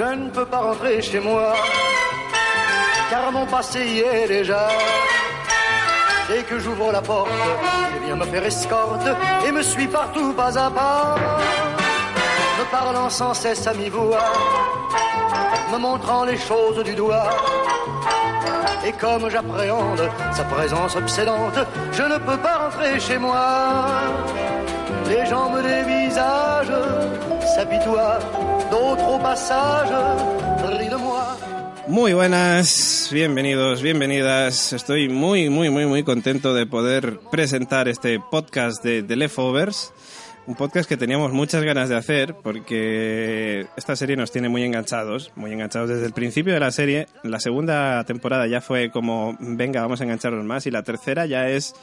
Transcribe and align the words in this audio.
Je 0.00 0.14
ne 0.14 0.30
peux 0.30 0.46
pas 0.46 0.60
rentrer 0.60 1.02
chez 1.02 1.20
moi, 1.20 1.52
car 3.10 3.30
mon 3.32 3.44
passé 3.44 3.80
y 3.84 3.98
est 3.98 4.28
déjà. 4.28 4.66
Dès 6.26 6.42
que 6.42 6.58
j'ouvre 6.58 6.90
la 6.90 7.02
porte, 7.02 7.28
il 7.96 8.06
vient 8.06 8.16
me 8.16 8.24
faire 8.24 8.46
escorte 8.46 9.06
et 9.46 9.52
me 9.52 9.62
suit 9.62 9.88
partout 9.88 10.32
pas 10.32 10.56
à 10.56 10.70
pas, 10.70 11.16
me 12.58 12.64
parlant 12.70 13.10
sans 13.10 13.34
cesse 13.34 13.66
à 13.66 13.74
mi-voix, 13.74 14.24
me 15.70 15.76
montrant 15.76 16.24
les 16.24 16.38
choses 16.38 16.82
du 16.82 16.94
doigt. 16.94 17.28
Et 18.86 18.92
comme 18.92 19.28
j'appréhende 19.28 20.08
sa 20.32 20.44
présence 20.44 20.96
obsédante, 20.96 21.58
je 21.92 22.04
ne 22.04 22.16
peux 22.16 22.38
pas 22.38 22.56
rentrer 22.56 22.98
chez 22.98 23.18
moi. 23.18 23.84
Les 25.10 25.26
gens 25.26 25.50
me 25.50 25.60
dévisagent, 25.60 26.72
s'apitoient, 27.54 28.20
Muy 31.88 32.12
buenas, 32.12 33.08
bienvenidos, 33.12 33.82
bienvenidas. 33.82 34.72
Estoy 34.72 35.08
muy, 35.08 35.50
muy, 35.50 35.70
muy, 35.70 35.86
muy 35.86 36.04
contento 36.04 36.54
de 36.54 36.66
poder 36.66 37.18
presentar 37.32 37.88
este 37.88 38.20
podcast 38.20 38.84
de 38.84 39.02
The 39.02 39.16
Leftovers. 39.16 39.92
Un 40.46 40.54
podcast 40.54 40.88
que 40.88 40.96
teníamos 40.96 41.32
muchas 41.32 41.64
ganas 41.64 41.88
de 41.88 41.96
hacer 41.96 42.34
porque 42.42 43.66
esta 43.76 43.96
serie 43.96 44.16
nos 44.16 44.30
tiene 44.30 44.48
muy 44.48 44.62
enganchados, 44.62 45.32
muy 45.34 45.52
enganchados 45.52 45.88
desde 45.88 46.06
el 46.06 46.12
principio 46.12 46.54
de 46.54 46.60
la 46.60 46.70
serie. 46.70 47.08
La 47.24 47.40
segunda 47.40 48.04
temporada 48.04 48.46
ya 48.46 48.60
fue 48.60 48.90
como, 48.90 49.36
venga, 49.40 49.82
vamos 49.82 50.00
a 50.00 50.04
engancharnos 50.04 50.44
más 50.44 50.66
y 50.66 50.70
la 50.70 50.84
tercera 50.84 51.26
ya 51.26 51.48
es 51.48 51.74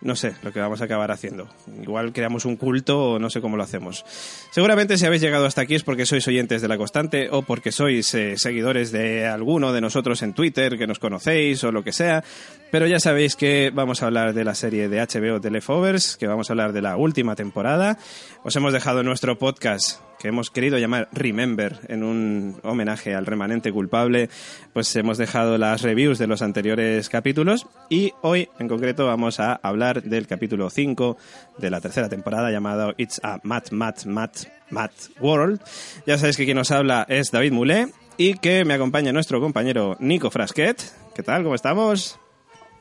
no 0.00 0.16
sé 0.16 0.34
lo 0.42 0.52
que 0.52 0.60
vamos 0.60 0.80
a 0.80 0.84
acabar 0.84 1.10
haciendo. 1.10 1.48
Igual 1.82 2.12
creamos 2.12 2.44
un 2.44 2.56
culto 2.56 3.12
o 3.12 3.18
no 3.18 3.30
sé 3.30 3.40
cómo 3.40 3.56
lo 3.56 3.62
hacemos. 3.62 4.04
Seguramente 4.50 4.96
si 4.96 5.06
habéis 5.06 5.22
llegado 5.22 5.46
hasta 5.46 5.62
aquí 5.62 5.74
es 5.74 5.82
porque 5.82 6.06
sois 6.06 6.26
oyentes 6.26 6.62
de 6.62 6.68
La 6.68 6.78
Constante 6.78 7.28
o 7.30 7.42
porque 7.42 7.72
sois 7.72 8.14
eh, 8.14 8.34
seguidores 8.36 8.92
de 8.92 9.26
alguno 9.26 9.72
de 9.72 9.80
nosotros 9.80 10.22
en 10.22 10.32
Twitter, 10.32 10.78
que 10.78 10.86
nos 10.86 10.98
conocéis 10.98 11.62
o 11.64 11.72
lo 11.72 11.84
que 11.84 11.92
sea. 11.92 12.24
Pero 12.70 12.86
ya 12.86 13.00
sabéis 13.00 13.36
que 13.36 13.70
vamos 13.74 14.02
a 14.02 14.06
hablar 14.06 14.32
de 14.32 14.44
la 14.44 14.54
serie 14.54 14.88
de 14.88 15.00
HBO 15.00 15.40
The 15.40 15.50
Leftovers, 15.50 16.16
que 16.16 16.26
vamos 16.26 16.50
a 16.50 16.52
hablar 16.54 16.72
de 16.72 16.82
la 16.82 16.96
última 16.96 17.34
temporada. 17.36 17.98
Os 18.42 18.56
hemos 18.56 18.72
dejado 18.72 19.02
nuestro 19.02 19.38
podcast 19.38 20.09
que 20.20 20.28
hemos 20.28 20.50
querido 20.50 20.78
llamar 20.78 21.08
Remember 21.12 21.80
en 21.88 22.04
un 22.04 22.60
homenaje 22.62 23.14
al 23.14 23.24
remanente 23.24 23.72
culpable, 23.72 24.28
pues 24.74 24.94
hemos 24.94 25.16
dejado 25.16 25.56
las 25.56 25.80
reviews 25.80 26.18
de 26.18 26.26
los 26.26 26.42
anteriores 26.42 27.08
capítulos 27.08 27.66
y 27.88 28.12
hoy 28.20 28.48
en 28.58 28.68
concreto 28.68 29.06
vamos 29.06 29.40
a 29.40 29.54
hablar 29.54 30.02
del 30.02 30.26
capítulo 30.26 30.68
5 30.68 31.16
de 31.56 31.70
la 31.70 31.80
tercera 31.80 32.10
temporada 32.10 32.50
llamado 32.50 32.94
It's 32.98 33.20
a 33.24 33.40
Mad, 33.44 33.70
Mad, 33.70 34.04
Mad, 34.04 34.30
Mad 34.68 34.90
World. 35.20 35.60
Ya 36.06 36.18
sabéis 36.18 36.36
que 36.36 36.44
quien 36.44 36.58
nos 36.58 36.70
habla 36.70 37.06
es 37.08 37.30
David 37.30 37.52
Moulet 37.52 37.88
y 38.18 38.34
que 38.34 38.66
me 38.66 38.74
acompaña 38.74 39.12
nuestro 39.12 39.40
compañero 39.40 39.96
Nico 40.00 40.30
Frasquet. 40.30 40.82
¿Qué 41.14 41.22
tal? 41.22 41.42
¿Cómo 41.42 41.54
estamos? 41.54 42.20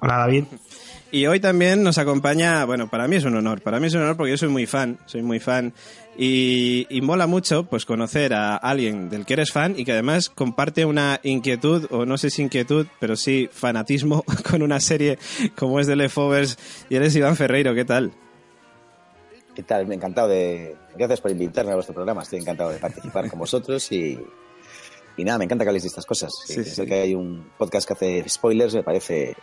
Hola 0.02 0.18
David. 0.18 0.44
Y 1.12 1.26
hoy 1.26 1.40
también 1.40 1.82
nos 1.82 1.98
acompaña, 1.98 2.64
bueno, 2.66 2.88
para 2.88 3.08
mí 3.08 3.16
es 3.16 3.24
un 3.24 3.36
honor, 3.36 3.62
para 3.62 3.80
mí 3.80 3.88
es 3.88 3.96
un 3.96 4.02
honor 4.02 4.16
porque 4.16 4.32
yo 4.32 4.38
soy 4.38 4.50
muy 4.50 4.68
fan, 4.68 5.00
soy 5.08 5.24
muy 5.24 5.40
fan 5.40 5.74
y, 6.16 6.86
y, 6.88 7.02
mola 7.02 7.26
mucho 7.26 7.64
pues 7.64 7.84
conocer 7.86 8.32
a 8.36 8.56
alguien 8.56 9.10
del 9.10 9.26
que 9.26 9.34
eres 9.34 9.52
fan 9.52 9.74
y 9.76 9.86
que 9.86 9.94
además 9.94 10.30
comparte 10.30 10.86
una 10.86 11.20
inquietud, 11.24 11.88
o 11.90 12.06
no 12.06 12.20
sé 12.20 12.30
si 12.30 12.44
inquietud, 12.44 12.86
pero 13.00 13.16
sí 13.16 13.50
fanatismo 13.52 14.24
con 14.50 14.62
una 14.62 14.80
serie 14.80 15.18
como 15.58 15.80
es 15.80 15.88
The 15.88 15.96
Leftovers 15.96 16.60
y 16.90 16.96
eres 16.96 17.16
Iván 17.16 17.36
Ferreiro, 17.36 17.74
¿qué 17.74 17.86
tal? 17.86 18.12
¿Qué 19.56 19.64
tal? 19.64 19.88
Me 19.88 19.96
encantado 19.96 20.28
de... 20.28 20.76
Gracias 20.96 21.22
por 21.22 21.32
invitarme 21.32 21.72
a 21.72 21.76
vuestro 21.76 21.96
programa, 21.96 22.22
estoy 22.22 22.40
encantado 22.40 22.70
de 22.70 22.78
participar 22.78 23.28
con 23.32 23.40
vosotros 23.40 23.92
y, 23.92 24.20
y 25.18 25.24
nada, 25.24 25.40
me 25.40 25.46
encanta 25.46 25.66
que 25.66 25.70
habléis 25.70 25.84
de 25.84 25.90
estas 25.90 26.06
cosas. 26.06 26.32
Sí, 26.46 26.64
sí, 26.64 26.70
sí. 26.70 26.86
que 26.86 26.94
hay 26.94 27.16
un 27.16 27.50
podcast 27.58 27.88
que 27.88 27.94
hace 27.94 28.30
spoilers, 28.30 28.76
me 28.76 28.84
parece 28.84 29.36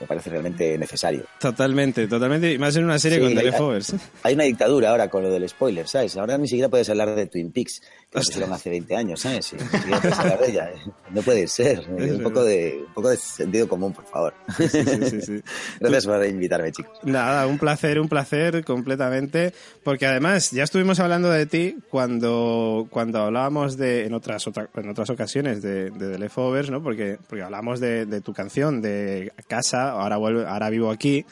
me 0.00 0.06
parece 0.06 0.30
realmente 0.30 0.76
necesario. 0.76 1.24
Totalmente, 1.38 2.06
totalmente. 2.06 2.52
Y 2.52 2.58
más 2.58 2.74
en 2.76 2.84
una 2.84 2.98
serie 2.98 3.18
sí, 3.18 3.24
con 3.24 3.34
The 3.34 3.42
Leftovers. 3.44 3.94
Hay 4.22 4.34
una 4.34 4.44
dictadura 4.44 4.90
ahora 4.90 5.08
con 5.08 5.22
lo 5.22 5.30
del 5.30 5.48
spoiler, 5.48 5.86
¿sabes? 5.86 6.16
Ahora 6.16 6.36
ni 6.36 6.48
siquiera 6.48 6.68
puedes 6.68 6.88
hablar 6.90 7.14
de 7.14 7.26
Twin 7.26 7.52
Peaks, 7.52 7.80
que 8.10 8.22
se 8.22 8.30
hicieron 8.30 8.52
hace 8.52 8.70
20 8.70 8.96
años, 8.96 9.20
¿sabes? 9.20 9.52
Ni 9.52 9.60
siquiera 9.60 10.00
puedes 10.00 10.18
hablar 10.18 10.40
de 10.40 10.50
ella. 10.50 10.70
No 11.10 11.22
puede 11.22 11.48
ser. 11.48 11.80
un, 11.88 12.22
poco 12.22 12.44
de, 12.44 12.84
un 12.86 12.94
poco 12.94 13.10
de 13.10 13.16
sentido 13.16 13.68
común, 13.68 13.92
por 13.92 14.06
favor. 14.06 14.34
Sí, 14.56 14.68
sí, 14.68 15.20
sí, 15.20 15.42
Gracias 15.80 16.06
por 16.06 16.24
invitarme, 16.26 16.72
chicos. 16.72 16.98
Nada, 17.04 17.46
un 17.46 17.58
placer, 17.58 18.00
un 18.00 18.08
placer 18.08 18.64
completamente. 18.64 19.52
Porque 19.82 20.06
además, 20.06 20.50
ya 20.50 20.64
estuvimos 20.64 20.98
hablando 21.00 21.30
de 21.30 21.46
ti 21.46 21.76
cuando, 21.90 22.86
cuando 22.90 23.20
hablábamos 23.20 23.76
de, 23.76 24.06
en 24.06 24.14
otras, 24.14 24.46
otra, 24.46 24.68
en 24.74 24.88
otras 24.88 25.10
ocasiones 25.10 25.62
de, 25.62 25.90
de 25.90 26.12
The 26.12 26.18
Leftovers, 26.18 26.70
¿no? 26.70 26.82
Porque, 26.82 27.18
porque 27.28 27.42
hablamos 27.42 27.80
de, 27.80 28.06
de 28.06 28.20
tu 28.20 28.32
canción, 28.32 28.80
de 28.80 29.32
Casa, 29.46 29.83
ahora 29.90 30.16
vuelvo, 30.16 30.46
ahora 30.46 30.70
vivo 30.70 30.90
aquí, 30.90 31.24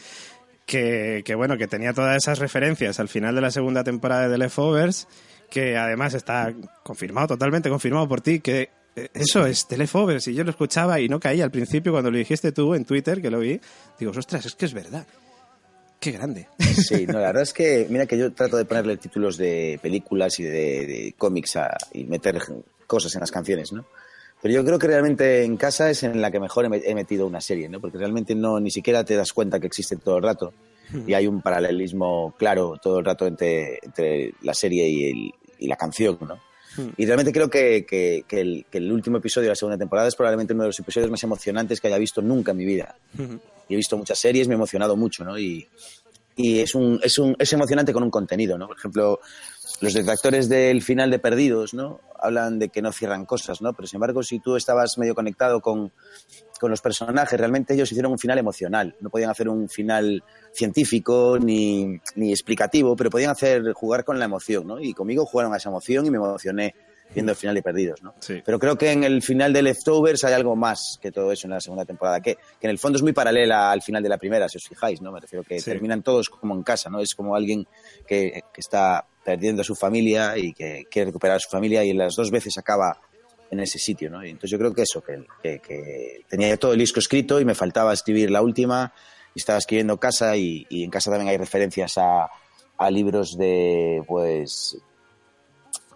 que, 0.67 1.35
bueno, 1.37 1.59
que 1.59 1.67
tenía 1.67 1.93
todas 1.93 2.17
esas 2.17 2.39
referencias 2.39 2.99
al 3.01 3.09
final 3.09 3.35
de 3.35 3.41
la 3.41 3.51
segunda 3.51 3.85
temporada 3.85 4.23
de 4.23 4.33
The 4.33 4.39
Leftovers, 4.39 5.07
que 5.51 5.77
además 5.77 6.15
está 6.15 6.55
confirmado, 6.83 7.29
totalmente 7.29 7.69
confirmado 7.69 8.09
por 8.09 8.21
ti, 8.21 8.41
que 8.41 8.71
eso 9.15 9.47
es 9.47 9.67
The 9.69 9.77
Leftovers, 9.77 10.29
y 10.29 10.35
yo 10.35 10.45
lo 10.45 10.51
escuchaba 10.51 11.01
y 11.01 11.09
no 11.09 11.21
caía 11.21 11.45
al 11.45 11.51
principio 11.51 11.93
cuando 11.93 12.11
lo 12.11 12.17
dijiste 12.17 12.53
tú 12.53 12.75
en 12.75 12.85
Twitter, 12.85 13.21
que 13.21 13.31
lo 13.31 13.41
vi, 13.41 13.61
digo, 13.99 14.13
ostras, 14.17 14.47
es 14.47 14.55
que 14.55 14.67
es 14.67 14.75
verdad. 14.75 15.07
Qué 16.01 16.11
grande. 16.11 16.49
Sí, 16.59 17.07
no, 17.07 17.21
la 17.21 17.27
verdad 17.27 17.43
es 17.43 17.53
que, 17.53 17.87
mira 17.89 18.07
que 18.07 18.19
yo 18.19 18.33
trato 18.33 18.57
de 18.57 18.65
ponerle 18.65 18.97
títulos 18.97 19.37
de 19.37 19.79
películas 19.81 20.41
y 20.41 20.43
de, 20.43 20.51
de 20.51 21.15
cómics 21.17 21.57
a, 21.57 21.77
y 21.93 22.05
meter 22.05 22.41
cosas 22.89 23.15
en 23.15 23.21
las 23.21 23.31
canciones, 23.31 23.73
¿no? 23.73 23.87
Pero 24.43 24.55
yo 24.55 24.65
creo 24.65 24.79
que 24.79 24.89
realmente 24.89 25.45
en 25.45 25.57
casa 25.57 25.89
es 25.89 26.03
en 26.03 26.21
la 26.21 26.33
que 26.33 26.41
mejor 26.41 26.65
he 26.65 26.95
metido 26.97 27.29
una 27.29 27.41
serie, 27.41 27.69
¿no? 27.69 27.81
Porque 27.81 27.97
realmente 27.97 28.35
no 28.35 28.59
ni 28.59 28.73
siquiera 28.73 29.05
te 29.05 29.15
das 29.15 29.33
cuenta 29.33 29.61
que 29.61 29.69
existe 29.69 29.97
todo 29.97 30.17
el 30.17 30.25
rato. 30.25 30.53
Y 31.07 31.15
hay 31.15 31.27
un 31.27 31.41
paralelismo 31.41 32.35
claro 32.37 32.79
todo 32.83 32.99
el 32.99 33.05
rato 33.05 33.27
entre, 33.27 33.79
entre 33.83 34.35
la 34.43 34.53
serie 34.53 34.87
y, 34.87 35.11
el, 35.11 35.33
y, 35.59 35.67
la 35.67 35.77
canción, 35.77 36.19
¿no? 36.21 36.39
Y 36.97 37.07
realmente 37.07 37.33
creo 37.33 37.49
que, 37.49 37.87
que, 37.87 38.25
que, 38.27 38.41
el, 38.41 38.67
que, 38.71 38.79
el, 38.79 38.93
último 38.93 39.19
episodio 39.19 39.47
de 39.47 39.51
la 39.51 39.57
segunda 39.57 39.79
temporada 39.79 40.09
es 40.09 40.17
probablemente 40.17 40.55
uno 40.55 40.65
de 40.65 40.71
los 40.71 40.79
episodios 40.79 41.11
más 41.11 41.23
emocionantes 41.23 41.81
que 41.81 41.87
haya 41.87 41.99
visto 41.99 42.21
nunca 42.21 42.51
en 42.51 42.59
mi 42.59 42.65
vida. 42.65 42.97
Y 43.69 43.75
he 43.75 43.77
visto 43.77 43.97
muchas 43.97 44.19
series, 44.19 44.49
me 44.49 44.55
he 44.55 44.57
emocionado 44.57 44.97
mucho, 44.97 45.25
¿no? 45.25 45.39
Y, 45.39 45.67
y 46.37 46.61
es, 46.61 46.75
un, 46.75 46.99
es, 47.03 47.19
un, 47.19 47.37
es 47.39 47.53
emocionante 47.53 47.93
con 47.93 48.03
un 48.03 48.11
contenido, 48.11 48.59
¿no? 48.59 48.67
Por 48.67 48.77
ejemplo, 48.77 49.21
los 49.83 49.95
detractores 49.95 50.49
del 50.49 50.81
final 50.81 51.11
de 51.11 51.19
Perdidos, 51.19 51.75
¿no? 51.75 52.01
Hablan 52.19 52.59
de 52.59 52.69
que 52.69 52.81
no 52.81 52.93
cierran 52.93 53.27
cosas, 53.27 53.61
¿no? 53.61 53.73
Pero 53.73 53.89
sin 53.89 53.97
embargo, 53.97 54.23
si 54.23 54.39
tú 54.39 54.55
estabas 54.55 54.97
medio 54.97 55.15
conectado 55.15 55.61
con, 55.61 55.93
con 56.61 56.71
los 56.71 56.81
personajes, 56.81 57.39
realmente 57.39 57.75
ellos 57.75 57.91
hicieron 57.91 58.13
un 58.13 58.19
final 58.19 58.39
emocional. 58.39 58.95
No 59.01 59.11
podían 59.11 59.31
hacer 59.31 59.49
un 59.49 59.69
final 59.69 60.23
científico 60.53 61.37
ni, 61.41 62.01
ni 62.15 62.31
explicativo, 62.31 62.95
pero 62.95 63.11
podían 63.11 63.33
hacer 63.33 63.73
jugar 63.73 64.05
con 64.05 64.21
la 64.21 64.25
emoción, 64.25 64.69
¿no? 64.69 64.81
Y 64.81 64.95
conmigo 64.95 65.27
jugaron 65.27 65.53
a 65.53 65.57
esa 65.57 65.69
emoción 65.69 66.07
y 66.07 66.11
me 66.11 66.19
emocioné 66.19 66.75
viendo 67.13 67.33
el 67.33 67.37
final 67.37 67.55
de 67.55 67.63
Perdidos, 67.63 68.03
¿no? 68.03 68.15
Sí. 68.21 68.41
Pero 68.45 68.59
creo 68.59 68.79
que 68.79 68.93
en 68.93 69.05
el 69.05 69.21
final 69.21 69.53
de 69.53 69.63
Leftovers 69.63 70.25
hay 70.25 70.33
algo 70.33 70.57
más 70.57 70.99
que 71.03 71.11
todo 71.11 71.33
eso 71.33 71.47
en 71.47 71.53
la 71.53 71.61
segunda 71.61 71.85
temporada, 71.85 72.21
que, 72.21 72.37
que 72.37 72.67
en 72.67 72.71
el 72.71 72.79
fondo 72.79 72.97
es 72.97 73.03
muy 73.03 73.13
paralela 73.13 73.71
al 73.71 73.83
final 73.83 74.03
de 74.03 74.09
la 74.09 74.17
primera, 74.17 74.49
si 74.49 74.59
os 74.59 74.69
fijáis, 74.69 75.03
¿no? 75.03 75.13
Me 75.13 75.21
refiero 75.21 75.45
que 75.45 75.59
sí. 75.59 75.71
terminan 75.71 76.03
todos 76.03 76.29
como 76.31 76.55
en 76.55 76.63
casa, 76.63 76.89
¿no? 76.89 77.01
Es 77.01 77.15
como 77.15 77.35
alguien 77.35 77.67
que, 78.07 78.45
que 78.53 78.61
está 78.61 79.07
perdiendo 79.25 79.63
a 79.63 79.65
su 79.65 79.75
familia 79.75 80.37
y 80.37 80.53
que 80.53 80.85
quiere 80.91 81.07
recuperar 81.07 81.37
a 81.37 81.41
su 81.41 81.49
familia 81.49 81.85
y 81.85 81.93
las 81.93 82.15
dos 82.17 82.31
veces 82.31 82.59
acaba 82.59 83.01
en 83.51 83.61
ese 83.61 83.79
sitio, 83.79 84.11
¿no? 84.11 84.25
Y 84.25 84.31
entonces 84.31 84.51
yo 84.51 84.59
creo 84.59 84.73
que 84.73 84.83
eso, 84.83 85.03
que, 85.03 85.25
que, 85.43 85.61
que 85.61 86.25
tenía 86.29 86.57
todo 86.57 86.73
el 86.73 86.79
disco 86.79 87.01
escrito 87.01 87.39
y 87.39 87.45
me 87.45 87.55
faltaba 87.55 87.93
escribir 87.93 88.31
la 88.31 88.41
última 88.41 88.93
y 89.35 89.41
estaba 89.41 89.59
escribiendo 89.59 89.99
casa 89.99 90.37
y, 90.37 90.67
en 90.71 90.91
casa 90.91 91.11
también 91.11 91.29
hay 91.29 91.37
referencias 91.37 91.99
a, 91.99 92.31
a 92.79 92.91
libros 92.91 93.37
de, 93.37 94.03
pues, 94.07 94.79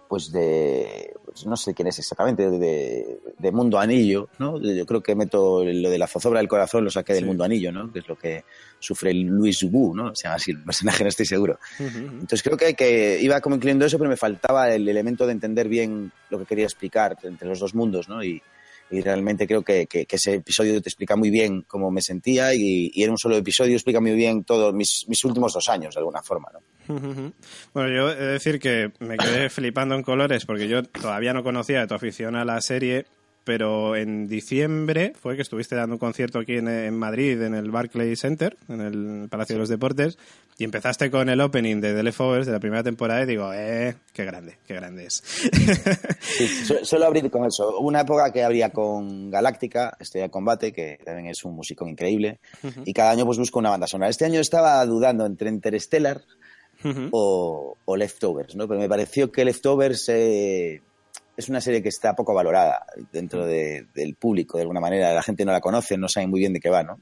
pues 0.07 0.31
de 0.31 1.13
no 1.45 1.55
sé 1.55 1.73
quién 1.73 1.87
es 1.87 1.99
exactamente 1.99 2.49
de, 2.49 3.19
de, 3.37 3.51
Mundo 3.51 3.79
Anillo 3.79 4.29
no 4.39 4.59
yo 4.59 4.85
creo 4.85 5.01
que 5.01 5.15
meto 5.15 5.63
lo 5.63 5.89
de 5.89 5.97
la 5.97 6.07
zozobra 6.07 6.39
del 6.39 6.47
corazón 6.47 6.83
lo 6.83 6.89
saqué 6.89 7.13
del 7.13 7.23
sí. 7.23 7.27
Mundo 7.27 7.43
Anillo 7.43 7.71
no 7.71 7.91
que 7.91 7.99
es 7.99 8.07
lo 8.07 8.17
que 8.17 8.43
sufre 8.79 9.13
Luis 9.13 9.63
Wu 9.63 9.95
no 9.95 10.15
se 10.15 10.23
llama 10.23 10.35
así 10.35 10.51
el 10.51 10.63
personaje 10.63 11.03
no 11.03 11.09
estoy 11.09 11.25
seguro 11.25 11.59
uh 11.79 11.83
-huh. 11.83 12.11
entonces 12.11 12.43
creo 12.43 12.57
que, 12.57 12.73
que 12.73 13.19
iba 13.21 13.39
como 13.41 13.55
incluyendo 13.55 13.85
eso 13.85 13.97
pero 13.97 14.09
me 14.09 14.17
faltaba 14.17 14.73
el 14.73 14.87
elemento 14.87 15.25
de 15.25 15.33
entender 15.33 15.67
bien 15.67 16.11
lo 16.29 16.39
que 16.39 16.45
quería 16.45 16.65
explicar 16.65 17.17
entre 17.23 17.47
los 17.47 17.59
dos 17.59 17.75
mundos 17.75 18.09
no 18.09 18.23
y, 18.23 18.41
y 18.89 19.01
realmente 19.01 19.47
creo 19.47 19.63
que, 19.63 19.87
que, 19.87 20.05
que, 20.05 20.15
ese 20.15 20.35
episodio 20.35 20.81
te 20.81 20.89
explica 20.89 21.15
muy 21.15 21.29
bien 21.29 21.63
cómo 21.67 21.91
me 21.91 22.01
sentía 22.01 22.53
y, 22.53 22.91
y 22.93 23.03
en 23.03 23.11
un 23.11 23.17
solo 23.17 23.35
episodio 23.35 23.73
explica 23.73 23.99
muy 23.99 24.13
bien 24.13 24.43
todos 24.43 24.73
mis, 24.73 25.05
mis 25.07 25.23
últimos 25.25 25.53
dos 25.53 25.67
años 25.69 25.93
de 25.93 25.99
alguna 25.99 26.21
forma 26.21 26.49
¿no? 26.53 26.59
Bueno, 26.87 27.89
yo 27.89 28.11
he 28.11 28.15
de 28.15 28.25
decir 28.33 28.59
que 28.59 28.91
me 28.99 29.17
quedé 29.17 29.49
flipando 29.49 29.95
en 29.95 30.03
colores 30.03 30.45
porque 30.45 30.67
yo 30.67 30.83
todavía 30.83 31.33
no 31.33 31.43
conocía 31.43 31.81
de 31.81 31.87
tu 31.87 31.93
afición 31.93 32.35
a 32.35 32.45
la 32.45 32.61
serie 32.61 33.05
pero 33.47 33.95
en 33.95 34.27
diciembre 34.27 35.13
fue 35.17 35.37
que 35.37 35.41
estuviste 35.41 35.73
dando 35.73 35.95
un 35.95 35.99
concierto 35.99 36.39
aquí 36.39 36.57
en, 36.57 36.93
Madrid, 36.97 37.41
en 37.41 37.55
el 37.55 37.71
Barclays 37.71 38.19
Center, 38.19 38.57
en 38.67 38.81
el 38.81 39.29
Palacio 39.29 39.55
de 39.55 39.59
los 39.59 39.69
Deportes, 39.69 40.17
y 40.57 40.65
empezaste 40.65 41.09
con 41.09 41.29
el 41.29 41.39
opening 41.39 41.79
de 41.79 41.93
The 41.93 42.03
Leftovers 42.03 42.45
de 42.45 42.51
la 42.51 42.59
primera 42.59 42.83
temporada 42.83 43.23
y 43.23 43.25
digo, 43.25 43.53
eh, 43.53 43.95
qué 44.11 44.25
grande, 44.25 44.57
qué 44.67 44.73
grande 44.73 45.05
es. 45.05 45.23
Sí, 46.19 46.47
suelo 46.83 47.05
abrir 47.05 47.31
con 47.31 47.45
eso. 47.45 47.79
Una 47.79 48.01
época 48.01 48.33
que 48.33 48.43
abría 48.43 48.71
con 48.71 49.31
Galáctica, 49.31 49.95
Estrella 49.97 50.25
de 50.25 50.31
Combate, 50.31 50.73
que 50.73 50.99
también 51.05 51.27
es 51.27 51.45
un 51.45 51.55
músico 51.55 51.87
increíble, 51.87 52.41
y 52.83 52.91
cada 52.91 53.11
año 53.11 53.25
pues 53.25 53.37
busco 53.37 53.59
una 53.59 53.69
banda 53.69 53.87
sonora. 53.87 54.09
Este 54.09 54.25
año 54.25 54.41
estaba 54.41 54.85
dudando 54.85 55.25
entre 55.25 55.47
Interstellar 55.49 56.21
o, 57.11 57.95
Leftovers, 57.95 58.55
¿no? 58.55 58.67
Pero 58.67 58.79
me 58.79 58.89
pareció 58.89 59.31
que 59.31 59.43
Leftovers 59.45 60.09
eh, 60.09 60.81
es 61.37 61.49
una 61.49 61.61
serie 61.61 61.83
que 61.83 61.89
está 61.89 62.15
poco 62.15 62.33
valorada 62.33 62.87
dentro 63.11 63.45
del 63.45 64.15
público, 64.19 64.57
de 64.57 64.63
alguna 64.63 64.79
manera. 64.79 65.13
La 65.13 65.21
gente 65.21 65.45
no 65.45 65.51
la 65.51 65.61
conoce, 65.61 65.95
no 65.95 66.09
sabe 66.09 66.25
muy 66.25 66.39
bien 66.39 66.51
de 66.51 66.59
qué 66.59 66.69
va, 66.69 66.81
¿no? 66.81 66.99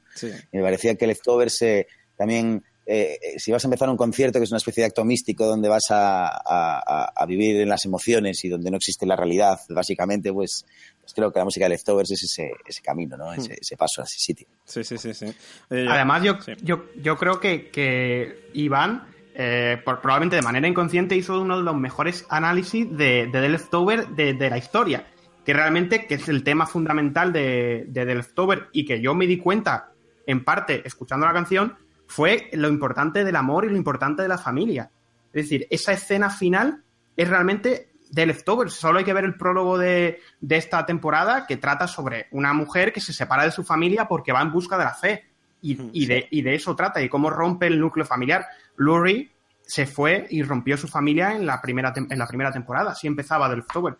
Y 0.52 0.58
me 0.58 0.62
parecía 0.62 0.94
que 0.94 1.06
Leftovers 1.06 1.62
eh, 1.62 1.86
también, 2.16 2.62
eh, 2.84 3.18
si 3.38 3.50
vas 3.50 3.64
a 3.64 3.68
empezar 3.68 3.88
un 3.88 3.96
concierto 3.96 4.38
que 4.38 4.44
es 4.44 4.50
una 4.50 4.58
especie 4.58 4.82
de 4.82 4.88
acto 4.88 5.06
místico 5.06 5.46
donde 5.46 5.70
vas 5.70 5.86
a, 5.88 7.24
vivir 7.26 7.62
en 7.62 7.70
las 7.70 7.86
emociones 7.86 8.44
y 8.44 8.50
donde 8.50 8.70
no 8.70 8.76
existe 8.76 9.06
la 9.06 9.16
realidad, 9.16 9.58
básicamente, 9.70 10.30
pues, 10.30 10.66
pues 11.00 11.14
creo 11.14 11.32
que 11.32 11.38
la 11.38 11.46
música 11.46 11.64
de 11.64 11.70
Leftovers 11.70 12.10
es 12.10 12.22
ese, 12.24 12.82
camino, 12.82 13.16
¿no? 13.16 13.32
Ese, 13.32 13.76
paso 13.78 14.02
a 14.02 14.04
ese 14.04 14.18
sitio. 14.18 14.46
Sí, 14.66 14.84
sí, 14.84 14.98
sí. 14.98 15.14
sí. 15.14 15.34
Además, 15.70 16.22
yo, 16.22 16.36
yo, 16.62 16.84
yo 16.94 17.16
creo 17.16 17.40
que, 17.40 17.70
que 17.70 18.50
Iván 18.52 19.15
eh, 19.38 19.82
probablemente 19.84 20.36
de 20.36 20.40
manera 20.40 20.66
inconsciente 20.66 21.14
hizo 21.14 21.38
uno 21.38 21.58
de 21.58 21.62
los 21.62 21.76
mejores 21.76 22.24
análisis 22.30 22.90
de, 22.96 23.28
The 23.30 23.48
Leftover 23.50 24.08
de, 24.08 24.48
la 24.48 24.56
historia, 24.56 25.08
que 25.44 25.52
realmente 25.52 26.06
que 26.06 26.14
es 26.14 26.26
el 26.30 26.42
tema 26.42 26.66
fundamental 26.66 27.34
de, 27.34 27.86
The 27.92 28.14
Leftover 28.14 28.68
y 28.72 28.86
que 28.86 29.02
yo 29.02 29.14
me 29.14 29.26
di 29.26 29.36
cuenta, 29.36 29.92
en 30.26 30.42
parte, 30.42 30.80
escuchando 30.86 31.26
la 31.26 31.34
canción, 31.34 31.76
fue 32.06 32.48
lo 32.54 32.68
importante 32.68 33.24
del 33.24 33.36
amor 33.36 33.66
y 33.66 33.68
lo 33.68 33.76
importante 33.76 34.22
de 34.22 34.28
la 34.28 34.38
familia. 34.38 34.90
Es 35.34 35.44
decir, 35.44 35.66
esa 35.68 35.92
escena 35.92 36.30
final 36.30 36.82
es 37.14 37.28
realmente 37.28 37.90
The 38.14 38.24
Leftover. 38.24 38.70
Solo 38.70 39.00
hay 39.00 39.04
que 39.04 39.12
ver 39.12 39.24
el 39.24 39.36
prólogo 39.36 39.76
de, 39.76 40.18
esta 40.48 40.86
temporada 40.86 41.46
que 41.46 41.58
trata 41.58 41.86
sobre 41.86 42.28
una 42.30 42.54
mujer 42.54 42.90
que 42.90 43.02
se 43.02 43.12
separa 43.12 43.44
de 43.44 43.50
su 43.50 43.64
familia 43.64 44.08
porque 44.08 44.32
va 44.32 44.40
en 44.40 44.50
busca 44.50 44.78
de 44.78 44.84
la 44.84 44.94
fe. 44.94 45.26
Y, 45.62 46.06
de, 46.06 46.28
y 46.30 46.42
de 46.42 46.54
eso 46.54 46.76
trata, 46.76 47.02
y 47.02 47.08
cómo 47.08 47.28
rompe 47.28 47.66
el 47.66 47.80
núcleo 47.80 48.06
familiar. 48.06 48.46
Lurie 48.76 49.30
se 49.62 49.86
fue 49.86 50.26
y 50.30 50.42
rompió 50.42 50.76
su 50.76 50.88
familia 50.88 51.32
en 51.32 51.46
la 51.46 51.60
primera, 51.60 51.92
en 51.96 52.18
la 52.18 52.26
primera 52.26 52.52
temporada. 52.52 52.92
Así 52.92 53.06
empezaba 53.06 53.48
The 53.48 53.56
Leftover. 53.56 53.96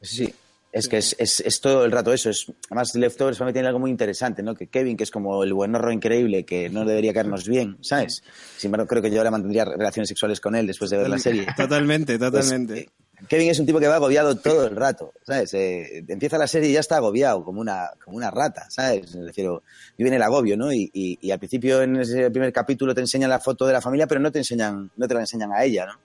Sí, 0.00 0.32
es 0.72 0.88
que 0.88 0.96
es, 0.96 1.14
es, 1.18 1.60
todo 1.60 1.84
el 1.84 1.92
rato 1.92 2.12
eso. 2.12 2.30
Es, 2.30 2.50
además, 2.70 2.94
Leftovers 2.94 3.36
para 3.36 3.50
mí 3.50 3.52
tiene 3.52 3.68
algo 3.68 3.78
muy 3.78 3.90
interesante, 3.90 4.42
¿no? 4.42 4.54
Que 4.54 4.68
Kevin, 4.68 4.96
que 4.96 5.04
es 5.04 5.10
como 5.10 5.44
el 5.44 5.52
buen 5.52 5.74
horror 5.74 5.92
increíble, 5.92 6.44
que 6.44 6.70
no 6.70 6.86
debería 6.86 7.12
caernos 7.12 7.46
bien, 7.46 7.76
¿sabes? 7.82 8.22
Sin 8.56 8.68
embargo, 8.68 8.86
creo 8.86 9.02
que 9.02 9.10
yo 9.10 9.18
ahora 9.18 9.30
mantendría 9.30 9.66
relaciones 9.66 10.08
sexuales 10.08 10.40
con 10.40 10.56
él 10.56 10.66
después 10.66 10.90
de 10.90 10.96
ver 10.96 11.10
la 11.10 11.18
serie. 11.18 11.46
Totalmente, 11.56 12.18
pues, 12.18 12.30
totalmente. 12.30 12.80
Eh, 12.80 12.88
Kevin 13.28 13.50
es 13.50 13.60
un 13.60 13.66
tipo 13.66 13.78
que 13.78 13.86
va 13.86 13.96
agobiado 13.96 14.34
todo 14.36 14.66
el 14.66 14.74
rato, 14.74 15.12
¿sabes? 15.22 15.52
Eh, 15.54 16.04
empieza 16.08 16.38
la 16.38 16.46
serie 16.46 16.70
y 16.70 16.72
ya 16.72 16.80
está 16.80 16.96
agobiado, 16.96 17.44
como 17.44 17.60
una, 17.60 17.90
como 18.02 18.16
una 18.16 18.30
rata, 18.30 18.66
¿sabes? 18.68 19.14
Me 19.14 19.26
refiero, 19.26 19.62
viene 19.96 20.16
el 20.16 20.22
agobio, 20.22 20.56
¿no? 20.56 20.72
Y, 20.72 20.90
y, 20.92 21.30
al 21.30 21.38
principio 21.38 21.82
en 21.82 21.96
ese 21.96 22.30
primer 22.30 22.52
capítulo 22.52 22.94
te 22.94 23.00
enseñan 23.00 23.30
la 23.30 23.38
foto 23.38 23.66
de 23.66 23.74
la 23.74 23.80
familia, 23.80 24.06
pero 24.06 24.20
no 24.20 24.32
te 24.32 24.38
enseñan, 24.38 24.90
no 24.96 25.06
te 25.06 25.14
la 25.14 25.20
enseñan 25.20 25.52
a 25.52 25.62
ella, 25.62 25.86
¿no? 25.86 26.00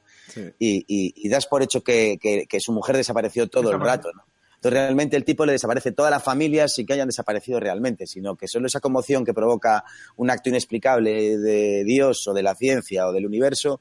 Y, 0.60 0.86
y, 0.88 1.30
das 1.30 1.48
por 1.48 1.64
hecho 1.64 1.82
que, 1.84 2.20
que, 2.20 2.60
su 2.60 2.72
mujer 2.72 2.98
desapareció 2.98 3.48
todo 3.48 3.72
el 3.72 3.80
rato, 3.80 4.12
¿no? 4.14 4.24
Entonces 4.58 4.82
realmente 4.82 5.16
el 5.16 5.24
tipo 5.24 5.46
le 5.46 5.52
desaparece 5.52 5.92
toda 5.92 6.10
la 6.10 6.20
familia 6.20 6.68
sin 6.68 6.86
que 6.86 6.94
hayan 6.94 7.08
desaparecido 7.08 7.60
realmente, 7.60 8.08
sino 8.08 8.36
que 8.36 8.48
solo 8.48 8.66
esa 8.68 8.80
conmoción 8.80 9.24
que 9.24 9.34
provoca 9.34 9.84
un 10.16 10.32
acto 10.32 10.50
inexplicable 10.50 11.38
de 11.38 11.84
Dios 11.84 12.28
o 12.28 12.34
de 12.34 12.44
la 12.44 12.56
ciencia 12.56 13.08
o 13.08 13.12
del 13.12 13.28
universo 13.28 13.80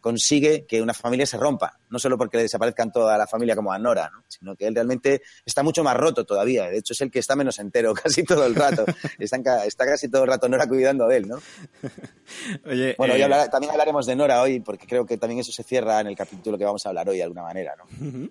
consigue 0.00 0.64
que 0.66 0.80
una 0.80 0.94
familia 0.94 1.26
se 1.26 1.36
rompa, 1.36 1.78
no 1.90 1.98
solo 1.98 2.16
porque 2.16 2.36
le 2.36 2.44
desaparezcan 2.44 2.92
toda 2.92 3.18
la 3.18 3.26
familia 3.26 3.56
como 3.56 3.72
a 3.72 3.78
Nora, 3.78 4.10
sino 4.28 4.54
que 4.54 4.66
él 4.66 4.74
realmente 4.74 5.22
está 5.44 5.62
mucho 5.62 5.82
más 5.82 5.96
roto 5.96 6.24
todavía. 6.24 6.68
De 6.68 6.78
hecho, 6.78 6.92
es 6.92 7.00
el 7.00 7.10
que 7.10 7.18
está 7.18 7.34
menos 7.34 7.58
entero 7.58 7.94
casi 8.02 8.22
todo 8.22 8.46
el 8.46 8.54
rato. 8.54 8.84
está, 9.18 9.42
casi 9.42 10.08
todo 10.08 10.22
el 10.22 10.28
rato 10.28 10.48
Nora 10.48 10.66
cuidando 10.66 11.08
de 11.08 11.16
él, 11.16 11.28
¿no? 11.28 11.40
bueno, 12.96 13.14
eh, 13.14 13.48
también 13.50 13.72
hablaremos 13.72 14.06
de 14.06 14.16
Nora 14.16 14.42
hoy, 14.42 14.60
porque 14.60 14.86
creo 14.86 15.04
que 15.04 15.16
también 15.16 15.40
eso 15.40 15.52
se 15.52 15.62
cierra 15.62 16.00
en 16.00 16.06
el 16.06 16.16
capítulo 16.16 16.56
que 16.56 16.64
vamos 16.64 16.84
a 16.86 16.90
hablar 16.90 17.08
hoy 17.08 17.16
de 17.16 17.24
alguna 17.24 17.42
manera, 17.42 17.74
¿no? 17.76 18.28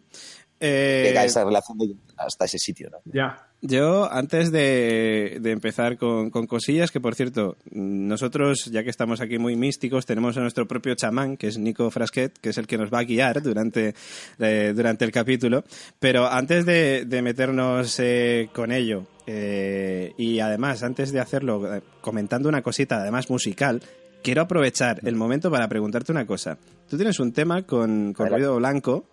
Eh, 0.59 1.13
esa 1.23 1.43
relación 1.43 1.77
hasta 2.17 2.45
ese 2.45 2.57
sitio, 2.57 2.89
¿no? 2.89 2.97
Ya. 3.05 3.47
Yo, 3.61 4.11
antes 4.11 4.51
de, 4.51 5.39
empezar 5.43 5.97
con, 5.97 6.29
cosillas, 6.29 6.91
que 6.91 7.01
por 7.01 7.15
cierto, 7.15 7.57
nosotros, 7.71 8.65
ya 8.65 8.83
que 8.83 8.91
estamos 8.91 9.19
aquí 9.19 9.39
muy 9.39 9.55
místicos, 9.55 10.05
tenemos 10.05 10.37
a 10.37 10.41
nuestro 10.41 10.67
propio 10.67 10.93
chamán, 10.93 11.37
que 11.37 11.47
es 11.47 11.57
Nico 11.57 11.89
Frasquet, 11.89 12.37
que 12.39 12.49
es 12.49 12.57
el 12.59 12.67
que 12.67 12.77
nos 12.77 12.93
va 12.93 12.99
a 12.99 13.03
guiar 13.03 13.41
durante, 13.41 13.95
eh, 14.37 14.73
durante 14.75 15.05
el 15.05 15.11
capítulo. 15.11 15.63
Pero 15.99 16.27
antes 16.27 16.67
de, 16.67 17.19
meternos 17.23 17.99
eh, 17.99 18.49
con 18.53 18.71
ello, 18.71 19.07
eh, 19.25 20.13
y 20.17 20.39
además, 20.39 20.83
antes 20.83 21.11
de 21.11 21.19
hacerlo, 21.19 21.81
comentando 22.01 22.49
una 22.49 22.61
cosita, 22.61 22.97
además 22.97 23.31
musical, 23.31 23.81
quiero 24.21 24.43
aprovechar 24.43 24.99
el 25.03 25.15
momento 25.15 25.49
para 25.49 25.67
preguntarte 25.67 26.11
una 26.11 26.27
cosa. 26.27 26.59
Tú 26.87 26.95
tienes 26.95 27.19
un 27.19 27.33
tema 27.33 27.63
con, 27.63 28.13
con 28.13 28.29
ruido 28.29 28.55
blanco, 28.57 29.03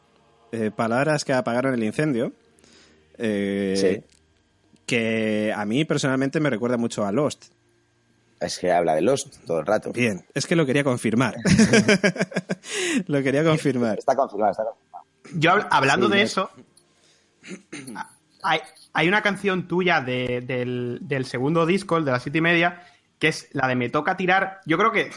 palabras 0.77 1.25
que 1.25 1.33
apagaron 1.33 1.75
el 1.75 1.85
incendio. 1.85 2.33
sí 3.19 4.03
que 4.87 5.53
a 5.55 5.65
mí 5.65 5.85
personalmente 5.85 6.41
me 6.41 6.51
recuerda 6.51 6.77
mucho 6.77 7.07
a 7.07 7.13
Lost. 7.13 7.47
Es 8.41 8.59
que 8.59 8.71
habla 8.73 8.95
de 8.95 9.03
Lost 9.03 9.39
todo 9.47 9.61
el 9.61 9.67
rato. 9.67 9.93
Bien, 9.93 10.25
es 10.35 10.47
que 10.47 10.57
lo 10.57 10.67
quería 10.67 10.85
confirmar. 10.85 11.37
lo 13.07 13.23
quería 13.23 13.45
confirmar. 13.45 13.99
Está 13.99 14.15
confirmado, 14.15 14.51
está 14.51 14.65
confirmado. 14.65 15.05
Yo 15.35 15.53
hablando 15.71 16.09
de 16.09 16.23
eso, 16.23 16.51
hay, 18.43 19.09
una 19.09 19.23
canción 19.23 19.67
tuya 19.67 20.03
del, 20.03 21.25
segundo 21.25 21.65
disco, 21.65 21.97
el 21.97 22.05
de 22.05 22.13
las 22.13 22.23
siete 22.23 22.39
y 22.39 22.43
media, 22.43 22.83
que 23.19 23.29
es 23.29 23.49
la 23.53 23.67
de 23.67 23.77
Me 23.77 23.89
toca 23.89 24.17
tirar. 24.17 24.61
Yo 24.67 24.77
creo 24.77 24.93
que, 24.93 25.11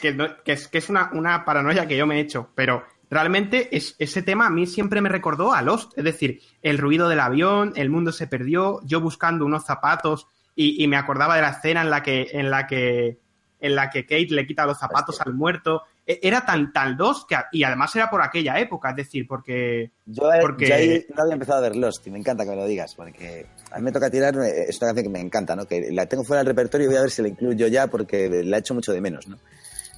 es, 0.45 0.67
que 0.69 0.77
es 0.77 0.89
una, 0.89 1.09
una 1.11 1.43
paranoia 1.43 1.87
que 1.87 1.97
yo 1.97 2.07
me 2.07 2.17
he 2.17 2.21
hecho, 2.21 2.49
pero 2.55 2.85
realmente 3.09 3.75
es, 3.75 3.95
ese 3.99 4.21
tema 4.21 4.47
a 4.47 4.49
mí 4.49 4.67
siempre 4.67 5.01
me 5.01 5.09
recordó 5.09 5.53
a 5.53 5.61
Lost, 5.61 5.97
es 5.97 6.03
decir, 6.03 6.41
el 6.61 6.77
ruido 6.77 7.09
del 7.09 7.19
avión, 7.19 7.73
el 7.75 7.89
mundo 7.89 8.11
se 8.11 8.27
perdió, 8.27 8.81
yo 8.83 9.01
buscando 9.01 9.45
unos 9.45 9.65
zapatos 9.65 10.27
y, 10.55 10.87
me 10.87 10.97
acordaba 10.97 11.35
de 11.35 11.43
la 11.43 11.49
escena 11.49 11.81
en 11.81 11.91
la 11.91 12.01
que 12.01 12.29
en 12.31 12.49
la 12.49 12.65
que 12.65 13.19
en 13.59 13.75
la 13.75 13.89
que 13.89 14.03
Kate 14.03 14.27
le 14.29 14.45
quita 14.45 14.65
los 14.65 14.77
zapatos 14.77 15.21
al 15.21 15.33
muerto. 15.33 15.83
E, 16.05 16.19
era 16.23 16.45
tan 16.45 16.73
tan 16.73 16.97
Lost 16.97 17.29
que 17.29 17.35
y 17.51 17.63
además 17.63 17.95
era 17.95 18.09
por 18.09 18.23
aquella 18.23 18.59
época, 18.59 18.89
es 18.89 18.95
decir, 18.95 19.27
porque 19.27 19.91
yo, 20.05 20.23
porque... 20.41 20.73
ahí 20.73 21.05
no 21.15 21.21
había 21.21 21.33
empezado 21.33 21.59
a 21.59 21.61
ver 21.61 21.75
Lost 21.75 22.07
y 22.07 22.11
me 22.11 22.17
encanta 22.17 22.43
que 22.43 22.49
me 22.49 22.55
lo 22.55 22.65
digas 22.65 22.95
porque 22.95 23.45
a 23.71 23.77
mí 23.77 23.83
me 23.83 23.91
toca 23.91 24.09
tirar 24.09 24.35
es 24.35 24.77
una 24.81 24.87
canción 24.87 25.03
que 25.03 25.09
me 25.09 25.19
encanta, 25.19 25.55
¿no? 25.55 25.67
Que 25.67 25.91
la 25.91 26.07
tengo 26.07 26.23
fuera 26.23 26.39
del 26.39 26.47
repertorio 26.47 26.85
y 26.85 26.87
voy 26.87 26.97
a 26.97 27.01
ver 27.01 27.11
si 27.11 27.21
la 27.21 27.27
incluyo 27.27 27.67
ya 27.67 27.85
porque 27.85 28.43
la 28.43 28.57
he 28.57 28.59
hecho 28.59 28.73
mucho 28.73 28.93
de 28.93 29.01
menos, 29.01 29.27
¿no? 29.27 29.37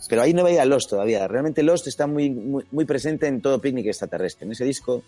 Pero 0.09 0.23
ahí 0.23 0.33
no 0.33 0.43
veía 0.43 0.65
Lost 0.65 0.89
todavía. 0.89 1.27
Realmente 1.27 1.61
Lost 1.61 1.87
está 1.87 2.07
muy, 2.07 2.31
muy, 2.31 2.85
presente 2.85 3.27
en 3.27 3.41
todo 3.41 3.61
Picnic 3.61 3.85
extraterrestre. 3.85 4.47
En 4.47 4.51
ese 4.53 4.65
disco, 4.65 5.03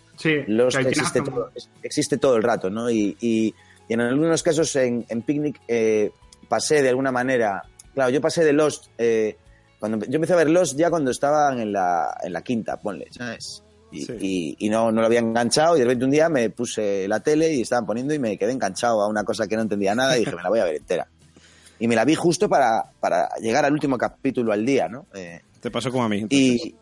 Lost 0.47 0.77
existe 0.77 1.21
todo, 1.21 1.51
existe 1.81 2.17
todo, 2.17 2.35
el 2.35 2.43
rato, 2.43 2.69
¿no? 2.69 2.89
Y, 2.89 3.53
en 3.89 3.99
algunos 3.99 4.41
casos 4.41 4.73
en, 4.77 5.03
Picnic 5.25 5.59
eh, 5.67 6.11
pasé 6.47 6.83
de 6.83 6.89
alguna 6.89 7.11
manera. 7.11 7.63
Claro, 7.93 8.11
yo 8.11 8.21
pasé 8.21 8.45
de 8.45 8.53
Lost. 8.53 8.85
Eh, 8.97 9.35
cuando 9.79 10.05
yo 10.05 10.15
empecé 10.15 10.33
a 10.33 10.37
ver 10.37 10.49
Lost 10.51 10.77
ya 10.77 10.91
cuando 10.91 11.09
estaban 11.09 11.59
en 11.59 11.73
la, 11.73 12.15
en 12.21 12.31
la 12.31 12.43
quinta, 12.43 12.77
ponle, 12.79 13.07
¿sabes? 13.09 13.63
Y, 13.91 14.55
y, 14.57 14.69
no, 14.69 14.91
no 14.91 15.01
lo 15.01 15.07
había 15.07 15.19
enganchado 15.19 15.75
y 15.75 15.79
de 15.79 15.85
repente 15.85 16.05
un 16.05 16.11
día 16.11 16.29
me 16.29 16.49
puse 16.51 17.07
la 17.09 17.19
tele 17.19 17.51
y 17.51 17.61
estaban 17.61 17.85
poniendo 17.85 18.13
y 18.13 18.19
me 18.19 18.37
quedé 18.37 18.53
enganchado 18.53 19.01
a 19.01 19.07
una 19.09 19.25
cosa 19.25 19.47
que 19.47 19.57
no 19.57 19.63
entendía 19.63 19.93
nada 19.93 20.15
y 20.15 20.19
dije, 20.21 20.33
me 20.33 20.43
la 20.43 20.47
voy 20.47 20.59
a 20.59 20.63
ver 20.63 20.75
entera 20.75 21.07
y 21.81 21.87
me 21.87 21.95
la 21.95 22.05
vi 22.05 22.13
justo 22.13 22.47
para, 22.47 22.91
llegar 23.41 23.65
al 23.65 23.73
último 23.73 23.97
capítulo 23.97 24.53
al 24.53 24.63
día, 24.63 24.87
¿no? 24.87 25.07
Eh, 25.15 25.41
Te 25.59 25.71
pasó 25.71 25.91
como 25.91 26.03
a 26.03 26.09
mí. 26.09 26.27
Y, 26.29 26.75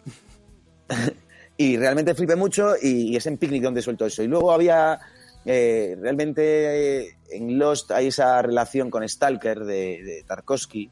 y 1.57 1.77
realmente 1.77 2.13
flipé 2.13 2.35
mucho 2.35 2.73
y, 2.81 3.15
es 3.15 3.25
en 3.25 3.37
Picnic 3.37 3.63
donde 3.63 3.81
suelto 3.81 4.05
eso. 4.05 4.23
Y 4.23 4.27
luego 4.27 4.51
había, 4.51 4.99
eh, 5.45 5.95
realmente 6.01 7.03
eh, 7.05 7.17
en 7.31 7.57
Lost 7.57 7.91
hay 7.91 8.07
esa 8.07 8.41
relación 8.41 8.89
con 8.89 9.07
Stalker 9.07 9.63
de, 9.63 10.25
Tarkovsky. 10.27 10.91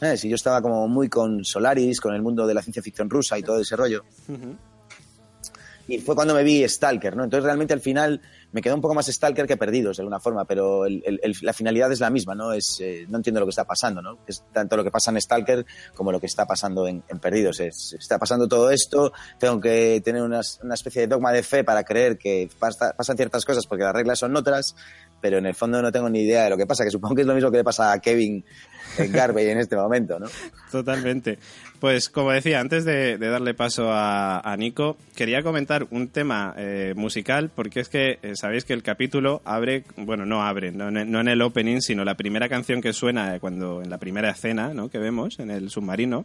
¿Sabes? 0.00 0.24
Y 0.24 0.30
yo 0.30 0.36
estaba 0.36 0.62
como 0.62 0.88
muy 0.88 1.10
con 1.10 1.44
Solaris, 1.44 2.00
con 2.00 2.14
el 2.14 2.22
mundo 2.22 2.46
de 2.46 2.54
la 2.54 2.62
ciencia 2.62 2.82
ficción 2.82 3.10
rusa 3.10 3.38
y 3.38 3.42
todo 3.42 3.60
ese 3.60 3.76
rollo. 3.76 4.02
Y 5.88 5.98
fue 5.98 6.14
cuando 6.14 6.34
me 6.34 6.44
vi 6.44 6.68
Stalker, 6.68 7.16
¿no? 7.16 7.24
Entonces 7.24 7.44
realmente 7.44 7.72
al 7.72 7.80
final 7.80 8.20
me 8.52 8.60
quedó 8.60 8.74
un 8.74 8.82
poco 8.82 8.94
más 8.94 9.06
Stalker 9.06 9.46
que 9.46 9.56
Perdidos, 9.56 9.96
de 9.96 10.02
alguna 10.02 10.20
forma, 10.20 10.44
pero 10.44 10.84
la 10.86 11.52
finalidad 11.54 11.90
es 11.90 12.00
la 12.00 12.10
misma, 12.10 12.34
¿no? 12.34 12.52
Es, 12.52 12.78
eh, 12.80 13.06
no 13.08 13.16
entiendo 13.16 13.40
lo 13.40 13.46
que 13.46 13.50
está 13.50 13.64
pasando, 13.64 14.02
¿no? 14.02 14.18
Es 14.26 14.44
tanto 14.52 14.76
lo 14.76 14.84
que 14.84 14.90
pasa 14.90 15.10
en 15.10 15.20
Stalker 15.20 15.64
como 15.94 16.12
lo 16.12 16.20
que 16.20 16.26
está 16.26 16.46
pasando 16.46 16.86
en, 16.86 17.02
Perdidos. 17.20 17.60
Es, 17.60 17.96
está 17.98 18.18
pasando 18.18 18.46
todo 18.46 18.70
esto, 18.70 19.12
tengo 19.38 19.60
que 19.60 20.02
tener 20.04 20.22
una, 20.22 20.40
especie 20.40 21.02
de 21.02 21.08
dogma 21.08 21.32
de 21.32 21.42
fe 21.42 21.64
para 21.64 21.82
creer 21.84 22.18
que 22.18 22.50
pasan 22.58 23.16
ciertas 23.16 23.46
cosas 23.46 23.66
porque 23.66 23.84
las 23.84 23.94
reglas 23.94 24.18
son 24.18 24.36
otras, 24.36 24.76
pero 25.20 25.38
en 25.38 25.46
el 25.46 25.54
fondo 25.54 25.80
no 25.82 25.92
tengo 25.92 26.08
ni 26.08 26.20
idea 26.20 26.44
de 26.44 26.50
lo 26.50 26.56
que 26.56 26.66
pasa, 26.66 26.84
que 26.84 26.90
supongo 26.90 27.14
que 27.14 27.22
es 27.22 27.26
lo 27.26 27.34
mismo 27.34 27.50
que 27.50 27.58
le 27.58 27.64
pasa 27.64 27.92
a 27.92 27.98
Kevin 28.00 28.44
Garvey 29.10 29.48
en 29.48 29.58
este 29.58 29.76
momento, 29.76 30.18
¿no? 30.18 30.26
Totalmente. 30.70 31.38
Pues 31.80 32.08
como 32.08 32.32
decía, 32.32 32.58
antes 32.58 32.84
de, 32.84 33.18
darle 33.18 33.54
paso 33.54 33.90
a, 33.92 34.54
Nico, 34.58 34.96
quería 35.14 35.42
comentar 35.42 35.86
un 35.90 36.08
tema 36.08 36.52
eh, 36.56 36.92
musical, 36.96 37.50
porque 37.54 37.80
es 37.80 37.88
que 37.88 38.18
eh, 38.20 38.32
sabéis 38.34 38.64
que 38.64 38.72
el 38.72 38.82
capítulo 38.82 39.42
abre, 39.44 39.84
bueno, 39.96 40.26
no 40.26 40.42
abre, 40.42 40.72
no, 40.72 40.88
en 40.88 41.28
el 41.28 41.40
opening, 41.40 41.80
sino 41.80 42.04
la 42.04 42.16
primera 42.16 42.48
canción 42.48 42.80
que 42.80 42.92
suena 42.92 43.38
cuando 43.38 43.80
en 43.80 43.90
la 43.90 43.98
primera 43.98 44.30
escena 44.30 44.74
¿no? 44.74 44.88
que 44.88 44.98
vemos 44.98 45.38
en 45.38 45.52
el 45.52 45.70
submarino, 45.70 46.24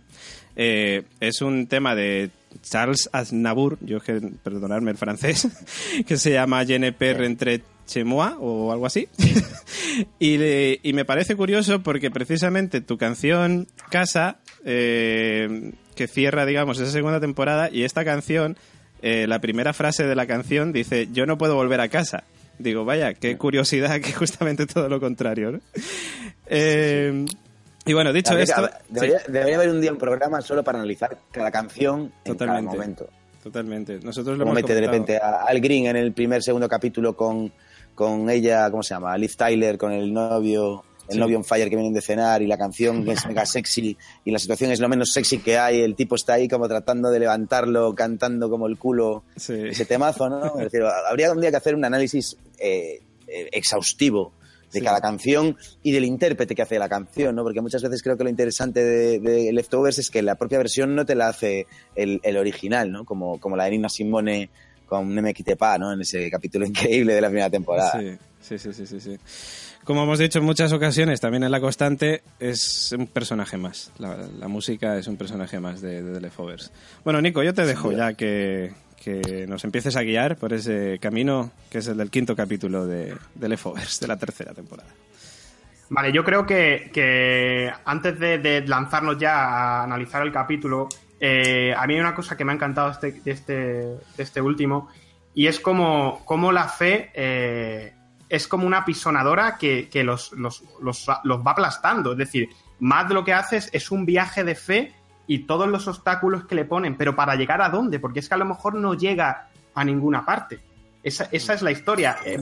eh, 0.56 1.04
es 1.20 1.42
un 1.44 1.68
tema 1.68 1.94
de 1.94 2.32
Charles 2.64 3.10
Aznavour, 3.12 3.78
yo 3.82 4.00
que 4.00 4.22
perdonadme 4.44 4.92
el 4.92 4.98
francés, 4.98 5.48
que 6.08 6.18
se 6.18 6.32
llama 6.32 6.66
Je 6.66 6.80
ne 6.80 6.96
entre 7.00 7.62
Chemois 7.86 8.34
o 8.40 8.72
algo 8.72 8.86
así. 8.86 9.08
y, 10.20 10.88
y, 10.88 10.94
me 10.94 11.06
parece 11.06 11.36
curioso 11.36 11.82
porque 11.82 12.12
precisamente 12.12 12.82
tu 12.82 12.98
canción 12.98 13.68
Casa, 13.90 14.40
eh, 14.66 15.72
que 15.96 16.08
cierra, 16.08 16.46
digamos, 16.46 16.80
esa 16.80 16.92
segunda 16.92 17.20
temporada, 17.20 17.70
y 17.72 17.84
esta 17.84 18.04
canción, 18.04 18.58
eh, 19.02 19.28
la 19.28 19.40
primera 19.40 19.74
frase 19.74 20.06
de 20.06 20.16
la 20.16 20.26
canción 20.26 20.74
dice, 20.74 21.08
yo 21.12 21.26
no 21.26 21.38
puedo 21.38 21.56
volver 21.56 21.82
a 21.82 21.90
casa. 21.90 22.24
Digo, 22.60 22.86
vaya, 22.86 23.14
qué 23.14 23.38
curiosidad 23.38 24.00
que 24.02 24.12
justamente 24.14 24.66
todo 24.66 24.90
lo 24.90 25.00
contrario, 25.00 25.60
eh, 26.48 27.26
y 27.86 27.94
bueno, 27.94 28.14
dicho 28.14 28.38
esto... 28.38 28.70
Debería, 28.90 29.56
haber 29.56 29.70
un 29.70 29.82
día 29.82 29.92
un 29.92 29.98
programa 29.98 30.42
solo 30.42 30.64
para 30.64 30.80
analizar 30.80 31.18
cada 31.32 31.52
canción 31.52 32.14
en 32.24 32.36
cada 32.36 32.62
momento. 32.62 33.10
Totalmente. 33.44 34.00
Nosotros 34.02 34.38
lo 34.38 34.46
Como 34.46 34.56
mete 34.56 34.74
de 34.74 34.80
repente 34.80 35.18
a 35.18 35.44
Al 35.46 35.60
Green 35.60 35.88
en 35.88 35.98
el 35.98 36.14
primer, 36.14 36.42
segundo 36.42 36.70
capítulo 36.70 37.18
con 37.18 37.52
con 37.96 38.30
ella, 38.30 38.70
¿cómo 38.72 38.84
se 38.84 38.94
llama? 38.94 39.18
Liv 39.18 39.36
Tyler, 39.36 39.78
con 39.78 39.92
el 39.92 40.12
novio, 40.12 40.84
el 41.08 41.20
novio 41.20 41.38
on 41.38 41.44
fire 41.44 41.70
que 41.70 41.76
vienen 41.76 41.94
de 41.94 42.02
cenar 42.02 42.42
y 42.42 42.48
la 42.48 42.58
canción 42.58 43.08
es 43.10 43.26
mega 43.28 43.46
sexy 43.46 43.98
y 44.26 44.32
la 44.32 44.40
situación 44.40 44.72
es 44.72 44.80
lo 44.80 44.90
menos 44.90 45.12
sexy 45.12 45.40
que 45.40 45.58
hay, 45.58 45.82
el 45.82 45.96
tipo 45.96 46.16
está 46.16 46.34
ahí 46.34 46.48
como 46.48 46.68
tratando 46.68 47.10
de 47.10 47.20
levantarlo, 47.20 47.94
cantando 47.94 48.50
como 48.50 48.68
el 48.68 48.78
culo, 48.78 49.24
ese 49.36 49.86
temazo, 49.86 50.30
¿no? 50.30 50.58
Es 50.58 50.72
decir, 50.72 50.82
habría 51.10 51.32
un 51.32 51.42
día 51.42 51.52
que 51.52 51.58
hacer 51.58 51.76
un 51.76 51.86
análisis 51.86 52.38
eh, 52.60 53.02
eh, 53.28 53.50
exhaustivo 53.52 54.34
de 54.72 54.82
cada 54.82 55.00
canción 55.00 55.56
y 55.84 55.92
del 55.92 56.04
intérprete 56.04 56.56
que 56.56 56.64
hace 56.64 56.80
la 56.80 56.90
canción, 56.90 57.36
¿no? 57.36 57.44
Porque 57.44 57.62
muchas 57.62 57.84
veces 57.84 58.02
creo 58.02 58.18
que 58.18 58.24
lo 58.24 58.30
interesante 58.32 58.84
de, 58.84 59.54
Leftovers 59.54 60.00
es 60.00 60.10
que 60.10 60.24
la 60.24 60.34
propia 60.34 60.58
versión 60.58 60.96
no 60.96 61.06
te 61.06 61.14
la 61.14 61.28
hace 61.28 61.68
el, 61.96 62.20
el 62.24 62.38
original, 62.38 62.92
¿no? 62.92 63.06
Como, 63.06 63.40
como 63.40 63.56
la 63.56 63.66
de 63.66 63.72
Nina 63.72 63.90
Simone 63.90 64.50
con 64.94 65.34
Quitepa, 65.34 65.78
¿no? 65.80 65.92
En 65.92 66.02
ese 66.02 66.30
capítulo 66.30 66.66
increíble 66.68 67.16
de 67.16 67.22
la 67.22 67.28
primera 67.30 67.50
temporada. 67.50 68.00
Sí, 68.40 68.60
sí, 68.60 68.74
sí, 68.74 68.86
sí, 68.86 69.00
sí. 69.00 69.18
Como 69.84 70.04
hemos 70.04 70.20
dicho 70.20 70.40
en 70.40 70.46
muchas 70.46 70.72
ocasiones, 70.72 71.20
también 71.20 71.44
en 71.44 71.52
La 71.52 71.60
Constante 71.60 72.22
es 72.40 72.94
un 72.98 73.08
personaje 73.08 73.58
más. 73.58 73.92
La, 73.98 74.48
música 74.48 74.98
es 74.98 75.08
un 75.08 75.18
personaje 75.18 75.60
más 75.60 75.82
de, 75.82 76.04
de 76.04 76.14
The 76.14 76.22
Leftovers. 76.22 76.72
Bueno, 77.04 77.22
Nico, 77.22 77.42
yo 77.44 77.54
te 77.54 77.66
dejo 77.66 77.92
ya 77.92 78.14
que, 78.14 78.72
que, 79.04 79.46
nos 79.48 79.64
empieces 79.64 79.96
a 79.96 80.04
guiar 80.04 80.38
por 80.38 80.54
ese 80.54 81.00
camino 81.00 81.52
que 81.70 81.80
es 81.80 81.88
el 81.88 81.98
del 81.98 82.12
quinto 82.12 82.36
capítulo 82.36 82.86
de, 82.86 83.16
de 83.36 83.50
Leftovers, 83.50 84.00
de 84.00 84.08
la 84.08 84.18
tercera 84.18 84.54
temporada. 84.54 84.90
Vale, 85.90 86.14
yo 86.14 86.24
creo 86.24 86.46
que, 86.46 86.92
que 86.94 87.70
antes 87.84 88.18
de, 88.20 88.38
de, 88.38 88.62
lanzarnos 88.68 89.18
ya 89.18 89.36
a 89.36 89.84
analizar 89.84 90.22
el 90.22 90.32
capítulo, 90.32 90.88
eh, 91.26 91.74
a 91.74 91.88
mí 91.88 91.94
hay 91.94 92.02
una 92.02 92.14
cosa 92.14 92.36
que 92.36 92.44
me 92.44 92.52
ha 92.52 92.56
encantado 92.56 92.92
este, 92.92 93.14
de, 93.14 93.32
este, 93.32 93.98
este 94.18 94.42
último 94.42 94.90
y 95.34 95.48
es 95.48 95.58
como, 95.58 96.22
como 96.26 96.52
la 96.52 96.68
fe 96.68 97.12
eh, 97.14 97.94
es 98.28 98.46
como 98.46 98.68
una 98.68 98.84
pisonadora 98.84 99.58
que, 99.58 99.88
los, 100.04 100.34
los, 100.34 100.64
los, 100.82 101.08
va 101.08 101.52
aplastando. 101.52 102.12
Es 102.12 102.18
decir, 102.18 102.50
más 102.82 103.08
de 103.08 103.14
lo 103.14 103.24
que 103.24 103.32
haces 103.32 103.70
es 103.72 103.90
un 103.90 104.06
viaje 104.06 104.44
de 104.44 104.56
fe 104.56 104.94
y 105.26 105.46
todos 105.46 105.70
los 105.70 105.88
obstáculos 105.88 106.44
que 106.44 106.56
le 106.56 106.66
ponen, 106.66 106.98
pero 106.98 107.16
para 107.16 107.36
llegar 107.36 107.62
a 107.62 107.70
dónde, 107.70 108.02
porque 108.02 108.20
es 108.20 108.28
que 108.28 108.36
a 108.36 108.40
lo 108.40 108.46
mejor 108.46 108.76
no 108.76 108.94
llega 108.94 109.48
a 109.74 109.86
ninguna 109.86 110.26
parte. 110.26 110.60
Esa, 111.04 111.28
esa 111.32 111.54
es 111.54 111.62
la 111.62 111.72
historia. 111.72 112.18
Eh, 112.26 112.40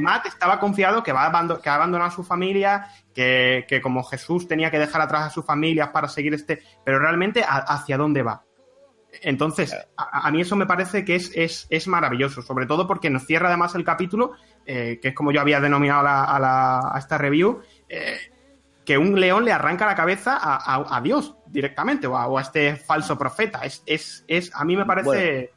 Matt 0.00 0.26
estaba 0.26 0.60
confiado 0.60 1.02
que 1.02 1.12
va 1.12 1.26
a, 1.26 1.60
que 1.62 1.70
abandonar 1.70 2.08
a 2.08 2.10
su 2.10 2.22
familia, 2.22 2.88
que, 3.14 3.80
como 3.82 4.04
Jesús 4.04 4.46
tenía 4.46 4.70
que 4.70 4.78
dejar 4.78 5.00
atrás 5.00 5.24
a 5.24 5.30
su 5.30 5.42
familia 5.42 5.92
para 5.92 6.08
seguir 6.08 6.34
este. 6.34 6.62
Pero 6.84 6.98
realmente, 6.98 7.42
¿hacia 7.46 7.96
dónde 7.96 8.22
va? 8.22 8.44
Entonces, 9.20 9.74
a, 9.96 10.30
mí 10.30 10.40
eso 10.40 10.56
me 10.56 10.66
parece 10.66 11.04
que 11.04 11.16
es, 11.16 11.32
es, 11.34 11.66
es, 11.68 11.86
maravilloso, 11.86 12.40
sobre 12.40 12.66
todo 12.66 12.86
porque 12.86 13.10
nos 13.10 13.26
cierra 13.26 13.48
además 13.48 13.74
el 13.74 13.84
capítulo, 13.84 14.32
eh, 14.64 14.98
que 15.02 15.08
es 15.08 15.14
como 15.14 15.32
yo 15.32 15.40
había 15.40 15.60
denominado 15.60 16.00
a, 16.08 16.38
la, 16.38 16.78
a 16.94 16.98
esta 16.98 17.18
review, 17.18 17.60
eh, 17.88 18.16
que 18.86 18.96
un 18.96 19.20
león 19.20 19.44
le 19.44 19.52
arranca 19.52 19.86
la 19.86 19.94
cabeza 19.94 20.38
a, 20.40 21.00
Dios 21.02 21.36
directamente 21.46 22.06
o 22.06 22.38
a, 22.38 22.40
este 22.40 22.76
falso 22.76 23.18
profeta. 23.18 23.60
Es, 23.64 23.82
es, 23.86 24.24
es 24.28 24.50
a 24.54 24.64
mí 24.64 24.76
me 24.76 24.86
parece... 24.86 25.52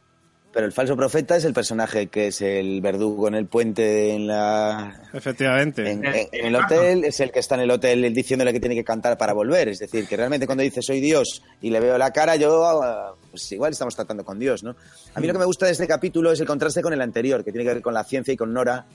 Pero 0.56 0.68
el 0.68 0.72
falso 0.72 0.96
profeta 0.96 1.36
es 1.36 1.44
el 1.44 1.52
personaje 1.52 2.08
que 2.08 2.28
es 2.28 2.40
el 2.40 2.80
verdugo 2.80 3.28
en 3.28 3.36
el 3.36 3.46
puente 3.46 4.14
en 4.14 4.26
la... 4.26 5.02
Efectivamente. 5.12 5.92
En, 5.92 6.06
el 6.32 6.56
hotel, 6.56 7.04
es 7.04 7.20
el 7.20 7.34
que 7.34 7.40
está 7.40 7.56
en 7.56 7.62
el 7.62 7.72
hotel 7.72 8.14
diciéndole 8.14 8.54
que 8.54 8.62
tiene 8.62 8.74
que 8.74 8.86
cantar 8.86 9.18
para 9.18 9.34
volver. 9.34 9.68
Es 9.68 9.80
decir, 9.80 10.08
que 10.08 10.16
realmente 10.16 10.46
cuando 10.46 10.64
dice 10.64 10.82
soy 10.82 11.02
Dios 11.02 11.44
y 11.62 11.72
le 11.72 11.82
veo 11.82 11.98
la 11.98 12.12
cara, 12.12 12.38
yo, 12.38 13.18
pues 13.30 13.52
igual 13.52 13.74
estamos 13.74 13.98
tratando 13.98 14.24
con 14.24 14.40
Dios, 14.40 14.64
¿no? 14.64 14.78
A 15.14 15.20
mí 15.20 15.28
lo 15.28 15.34
que 15.34 15.40
me 15.40 15.46
gusta 15.46 15.66
de 15.66 15.74
este 15.74 15.88
capítulo 15.88 16.32
es 16.32 16.40
el 16.40 16.48
contraste 16.48 16.82
con 16.82 16.94
el 16.94 17.02
anterior, 17.02 17.44
que 17.44 17.52
tiene 17.52 17.66
que 17.66 17.74
ver 17.74 17.84
con 17.84 17.94
la 17.94 18.06
ciencia 18.06 18.34
y 18.34 18.38
con 18.38 18.54
Nora, 18.54 18.86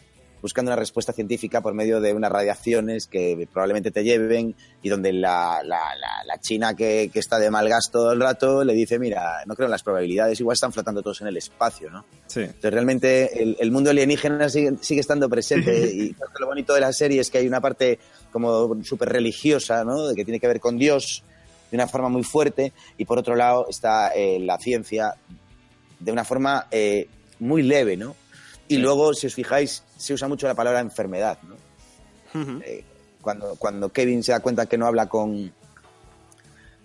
buscando 0.42 0.70
una 0.70 0.76
respuesta 0.76 1.12
científica 1.12 1.60
por 1.60 1.74
medio 1.74 2.00
de 2.00 2.12
unas 2.12 2.30
radiaciones 2.30 3.06
que 3.06 3.48
probablemente 3.52 3.90
te 3.90 4.02
lleven 4.02 4.54
y 4.82 4.88
donde 4.88 5.12
la, 5.12 5.60
la, 5.64 5.80
la, 6.26 6.38
China 6.40 6.74
que, 6.74 7.10
que, 7.12 7.18
está 7.18 7.38
de 7.38 7.50
mal 7.50 7.68
gasto 7.68 8.00
todo 8.00 8.12
el 8.12 8.20
rato 8.20 8.64
le 8.64 8.72
dice, 8.72 8.98
mira, 8.98 9.42
no 9.46 9.54
creo 9.54 9.66
en 9.66 9.72
las 9.72 9.82
probabilidades, 9.82 10.40
igual 10.40 10.54
están 10.54 10.72
flotando 10.72 11.02
todos 11.02 11.20
en 11.20 11.26
el 11.26 11.36
espacio, 11.36 11.90
¿no? 11.90 12.04
Sí. 12.26 12.40
Entonces 12.40 12.72
realmente 12.72 13.42
el, 13.42 13.56
el 13.60 13.70
mundo 13.70 13.90
alienígena 13.90 14.48
sigue, 14.48 14.74
sigue 14.80 15.00
estando 15.00 15.28
presente 15.28 15.86
y 15.92 16.16
lo 16.38 16.46
bonito 16.46 16.72
de 16.74 16.80
la 16.80 16.92
serie 16.92 17.20
es 17.20 17.30
que 17.30 17.38
hay 17.38 17.46
una 17.46 17.60
parte 17.60 17.98
como 18.32 18.82
súper 18.84 19.10
religiosa, 19.10 19.84
¿no? 19.84 20.08
De 20.08 20.14
que 20.14 20.24
tiene 20.24 20.40
que 20.40 20.46
ver 20.46 20.60
con 20.60 20.78
Dios 20.78 21.24
de 21.70 21.76
una 21.76 21.86
forma 21.86 22.08
muy 22.08 22.24
fuerte 22.24 22.72
y 22.96 23.04
por 23.04 23.18
otro 23.18 23.36
lado 23.36 23.66
está 23.68 24.08
eh, 24.14 24.38
la 24.40 24.58
ciencia 24.58 25.14
de 25.98 26.12
una 26.12 26.24
forma 26.24 26.66
eh, 26.70 27.08
muy 27.38 27.62
leve, 27.62 27.96
¿no? 27.96 28.16
Y 28.70 28.78
luego, 28.78 29.12
si 29.14 29.26
os 29.26 29.34
fijáis, 29.34 29.82
se 29.96 30.14
usa 30.14 30.28
mucho 30.28 30.46
la 30.46 30.54
palabra 30.54 30.78
enfermedad. 30.78 31.38
¿no? 31.42 32.60
Eh, 32.64 32.84
cuando, 33.20 33.56
cuando 33.56 33.88
Kevin 33.88 34.22
se 34.22 34.30
da 34.30 34.38
cuenta 34.38 34.66
que 34.66 34.78
no 34.78 34.86
habla 34.86 35.08
con, 35.08 35.52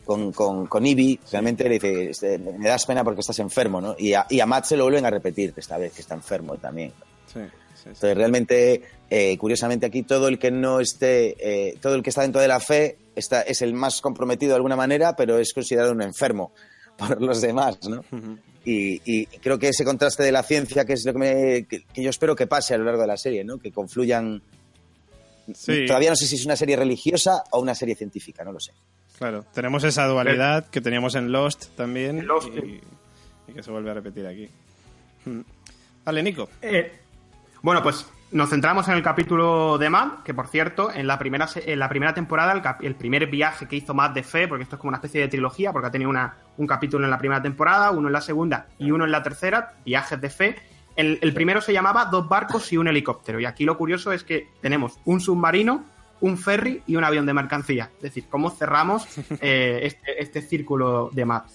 con, 0.04 0.32
con, 0.32 0.65
con 0.65 0.84
Ivy, 0.84 1.20
realmente 1.32 1.65
le 1.65 1.75
dice, 1.75 2.10
este, 2.10 2.39
me 2.39 2.68
das 2.68 2.88
pena 2.88 3.04
porque 3.04 3.22
estás 3.22 3.38
enfermo, 3.38 3.82
¿no? 3.82 3.96
Y 4.00 4.13
a, 4.13 4.25
y 4.32 4.39
a 4.39 4.48
Matt 4.48 4.65
se 4.65 4.77
lo 4.77 4.86
vuelven 4.86 5.06
a 5.06 5.12
repetir 5.12 5.54
esta 5.56 5.77
vez, 5.77 5.94
que 5.94 6.01
está 6.01 6.15
enfermo 6.15 6.58
también. 6.58 6.92
Sí, 7.32 7.42
Entonces, 7.86 8.18
realmente, 8.18 8.82
eh, 9.08 9.38
curiosamente 9.38 9.86
aquí, 9.86 10.01
todo 10.01 10.27
el 10.27 10.39
que 10.39 10.50
no 10.50 10.80
esté, 10.80 11.36
eh, 11.39 11.77
todo 11.80 11.94
el 11.94 12.01
que 12.01 12.10
está 12.10 12.24
dentro 12.24 12.42
de 12.42 12.48
la 12.48 12.60
fe 12.60 12.98
está, 13.15 13.44
es 13.44 13.62
el 13.62 13.75
más 13.75 14.01
comprometido 14.01 14.54
de 14.54 14.56
alguna 14.56 14.75
manera, 14.75 15.15
pero 15.15 15.38
es 15.38 15.54
considerado 15.54 15.92
un 15.92 16.01
enfermo 16.01 16.51
por 16.98 17.22
los 17.22 17.42
demás, 17.42 17.77
¿no? 17.88 18.04
Y, 18.67 19.25
creo 19.41 19.60
que 19.60 19.69
ese 19.69 19.86
contraste 19.86 20.24
de 20.24 20.31
la 20.31 20.41
ciencia, 20.41 20.86
que 20.86 20.93
es 20.93 21.05
lo 21.05 21.13
que, 21.13 21.86
yo 21.95 22.10
espero 22.10 22.36
que 22.36 22.48
pase 22.48 22.74
a 22.74 22.77
lo 22.77 22.84
largo 22.84 23.01
de 23.01 23.07
la 23.07 23.17
serie, 23.17 23.43
¿no? 23.43 23.60
Que 23.60 23.72
confluyan. 23.72 24.41
Todavía 25.88 26.10
no 26.10 26.15
sé 26.15 26.25
si 26.25 26.36
es 26.36 26.45
una 26.45 26.55
serie 26.55 26.75
religiosa 26.75 27.43
o 27.51 27.60
una 27.60 27.75
serie 27.75 27.95
científica, 27.95 28.43
no 28.43 28.51
lo 28.51 28.60
sé. 28.60 28.72
Claro, 29.19 29.45
tenemos 29.53 29.84
esa 29.84 30.07
dualidad 30.07 30.67
que 30.69 30.81
teníamos 30.81 31.15
en 31.15 31.31
Lost 31.31 31.67
también 31.75 32.27
y, 33.48 33.53
que 33.53 33.62
se 33.62 33.72
vuelve 33.72 33.91
a 33.91 33.93
repetir 33.93 34.25
aquí. 34.25 34.50
Hmm. 35.24 35.41
Vale, 36.03 36.24
Nico. 36.24 36.50
Eh, 36.62 36.91
bueno, 37.62 37.81
pues 37.84 38.05
nos 38.32 38.50
centramos 38.50 38.88
en 38.88 38.96
el 38.96 39.03
capítulo 39.03 39.77
de 39.77 39.89
Matt, 39.89 40.24
que 40.24 40.34
por 40.34 40.48
cierto, 40.48 40.91
en 40.91 41.08
la 41.08 41.20
primera, 41.20 41.48
en 41.55 41.79
la 41.79 41.89
primera 41.89 42.13
temporada, 42.13 42.77
el, 42.82 42.96
primer 42.96 43.27
viaje 43.27 43.67
que 43.67 43.75
hizo 43.75 43.94
Matt 43.94 44.13
de 44.13 44.24
fe, 44.24 44.48
porque 44.48 44.63
esto 44.63 44.75
es 44.75 44.79
como 44.79 44.89
una 44.89 44.98
especie 44.98 45.22
de 45.22 45.27
trilogía, 45.27 45.72
porque 45.72 45.88
ha 45.88 45.91
tenido 45.91 46.10
una, 46.10 46.36
un 46.58 46.67
capítulo 46.67 47.05
en 47.05 47.12
la 47.12 47.17
primera 47.17 47.41
temporada, 47.41 47.91
uno 47.91 48.08
en 48.08 48.13
la 48.13 48.22
segunda 48.22 48.67
y 48.77 48.91
uno 48.91 49.05
en 49.05 49.12
la 49.12 49.24
tercera, 49.24 49.74
viajes 49.86 50.20
de 50.20 50.29
fe. 50.29 50.55
El, 50.96 51.34
primero 51.34 51.60
se 51.60 51.74
llamaba 51.74 52.05
Dos 52.05 52.27
barcos 52.29 52.72
y 52.72 52.77
un 52.77 52.88
helicóptero. 52.88 53.39
Y 53.39 53.46
aquí 53.46 53.65
lo 53.65 53.77
curioso 53.77 54.12
es 54.13 54.24
que 54.24 54.48
tenemos 54.62 54.98
un 55.03 55.20
submarino, 55.20 55.84
un 56.22 56.38
ferry 56.38 56.82
y 56.88 56.96
un 56.96 57.03
avión 57.03 57.25
de 57.25 57.34
mercancía. 57.34 57.91
Es 57.98 58.03
decir, 58.03 58.25
cómo 58.29 58.50
cerramos 58.50 59.05
eh, 59.41 59.82
este, 59.84 60.22
este, 60.22 60.41
círculo 60.41 61.10
de 61.12 61.25
Matt. 61.25 61.48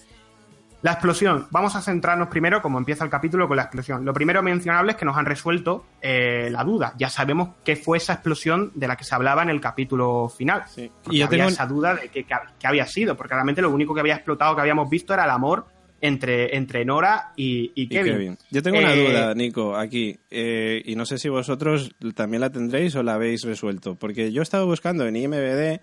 La 0.81 0.93
explosión. 0.93 1.47
Vamos 1.51 1.75
a 1.75 1.81
centrarnos 1.81 2.27
primero, 2.27 2.61
como 2.61 2.77
empieza 2.77 3.03
el 3.03 3.09
capítulo, 3.09 3.47
con 3.47 3.57
la 3.57 3.63
explosión. 3.63 4.03
Lo 4.03 4.13
primero 4.13 4.41
mencionable 4.41 4.93
es 4.93 4.97
que 4.97 5.05
nos 5.05 5.15
han 5.15 5.25
resuelto 5.25 5.85
eh, 6.01 6.49
la 6.49 6.63
duda. 6.63 6.93
Ya 6.97 7.09
sabemos 7.09 7.49
qué 7.63 7.75
fue 7.75 7.97
esa 7.97 8.13
explosión 8.13 8.71
de 8.73 8.87
la 8.87 8.95
que 8.95 9.03
se 9.03 9.13
hablaba 9.13 9.43
en 9.43 9.49
el 9.49 9.61
capítulo 9.61 10.27
final. 10.29 10.63
Y 11.09 11.19
yo 11.19 11.29
tengo 11.29 11.45
esa 11.45 11.67
duda 11.67 11.95
de 11.95 12.09
qué 12.09 12.25
había 12.63 12.87
sido, 12.87 13.15
porque 13.15 13.33
realmente 13.33 13.61
lo 13.61 13.69
único 13.69 13.93
que 13.93 13.99
había 13.99 14.15
explotado, 14.15 14.55
que 14.55 14.61
habíamos 14.61 14.89
visto, 14.89 15.13
era 15.13 15.25
el 15.25 15.29
amor 15.29 15.65
entre, 16.01 16.55
entre 16.57 16.83
Nora 16.83 17.31
y, 17.35 17.87
Kevin. 17.87 18.37
Yo 18.49 18.63
tengo 18.63 18.79
una 18.79 18.93
eh, 18.93 19.07
duda, 19.07 19.35
Nico, 19.35 19.75
aquí, 19.75 20.17
eh, 20.29 20.81
y 20.83 20.95
no 20.95 21.05
sé 21.05 21.17
si 21.17 21.29
vosotros 21.29 21.95
también 22.15 22.41
la 22.41 22.49
tendréis 22.49 22.95
o 22.95 23.03
la 23.03 23.13
habéis 23.13 23.43
resuelto, 23.43 23.95
porque 23.95 24.31
yo 24.31 24.41
he 24.41 24.43
estado 24.43 24.65
buscando 24.65 25.05
en 25.07 25.15
IMBD 25.15 25.79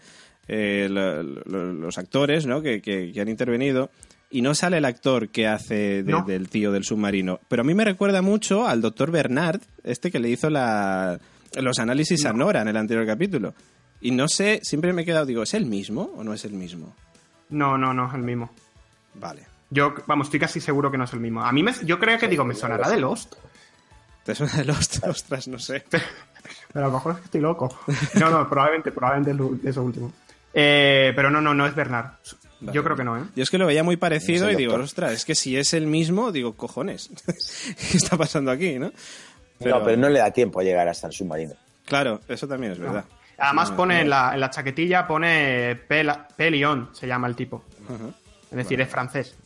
eh, 0.48 0.88
los 0.90 1.98
actores 1.98 2.46
¿no? 2.46 2.60
que, 2.62 3.12
han 3.18 3.28
intervenido 3.28 3.90
y 4.30 4.42
no 4.42 4.54
sale 4.54 4.78
el 4.78 4.84
actor 4.84 5.28
que 5.30 5.46
hace 5.46 6.02
del 6.02 6.48
tío 6.48 6.72
del 6.72 6.84
submarino, 6.84 7.40
pero 7.48 7.62
a 7.62 7.64
mí 7.64 7.74
me 7.74 7.84
recuerda 7.84 8.22
mucho 8.22 8.66
al 8.66 8.80
doctor 8.80 9.10
Bernard, 9.10 9.60
este 9.84 10.10
que 10.10 10.18
le 10.18 10.28
hizo 10.28 10.50
la, 10.50 11.18
los 11.54 11.78
análisis 11.78 12.24
a 12.26 12.32
Nora 12.32 12.62
en 12.62 12.68
el 12.68 12.76
anterior 12.76 13.06
capítulo. 13.06 13.54
Y 14.00 14.12
no 14.12 14.28
sé, 14.28 14.60
siempre 14.62 14.92
me 14.92 15.02
he 15.02 15.04
quedado, 15.04 15.26
digo, 15.26 15.42
¿es 15.42 15.54
el 15.54 15.66
mismo 15.66 16.12
o 16.16 16.22
no 16.22 16.32
es 16.32 16.44
el 16.44 16.52
mismo? 16.52 16.94
No, 17.50 17.76
no, 17.78 17.92
no 17.94 18.08
es 18.08 18.14
el 18.14 18.22
mismo. 18.22 18.50
Vale. 19.14 19.46
Yo, 19.70 19.94
vamos, 20.06 20.28
estoy 20.28 20.40
casi 20.40 20.60
seguro 20.60 20.90
que 20.90 20.98
no 20.98 21.04
es 21.04 21.12
el 21.12 21.20
mismo. 21.20 21.42
A 21.42 21.50
mí 21.52 21.62
me, 21.62 21.72
yo 21.84 21.98
creo 21.98 22.18
que 22.18 22.28
digo, 22.28 22.44
me 22.44 22.54
sonará 22.54 22.88
de 22.88 23.00
Lost. 23.00 23.34
¿Te 24.24 24.34
suena 24.34 24.54
de 24.54 24.64
Lost? 24.66 25.04
Ostras, 25.06 25.48
no 25.48 25.58
sé. 25.58 25.84
pero 26.72 26.84
a 26.84 26.88
lo 26.88 26.94
mejor 26.94 27.12
es 27.12 27.18
que 27.18 27.24
estoy 27.24 27.40
loco. 27.40 27.76
No, 28.14 28.30
no, 28.30 28.48
probablemente, 28.48 28.92
probablemente 28.92 29.62
es 29.62 29.70
eso 29.70 29.82
último. 29.82 30.12
Eh, 30.54 31.12
pero 31.16 31.30
no, 31.30 31.40
no, 31.40 31.54
no 31.54 31.66
es 31.66 31.74
Bernard. 31.74 32.12
Yo 32.60 32.82
creo 32.82 32.96
que 32.96 33.04
no, 33.04 33.16
¿eh? 33.16 33.22
Yo 33.36 33.42
es 33.42 33.50
que 33.50 33.58
lo 33.58 33.66
veía 33.66 33.84
muy 33.84 33.96
parecido 33.96 34.50
y 34.50 34.56
digo, 34.56 34.74
ostras, 34.74 35.12
es 35.12 35.24
que 35.24 35.34
si 35.34 35.56
es 35.56 35.74
el 35.74 35.86
mismo, 35.86 36.32
digo, 36.32 36.54
cojones, 36.54 37.10
¿qué 37.26 37.96
está 37.96 38.16
pasando 38.16 38.50
aquí, 38.50 38.78
no? 38.78 38.92
Pero... 39.58 39.78
No, 39.78 39.84
pero 39.84 39.96
no 39.96 40.08
le 40.08 40.18
da 40.18 40.30
tiempo 40.30 40.60
a 40.60 40.64
llegar 40.64 40.88
hasta 40.88 41.06
el 41.06 41.12
submarino. 41.12 41.54
Claro, 41.84 42.20
eso 42.28 42.46
también 42.46 42.72
es 42.72 42.78
verdad. 42.78 43.04
Además 43.38 43.70
pone 43.70 44.00
en 44.00 44.10
la, 44.10 44.34
en 44.34 44.40
la, 44.40 44.50
chaquetilla, 44.50 45.06
pone 45.06 45.76
Pelion, 46.36 46.90
se 46.92 47.06
llama 47.06 47.28
el 47.28 47.36
tipo. 47.36 47.64
Es 48.50 48.56
decir, 48.56 48.80
es 48.80 48.88
francés. 48.88 49.36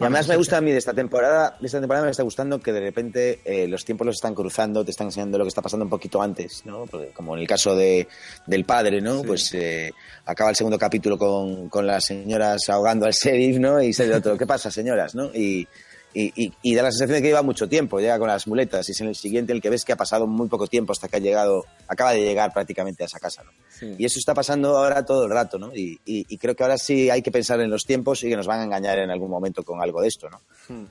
Y 0.00 0.02
además 0.02 0.28
me 0.28 0.36
gusta 0.36 0.56
a 0.56 0.60
mí 0.62 0.72
de 0.72 0.78
esta 0.78 0.94
temporada, 0.94 1.56
de 1.60 1.66
esta 1.66 1.78
temporada 1.78 2.06
me 2.06 2.10
está 2.10 2.22
gustando 2.22 2.58
que 2.58 2.72
de 2.72 2.80
repente 2.80 3.40
eh, 3.44 3.68
los 3.68 3.84
tiempos 3.84 4.06
los 4.06 4.16
están 4.16 4.34
cruzando, 4.34 4.84
te 4.84 4.92
están 4.92 5.08
enseñando 5.08 5.36
lo 5.36 5.44
que 5.44 5.48
está 5.48 5.60
pasando 5.60 5.84
un 5.84 5.90
poquito 5.90 6.22
antes, 6.22 6.62
¿no? 6.64 6.86
como 7.14 7.34
en 7.34 7.42
el 7.42 7.46
caso 7.46 7.76
de, 7.76 8.08
del 8.46 8.64
padre, 8.64 9.00
¿no? 9.00 9.22
Pues 9.22 9.52
eh, 9.54 9.92
acaba 10.24 10.50
el 10.50 10.56
segundo 10.56 10.78
capítulo 10.78 11.18
con, 11.18 11.68
con, 11.68 11.86
las 11.86 12.06
señoras 12.06 12.68
ahogando 12.68 13.04
al 13.04 13.12
sheriff, 13.12 13.58
¿no? 13.58 13.82
Y 13.82 13.92
sale 13.92 14.14
otro, 14.14 14.38
¿qué 14.38 14.46
pasa, 14.46 14.70
señoras, 14.70 15.14
no? 15.14 15.26
Y, 15.34 15.68
y, 16.12 16.52
y, 16.62 16.74
da 16.74 16.82
la 16.82 16.90
sensación 16.90 17.16
de 17.16 17.22
que 17.22 17.28
lleva 17.28 17.42
mucho 17.42 17.68
tiempo, 17.68 18.00
llega 18.00 18.18
con 18.18 18.28
las 18.28 18.48
muletas 18.48 18.88
y 18.88 18.92
es 18.92 19.00
en 19.00 19.08
el 19.08 19.14
siguiente 19.14 19.52
el 19.52 19.60
que 19.60 19.70
ves 19.70 19.84
que 19.84 19.92
ha 19.92 19.96
pasado 19.96 20.26
muy 20.26 20.48
poco 20.48 20.66
tiempo 20.66 20.92
hasta 20.92 21.08
que 21.08 21.16
ha 21.16 21.20
llegado, 21.20 21.64
acaba 21.86 22.12
de 22.12 22.22
llegar 22.22 22.52
prácticamente 22.52 23.04
a 23.04 23.06
esa 23.06 23.20
casa. 23.20 23.44
¿no? 23.44 23.52
Y 23.96 24.04
eso 24.04 24.18
está 24.18 24.34
pasando 24.34 24.76
ahora 24.76 25.04
todo 25.04 25.24
el 25.24 25.30
rato, 25.30 25.58
¿no? 25.58 25.74
Y, 25.74 26.00
y, 26.04 26.36
creo 26.38 26.56
que 26.56 26.64
ahora 26.64 26.78
sí 26.78 27.10
hay 27.10 27.22
que 27.22 27.30
pensar 27.30 27.60
en 27.60 27.70
los 27.70 27.84
tiempos 27.84 28.24
y 28.24 28.28
que 28.28 28.36
nos 28.36 28.46
van 28.46 28.60
a 28.60 28.64
engañar 28.64 28.98
en 28.98 29.10
algún 29.10 29.30
momento 29.30 29.62
con 29.62 29.80
algo 29.80 30.02
de 30.02 30.08
esto, 30.08 30.28
¿no? 30.28 30.40
Hmm. 30.68 30.86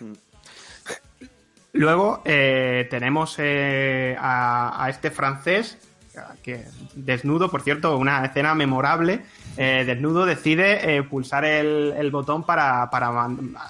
Hmm. 0.00 0.14
Luego 1.72 2.22
eh, 2.24 2.88
tenemos 2.90 3.36
eh, 3.38 4.16
a, 4.18 4.84
a, 4.84 4.90
este 4.90 5.12
francés, 5.12 5.78
que 6.42 6.64
desnudo, 6.94 7.50
por 7.50 7.62
cierto, 7.62 7.96
una 7.96 8.24
escena 8.24 8.54
memorable 8.54 9.24
eh, 9.56 9.84
desnudo 9.86 10.26
decide 10.26 10.96
eh, 10.96 11.02
pulsar 11.02 11.44
el, 11.44 12.10
botón 12.10 12.44
para, 12.44 12.82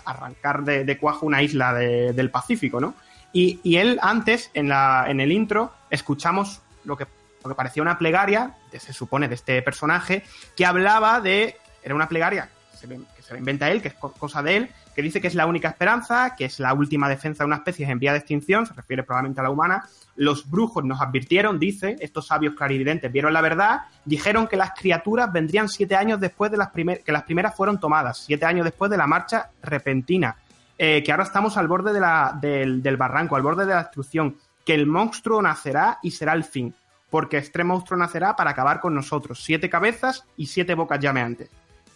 arrancar 0.05 0.65
de, 0.65 0.99
cuajo 0.99 1.27
una 1.27 1.43
isla 1.43 1.75
del 1.75 2.31
Pacífico, 2.31 2.81
¿no? 2.81 2.95
Y, 3.33 3.77
él 3.77 3.99
antes, 4.03 4.51
en, 4.55 4.69
la, 4.69 5.05
en 5.09 5.21
el 5.21 5.31
intro, 5.33 5.73
escuchamos 5.91 6.63
lo 6.85 6.97
que, 6.97 7.07
lo 7.45 7.51
que 7.51 7.55
parecía 7.55 7.83
una 7.83 7.99
plegaria, 7.99 8.57
se 8.77 8.93
supone, 8.93 9.29
de 9.29 9.35
este 9.35 9.63
personaje, 9.63 10.25
que 10.57 10.67
hablaba 10.67 11.21
de... 11.21 11.57
Era 11.83 11.95
una 11.95 12.09
plegaria 12.09 12.51
que 12.81 13.23
se, 13.23 13.37
inventa 13.37 13.71
él, 13.71 13.83
que 13.83 13.89
es 13.89 13.95
cosa 13.95 14.43
de 14.43 14.57
él, 14.57 14.71
que 14.95 15.03
dice 15.03 15.21
que 15.21 15.29
es 15.29 15.35
la 15.35 15.47
única 15.47 15.69
esperanza, 15.69 16.35
que 16.37 16.45
es 16.45 16.59
la 16.61 16.75
última 16.75 17.09
defensa 17.09 17.45
de 17.45 17.49
una 17.49 17.57
especie 17.57 17.89
en 17.89 17.99
vía 17.99 18.13
de 18.13 18.19
extinción, 18.19 18.67
se 18.67 18.75
refiere 18.75 19.03
probablemente 19.03 19.41
a 19.41 19.45
la 19.45 19.51
humana, 19.51 19.85
los 20.17 20.51
brujos 20.51 20.85
nos 20.85 21.01
advirtieron, 21.01 21.59
dice, 21.59 21.97
estos 22.01 22.27
sabios 22.27 22.55
clarividentes 22.55 23.11
vieron 23.11 23.33
la 23.33 23.41
verdad, 23.41 23.83
dijeron 24.05 24.47
que 24.47 24.57
las 24.57 24.73
criaturas 24.73 25.33
vendrían 25.33 25.69
siete 25.69 25.97
años 25.97 26.21
después 26.21 26.51
de 26.51 26.59
las 26.59 26.71
primeras, 26.71 27.05
que 27.05 27.13
las 27.13 27.23
primeras 27.23 27.55
fueron 27.55 27.81
tomadas, 27.81 28.19
siete 28.19 28.45
años 28.45 28.65
después 28.65 28.91
de 28.91 28.97
la 28.97 29.07
marcha 29.07 29.51
repentina, 29.63 30.37
eh, 30.77 31.03
que 31.03 31.13
ahora 31.13 31.25
estamos 31.25 31.57
al 31.57 31.69
borde 31.69 31.93
de 31.93 32.01
la, 32.01 32.37
del, 32.41 32.83
del 32.83 32.97
barranco, 32.97 33.37
al 33.37 33.43
borde 33.43 33.67
de 33.67 33.75
la 33.75 33.83
destrucción, 33.83 34.37
que 34.65 34.75
el 34.75 34.87
monstruo 34.87 35.41
nacerá 35.41 35.99
y 36.03 36.11
será 36.11 36.33
el 36.33 36.45
fin, 36.45 36.75
porque 37.09 37.39
este 37.39 37.65
monstruo 37.65 37.99
nacerá 37.99 38.37
para 38.37 38.51
acabar 38.51 38.81
con 38.81 38.95
nosotros, 38.95 39.43
siete 39.43 39.71
cabezas 39.71 40.25
y 40.37 40.47
siete 40.47 40.75
bocas 40.75 41.01
llameantes. 41.01 41.51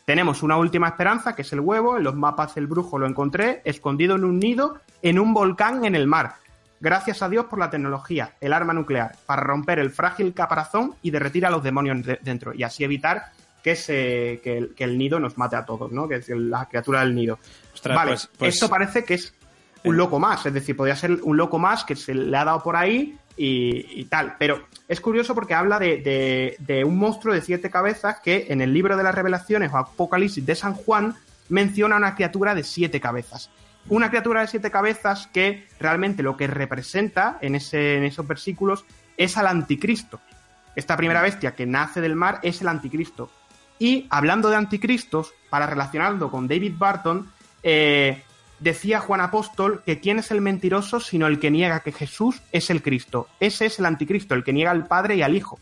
Tenemos 0.05 0.43
una 0.43 0.57
última 0.57 0.89
esperanza, 0.89 1.35
que 1.35 1.43
es 1.43 1.53
el 1.53 1.61
huevo, 1.61 1.97
en 1.97 2.05
los 2.05 2.15
mapas 2.15 2.55
del 2.55 2.67
brujo 2.67 2.99
lo 2.99 3.07
encontré, 3.07 3.63
escondido 3.65 4.17
en 4.17 4.25
un 4.25 4.39
nido, 4.39 4.81
en 5.03 5.19
un 5.19 5.33
volcán 5.33 5.85
en 5.85 5.95
el 5.95 6.07
mar. 6.07 6.35
Gracias 6.81 7.23
a 7.23 7.29
Dios 7.29 7.47
por 7.47 7.59
la 7.59 7.71
tecnología, 7.71 8.35
el 8.41 8.53
arma 8.53 8.75
nuclear, 8.75 9.17
para 9.25 9.43
romper 9.43 9.79
el 9.79 9.91
frágil 9.91 10.35
caparazón 10.35 10.95
y 11.01 11.11
derretir 11.11 11.47
a 11.47 11.51
los 11.51 11.63
demonios 11.63 12.07
dentro, 12.21 12.53
y 12.53 12.63
así 12.63 12.85
evitar 12.85 13.33
que, 13.63 13.75
se, 13.77 14.41
que, 14.45 14.69
el, 14.77 14.99
nido 14.99 15.19
nos 15.19 15.39
mate 15.39 15.57
a 15.57 15.65
todos, 15.65 15.91
¿no? 15.91 16.07
Que 16.07 16.17
es 16.17 16.29
la 16.29 16.67
criatura 16.67 17.01
del 17.01 17.15
nido. 17.15 17.39
vale, 17.85 18.11
pues, 18.11 18.31
pues 18.37 18.55
esto 18.55 18.69
parece 18.69 19.05
que 19.05 19.15
es 19.15 19.33
un 19.85 19.97
loco 19.97 20.19
más, 20.19 20.45
es 20.45 20.53
decir, 20.53 20.77
podría 20.77 20.97
ser 20.97 21.13
un 21.23 21.37
loco 21.39 21.59
más 21.59 21.85
que 21.85 21.97
se 21.97 22.15
le 22.15 22.37
ha 22.37 22.45
dado 22.45 22.63
por 22.63 22.77
ahí 22.77 23.17
y, 23.37 24.05
tal. 24.05 24.37
Pero 24.39 24.67
es 24.89 25.01
curioso 25.01 25.35
porque 25.35 25.55
habla 25.55 25.79
de, 25.79 26.57
de, 26.59 26.85
un 26.85 26.99
monstruo 26.99 27.35
de 27.35 27.41
siete 27.41 27.71
cabezas 27.71 28.21
que 28.21 28.47
en 28.49 28.61
el 28.61 28.73
libro 28.73 28.97
de 28.97 29.03
las 29.03 29.15
revelaciones 29.15 29.73
o 29.73 29.79
Apocalipsis 29.79 30.45
de 30.45 30.55
San 30.55 30.75
Juan 30.75 31.15
menciona 31.49 31.97
una 31.97 32.15
criatura 32.15 32.55
de 32.55 32.65
siete 32.65 33.01
cabezas 33.01 33.51
una 33.89 34.09
criatura 34.09 34.41
de 34.41 34.47
siete 34.47 34.71
cabezas 34.71 35.27
que 35.27 35.67
realmente 35.79 36.23
lo 36.23 36.37
que 36.37 36.47
representa 36.47 37.39
en, 37.41 37.55
ese, 37.55 37.97
en 37.97 38.05
esos 38.05 38.27
versículos 38.27 38.85
es 39.17 39.37
al 39.37 39.47
anticristo. 39.47 40.21
Esta 40.75 40.97
primera 40.97 41.23
bestia 41.23 41.55
que 41.55 41.67
nace 41.67 42.01
del 42.01 42.17
mar 42.17 42.41
es 42.43 42.61
el 42.63 42.69
anticristo. 42.69 43.31
Y 43.79 44.07
hablando 44.11 44.49
de 44.51 44.57
anticristos, 44.57 45.35
para 45.51 45.67
relacionarlo 45.67 46.31
con 46.31 46.49
David 46.49 46.75
Barton, 46.79 47.31
eh, 47.63 48.23
decía 48.61 49.01
Juan 49.01 49.21
Apóstol 49.21 49.83
que 49.85 50.01
quién 50.01 50.19
es 50.19 50.31
el 50.31 50.41
mentiroso 50.41 51.01
sino 51.01 51.27
el 51.27 51.39
que 51.39 51.51
niega 51.51 51.81
que 51.81 51.93
Jesús 51.93 52.41
es 52.53 52.71
el 52.71 52.83
Cristo. 52.83 53.29
Ese 53.41 53.67
es 53.67 53.79
el 53.79 53.87
anticristo, 53.87 54.35
el 54.35 54.45
que 54.45 54.53
niega 54.53 54.71
al 54.71 54.87
Padre 54.87 55.17
y 55.17 55.23
al 55.23 55.35
Hijo. 55.37 55.59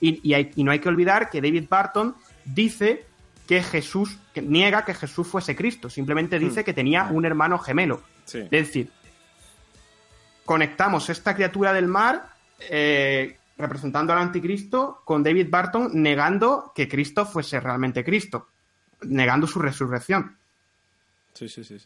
Y, 0.00 0.20
y 0.24 0.64
no 0.64 0.70
hay 0.70 0.80
que 0.80 0.88
olvidar 0.88 1.30
que 1.30 1.40
David 1.40 1.66
Barton 1.68 2.14
dice 2.44 3.06
que 3.46 3.62
Jesús, 3.62 4.18
que 4.32 4.42
niega 4.42 4.84
que 4.84 4.94
Jesús 4.94 5.26
fuese 5.26 5.54
Cristo, 5.54 5.90
simplemente 5.90 6.38
dice 6.38 6.62
hmm. 6.62 6.64
que 6.64 6.72
tenía 6.72 7.04
un 7.04 7.24
hermano 7.24 7.58
gemelo. 7.58 8.02
Es 8.32 8.50
decir, 8.50 8.90
conectamos 10.44 11.10
esta 11.10 11.34
criatura 11.34 11.72
del 11.72 11.88
mar 11.88 12.30
eh, 12.58 13.36
representando 13.58 14.12
al 14.12 14.18
anticristo 14.20 15.02
con 15.04 15.22
David 15.22 15.48
Barton 15.50 15.90
negando 15.94 16.72
que 16.74 16.88
Cristo 16.88 17.26
fuese 17.26 17.60
realmente 17.60 18.02
Cristo, 18.02 18.48
negando 19.02 19.46
su 19.46 19.58
resurrección. 19.58 20.36
Sí, 21.34 21.48
sí, 21.48 21.64
sí, 21.64 21.76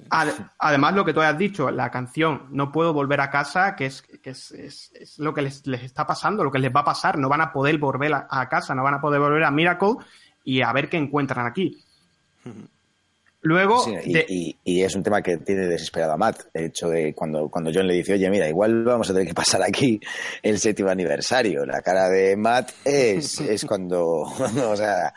además, 0.59 0.95
lo 0.95 1.07
que 1.07 1.15
tú 1.15 1.23
has 1.23 1.39
dicho, 1.39 1.71
la 1.71 1.91
canción 1.91 2.49
No 2.51 2.71
puedo 2.71 2.93
volver 2.93 3.23
a 3.23 3.31
casa, 3.31 3.75
que 3.75 3.87
es, 3.87 4.03
que 4.03 4.31
es, 4.31 5.15
lo 5.17 5.33
que 5.33 5.41
les, 5.41 5.67
está 5.67 6.07
pasando, 6.07 6.45
lo 6.45 6.53
que 6.53 6.59
les 6.59 6.71
va 6.71 6.81
a 6.81 6.85
pasar. 6.85 7.19
No 7.19 7.31
van 7.31 7.41
a 7.41 7.51
poder 7.51 7.79
volver 7.79 8.13
a 8.15 8.49
casa, 8.51 8.75
no 8.75 8.83
van 8.83 8.95
a 8.95 9.01
poder 9.01 9.21
volver 9.21 9.45
a 9.45 9.51
Miracle 9.51 9.95
y 10.45 10.61
a 10.61 10.73
ver 10.73 10.91
qué 10.91 10.99
encuentran 10.99 11.47
aquí. 11.47 11.83
Luego. 13.43 13.85
y, 14.05 14.83
es 14.83 14.95
un 14.97 15.03
tema 15.03 15.23
que 15.23 15.39
tiene 15.39 15.67
desesperado 15.67 16.13
a 16.13 16.17
Matt. 16.17 16.47
El 16.53 16.67
hecho 16.67 16.89
de 16.89 17.15
cuando, 17.15 17.49
cuando 17.49 17.71
John 17.73 17.87
le 17.87 17.95
dice, 17.95 18.15
oye, 18.15 18.29
mira, 18.31 18.49
igual 18.49 18.83
vamos 18.85 19.09
a 19.09 19.13
tener 19.13 19.29
que 19.29 19.35
pasar 19.35 19.63
aquí 19.63 20.01
el 20.43 20.59
séptimo 20.59 20.91
aniversario. 20.91 21.65
La 21.65 21.81
cara 21.81 22.09
de 22.09 22.37
Matt 22.37 22.73
es, 22.85 23.41
es 23.41 23.65
cuando, 23.65 24.23
o 24.71 24.77
sea, 24.77 25.15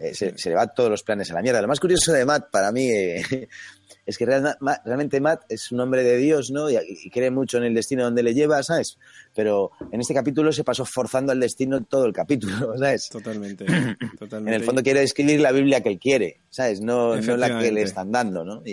eh, 0.00 0.14
se, 0.14 0.32
le 0.48 0.54
va 0.54 0.66
todos 0.66 0.88
los 0.88 1.02
planes 1.02 1.30
a 1.30 1.34
la 1.34 1.42
mierda. 1.42 1.60
Lo 1.60 1.68
más 1.68 1.78
curioso 1.78 2.12
de 2.12 2.24
Matt 2.24 2.50
para 2.50 2.72
mí 2.72 2.88
eh, 2.88 3.22
es 4.06 4.16
que 4.16 4.24
realmente 4.24 5.20
Matt 5.20 5.42
es 5.48 5.70
un 5.72 5.80
hombre 5.80 6.02
de 6.02 6.16
Dios, 6.16 6.50
¿no? 6.50 6.70
Y, 6.70 7.10
cree 7.10 7.30
mucho 7.30 7.58
en 7.58 7.64
el 7.64 7.74
destino 7.74 8.04
donde 8.04 8.22
le 8.22 8.32
lleva, 8.32 8.62
¿sabes? 8.62 8.96
Pero 9.34 9.72
en 9.92 10.00
este 10.00 10.14
capítulo 10.14 10.52
se 10.52 10.64
pasó 10.64 10.86
forzando 10.86 11.32
al 11.32 11.40
destino 11.40 11.84
todo 11.84 12.06
el 12.06 12.14
capítulo, 12.14 12.74
¿sabes? 12.78 13.10
Totalmente, 13.10 13.66
totalmente. 14.18 14.54
En 14.56 14.60
el 14.60 14.64
fondo 14.64 14.82
quiere 14.82 15.02
escribir 15.02 15.40
la 15.40 15.52
Biblia 15.52 15.82
que 15.82 15.90
él 15.90 15.98
quiere, 15.98 16.40
¿sabes? 16.48 16.80
No, 16.80 17.16
no 17.20 17.36
la 17.36 17.60
que 17.60 17.70
le 17.70 17.82
están 17.82 18.10
dando, 18.10 18.44
¿no? 18.44 18.62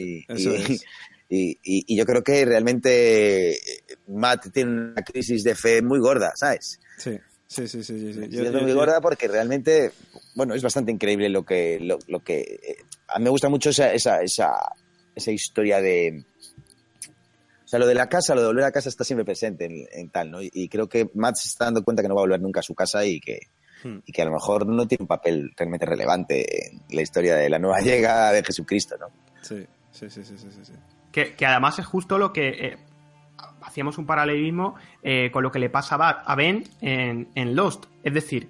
Y, 1.30 1.60
y, 1.62 1.98
yo 1.98 2.06
creo 2.06 2.24
que 2.24 2.46
realmente 2.46 3.60
Matt 4.08 4.48
tiene 4.54 4.72
una 4.72 5.02
crisis 5.02 5.44
de 5.44 5.56
fe 5.56 5.82
muy 5.82 6.00
gorda, 6.00 6.32
¿sabes? 6.38 6.80
Sí. 6.98 7.20
Sí, 7.48 7.68
sí, 7.68 7.84
sí, 7.84 8.14
sí. 8.14 8.30
Yo, 8.30 8.52
muy 8.62 8.74
gorda 8.74 9.00
porque 9.00 9.28
realmente, 9.28 9.92
bueno, 10.36 10.54
es 10.54 10.62
bastante 10.62 10.92
increíble 10.92 11.30
lo 11.30 11.44
que, 11.44 11.80
lo, 11.80 12.20
que, 12.20 12.40
eh, 12.40 12.78
a 13.08 13.20
mí 13.20 13.24
me 13.24 13.30
gusta 13.30 13.48
mucho 13.48 13.70
esa, 13.70 13.94
esa, 13.94 14.22
esa 14.22 14.54
esa 15.18 15.32
historia 15.32 15.82
de... 15.82 16.24
O 17.66 17.70
sea, 17.70 17.80
lo 17.80 17.88
de 17.88 17.96
la 17.96 18.08
casa, 18.08 18.34
lo 18.34 18.42
de 18.42 18.48
volver 18.48 18.64
a 18.64 18.72
casa 18.72 18.88
está 18.88 19.04
siempre 19.04 19.26
presente 19.26 19.68
en, 19.92 20.10
tal, 20.10 20.32
¿no? 20.32 20.38
Y, 20.42 20.70
creo 20.70 20.88
que 20.88 21.10
Matt 21.16 21.36
se 21.36 21.50
está 21.50 21.66
dando 21.66 21.84
cuenta 21.84 22.02
que 22.02 22.08
no 22.08 22.16
va 22.16 22.22
a 22.22 22.24
volver 22.24 22.40
nunca 22.40 22.62
a 22.62 22.64
su 22.64 22.74
casa 22.74 23.04
y 23.04 23.20
que, 23.20 23.40
hmm. 23.84 23.98
y 24.06 24.12
que 24.14 24.22
a 24.22 24.26
lo 24.26 24.32
mejor 24.32 24.66
no 24.66 24.88
tiene 24.88 25.04
un 25.04 25.08
papel 25.08 25.52
realmente 25.58 25.86
relevante 25.86 26.70
en 26.70 26.82
la 26.90 27.02
historia 27.02 27.36
de 27.36 27.50
la 27.50 27.60
nueva 27.60 27.80
llegada 27.82 28.32
de 28.32 28.42
Jesucristo, 28.42 28.96
¿no? 28.98 29.08
Sí, 29.42 29.66
sí, 29.92 30.10
sí, 30.10 30.24
sí, 30.24 30.38
sí. 30.38 30.48
sí. 30.64 30.74
Que, 31.12 31.36
que, 31.36 31.46
además 31.46 31.78
es 31.80 31.86
justo 31.86 32.18
lo 32.18 32.32
que 32.32 32.48
eh, 32.48 32.78
hacíamos 33.62 33.98
un 33.98 34.06
paralelismo 34.06 34.76
eh, 35.04 35.30
con 35.32 35.44
lo 35.44 35.52
que 35.52 35.60
le 35.60 35.70
pasaba 35.70 36.10
a 36.26 36.36
Ben 36.36 36.64
en, 36.82 37.30
en 37.36 37.56
Lost. 37.56 37.86
Es 38.04 38.14
decir, 38.14 38.50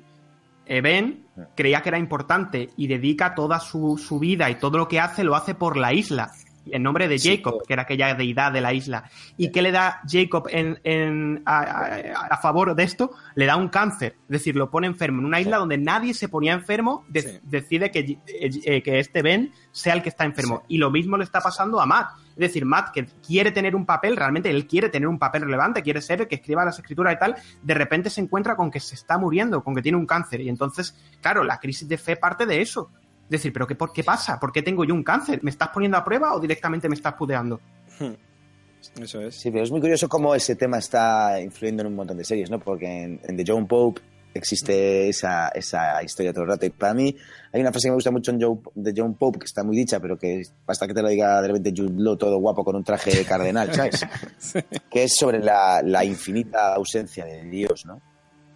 eh, 0.66 0.82
Ben 0.82 1.26
creía 1.56 1.82
que 1.82 1.90
era 1.90 1.98
importante 1.98 2.70
y 2.78 2.88
dedica 2.88 3.36
toda 3.36 3.60
su, 3.60 3.98
su, 3.98 4.20
vida 4.20 4.50
y 4.50 4.56
todo 4.56 4.78
lo 4.78 4.88
que 4.88 5.00
hace 5.00 5.24
lo 5.24 5.36
hace 5.36 5.56
por 5.56 5.78
la 5.78 5.94
isla 5.94 6.32
en 6.72 6.84
nombre 6.84 7.08
de 7.08 7.20
Jacob, 7.20 7.64
que 7.66 7.74
era 7.74 7.84
aquella 7.84 8.14
deidad 8.16 8.52
de 8.52 8.62
la 8.62 8.74
isla. 8.74 9.10
¿Y 9.38 9.52
qué 9.52 9.62
le 9.62 9.72
da 9.72 10.02
Jacob 10.08 10.48
en, 10.50 11.44
a, 11.46 12.38
favor 12.42 12.76
de 12.76 12.84
esto? 12.84 13.12
Le 13.36 13.46
da 13.46 13.56
un 13.56 13.70
cáncer, 13.70 14.16
es 14.24 14.30
decir, 14.30 14.56
lo 14.56 14.70
pone 14.70 14.88
enfermo 14.88 15.20
en 15.20 15.26
una 15.26 15.42
isla 15.42 15.58
donde 15.58 15.78
nadie 15.78 16.14
se 16.14 16.30
ponía 16.30 16.54
enfermo, 16.54 17.06
decide 17.08 17.92
que, 17.92 18.20
eh, 18.28 18.82
que, 18.82 19.00
este 19.00 19.22
Ben 19.22 19.52
sea 19.72 19.94
el 19.94 20.02
que 20.02 20.10
está 20.10 20.26
enfermo. 20.26 20.64
Y 20.68 20.78
lo 20.78 20.92
mismo 20.92 21.18
le 21.18 21.24
está 21.24 21.42
pasando 21.42 21.80
a 21.80 21.86
Matt. 21.86 22.10
Es 22.32 22.50
decir, 22.50 22.66
Matt, 22.66 22.92
que 22.94 23.08
quiere 23.26 23.52
tener 23.52 23.76
un 23.76 23.86
papel, 23.86 24.16
realmente 24.16 24.50
él 24.52 24.68
quiere 24.68 24.90
tener 24.90 25.08
un 25.08 25.18
papel 25.18 25.42
relevante, 25.42 25.82
quiere 25.82 26.02
ser 26.02 26.22
el 26.22 26.28
que 26.28 26.36
escriba 26.36 26.64
las 26.64 26.78
escrituras 26.78 27.16
y 27.16 27.18
tal, 27.18 27.36
de 27.64 27.74
repente 27.74 28.12
se 28.12 28.22
encuentra 28.22 28.56
con 28.56 28.70
que 28.70 28.80
se 28.80 28.94
está 28.94 29.18
muriendo, 29.18 29.64
con 29.64 29.74
que 29.74 29.82
tiene 29.82 29.98
un 29.98 30.06
cáncer. 30.06 30.42
Y 30.42 30.50
entonces, 30.50 30.96
claro, 31.20 31.44
la 31.44 31.60
crisis 31.60 31.88
de 31.88 31.98
fe 31.98 32.16
parte 32.16 32.46
de 32.46 32.62
eso 32.62 32.92
decir, 33.30 33.52
¿pero 33.54 33.68
qué, 33.68 33.76
por 33.76 33.92
qué 33.92 34.04
pasa? 34.04 34.40
¿Por 34.40 34.52
qué 34.52 34.62
tengo 34.62 34.86
yo 34.86 34.94
un 34.94 35.04
cáncer? 35.04 35.44
¿Me 35.44 35.52
estás 35.52 35.70
poniendo 35.70 35.98
a 35.98 36.04
prueba 36.04 36.34
o 36.34 36.40
directamente 36.40 36.88
me 36.88 36.96
estás 36.96 37.14
pudeando? 37.14 37.60
Hmm. 38.00 38.14
Eso 39.02 39.22
es. 39.22 39.36
Sí, 39.36 39.52
pero 39.52 39.64
es 39.64 39.72
muy 39.72 39.82
curioso 39.82 40.08
cómo 40.08 40.34
ese 40.34 40.56
tema 40.56 40.78
está 40.78 41.40
influyendo 41.42 41.82
en 41.82 41.88
un 41.88 41.96
montón 41.96 42.18
de 42.18 42.24
series, 42.24 42.50
¿no? 42.50 42.60
Porque 42.60 43.04
en, 43.04 43.38
The 43.38 43.44
John 43.46 43.68
Pope 43.68 44.02
existe 44.34 45.10
esa, 45.10 45.50
esa, 45.50 46.02
historia 46.04 46.32
todo 46.32 46.44
el 46.44 46.50
rato. 46.50 46.66
Y 46.66 46.70
para 46.70 46.94
mí 46.94 47.16
hay 47.52 47.62
una 47.62 47.72
frase 47.72 47.88
que 47.88 47.92
me 47.92 47.96
gusta 47.96 48.12
mucho 48.12 48.32
en 48.32 48.40
de 48.76 48.94
John 48.96 49.16
Pope, 49.16 49.40
que 49.40 49.46
está 49.46 49.64
muy 49.64 49.76
dicha, 49.76 50.00
pero 50.00 50.18
que 50.18 50.44
basta 50.66 50.88
que 50.88 50.94
te 50.94 51.02
lo 51.02 51.10
diga 51.10 51.42
de 51.42 51.48
repente 51.48 51.74
Jude 51.76 52.18
todo 52.18 52.38
guapo 52.40 52.64
con 52.64 52.76
un 52.76 52.84
traje 52.84 53.12
de 53.12 53.26
cardenal, 53.26 53.74
¿sabes? 53.74 54.06
Que 54.90 55.04
es 55.04 55.16
sobre 55.16 55.40
la, 55.40 55.82
la, 55.84 56.06
infinita 56.06 56.76
ausencia 56.76 57.26
de 57.26 57.44
Dios, 57.44 57.86
¿no? 57.86 58.02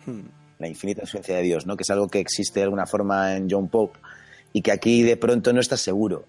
Hmm. 0.06 0.28
La 0.60 0.68
infinita 0.68 1.02
ausencia 1.02 1.36
de 1.36 1.42
Dios, 1.42 1.66
¿no? 1.66 1.76
Que 1.76 1.84
es 1.84 1.90
algo 1.90 2.08
que 2.08 2.20
existe 2.20 2.60
de 2.60 2.66
alguna 2.66 2.86
forma 2.86 3.36
en 3.36 3.48
John 3.50 3.68
Pope 3.68 4.00
y 4.54 4.62
que 4.62 4.72
aquí 4.72 5.04
de 5.04 5.18
pronto 5.18 5.54
no 5.54 5.62
estás 5.62 5.82
seguro. 5.82 6.26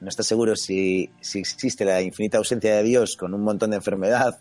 No 0.00 0.08
estás 0.08 0.26
seguro 0.26 0.56
si, 0.56 1.10
si 1.20 1.38
existe 1.38 1.84
la 1.84 2.02
infinita 2.02 2.38
ausencia 2.38 2.76
de 2.76 2.82
Dios 2.82 3.16
con 3.16 3.32
un 3.32 3.42
montón 3.42 3.70
de 3.70 3.76
enfermedad 3.76 4.38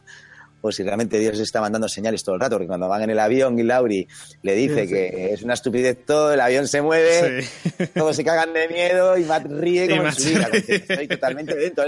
o 0.67 0.71
si 0.71 0.81
realmente 0.81 1.19
Dios 1.19 1.39
está 1.39 1.61
mandando 1.61 1.87
señales 1.87 2.23
todo 2.23 2.35
el 2.35 2.41
rato, 2.41 2.55
porque 2.55 2.67
cuando 2.67 2.87
van 2.87 3.03
en 3.03 3.11
el 3.11 3.19
avión 3.19 3.57
y 3.59 3.63
Lauri 3.63 4.07
le 4.41 4.55
dice 4.55 4.87
que 4.87 5.31
es 5.31 5.43
una 5.43 5.53
estupidez 5.53 6.05
todo, 6.05 6.33
el 6.33 6.39
avión 6.39 6.67
se 6.67 6.81
mueve, 6.81 7.45
todos 7.93 8.15
se 8.15 8.23
cagan 8.23 8.51
de 8.51 8.67
miedo 8.67 9.15
y 9.15 9.25
Matt 9.25 9.45
ríe 9.45 9.87
como 9.87 10.07
en 10.07 10.13
su 10.13 10.29
vida, 10.29 10.49
estoy 10.51 11.07
totalmente 11.07 11.55
dentro. 11.55 11.83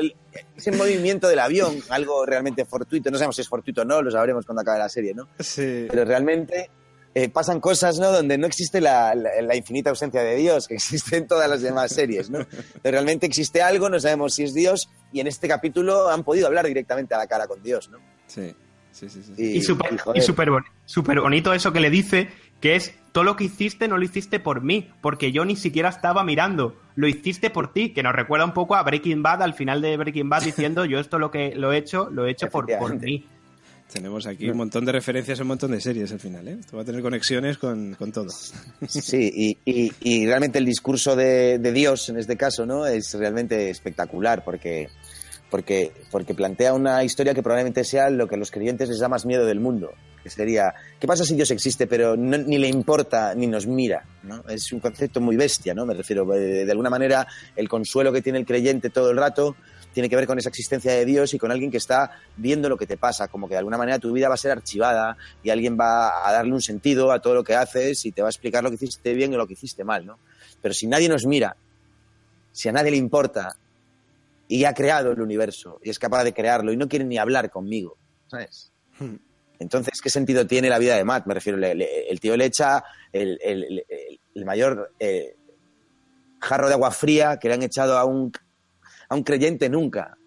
ese 0.56 0.72
movimiento 0.72 1.28
del 1.28 1.40
avión, 1.40 1.82
algo 1.90 2.24
realmente 2.26 2.66
fortuito, 2.66 3.10
no 3.10 3.18
sabemos 3.18 3.36
si 3.36 3.42
es 3.42 3.48
fortuito 3.48 3.82
o 3.82 3.86
no, 3.86 4.02
lo 4.02 4.12
sabremos 4.12 4.46
cuando 4.46 4.62
acabe 4.62 4.78
la 4.78 4.90
serie, 4.90 5.16
¿no? 5.16 5.28
Sí. 5.40 5.88
Pero 5.90 6.06
realmente 6.06 6.70
eh, 7.20 7.30
pasan 7.30 7.60
cosas, 7.60 7.98
¿no? 7.98 8.12
Donde 8.12 8.38
no 8.38 8.46
existe 8.46 8.80
la, 8.80 9.16
infinita 9.56 9.90
ausencia 9.90 10.22
de 10.22 10.36
Dios, 10.36 10.68
que 10.68 10.76
existe 10.76 11.18
en 11.18 11.26
todas 11.26 11.50
las 11.50 11.64
demás 11.64 11.92
series, 11.92 12.30
¿no? 12.30 12.46
Pero 12.84 12.92
realmente 12.92 13.26
existe 13.26 13.60
algo, 13.60 13.90
no 13.90 14.00
sabemos 14.00 14.36
si 14.36 14.44
es 14.44 14.54
Dios, 14.54 14.88
y 15.12 15.20
en 15.20 15.26
este 15.26 15.48
capítulo 15.48 16.10
han 16.10 16.24
podido 16.24 16.46
hablar 16.46 16.68
directamente 16.68 17.16
a 17.16 17.18
la 17.18 17.26
cara 17.26 17.48
con 17.48 17.64
Dios, 17.64 17.90
¿no? 17.90 17.98
Sí, 18.28 18.54
sí, 18.92 19.10
sí. 19.10 19.24
sí. 19.24 19.34
Y, 19.44 19.62
súper 19.64 19.98
super 20.86 21.20
bonito 21.20 21.54
eso 21.56 21.74
que 21.74 21.80
le 21.80 21.90
dice, 21.90 22.30
que 22.62 22.76
es, 22.76 22.94
todo 23.14 23.24
lo 23.24 23.36
que 23.36 23.46
hiciste 23.46 23.88
no 23.88 23.98
lo 23.98 24.04
hiciste 24.04 24.40
por 24.40 24.62
mí, 24.62 24.92
porque 25.02 25.32
yo 25.32 25.44
ni 25.44 25.56
siquiera 25.56 25.90
estaba 25.90 26.24
mirando, 26.24 26.80
lo 26.94 27.08
hiciste 27.08 27.50
por 27.50 27.74
ti, 27.74 27.94
que 27.94 28.04
nos 28.04 28.14
recuerda 28.14 28.46
un 28.46 28.54
poco 28.54 28.76
a 28.76 28.84
Breaking 28.84 29.24
Bad, 29.24 29.42
al 29.42 29.56
final 29.56 29.82
de 29.82 29.98
Breaking 29.98 30.30
Bad, 30.30 30.44
diciendo, 30.44 30.86
yo 30.86 31.00
esto 31.00 31.18
lo 31.18 31.32
que 31.32 31.56
lo 31.56 31.74
he 31.74 31.78
hecho, 31.78 32.12
lo 32.12 32.28
he 32.28 32.32
hecho 32.32 32.48
por, 32.50 32.68
por 32.78 32.96
mí. 33.00 33.26
Tenemos 33.92 34.28
aquí 34.28 34.50
un 34.50 34.58
montón 34.58 34.84
de 34.84 34.92
referencias 34.92 35.40
a 35.40 35.44
un 35.44 35.48
montón 35.48 35.72
de 35.72 35.80
series 35.80 36.12
al 36.12 36.20
final, 36.20 36.48
¿eh? 36.48 36.58
Esto 36.60 36.76
va 36.76 36.84
a 36.84 36.86
tener 36.86 37.02
conexiones 37.02 37.58
con, 37.58 37.94
con 37.96 38.12
todo. 38.12 38.30
Sí, 38.88 39.58
y, 39.66 39.92
y, 40.02 40.26
realmente 40.26 40.60
el 40.60 40.66
discurso 40.66 41.16
de, 41.16 41.58
de, 41.58 41.72
Dios 41.72 42.10
en 42.10 42.18
este 42.18 42.36
caso, 42.36 42.66
¿no? 42.66 42.86
Es 42.86 43.14
realmente 43.14 43.70
espectacular 43.70 44.44
porque, 44.44 44.90
porque, 45.50 45.94
porque 46.12 46.34
plantea 46.34 46.74
una 46.74 47.04
historia 47.04 47.34
que 47.34 47.42
probablemente 47.42 47.86
sea 47.86 48.10
lo 48.10 48.28
que 48.28 48.36
a 48.36 48.38
los 48.38 48.52
creyentes 48.52 48.90
les 48.90 49.00
da 49.00 49.08
más 49.08 49.26
miedo 49.26 49.46
del 49.46 49.62
mundo. 49.62 49.92
Que 50.22 50.30
sería, 50.30 50.74
¿qué 51.00 51.08
pasa 51.08 51.24
si 51.24 51.36
Dios 51.36 51.52
existe 51.52 51.88
pero 51.88 52.18
ni 52.18 52.58
le 52.58 52.68
importa 52.68 53.34
ni 53.36 53.48
nos 53.48 53.68
mira? 53.68 54.04
¿no? 54.24 54.44
Es 54.50 54.74
un 54.74 54.82
concepto 54.82 55.22
muy 55.22 55.38
bestia, 55.38 55.74
¿no? 55.74 55.86
Me 55.86 55.94
refiero, 55.94 56.26
de, 56.26 56.66
de 56.66 56.72
alguna 56.72 56.90
manera, 56.90 57.26
el 57.56 57.70
consuelo 57.70 58.12
que 58.12 58.22
tiene 58.22 58.40
el 58.40 58.46
creyente 58.46 58.90
todo 58.90 59.12
el 59.12 59.18
rato 59.18 59.56
tiene 59.98 60.10
que 60.10 60.16
ver 60.16 60.28
con 60.28 60.38
esa 60.38 60.50
existencia 60.50 60.92
de 60.92 61.06
Dios 61.06 61.34
y 61.34 61.40
con 61.40 61.50
alguien 61.50 61.72
que 61.72 61.78
está 61.78 62.12
viendo 62.36 62.70
lo 62.70 62.78
que 62.78 62.86
te 62.86 62.98
pasa, 62.98 63.30
como 63.30 63.48
que 63.48 63.56
de 63.56 63.58
alguna 63.58 63.80
manera 63.80 63.98
tu 63.98 64.12
vida 64.12 64.28
va 64.28 64.36
a 64.36 64.38
ser 64.38 64.52
archivada 64.52 65.18
y 65.42 65.50
alguien 65.50 65.76
va 65.76 66.24
a 66.24 66.32
darle 66.32 66.54
un 66.54 66.62
sentido 66.62 67.12
a 67.12 67.20
todo 67.20 67.34
lo 67.34 67.44
que 67.44 67.56
haces 67.56 68.06
y 68.06 68.12
te 68.12 68.22
va 68.22 68.28
a 68.28 68.30
explicar 68.30 68.64
lo 68.64 68.70
que 68.70 68.76
hiciste 68.76 69.16
bien 69.16 69.34
y 69.34 69.38
lo 69.38 69.48
que 69.48 69.54
hiciste 69.54 69.84
mal, 69.84 70.06
¿no? 70.06 70.20
Pero 70.62 70.72
si 70.76 70.86
nadie 70.86 71.10
nos 71.10 71.26
mira, 71.26 71.58
si 72.52 72.70
a 72.70 72.72
nadie 72.72 72.92
le 72.92 72.98
importa 72.98 73.58
y 74.48 74.66
ha 74.66 74.76
creado 74.76 75.14
el 75.14 75.20
universo 75.20 75.80
y 75.84 75.90
es 75.90 75.98
capaz 75.98 76.24
de 76.26 76.34
crearlo 76.34 76.72
y 76.72 76.78
no 76.78 76.88
quiere 76.88 77.04
ni 77.04 77.18
hablar 77.18 77.50
conmigo, 77.50 77.98
¿sabes? 78.28 78.72
Hmm. 79.00 79.16
Entonces, 79.58 80.00
¿qué 80.00 80.12
sentido 80.12 80.46
tiene 80.46 80.70
la 80.70 80.78
vida 80.78 80.96
de 80.96 81.06
Matt? 81.06 81.26
Me 81.26 81.34
refiero, 81.34 81.58
el 81.58 82.20
tío 82.20 82.38
le 82.38 82.46
echa 82.46 82.84
el, 83.12 83.84
mayor 84.46 84.94
eh, 85.00 85.36
jarro 86.40 86.68
de 86.68 86.76
agua 86.76 86.92
fría 86.92 87.38
que 87.38 87.48
le 87.48 87.56
han 87.56 87.64
echado 87.64 87.98
a 87.98 88.06
un 88.06 88.32
a 89.10 89.16
un 89.16 89.24
creyente 89.24 89.70
nunca. 89.70 90.18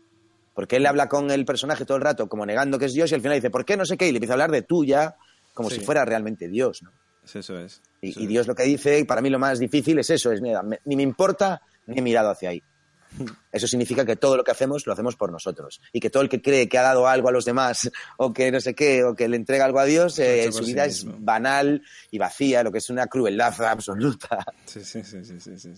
Porque 0.55 0.77
él 0.77 0.87
habla 0.87 1.09
con 1.09 1.31
el 1.31 1.45
personaje 1.45 1.85
todo 1.85 1.97
el 1.97 2.03
rato 2.03 2.29
como 2.29 2.45
negando 2.45 2.79
que 2.79 2.87
es 2.87 2.93
Dios 2.93 3.11
y 3.13 3.15
al 3.15 3.21
final 3.21 3.37
dice, 3.37 3.51
¿por 3.51 3.65
qué 3.65 3.77
no 3.77 3.87
sé 3.87 3.97
qué? 3.97 4.09
Y 4.09 4.13
le 4.13 4.19
empieza 4.19 4.33
a 4.33 4.37
hablar 4.37 4.51
de 4.51 4.63
tuya 4.63 5.17
como 5.55 5.71
si 5.71 5.81
fuera 5.81 6.05
realmente 6.05 6.49
Dios, 6.49 6.83
¿no? 6.83 6.91
Eso 7.23 7.59
es. 7.59 7.81
y, 8.01 8.27
Dios 8.27 8.47
lo 8.47 8.55
que 8.55 8.65
dice, 8.65 8.99
y 8.99 9.05
para 9.05 9.21
mí 9.21 9.31
lo 9.31 9.39
más 9.39 9.59
difícil 9.59 9.99
es 9.99 10.11
eso, 10.11 10.33
es, 10.33 10.41
mira, 10.41 10.63
ni 10.85 10.97
me 10.97 11.03
importa 11.03 11.61
ni 11.87 11.99
he 11.99 12.03
mirado 12.03 12.31
hacia 12.31 12.51
ahí. 12.51 12.63
Eso 13.53 13.67
significa 13.67 14.05
que 14.05 14.17
todo 14.17 14.37
lo 14.37 14.45
que 14.45 14.51
hacemos 14.51 14.87
lo 14.87 14.93
hacemos 14.93 15.17
por 15.17 15.33
nosotros. 15.33 15.81
Y 15.93 16.01
que 16.01 16.11
todo 16.11 16.23
el 16.23 16.29
que 16.29 16.41
cree 16.41 16.69
que 16.69 16.79
ha 16.79 16.83
dado 16.83 17.09
algo 17.09 17.29
a 17.29 17.33
los 17.33 17.45
demás, 17.45 17.91
o 18.17 18.33
que 18.33 18.51
no 18.51 18.61
sé 18.61 18.75
qué, 18.75 19.05
o 19.05 19.15
que 19.15 19.29
le 19.29 19.37
entrega 19.37 19.65
algo 19.65 19.81
a 19.81 19.85
Dios, 19.85 20.19
eh, 20.19 20.51
su 20.53 20.65
vida 20.65 20.85
es 20.85 21.05
banal 21.07 21.83
y 22.11 22.19
vacía, 22.19 22.63
lo 22.63 22.73
que 22.73 22.79
es 22.79 22.91
una 22.91 23.07
crueldad 23.07 23.61
absoluta. 23.65 24.45
Sí, 24.65 24.85
sí, 24.85 25.03
sí, 25.03 25.25
sí, 25.25 25.41
sí, 25.41 25.59
sí. 25.59 25.75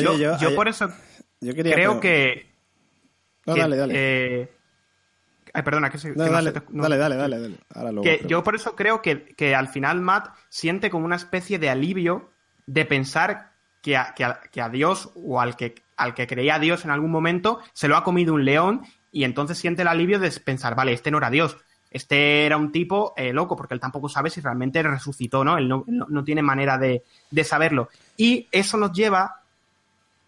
yo, 0.00 0.54
por 0.54 0.68
eso 0.68 0.88
creo 1.50 2.00
que. 2.00 2.52
No, 3.46 3.56
dale, 3.56 3.76
dale. 3.76 3.94
Eh, 3.96 4.52
ay, 5.52 5.62
perdona, 5.62 5.90
que 5.90 5.98
se. 5.98 6.12
dale, 6.12 6.52
dale, 6.70 6.96
dale, 6.96 7.16
dale, 7.16 8.00
que 8.02 8.24
yo 8.26 8.42
por 8.42 8.54
eso 8.54 8.76
creo 8.76 9.02
que, 9.02 9.34
que, 9.34 9.54
al 9.54 9.68
final 9.68 10.00
Matt 10.00 10.34
siente 10.48 10.90
como 10.90 11.04
una 11.04 11.16
especie 11.16 11.58
de 11.58 11.70
alivio 11.70 12.30
de 12.66 12.84
pensar 12.84 13.52
que 13.80 13.96
a, 13.96 14.14
que 14.14 14.60
a, 14.60 14.68
Dios 14.68 15.10
o 15.14 15.40
al 15.40 15.56
que, 15.56 15.74
al 15.96 16.14
que 16.14 16.26
creía 16.26 16.54
a 16.54 16.58
Dios 16.60 16.84
en 16.84 16.90
algún 16.90 17.10
momento 17.10 17.58
se 17.72 17.88
lo 17.88 17.96
ha 17.96 18.04
comido 18.04 18.34
un 18.34 18.44
león 18.44 18.82
y 19.10 19.24
entonces 19.24 19.58
siente 19.58 19.82
el 19.82 19.88
alivio 19.88 20.20
de 20.20 20.30
pensar, 20.30 20.74
vale, 20.74 20.92
este 20.92 21.10
no 21.10 21.18
era 21.18 21.30
Dios. 21.30 21.58
Este 21.90 22.46
era 22.46 22.56
un 22.56 22.72
tipo 22.72 23.12
eh, 23.18 23.34
loco, 23.34 23.54
porque 23.54 23.74
él 23.74 23.80
tampoco 23.80 24.08
sabe 24.08 24.30
si 24.30 24.40
realmente 24.40 24.82
resucitó, 24.82 25.44
¿no? 25.44 25.58
Él 25.58 25.68
no, 25.68 25.84
no, 25.86 26.24
tiene 26.24 26.40
manera 26.40 26.78
de, 26.78 27.04
de 27.30 27.44
saberlo. 27.44 27.90
Y 28.16 28.48
eso 28.50 28.78
nos 28.78 28.92
lleva 28.92 29.41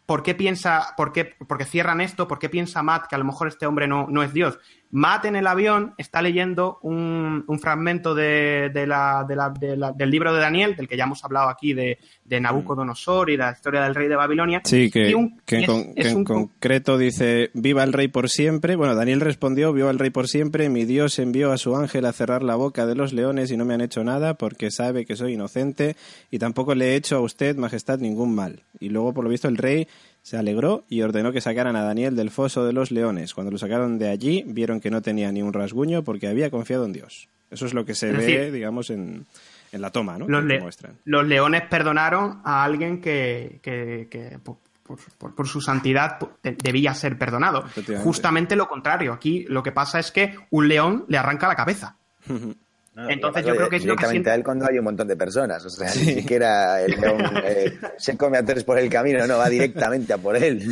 ¿por 0.07 0.23
qué 0.23 0.35
piensa, 0.35 0.95
por 0.97 1.13
qué, 1.13 1.35
porque 1.47 1.65
cierran 1.65 2.01
esto? 2.01 2.29
¿Por 2.29 2.39
qué 2.39 2.49
piensa 2.49 2.83
Matt 2.83 3.07
que 3.07 3.15
a 3.15 3.19
lo 3.19 3.25
mejor 3.25 3.49
este 3.49 3.67
hombre 3.67 3.87
no, 3.87 4.07
no 4.09 4.23
es 4.23 4.33
Dios? 4.33 4.59
Matt 4.95 5.25
en 5.25 5.35
el 5.35 5.49
avión 5.49 5.93
está 5.99 6.23
leyendo 6.23 6.79
un, 6.83 7.43
un 7.49 7.59
fragmento 7.59 8.15
de, 8.15 8.71
de 8.73 8.87
la, 8.87 9.27
del 9.27 10.11
libro 10.11 10.33
de 10.33 10.41
Daniel, 10.41 10.77
del 10.77 10.87
que 10.87 10.97
ya 10.97 11.03
hemos 11.03 11.25
hablado 11.25 11.49
aquí, 11.49 11.75
de, 11.75 11.99
de 12.25 12.41
Nabucodonosor 12.41 13.29
y 13.29 13.37
la 13.37 13.51
historia 13.51 13.83
del 13.83 13.97
rey 13.97 14.07
de 14.07 14.15
Babilonia. 14.15 14.61
Sí, 14.63 14.93
que, 14.93 15.11
en, 15.11 16.25
concreto 16.25 16.97
dice, 16.97 17.51
viva 17.55 17.83
el 17.83 17.93
rey 17.93 18.07
por 18.07 18.31
siempre. 18.31 18.77
Bueno, 18.77 18.95
Daniel 18.95 19.21
respondió, 19.21 19.73
viva 19.73 19.91
el 19.91 19.99
rey 19.99 20.11
por 20.11 20.29
siempre, 20.29 20.69
mi 20.69 20.85
Dios 20.85 21.19
envió 21.19 21.51
a 21.51 21.59
su 21.59 21.75
ángel 21.75 22.07
a 22.07 22.13
cerrar 22.13 22.45
la 22.45 22.55
boca 22.55 22.87
de 22.87 22.95
los 22.95 23.13
leones 23.13 23.51
y 23.51 23.57
no 23.57 23.65
me 23.65 23.75
han 23.75 23.81
hecho 23.81 24.05
nada 24.05 24.35
porque 24.35 24.71
sabe 24.71 25.05
que 25.07 25.17
soy 25.17 25.33
inocente 25.33 25.97
y 26.31 26.39
tampoco 26.39 26.77
le 26.77 26.93
he 26.93 26.95
hecho 26.95 27.17
a 27.17 27.21
usted, 27.21 27.57
majestad, 27.57 27.99
ningún 27.99 28.33
mal. 28.33 28.63
Y 28.79 28.91
luego, 28.91 29.13
por 29.13 29.25
lo 29.25 29.31
visto, 29.31 29.49
el 29.49 29.57
rey 29.57 29.89
se 30.25 30.39
alegró 30.39 30.85
y 30.89 31.03
ordenó 31.03 31.33
que 31.33 31.43
sacaran 31.43 31.77
a 31.77 31.83
Daniel 31.83 32.17
del 32.17 32.31
foso 32.31 32.65
de 32.65 32.73
los 32.73 32.91
leones. 32.91 33.35
Cuando 33.35 33.51
lo 33.53 33.59
sacaron 33.59 33.99
de 33.99 34.09
allí, 34.09 34.43
vieron 34.47 34.81
que 34.81 34.91
no 34.91 35.03
tenía 35.03 35.31
ni 35.31 35.43
un 35.43 35.53
rasguño 35.53 36.03
porque 36.03 36.29
había 36.29 36.51
confiado 36.51 36.87
en 36.87 36.95
Dios. 36.95 37.29
Eso 37.51 37.67
es 37.67 37.75
lo 37.75 37.85
que 37.85 37.95
se 37.95 38.11
ve, 38.11 38.51
digamos, 38.51 38.89
en, 38.89 39.27
en 39.71 39.81
la 39.83 39.91
toma, 39.91 40.17
¿no? 40.17 40.27
Los, 40.27 40.43
los, 41.05 41.27
leones 41.27 41.63
perdonaron 41.69 42.41
a 42.43 42.65
alguien 42.65 43.03
que, 43.03 43.61
que, 43.63 44.39
por, 44.43 45.47
su 45.47 45.61
santidad 45.61 46.19
debía 46.43 46.95
ser 46.95 47.19
perdonado. 47.19 47.67
Justamente 48.03 48.57
lo 48.57 48.67
contrario. 48.67 49.13
Aquí 49.13 49.45
lo 49.51 49.63
que 49.63 49.73
pasa 49.73 49.99
es 49.99 50.11
que 50.11 50.35
un 50.49 50.69
león 50.69 51.05
le 51.07 51.19
arranca 51.19 51.49
la 51.49 51.55
cabeza. 51.55 51.97
Entonces 52.97 53.45
yo 53.45 53.57
creo 53.57 53.69
que 53.69 53.77
es 53.77 53.85
lo 53.85 53.97
que 53.97 54.07
siente... 54.07 54.31
a 54.31 54.35
él 54.35 54.45
cuando 54.45 54.67
hay 54.67 54.79
un 54.79 54.85
montón 54.85 55.09
de 55.09 55.17
personas, 55.17 55.65
o 55.65 55.71
sea, 55.71 55.89
ni 55.95 56.15
siquiera 56.15 56.81
el 56.81 56.93
león 57.01 57.21
eh, 57.45 57.73
se 57.99 58.17
come 58.17 58.39
a 58.39 58.45
tres 58.45 58.63
por 58.63 58.79
el 58.79 58.89
camino, 58.89 59.27
no, 59.27 59.39
va 59.39 59.49
directamente 59.49 60.13
a 60.13 60.19
por 60.19 60.37
él. 60.37 60.63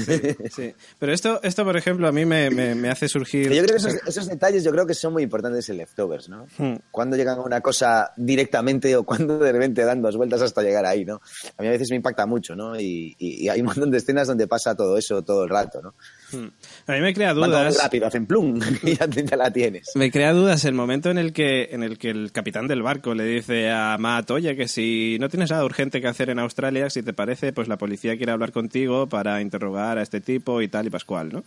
Sí, 0.53 0.75
Pero 0.99 1.13
esto, 1.13 1.41
esto, 1.43 1.65
por 1.65 1.77
ejemplo, 1.77 2.07
a 2.07 2.13
mí 2.13 2.25
me, 2.25 2.51
me, 2.51 2.89
hace 2.91 3.09
surgir... 3.09 3.51
Yo 3.53 3.65
creo 3.65 3.77
que 3.77 4.09
esos, 4.09 4.27
detalles 4.29 4.63
yo 4.63 4.71
creo 4.71 4.87
que 4.87 4.95
son 4.95 5.13
muy 5.13 5.25
importantes 5.25 5.69
en 5.69 5.79
Leftovers, 5.79 6.29
¿no? 6.29 6.47
Hmm. 6.59 6.77
Cuando 6.91 7.17
llegan 7.17 7.39
a 7.39 7.43
una 7.43 7.61
cosa 7.61 8.13
directamente 8.17 8.95
o 8.95 9.05
cuando 9.05 9.39
de 9.39 9.51
repente 9.51 9.85
dan 9.85 10.01
dos 10.01 10.17
vueltas 10.17 10.43
hasta 10.43 10.63
llegar 10.63 10.87
ahí, 10.87 11.05
¿no? 11.05 11.21
A 11.57 11.63
mí 11.63 11.69
a 11.69 11.73
veces 11.73 11.91
me 11.91 11.97
impacta 11.97 12.27
mucho, 12.27 12.55
¿no? 12.55 12.79
Y, 12.79 13.17
y 13.19 13.49
hay 13.49 13.61
un 13.61 13.67
montón 13.67 13.91
de 13.91 13.99
escenas 13.99 14.29
donde 14.29 14.47
pasa 14.47 14.77
todo 14.77 14.97
eso 14.97 15.23
todo 15.23 15.45
el 15.45 15.51
rato, 15.51 15.83
¿no? 15.83 15.95
Hmm. 16.33 16.49
A 16.87 16.93
mí 16.93 17.01
me 17.01 17.15
crea 17.15 17.35
dudas. 17.35 17.77
rápido, 17.81 18.07
hacen 18.07 18.27
plum 18.27 18.61
y 18.83 18.97
ya 18.97 19.09
te 19.09 19.37
la 19.37 19.51
tienes. 19.51 19.91
Me 19.95 20.11
crea 20.11 20.33
dudas 20.33 20.65
el 20.65 20.75
momento 20.75 21.11
en 21.11 21.19
el 21.19 21.33
que 21.33 21.69
en 21.73 21.83
el 21.83 21.99
que 21.99 22.11
el 22.11 22.33
capitán 22.33 22.69
del 22.69 22.83
barco 22.83 23.15
le 23.15 23.25
dice 23.25 23.71
a 23.71 23.97
Matt, 23.99 24.31
oye, 24.31 24.57
que 24.57 24.69
si 24.69 25.17
no 25.21 25.29
tienes 25.29 25.51
nada 25.51 25.65
urgente 25.65 26.01
que 26.01 26.09
hacer 26.09 26.31
en 26.31 26.39
Australia, 26.39 26.91
si 26.91 27.03
te 27.03 27.13
parece, 27.13 27.53
pues 27.53 27.69
la 27.69 27.79
policía 27.79 28.17
quiere 28.17 28.33
hablar 28.33 28.53
contigo 28.53 29.09
para 29.09 29.41
interrogar 29.41 29.99
a 29.99 30.03
este 30.03 30.21
tipo 30.21 30.63
y 30.63 30.69
tal 30.69 30.87
y 30.87 30.91
pascual, 30.91 31.33
¿no? 31.33 31.45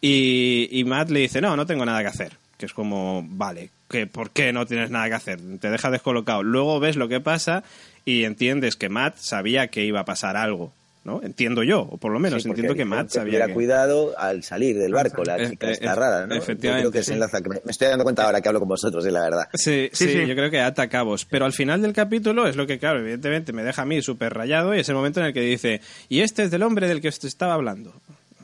Y, 0.00 0.68
y 0.70 0.84
Matt 0.84 1.10
le 1.10 1.20
dice, 1.20 1.40
no, 1.40 1.56
no 1.56 1.66
tengo 1.66 1.84
nada 1.84 2.00
que 2.00 2.08
hacer. 2.08 2.38
Que 2.56 2.66
es 2.66 2.74
como, 2.74 3.24
vale, 3.26 3.70
que 3.88 4.06
¿por 4.06 4.30
qué 4.30 4.52
no 4.52 4.66
tienes 4.66 4.90
nada 4.90 5.08
que 5.08 5.14
hacer? 5.14 5.40
Te 5.60 5.70
deja 5.70 5.90
descolocado. 5.90 6.42
Luego 6.42 6.78
ves 6.78 6.96
lo 6.96 7.08
que 7.08 7.20
pasa 7.20 7.64
y 8.04 8.24
entiendes 8.24 8.76
que 8.76 8.88
Matt 8.88 9.16
sabía 9.16 9.68
que 9.68 9.84
iba 9.84 10.00
a 10.00 10.04
pasar 10.04 10.36
algo 10.36 10.72
¿no? 11.04 11.22
Entiendo 11.22 11.62
yo, 11.62 11.80
o 11.80 11.96
por 11.96 12.12
lo 12.12 12.18
menos 12.18 12.44
entiendo 12.44 12.74
que 12.74 12.84
Matt 12.84 13.10
sabía 13.10 13.46
que... 13.46 13.54
cuidado 13.54 14.14
al 14.18 14.42
salir 14.42 14.78
del 14.78 14.92
barco, 14.92 15.24
la 15.24 15.48
chica 15.48 15.68
eh, 15.68 15.72
está 15.72 15.94
rara, 15.94 16.26
¿no? 16.26 16.34
Efectivamente. 16.34 16.90
que 16.90 17.02
se 17.02 17.14
enlaza, 17.14 17.40
me, 17.40 17.60
estoy 17.70 17.88
dando 17.88 18.04
cuenta 18.04 18.24
ahora 18.24 18.40
que 18.40 18.48
hablo 18.48 18.60
con 18.60 18.68
vosotros, 18.68 19.04
la 19.06 19.22
verdad. 19.22 19.48
Sí, 19.54 19.88
sí, 19.92 20.26
yo 20.26 20.34
creo 20.34 20.50
que 20.50 20.60
ata 20.60 20.88
cabos. 20.88 21.24
Pero 21.24 21.46
al 21.46 21.52
final 21.52 21.80
del 21.82 21.92
capítulo 21.92 22.46
es 22.46 22.56
lo 22.56 22.66
que, 22.66 22.78
claro, 22.78 23.00
evidentemente 23.00 23.52
me 23.52 23.62
deja 23.62 23.82
a 23.82 23.86
mí 23.86 24.02
súper 24.02 24.34
rayado 24.34 24.74
y 24.74 24.80
es 24.80 24.88
el 24.88 24.94
momento 24.94 25.20
en 25.20 25.26
el 25.26 25.32
que 25.32 25.40
dice, 25.40 25.80
y 26.08 26.20
este 26.20 26.42
es 26.42 26.50
del 26.50 26.62
hombre 26.62 26.88
del 26.88 27.00
que 27.00 27.08
os 27.08 27.24
estaba 27.24 27.54
hablando. 27.54 27.94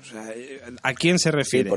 O 0.00 0.04
sea, 0.04 0.24
¿a 0.82 0.94
quién 0.94 1.18
se 1.18 1.30
refiere? 1.30 1.70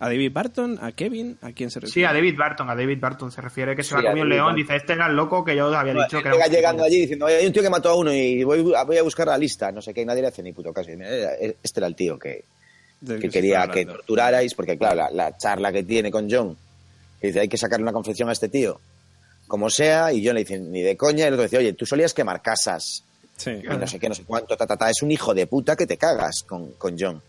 ¿A 0.00 0.08
David 0.08 0.32
Barton? 0.32 0.78
¿A 0.80 0.92
Kevin? 0.92 1.36
¿A 1.42 1.52
quién 1.52 1.70
se 1.70 1.78
refiere? 1.78 1.92
Sí, 1.92 2.04
a 2.04 2.14
David 2.14 2.34
Barton. 2.34 2.70
A 2.70 2.74
David 2.74 2.98
Barton 2.98 3.30
se 3.30 3.42
refiere 3.42 3.76
que 3.76 3.82
se 3.82 3.94
va 3.94 4.00
a 4.00 4.04
comer 4.04 4.22
un 4.22 4.30
león. 4.30 4.56
Dice, 4.56 4.74
este 4.74 4.94
era 4.94 5.06
el 5.06 5.14
loco 5.14 5.44
que 5.44 5.54
yo 5.54 5.66
había 5.66 5.92
dicho 5.92 6.22
que 6.22 6.28
era. 6.28 6.46
llegando 6.46 6.82
allí 6.82 7.00
diciendo, 7.02 7.26
hay 7.26 7.46
un 7.46 7.52
tío 7.52 7.62
que 7.62 7.68
mató 7.68 7.90
a 7.90 7.96
uno 7.96 8.10
y 8.10 8.42
voy, 8.42 8.74
a 8.74 9.02
buscar 9.02 9.26
la 9.26 9.36
lista. 9.36 9.70
No 9.70 9.82
sé 9.82 9.92
qué, 9.92 10.06
nadie 10.06 10.22
le 10.22 10.28
hace 10.28 10.42
ni 10.42 10.54
puto 10.54 10.72
caso. 10.72 10.88
Este 10.90 11.80
era 11.80 11.86
el 11.86 11.94
tío 11.94 12.18
que, 12.18 12.44
que, 13.06 13.28
quería 13.28 13.68
que 13.68 13.84
torturarais, 13.84 14.54
porque 14.54 14.78
claro, 14.78 15.06
la, 15.12 15.36
charla 15.36 15.70
que 15.70 15.82
tiene 15.82 16.10
con 16.10 16.30
John, 16.30 16.56
que 17.20 17.26
dice, 17.26 17.40
hay 17.40 17.48
que 17.48 17.58
sacarle 17.58 17.82
una 17.82 17.92
confesión 17.92 18.30
a 18.30 18.32
este 18.32 18.48
tío, 18.48 18.80
como 19.48 19.68
sea, 19.68 20.14
y 20.14 20.24
John 20.24 20.34
le 20.34 20.44
dice, 20.44 20.58
ni 20.58 20.80
de 20.80 20.96
coña, 20.96 21.24
y 21.24 21.28
el 21.28 21.34
otro 21.34 21.42
dice, 21.42 21.58
oye, 21.58 21.74
tú 21.74 21.84
solías 21.84 22.14
quemar 22.14 22.40
casas. 22.40 23.04
Sí, 23.36 23.50
y 23.50 23.66
no 23.66 23.86
sé 23.86 23.98
qué, 23.98 24.08
no 24.08 24.14
sé 24.14 24.24
cuánto, 24.24 24.56
ta, 24.56 24.66
ta, 24.66 24.78
ta. 24.78 24.88
Es 24.88 25.02
un 25.02 25.10
hijo 25.10 25.34
de 25.34 25.46
puta 25.46 25.76
que 25.76 25.86
te 25.86 25.98
cagas 25.98 26.42
con, 26.46 26.72
con 26.72 26.96
John. 26.98 27.22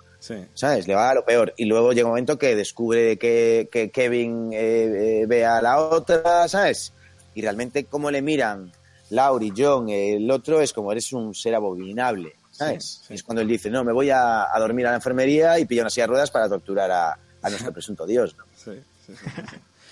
¿Sabes? 0.54 0.88
Le 0.88 0.94
va 0.94 1.10
a 1.10 1.16
lo 1.16 1.26
peor. 1.26 1.54
Y 1.58 1.66
luego 1.66 1.94
llega 1.94 2.06
un 2.06 2.12
momento 2.12 2.38
que 2.38 2.56
descubre 2.56 3.18
que, 3.18 3.90
Kevin 3.92 4.54
eh, 4.54 5.22
eh, 5.22 5.26
ve 5.28 5.46
a 5.46 5.62
la 5.62 5.80
otra, 5.80 6.48
¿sabes? 6.48 6.94
Y 7.34 7.42
realmente 7.42 7.86
cómo 7.86 8.12
le 8.12 8.22
miran 8.22 8.72
Laurie, 9.10 9.52
John, 9.56 9.90
el 9.90 10.30
otro, 10.30 10.62
es 10.62 10.74
como 10.74 10.92
eres 10.92 11.12
un 11.14 11.34
ser 11.34 11.56
abominable, 11.56 12.36
¿sabes? 12.52 13.02
Es 13.10 13.24
cuando 13.24 13.42
él 13.42 13.48
dice, 13.48 13.70
no, 13.70 13.84
me 13.84 13.92
voy 13.92 14.10
a, 14.12 14.48
dormir 14.60 14.86
a 14.86 14.92
la 14.92 14.98
enfermería 14.98 15.58
y 15.60 15.66
pillo 15.66 15.82
una 15.82 15.90
silla 15.90 16.04
de 16.04 16.12
ruedas 16.12 16.32
para 16.32 16.48
torturar 16.48 16.92
a, 16.92 17.18
nuestro 17.50 17.74
presunto 17.74 18.06
Dios, 18.06 18.36
¿no? 18.38 18.46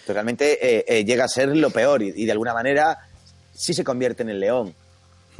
realmente 0.07 0.97
eh, 0.97 1.05
llega 1.05 1.25
a 1.25 1.27
ser 1.27 1.55
lo 1.55 1.69
peor 1.69 2.01
y, 2.01 2.13
y 2.15 2.25
de 2.25 2.31
alguna 2.31 2.53
manera 2.53 2.97
sí 3.53 3.73
se 3.73 3.83
convierte 3.83 4.23
en 4.23 4.29
el 4.29 4.39
león. 4.39 4.73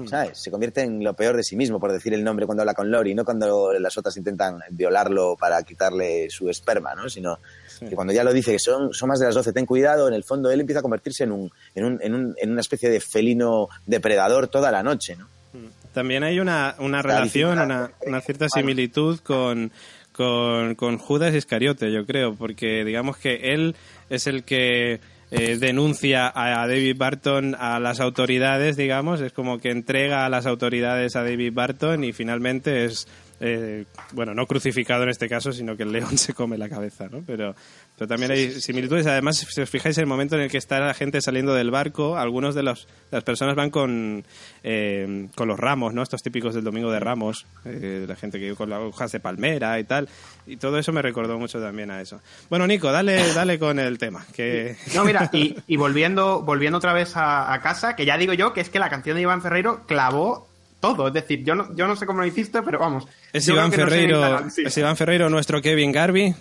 ¿Sabes? 0.08 0.38
Se 0.38 0.52
convierte 0.52 0.82
en 0.82 1.04
lo 1.04 1.14
peor 1.14 1.36
de 1.36 1.44
sí 1.44 1.56
mismo, 1.56 1.80
por 1.80 1.92
decir 1.92 2.14
el 2.14 2.24
nombre 2.24 2.46
cuando 2.46 2.62
habla 2.62 2.74
con 2.74 2.90
Lori, 2.92 3.14
no 3.16 3.26
cuando 3.26 3.74
las 3.74 3.98
otras 3.98 4.16
intentan 4.18 4.60
violarlo 4.72 5.36
para 5.40 5.62
quitarle 5.64 6.30
su 6.30 6.50
esperma, 6.50 6.96
¿no? 6.96 7.10
Sino 7.10 7.40
que 7.80 7.96
cuando 7.96 8.14
ya 8.14 8.24
lo 8.24 8.34
dice 8.34 8.52
que 8.52 8.60
son, 8.60 8.94
son 8.94 9.10
más 9.10 9.20
de 9.20 9.26
las 9.26 9.36
12, 9.36 9.54
ten 9.54 9.66
cuidado, 9.66 10.08
en 10.08 10.14
el 10.14 10.24
fondo 10.24 10.52
él 10.52 10.60
empieza 10.60 10.80
a 10.80 10.82
convertirse 10.82 11.24
en, 11.24 11.32
un, 11.32 11.52
en, 11.76 11.86
un, 11.86 12.00
en, 12.02 12.14
un, 12.14 12.36
en 12.38 12.52
una 12.52 12.62
especie 12.62 12.90
de 12.90 13.00
felino 13.00 13.70
depredador 13.86 14.48
toda 14.48 14.72
la 14.72 14.84
noche, 14.84 15.16
¿no? 15.16 15.28
Hmm. 15.54 15.68
También 15.94 16.24
hay 16.24 16.40
una, 16.40 16.76
una 16.80 17.02
relación, 17.02 17.58
una, 17.60 17.92
una 18.06 18.22
cierta 18.22 18.48
similitud 18.50 19.20
con, 19.22 19.72
con, 20.12 20.76
con 20.76 20.98
Judas 20.98 21.34
Iscariote, 21.34 21.92
yo 21.92 22.06
creo, 22.06 22.36
porque 22.36 22.84
digamos 22.84 23.18
que 23.18 23.54
él 23.54 23.76
es 24.10 24.28
el 24.28 24.44
que 24.44 25.00
eh, 25.32 25.58
denuncia 25.58 26.32
a 26.34 26.68
David 26.68 26.98
Barton 26.98 27.56
a 27.60 27.80
las 27.80 28.00
autoridades, 28.00 28.78
digamos, 28.78 29.22
es 29.22 29.32
como 29.32 29.60
que 29.60 29.70
entrega 29.70 30.26
a 30.26 30.30
las 30.30 30.46
autoridades 30.46 31.16
a 31.16 31.24
David 31.24 31.54
Barton 31.54 32.04
y 32.04 32.14
finalmente 32.14 32.86
es 32.86 33.08
eh, 33.40 33.86
bueno, 34.12 34.34
no 34.34 34.46
crucificado 34.46 35.04
en 35.04 35.10
este 35.10 35.30
caso, 35.30 35.52
sino 35.54 35.78
que 35.78 35.84
el 35.84 35.92
león 35.92 36.18
se 36.18 36.34
come 36.34 36.58
la 36.58 36.70
cabeza, 36.70 37.08
¿no? 37.10 37.24
Pero, 37.26 37.56
pero 37.98 38.08
también 38.08 38.32
hay 38.32 38.60
similitudes. 38.60 39.08
Además, 39.08 39.38
si 39.38 39.62
os 39.62 39.70
fijáis, 39.70 39.98
el 39.98 40.06
momento 40.06 40.36
en 40.36 40.42
el 40.42 40.52
que 40.52 40.58
está 40.58 40.80
la 40.80 40.94
gente 40.94 41.22
saliendo 41.22 41.54
del 41.54 41.72
barco, 41.72 42.18
algunos 42.18 42.56
de, 42.56 42.64
los, 42.64 42.88
las 43.12 43.24
personas 43.24 43.56
van 43.56 43.70
con, 43.70 44.26
eh, 44.64 45.28
con 45.36 45.48
los 45.48 45.60
ramos, 45.60 45.94
¿no? 45.94 46.02
Estos 46.02 46.22
típicos 46.22 46.54
del 46.54 46.64
Domingo 46.64 46.92
de 46.92 47.00
Ramos, 47.00 47.46
eh, 47.66 48.06
la 48.08 48.16
gente 48.16 48.40
que 48.40 48.56
con 48.56 48.70
las 48.70 48.80
hojas 48.80 49.12
de 49.12 49.20
palmera 49.20 49.80
y 49.80 49.84
tal. 49.86 50.10
Y 50.46 50.58
todo 50.58 50.78
eso 50.78 50.92
me 50.92 51.02
recordó 51.02 51.38
mucho 51.38 51.62
también 51.62 51.92
a 51.92 52.02
eso. 52.02 52.20
Bueno, 52.50 52.68
Nico, 52.68 52.92
dale, 52.92 53.34
dale 53.34 53.60
con 53.60 53.80
el 53.80 53.98
tema. 53.98 54.26
Que... 54.34 54.76
No, 54.96 55.06
mira, 55.06 55.30
y, 55.32 55.56
y 55.68 55.78
volviendo, 55.78 56.42
volviendo 56.42 56.80
otra 56.80 56.94
vez 56.94 57.16
a, 57.16 57.54
a 57.54 57.62
casa, 57.62 57.96
que 57.96 58.06
ya 58.06 58.18
digo 58.18 58.34
yo 58.34 58.54
que 58.54 58.60
es 58.60 58.70
que 58.70 58.80
la 58.80 58.90
canción 58.90 59.16
de 59.16 59.22
Iván 59.22 59.42
Ferreiro 59.42 59.86
clavó 59.86 60.49
todo. 60.80 61.08
Es 61.08 61.14
decir, 61.14 61.44
yo 61.44 61.56
no, 61.56 61.76
yo 61.76 61.88
no 61.88 61.96
sé 61.96 62.06
cómo 62.06 62.22
lo 62.22 62.28
hiciste, 62.28 62.62
pero 62.62 62.80
vamos. 62.80 63.08
Es 63.34 63.48
Iván 63.48 63.72
Ferreiro, 63.72 64.46
es 64.48 64.78
Iván 64.78 64.98
Ferreiro 64.98 65.30
nuestro 65.30 65.62
Kevin 65.62 65.92
Garvey. 65.92 66.34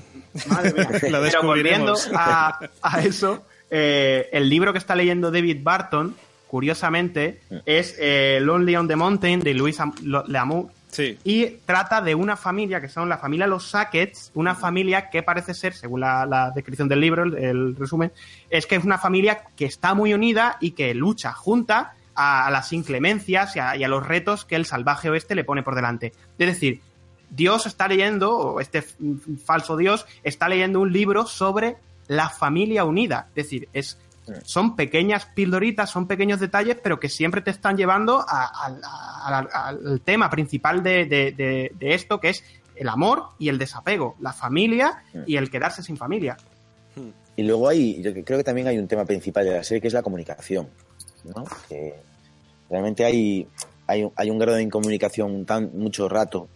Madre 0.49 0.73
mía. 0.73 0.89
pero 1.01 1.43
volviendo 1.43 1.95
a, 2.15 2.59
a 2.83 3.01
eso, 3.01 3.45
eh, 3.71 4.29
el 4.33 4.49
libro 4.49 4.73
que 4.73 4.79
está 4.79 4.95
leyendo 4.95 5.31
David 5.31 5.59
Barton, 5.63 6.15
curiosamente, 6.47 7.41
es 7.67 7.97
eh, 7.99 8.39
Lonely 8.41 8.77
on 8.77 8.89
the 8.89 8.97
Mountain 8.97 9.41
de 9.41 9.55
Luis 9.55 9.79
Lamour. 10.03 10.71
Sí. 10.91 11.19
Y 11.23 11.47
trata 11.67 12.01
de 12.01 12.15
una 12.15 12.35
familia 12.35 12.81
que 12.81 12.89
son 12.89 13.11
la 13.11 13.19
familia 13.19 13.47
Los 13.47 13.69
Sackets, 13.69 14.31
una 14.35 14.55
familia 14.55 15.11
que 15.11 15.23
parece 15.23 15.53
ser, 15.53 15.75
según 15.75 16.01
la, 16.01 16.51
descripción 16.55 16.89
del 16.89 17.01
libro, 17.01 17.25
el, 17.25 17.37
el, 17.37 17.77
resumen, 17.77 18.11
es 18.49 18.67
que 18.67 18.77
es 18.77 18.85
una 18.85 18.97
familia 18.97 19.45
que 19.55 19.67
está 19.67 19.93
muy 19.93 20.15
unida 20.15 20.57
y 20.61 20.71
que 20.71 20.95
lucha 20.95 21.33
junta 21.35 21.95
a, 22.19 22.51
las 22.51 22.73
inclemencias 22.73 23.55
y 23.55 23.61
a, 23.61 23.89
los 23.89 24.07
retos 24.07 24.45
que 24.45 24.57
el 24.57 24.67
salvaje 24.67 25.09
oeste 25.09 25.37
le 25.37 25.45
pone 25.45 25.63
por 25.63 25.77
delante. 25.77 26.13
Es 26.37 26.47
decir, 26.49 26.81
Dios 27.31 27.67
está 27.67 27.87
leyendo, 27.87 28.37
o 28.37 28.61
este 28.61 28.83
falso 29.45 29.77
Dios, 29.77 30.05
está 30.25 30.49
leyendo 30.49 30.81
un 30.81 30.93
libro 30.93 31.27
sobre 31.27 31.77
la 32.09 32.29
familia 32.29 32.85
unida. 32.85 33.29
Es 33.31 33.45
decir, 33.45 33.69
es, 33.73 33.99
son 34.43 34.75
pequeñas 34.75 35.27
pildoritas, 35.27 35.91
son 35.91 36.09
pequeños 36.09 36.41
detalles, 36.41 36.77
pero 36.83 36.99
que 36.99 37.09
siempre 37.09 37.41
te 37.41 37.53
están 37.53 37.77
llevando 37.77 38.27
al 38.29 40.01
tema 40.05 40.29
principal 40.29 40.83
de, 40.83 41.73
esto, 41.81 42.19
que 42.19 42.31
es 42.31 42.43
el 42.75 42.89
amor 42.89 43.29
y 43.39 43.49
el 43.49 43.59
desapego, 43.59 44.17
la 44.21 44.33
familia 44.33 45.05
y 45.25 45.37
el 45.37 45.51
quedarse 45.51 45.85
sin 45.85 45.97
familia. 45.97 46.37
Y 47.37 47.45
luego 47.45 47.69
hay, 47.69 48.03
yo 48.03 48.13
creo 48.25 48.39
que 48.39 48.45
también 48.45 48.67
hay 48.67 48.79
un 48.79 48.89
tema 48.89 49.05
principal 49.05 49.45
de 49.45 49.53
la 49.53 49.63
serie 49.63 49.81
que 49.81 49.87
es 49.87 49.95
la 49.95 50.03
comunicación, 50.03 50.69
¿no? 51.29 51.45
Que 51.69 51.95
realmente 52.71 53.05
hay, 53.05 53.47
hay, 53.87 54.09
hay 54.15 54.31
un 54.31 54.39
grado 54.39 54.57
de 54.57 54.63
incomunicación 54.63 55.45
tan 55.45 55.71
mucho 55.75 56.09
rato 56.09 56.49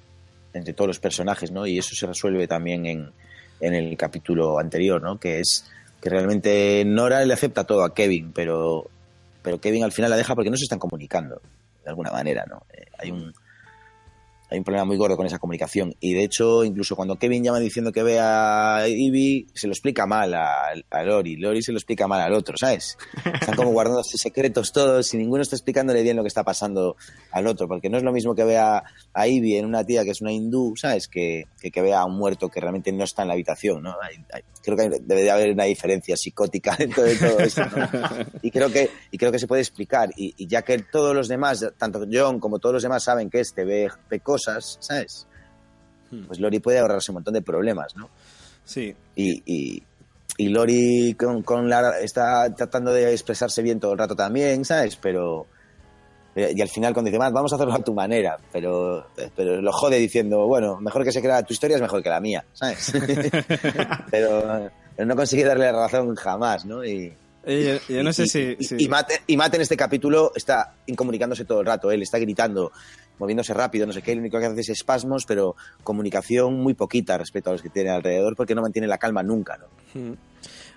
entre 0.54 0.74
todos 0.74 0.88
los 0.88 0.98
personajes, 0.98 1.50
¿no? 1.50 1.66
Y 1.66 1.78
eso 1.78 1.94
se 1.94 2.06
resuelve 2.06 2.46
también 2.46 2.86
en, 2.86 3.10
en 3.60 3.74
el 3.74 3.96
capítulo 3.96 4.58
anterior, 4.58 5.02
¿no? 5.02 5.18
Que 5.18 5.40
es 5.40 5.64
que 6.00 6.10
realmente 6.10 6.84
Nora 6.84 7.24
le 7.24 7.32
acepta 7.32 7.64
todo 7.64 7.84
a 7.84 7.94
Kevin, 7.94 8.32
pero, 8.32 8.90
pero 9.42 9.60
Kevin 9.60 9.84
al 9.84 9.92
final 9.92 10.10
la 10.10 10.16
deja 10.16 10.34
porque 10.34 10.50
no 10.50 10.56
se 10.56 10.64
están 10.64 10.80
comunicando, 10.80 11.40
de 11.84 11.90
alguna 11.90 12.10
manera, 12.10 12.44
¿no? 12.48 12.64
Eh, 12.72 12.86
hay 12.98 13.10
un, 13.12 13.32
hay 14.52 14.58
un 14.58 14.64
problema 14.64 14.84
muy 14.84 14.98
gordo 14.98 15.16
con 15.16 15.26
esa 15.26 15.38
comunicación. 15.38 15.94
Y 15.98 16.12
de 16.12 16.24
hecho, 16.24 16.62
incluso 16.62 16.94
cuando 16.94 17.16
Kevin 17.16 17.42
llama 17.42 17.58
diciendo 17.58 17.90
que 17.90 18.02
ve 18.02 18.18
a 18.20 18.84
Ivy, 18.86 19.46
se 19.54 19.66
lo 19.66 19.72
explica 19.72 20.06
mal 20.06 20.34
a, 20.34 21.02
Lori. 21.04 21.36
Lori 21.36 21.62
se 21.62 21.72
lo 21.72 21.78
explica 21.78 22.06
mal 22.06 22.20
al 22.20 22.34
otro, 22.34 22.58
¿sabes? 22.58 22.98
Están 23.24 23.56
como 23.56 23.72
guardándose 23.72 24.18
secretos 24.18 24.70
todos 24.72 25.14
y 25.14 25.16
ninguno 25.16 25.42
está 25.42 25.56
explicándole 25.56 26.02
bien 26.02 26.16
lo 26.16 26.22
que 26.22 26.28
está 26.28 26.44
pasando 26.44 26.96
al 27.30 27.46
otro. 27.46 27.66
Porque 27.66 27.88
no 27.88 27.96
es 27.96 28.02
lo 28.02 28.12
mismo 28.12 28.34
que 28.34 28.44
vea 28.44 28.82
a 29.14 29.26
Ivy 29.26 29.56
en 29.56 29.64
una 29.64 29.84
tía 29.84 30.04
que 30.04 30.10
es 30.10 30.20
una 30.20 30.32
hindú, 30.32 30.74
¿sabes? 30.76 31.08
Que, 31.08 31.46
que, 31.58 31.80
vea 31.80 32.00
a 32.00 32.04
un 32.04 32.18
muerto 32.18 32.50
que 32.50 32.60
realmente 32.60 32.92
no 32.92 33.04
está 33.04 33.22
en 33.22 33.28
la 33.28 33.34
habitación, 33.34 33.82
¿no? 33.82 33.96
creo 34.62 34.76
que 34.76 35.00
debe 35.02 35.22
de 35.22 35.30
haber 35.30 35.50
una 35.50 35.64
diferencia 35.64 36.16
psicótica 36.16 36.76
dentro 36.78 37.02
de 37.02 37.16
todo 37.16 37.38
esto, 37.40 37.62
Y 38.42 38.50
creo 38.50 38.70
que, 38.70 38.90
y 39.10 39.18
creo 39.18 39.32
que 39.32 39.38
se 39.38 39.46
puede 39.46 39.62
explicar. 39.62 40.10
Y, 40.16 40.46
ya 40.46 40.62
que 40.62 40.78
todos 40.78 41.14
los 41.14 41.28
demás, 41.28 41.64
tanto 41.78 42.06
John 42.10 42.38
como 42.38 42.58
todos 42.58 42.74
los 42.74 42.82
demás 42.82 43.04
saben 43.04 43.30
que 43.30 43.40
este 43.40 43.64
ve, 43.64 43.88
ve 44.08 44.20
cosas, 44.20 44.41
¿sabes? 44.44 45.26
hmm. 46.10 46.24
pues 46.26 46.40
Lori 46.40 46.60
puede 46.60 46.78
ahorrarse 46.78 47.10
un 47.10 47.16
montón 47.16 47.34
de 47.34 47.42
problemas, 47.42 47.96
¿no? 47.96 48.10
Sí. 48.64 48.94
Y, 49.16 49.42
y, 49.44 49.82
y 50.36 50.48
Lori 50.48 51.14
con, 51.18 51.42
con 51.42 51.68
Lara 51.68 51.98
está 52.00 52.54
tratando 52.54 52.92
de 52.92 53.12
expresarse 53.12 53.62
bien 53.62 53.80
todo 53.80 53.92
el 53.92 53.98
rato 53.98 54.14
también, 54.14 54.64
¿sabes? 54.64 54.96
Pero 54.96 55.46
y 56.34 56.60
al 56.62 56.68
final 56.68 56.94
cuando 56.94 57.10
dice, 57.10 57.18
vamos 57.18 57.52
a 57.52 57.56
hacerlo 57.56 57.74
a 57.74 57.84
tu 57.84 57.92
manera, 57.92 58.38
pero, 58.50 59.06
pero 59.36 59.60
lo 59.60 59.70
jode 59.70 59.98
diciendo, 59.98 60.46
bueno, 60.46 60.80
mejor 60.80 61.04
que 61.04 61.12
se 61.12 61.20
crea 61.20 61.42
tu 61.42 61.52
historia 61.52 61.76
es 61.76 61.82
mejor 61.82 62.02
que 62.02 62.08
la 62.08 62.20
mía, 62.20 62.42
¿sabes? 62.54 62.90
pero, 64.10 64.70
no 64.96 65.16
consigue 65.16 65.44
darle 65.44 65.66
la 65.66 65.72
razón 65.72 66.14
jamás, 66.14 66.64
¿no? 66.64 66.82
Y, 66.84 67.12
yo, 67.44 68.02
no 68.02 68.12
sé 68.14 68.26
si... 68.26 68.56
Y, 68.78 68.88
Matt, 68.88 69.10
y 69.26 69.34
en 69.34 69.60
este 69.60 69.76
capítulo 69.76 70.32
está 70.34 70.74
incomunicándose 70.86 71.44
todo 71.44 71.60
el 71.60 71.66
rato, 71.66 71.90
él 71.90 72.00
está 72.00 72.18
gritando, 72.18 72.72
moviéndose 73.22 73.54
rápido, 73.54 73.86
no 73.86 73.92
sé 73.92 74.02
qué, 74.02 74.16
lo 74.16 74.20
único 74.20 74.40
que 74.40 74.46
hace 74.46 74.62
es 74.62 74.68
espasmos, 74.70 75.26
pero 75.26 75.54
comunicación 75.84 76.54
muy 76.54 76.74
poquita 76.74 77.16
respecto 77.16 77.50
a 77.50 77.52
los 77.52 77.62
que 77.62 77.68
tiene 77.68 77.90
alrededor 77.90 78.34
porque 78.34 78.52
no 78.52 78.62
mantiene 78.62 78.88
la 78.88 78.98
calma 78.98 79.22
nunca, 79.22 79.58
¿no? 79.58 79.66
Hmm. 79.94 80.14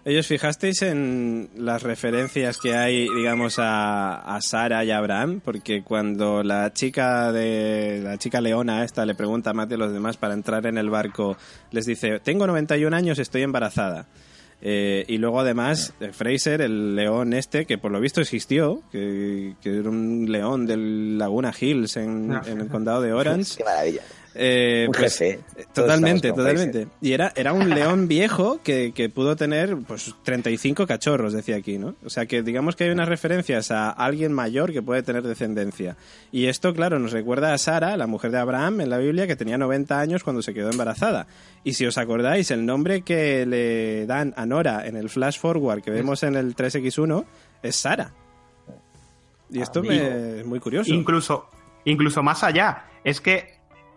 ¿Ellos 0.06 0.28
fijasteis 0.28 0.84
en 0.84 1.50
las 1.56 1.82
referencias 1.82 2.60
que 2.60 2.76
hay, 2.76 3.10
digamos, 3.10 3.58
a, 3.58 4.36
a 4.36 4.40
Sara 4.40 4.86
y 4.86 4.92
a 4.92 5.00
Abraham? 5.00 5.42
Porque 5.44 5.82
cuando 5.82 6.44
la 6.44 6.72
chica 6.72 7.32
de 7.32 8.02
la 8.04 8.20
chica 8.20 8.40
leona 8.42 8.84
esta 8.84 9.08
le 9.08 9.16
pregunta 9.16 9.50
a 9.50 9.54
Matt 9.54 9.72
y 9.72 9.78
los 9.78 9.92
demás 9.92 10.18
para 10.18 10.36
entrar 10.36 10.68
en 10.68 10.78
el 10.78 10.92
barco, 10.92 11.36
les 11.72 11.88
dice, 11.88 12.20
tengo 12.20 12.46
91 12.46 12.96
años, 12.96 13.18
estoy 13.18 13.42
embarazada. 13.42 14.06
Eh, 14.68 15.06
y 15.08 15.20
luego 15.20 15.42
además 15.42 15.94
Fraser, 16.12 16.62
el 16.62 16.96
león 16.96 17.34
este, 17.34 17.68
que 17.68 17.78
por 17.78 17.92
lo 17.92 18.00
visto 18.00 18.20
existió, 18.20 18.82
que, 18.92 19.54
era 19.64 19.88
un 19.88 20.26
león 20.28 20.66
del 20.66 21.20
Laguna 21.20 21.54
Hills 21.58 21.98
en, 21.98 22.34
ah. 22.34 22.42
en 22.48 22.62
el 22.62 22.68
condado 22.68 23.04
de 23.04 23.14
Orange. 23.14 23.58
Qué 23.58 23.64
maravilla. 23.64 24.02
Eh, 24.38 24.84
un 24.88 24.94
pues, 24.94 25.18
jefe. 25.18 25.40
Totalmente, 25.74 26.30
totalmente. 26.34 26.88
Y 27.02 27.14
era, 27.14 27.32
era 27.36 27.54
un 27.54 27.70
león 27.74 28.08
viejo 28.10 28.60
que, 28.62 28.92
que, 28.94 29.08
pudo 29.08 29.38
tener 29.38 29.78
pues 29.88 30.14
35 30.24 30.86
cachorros, 30.86 31.32
decía 31.32 31.56
aquí, 31.56 31.78
¿no? 31.78 31.96
O 32.04 32.10
sea 32.10 32.26
que 32.26 32.44
digamos 32.44 32.76
que 32.76 32.84
hay 32.84 32.90
unas 32.90 33.08
referencias 33.08 33.72
a 33.72 33.90
alguien 33.90 34.34
mayor 34.34 34.74
que 34.74 34.82
puede 34.82 35.04
tener 35.04 35.24
descendencia. 35.24 35.96
Y 36.34 36.48
esto, 36.48 36.74
claro, 36.74 37.00
nos 37.00 37.14
recuerda 37.14 37.54
a 37.54 37.58
Sara, 37.58 37.96
la 37.96 38.08
mujer 38.08 38.32
de 38.32 38.40
Abraham 38.40 38.82
en 38.82 38.90
la 38.90 38.98
Biblia, 38.98 39.26
que 39.26 39.38
tenía 39.38 39.58
90 39.58 40.00
años 40.00 40.24
cuando 40.24 40.42
se 40.42 40.54
quedó 40.54 40.70
embarazada. 40.70 41.28
Y 41.64 41.74
si 41.74 41.86
os 41.86 41.98
acordáis, 41.98 42.52
el 42.52 42.66
nombre 42.66 43.04
que 43.04 43.46
le 43.46 44.06
dan 44.06 44.34
a 44.36 44.46
Nora 44.46 44.86
en 44.86 44.98
el 44.98 45.10
flash 45.10 45.40
forward 45.40 45.82
que 45.82 45.92
vemos 45.92 46.24
en 46.24 46.36
el 46.36 46.56
3X1 46.56 47.26
es 47.64 47.76
Sara. 47.78 48.12
Y 49.50 49.62
esto 49.62 49.82
me, 49.82 50.40
es 50.40 50.46
muy 50.46 50.60
curioso. 50.60 50.94
Incluso, 50.94 51.48
incluso 51.86 52.22
más 52.22 52.44
allá. 52.44 52.86
Es 53.04 53.22
que 53.22 53.55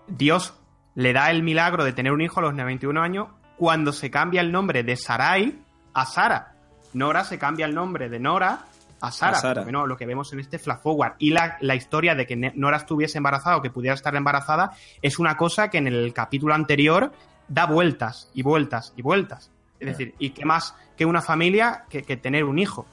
Dios 0.09 0.55
le 0.95 1.13
da 1.13 1.31
el 1.31 1.43
milagro 1.43 1.85
de 1.85 1.93
tener 1.93 2.13
un 2.13 2.21
hijo 2.21 2.41
a 2.41 2.43
los 2.43 2.55
91 2.55 3.01
años 3.01 3.29
cuando 3.57 3.93
se 3.93 4.11
cambia 4.11 4.41
el 4.41 4.53
nombre 4.53 4.83
de 4.83 4.97
Sarai 4.97 5.59
a 5.95 6.07
Sara. 6.07 6.55
Nora 6.95 7.25
se 7.25 7.39
cambia 7.39 7.67
el 7.67 7.75
nombre 7.75 8.09
de 8.09 8.19
Nora 8.19 8.65
a 9.01 9.11
Sara. 9.13 9.65
lo 9.87 9.97
que 9.97 10.07
vemos 10.07 10.33
en 10.33 10.41
este 10.41 10.59
flash 10.59 10.81
forward. 10.81 11.15
Y 11.19 11.31
la, 11.31 11.75
historia 11.75 12.15
de 12.15 12.27
que 12.27 12.37
Nora 12.37 12.79
estuviese 12.79 13.19
embarazada 13.19 13.57
o 13.57 13.63
que 13.63 13.71
pudiera 13.71 13.95
estar 13.95 14.15
embarazada 14.17 14.73
es 15.03 15.19
una 15.19 15.37
cosa 15.37 15.69
que 15.71 15.79
en 15.79 15.87
el 15.87 16.13
capítulo 16.13 16.55
anterior 16.55 17.13
da 17.49 17.67
vueltas 17.67 18.31
y 18.35 18.43
vueltas 18.43 18.93
y 18.97 19.03
vueltas. 19.03 19.51
Es 19.81 19.89
decir, 19.89 20.15
¿y 20.19 20.31
qué 20.31 20.45
más 20.45 20.75
que 20.97 21.07
una 21.07 21.23
familia 21.23 21.85
que, 21.89 22.03
que 22.03 22.17
tener 22.17 22.45
un 22.45 22.59
hijo? 22.59 22.87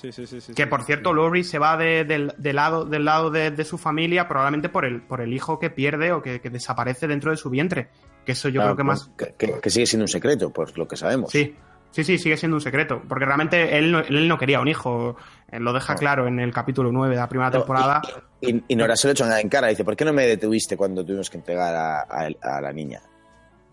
Sí, 0.00 0.12
sí, 0.12 0.26
sí, 0.28 0.54
que 0.54 0.68
por 0.68 0.84
cierto, 0.84 1.12
Laurie 1.12 1.42
se 1.42 1.58
va 1.58 1.76
de, 1.76 2.04
lado, 2.52 2.84
del 2.84 3.04
lado 3.04 3.32
de, 3.32 3.64
su 3.64 3.78
familia 3.78 4.28
probablemente 4.28 4.68
por 4.68 4.84
el, 4.84 5.02
por 5.02 5.20
el 5.20 5.34
hijo 5.34 5.58
que 5.58 5.70
pierde 5.70 6.12
o 6.12 6.22
que, 6.22 6.38
desaparece 6.38 7.08
dentro 7.08 7.32
de 7.32 7.36
su 7.36 7.50
vientre. 7.50 7.88
Que 8.24 8.32
eso 8.32 8.48
yo 8.48 8.62
creo 8.62 8.76
que 8.76 8.84
más. 8.84 9.10
Que, 9.16 9.70
sigue 9.70 9.86
siendo 9.86 10.04
un 10.04 10.08
secreto, 10.08 10.52
por 10.52 10.76
lo 10.78 10.86
que 10.86 10.96
sabemos. 10.96 11.32
Sí, 11.32 11.52
sí, 11.90 12.04
sí, 12.04 12.16
sigue 12.16 12.36
siendo 12.36 12.58
un 12.58 12.60
secreto. 12.60 13.02
Porque 13.08 13.24
realmente 13.24 13.76
él 13.76 13.90
no, 13.90 13.98
él 13.98 14.28
no 14.28 14.38
quería 14.38 14.60
un 14.60 14.68
hijo. 14.68 15.16
lo 15.50 15.72
deja 15.72 15.96
claro 15.96 16.28
en 16.28 16.38
el 16.38 16.52
capítulo 16.52 16.92
9 16.92 17.16
de 17.16 17.20
la 17.20 17.28
primera 17.28 17.50
temporada. 17.50 18.00
Y, 18.40 18.62
y, 18.68 18.76
Nora 18.76 18.94
se 18.94 19.08
lo 19.08 19.12
echa 19.12 19.40
en 19.40 19.48
cara. 19.48 19.66
Dice: 19.66 19.82
¿Por 19.82 19.96
qué 19.96 20.04
no 20.04 20.12
me 20.12 20.28
detuviste 20.28 20.76
cuando 20.76 21.04
tuvimos 21.04 21.28
que 21.28 21.38
entregar 21.38 21.74
a, 21.74 22.60
la 22.60 22.72
niña? 22.72 23.02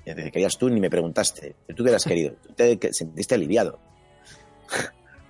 Y 0.04 0.12
dice: 0.12 0.32
Querías 0.32 0.58
tú 0.58 0.70
ni 0.70 0.80
me 0.80 0.90
preguntaste. 0.90 1.56
Tú 1.76 1.84
te 1.84 1.94
has 1.94 2.04
querido. 2.04 2.34
Tú 2.48 2.54
te 2.56 2.94
sentiste 2.94 3.36
aliviado. 3.36 3.80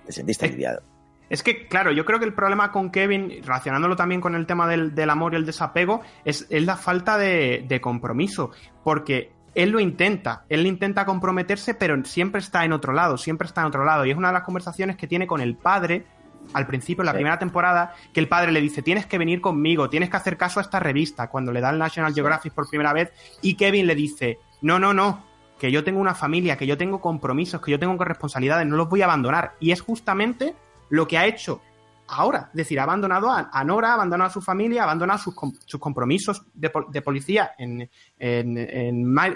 Te 0.06 0.12
sentiste 0.12 0.46
aliviado. 0.46 0.82
Es 1.28 1.42
que, 1.42 1.66
claro, 1.66 1.90
yo 1.90 2.04
creo 2.04 2.18
que 2.18 2.24
el 2.24 2.34
problema 2.34 2.70
con 2.70 2.90
Kevin, 2.90 3.42
relacionándolo 3.42 3.96
también 3.96 4.20
con 4.20 4.34
el 4.34 4.46
tema 4.46 4.68
del, 4.68 5.10
amor 5.10 5.32
y 5.32 5.36
el 5.36 5.46
desapego, 5.46 6.02
es, 6.24 6.46
la 6.50 6.76
falta 6.76 7.18
de, 7.18 7.80
compromiso. 7.82 8.52
Porque 8.84 9.32
él 9.54 9.70
lo 9.70 9.80
intenta, 9.80 10.44
él 10.48 10.66
intenta 10.66 11.04
comprometerse, 11.04 11.74
pero 11.74 12.02
siempre 12.04 12.40
está 12.40 12.64
en 12.64 12.72
otro 12.72 12.92
lado, 12.92 13.16
siempre 13.16 13.46
está 13.46 13.62
en 13.62 13.66
otro 13.66 13.84
lado. 13.84 14.06
Y 14.06 14.10
es 14.12 14.16
una 14.16 14.28
de 14.28 14.34
las 14.34 14.44
conversaciones 14.44 14.96
que 14.96 15.08
tiene 15.08 15.26
con 15.26 15.40
el 15.40 15.56
padre 15.56 16.04
al 16.52 16.64
principio, 16.64 17.02
en 17.02 17.06
la 17.06 17.12
primera 17.12 17.40
temporada, 17.40 17.94
que 18.12 18.20
el 18.20 18.28
padre 18.28 18.52
le 18.52 18.60
dice, 18.60 18.80
tienes 18.80 19.06
que 19.06 19.18
venir 19.18 19.40
conmigo, 19.40 19.90
tienes 19.90 20.10
que 20.10 20.16
hacer 20.16 20.36
caso 20.36 20.60
a 20.60 20.62
esta 20.62 20.78
revista, 20.78 21.28
cuando 21.28 21.50
le 21.50 21.60
da 21.60 21.70
el 21.70 21.78
National 21.78 22.14
Geographic 22.14 22.52
por 22.52 22.68
primera 22.68 22.92
vez, 22.92 23.12
y 23.42 23.54
Kevin 23.54 23.88
le 23.88 23.96
dice, 23.96 24.38
no, 24.62 24.78
no, 24.78 24.94
no, 24.94 25.24
que 25.58 25.70
yo 25.70 25.84
tengo 25.84 26.00
una 26.00 26.14
familia, 26.14 26.56
que 26.56 26.66
yo 26.66 26.76
tengo 26.76 27.00
compromisos, 27.00 27.60
que 27.60 27.70
yo 27.70 27.78
tengo 27.78 28.02
responsabilidades, 28.04 28.66
no 28.66 28.76
los 28.76 28.88
voy 28.88 29.02
a 29.02 29.06
abandonar. 29.06 29.52
Y 29.60 29.70
es 29.70 29.80
justamente 29.80 30.54
lo 30.90 31.06
que 31.08 31.18
ha 31.18 31.26
hecho 31.26 31.60
ahora. 32.08 32.48
Es 32.50 32.56
decir, 32.56 32.78
ha 32.80 32.84
abandonado 32.84 33.30
a, 33.30 33.64
Nora, 33.64 33.90
ha 33.90 33.94
abandonado 33.94 34.30
a 34.30 34.32
su 34.32 34.40
familia, 34.40 34.82
ha 34.82 34.84
abandonado 34.84 35.18
sus, 35.18 35.34
sus 35.64 35.80
compromisos 35.80 36.42
de, 36.54 36.70
policía 37.02 37.52
en, 37.58 37.88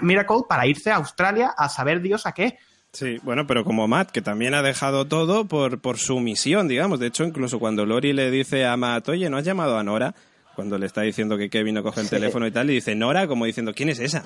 Miracle 0.01 0.41
para 0.47 0.67
irse 0.67 0.91
a 0.91 0.97
Australia 0.97 1.53
a 1.57 1.69
saber 1.69 2.01
Dios 2.01 2.25
a 2.25 2.33
qué. 2.33 2.57
Sí, 2.93 3.19
bueno, 3.23 3.47
pero 3.47 3.63
como 3.63 3.87
Matt, 3.87 4.11
que 4.11 4.21
también 4.21 4.53
ha 4.53 4.61
dejado 4.61 5.07
todo 5.07 5.45
por, 5.45 5.79
por 5.79 5.97
su 5.97 6.19
misión, 6.19 6.67
digamos. 6.67 6.99
De 6.99 7.07
hecho, 7.07 7.23
incluso 7.23 7.57
cuando 7.57 7.85
Lori 7.85 8.11
le 8.11 8.29
dice 8.29 8.65
a 8.65 8.75
Matt, 8.75 9.09
oye, 9.09 9.29
¿no 9.29 9.37
has 9.37 9.45
llamado 9.45 9.77
a 9.77 9.83
Nora? 9.83 10.13
Cuando 10.55 10.77
le 10.77 10.85
está 10.85 11.01
diciendo 11.01 11.37
que 11.37 11.49
Kevin 11.49 11.75
no 11.75 11.83
coge 11.83 12.01
el 12.01 12.09
teléfono 12.09 12.45
y 12.45 12.51
tal, 12.51 12.69
y 12.69 12.73
dice 12.73 12.93
Nora, 12.93 13.27
como 13.27 13.45
diciendo, 13.45 13.73
¿quién 13.73 13.87
es 13.87 13.99
esa? 13.99 14.23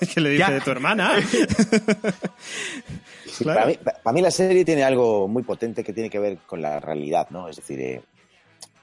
que 0.14 0.20
le 0.20 0.30
dice 0.30 0.52
de 0.52 0.60
tu 0.60 0.70
hermana. 0.70 1.12
para, 3.44 3.66
mí, 4.12 4.20
la 4.20 4.30
serie 4.30 4.64
tiene 4.64 4.82
algo 4.82 5.28
muy 5.28 5.42
potente 5.42 5.84
que 5.84 5.92
tiene 5.92 6.08
que 6.10 6.18
ver 6.18 6.38
con 6.46 6.62
la 6.62 6.80
realidad, 6.80 7.28
¿no? 7.30 7.48
Es 7.48 7.56
decir, 7.56 7.80
eh, 7.80 8.02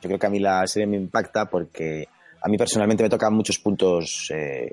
yo 0.02 0.10
creo 0.10 0.20
que 0.20 0.28
a 0.28 0.30
mí 0.30 0.40
la 0.40 0.66
serie 0.68 0.88
me 0.88 0.98
impacta 0.98 1.46
porque 1.50 2.08
a 2.42 2.48
mí 2.48 2.58
personalmente 2.58 3.04
me 3.04 3.10
tocan 3.10 3.34
muchos 3.34 3.60
puntos 3.60 4.32
eh, 4.34 4.70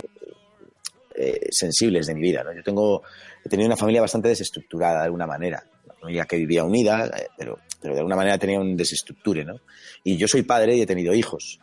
eh, 1.15 1.41
sensibles 1.51 2.07
de 2.07 2.15
mi 2.15 2.21
vida, 2.21 2.43
¿no? 2.45 2.53
Yo 2.53 2.63
tengo, 2.63 3.03
he 3.45 3.49
tenido 3.49 3.67
una 3.67 3.77
familia 3.77 4.01
bastante 4.01 4.29
desestructurada 4.29 4.99
de 4.99 5.05
alguna 5.05 5.27
manera, 5.27 5.65
una 5.85 5.95
familia 5.95 6.25
que 6.25 6.37
vivía 6.37 6.65
unida, 6.65 7.11
pero, 7.37 7.59
pero 7.81 7.95
de 7.95 8.01
alguna 8.01 8.17
manera 8.17 8.39
tenía 8.39 8.61
un 8.61 8.77
desestructure, 8.77 9.45
¿no? 9.45 9.61
Y 10.03 10.17
yo 10.17 10.29
soy 10.29 10.43
padre 10.43 10.77
y 10.77 10.83
he 10.83 10.87
tenido 10.87 11.15
hijos. 11.15 11.59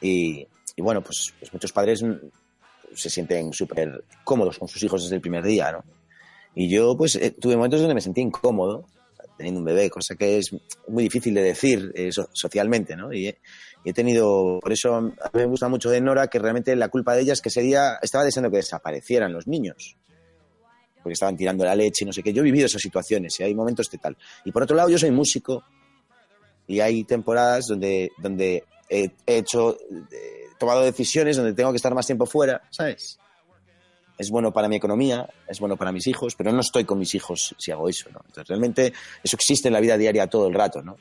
Y, 0.00 0.46
bueno, 0.76 1.02
pues, 1.02 1.32
pues 1.38 1.52
muchos 1.52 1.72
padres 1.72 2.04
se 2.94 3.10
sienten 3.10 3.52
súper 3.52 4.04
cómodos 4.24 4.58
con 4.58 4.68
sus 4.68 4.82
hijos 4.82 5.02
desde 5.02 5.16
el 5.16 5.20
primer 5.20 5.44
día, 5.44 5.72
¿no? 5.72 5.84
Y 6.54 6.68
yo, 6.68 6.96
pues, 6.96 7.16
eh, 7.16 7.32
tuve 7.32 7.56
momentos 7.56 7.80
donde 7.80 7.94
me 7.94 8.00
sentí 8.00 8.20
incómodo 8.20 8.86
teniendo 9.36 9.60
un 9.60 9.66
bebé, 9.66 9.90
cosa 9.90 10.14
que 10.14 10.38
es 10.38 10.54
muy 10.88 11.04
difícil 11.04 11.34
de 11.34 11.42
decir 11.42 11.92
eh, 11.94 12.10
socialmente, 12.32 12.96
¿no? 12.96 13.12
Y, 13.12 13.34
he 13.86 13.92
tenido, 13.92 14.60
por 14.62 14.72
eso 14.72 14.94
a 14.94 15.00
mí 15.02 15.12
me 15.34 15.44
gusta 15.44 15.68
mucho 15.68 15.90
de 15.90 16.00
Nora 16.00 16.28
que 16.28 16.38
realmente 16.38 16.74
la 16.74 16.88
culpa 16.88 17.14
de 17.14 17.20
ella 17.20 17.34
es 17.34 17.42
que 17.42 17.50
ese 17.50 17.60
día 17.60 17.98
estaba 18.00 18.24
deseando 18.24 18.50
que 18.50 18.56
desaparecieran 18.56 19.30
los 19.30 19.46
niños, 19.46 19.98
porque 21.02 21.12
estaban 21.12 21.36
tirando 21.36 21.66
la 21.66 21.74
leche 21.74 22.04
y 22.04 22.06
no 22.06 22.12
sé 22.12 22.22
qué. 22.22 22.32
Yo 22.32 22.40
he 22.40 22.44
vivido 22.44 22.64
esas 22.64 22.80
situaciones 22.80 23.38
y 23.40 23.42
hay 23.42 23.54
momentos 23.54 23.90
de 23.90 23.98
tal. 23.98 24.16
Y 24.46 24.52
por 24.52 24.62
otro 24.62 24.74
lado, 24.74 24.88
yo 24.88 24.96
soy 24.96 25.10
músico 25.10 25.64
y 26.66 26.80
hay 26.80 27.04
temporadas 27.04 27.66
donde, 27.66 28.10
donde 28.16 28.64
he, 28.88 29.10
hecho... 29.26 29.76
Eh, 30.10 30.43
tomado 30.58 30.82
decisiones 30.82 31.36
donde 31.36 31.52
tengo 31.52 31.70
que 31.70 31.76
estar 31.76 31.94
más 31.94 32.06
tiempo 32.06 32.26
fuera, 32.26 32.62
¿sabes? 32.70 33.18
Es 34.16 34.30
bueno 34.30 34.52
para 34.52 34.68
mi 34.68 34.76
economía, 34.76 35.28
es 35.48 35.58
bueno 35.58 35.76
para 35.76 35.90
mis 35.90 36.06
hijos, 36.06 36.36
pero 36.36 36.52
no 36.52 36.60
estoy 36.60 36.84
con 36.84 36.98
mis 36.98 37.14
hijos 37.14 37.54
si 37.58 37.72
hago 37.72 37.88
eso, 37.88 38.10
¿no? 38.10 38.20
Entonces, 38.26 38.48
realmente 38.48 38.92
eso 39.22 39.36
existe 39.36 39.68
en 39.68 39.74
la 39.74 39.80
vida 39.80 39.98
diaria 39.98 40.28
todo 40.28 40.46
el 40.46 40.54
rato, 40.54 40.82
¿no? 40.82 40.96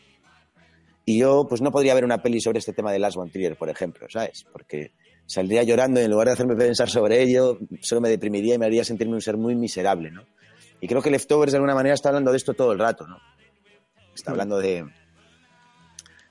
Y 1.05 1.19
yo, 1.19 1.45
pues 1.47 1.61
no 1.61 1.71
podría 1.71 1.93
ver 1.93 2.05
una 2.05 2.21
peli 2.21 2.39
sobre 2.39 2.59
este 2.59 2.73
tema 2.73 2.91
de 2.91 2.99
Lars 2.99 3.15
von 3.15 3.29
Trier, 3.29 3.57
por 3.57 3.69
ejemplo, 3.69 4.07
¿sabes? 4.09 4.45
Porque 4.51 4.93
saldría 5.25 5.63
llorando 5.63 5.99
y 5.99 6.05
en 6.05 6.11
lugar 6.11 6.27
de 6.27 6.33
hacerme 6.33 6.55
pensar 6.55 6.89
sobre 6.89 7.21
ello, 7.21 7.59
solo 7.81 8.01
me 8.01 8.09
deprimiría 8.09 8.55
y 8.55 8.57
me 8.57 8.65
haría 8.65 8.83
sentirme 8.83 9.13
un 9.13 9.21
ser 9.21 9.37
muy 9.37 9.55
miserable, 9.55 10.11
¿no? 10.11 10.23
Y 10.81 10.87
creo 10.87 11.01
que 11.01 11.11
Leftovers 11.11 11.51
de 11.51 11.57
alguna 11.57 11.75
manera 11.75 11.93
está 11.93 12.09
hablando 12.09 12.31
de 12.31 12.37
esto 12.37 12.53
todo 12.53 12.71
el 12.71 12.79
rato, 12.79 13.05
¿no? 13.07 13.17
Está 14.15 14.31
hablando 14.31 14.59
de, 14.59 14.85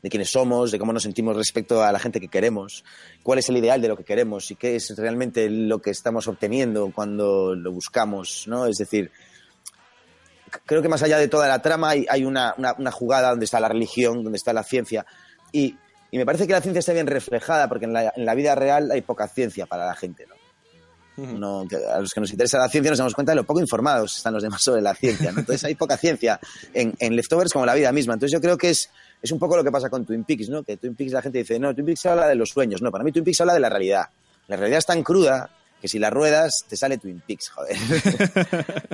de 0.03 0.11
quiénes 0.11 0.31
somos, 0.31 0.73
de 0.73 0.79
cómo 0.79 0.93
nos 0.93 1.05
sentimos 1.05 1.37
respecto 1.37 1.83
a 1.83 1.93
la 1.93 1.99
gente 1.99 2.21
que 2.21 2.29
queremos, 2.29 2.85
cuál 3.23 3.39
es 3.39 3.49
el 3.49 3.57
ideal 3.57 3.81
de 3.81 3.89
lo 3.89 3.97
que 3.97 4.05
queremos 4.05 4.51
y 4.51 4.57
qué 4.57 4.75
es 4.77 4.95
realmente 4.97 5.49
lo 5.49 5.81
que 5.81 5.91
estamos 5.91 6.27
obteniendo 6.27 6.91
cuando 6.93 7.55
lo 7.55 7.73
buscamos, 7.73 8.45
¿no? 8.49 8.67
Es 8.67 8.79
decir, 8.79 9.13
creo 10.67 10.83
que 10.83 10.89
más 10.89 11.03
allá 11.03 11.19
de 11.19 11.29
toda 11.29 11.47
la 11.47 11.63
trama 11.63 11.91
hay, 11.91 12.25
una, 12.25 12.55
jugada 12.91 13.31
donde 13.31 13.45
está 13.45 13.61
la 13.61 13.69
religión, 13.69 14.25
donde 14.25 14.37
está 14.37 14.53
la 14.53 14.65
ciencia 14.65 15.07
y, 15.53 15.77
Y 16.11 16.19
me 16.19 16.27
parece 16.27 16.47
que 16.47 16.53
la 16.53 16.61
ciencia 16.61 16.81
está 16.81 16.93
bien 16.93 17.07
reflejada, 17.07 17.69
porque 17.69 17.85
en 17.85 17.93
la, 17.93 18.13
en 18.15 18.27
la 18.27 18.35
vida 18.35 18.55
real 18.55 18.91
hay 18.91 19.03
poca 19.03 19.29
ciencia 19.29 19.67
para 19.67 19.87
la 19.87 19.95
gente, 19.95 20.27
¿no? 20.27 20.35
No, 21.17 21.67
a 21.95 22.01
los 22.01 22.11
que 22.11 22.21
nos 22.21 22.31
interesa 22.31 22.57
la 22.59 22.71
ciencia 22.71 22.91
nos 22.91 22.99
damos 22.99 23.15
cuenta 23.15 23.33
de 23.33 23.37
lo 23.37 23.45
poco 23.45 23.61
informados 23.61 24.17
están 24.17 24.33
los 24.33 24.43
demás 24.43 24.63
sobre 24.63 24.81
la 24.81 24.95
ciencia. 24.95 25.31
¿no? 25.31 25.41
Entonces 25.41 25.63
hay 25.65 25.75
poca 25.75 25.99
ciencia 25.99 26.41
en, 26.73 26.95
en, 26.99 27.15
Leftovers 27.15 27.53
como 27.53 27.67
la 27.67 27.75
vida 27.75 27.93
misma. 27.93 28.15
Entonces 28.15 28.33
yo 28.33 28.41
creo 28.41 28.57
que 28.57 28.71
es, 28.71 28.89
es 29.23 29.31
un 29.31 29.39
poco 29.39 29.57
lo 29.57 29.63
que 29.63 29.71
pasa 29.71 29.89
con 29.89 30.05
Twin 30.05 30.25
Peaks, 30.25 30.49
¿no? 30.49 30.65
Que 30.65 30.77
Twin 30.77 30.97
Peaks 30.97 31.13
la 31.13 31.23
gente 31.23 31.39
dice, 31.39 31.59
no, 31.59 31.73
Twin 31.73 31.87
Peaks 31.87 32.07
habla 32.07 32.27
de 32.27 32.35
los 32.35 32.51
sueños. 32.51 32.83
No, 32.83 32.91
para 32.91 33.05
mí 33.05 33.13
Twin 33.13 33.25
Peaks 33.25 33.41
habla 33.41 33.55
de 33.55 33.61
la 33.61 33.69
realidad. 33.69 34.07
La 34.49 34.57
realidad 34.57 34.79
es 34.79 34.87
tan 34.87 35.03
cruda 35.05 35.49
que 35.83 35.89
si 35.89 35.99
la 35.99 36.11
ruedas 36.11 36.65
te 36.69 36.77
sale 36.77 36.97
Twin 36.97 37.21
Peaks, 37.27 37.51
joder. 37.51 37.77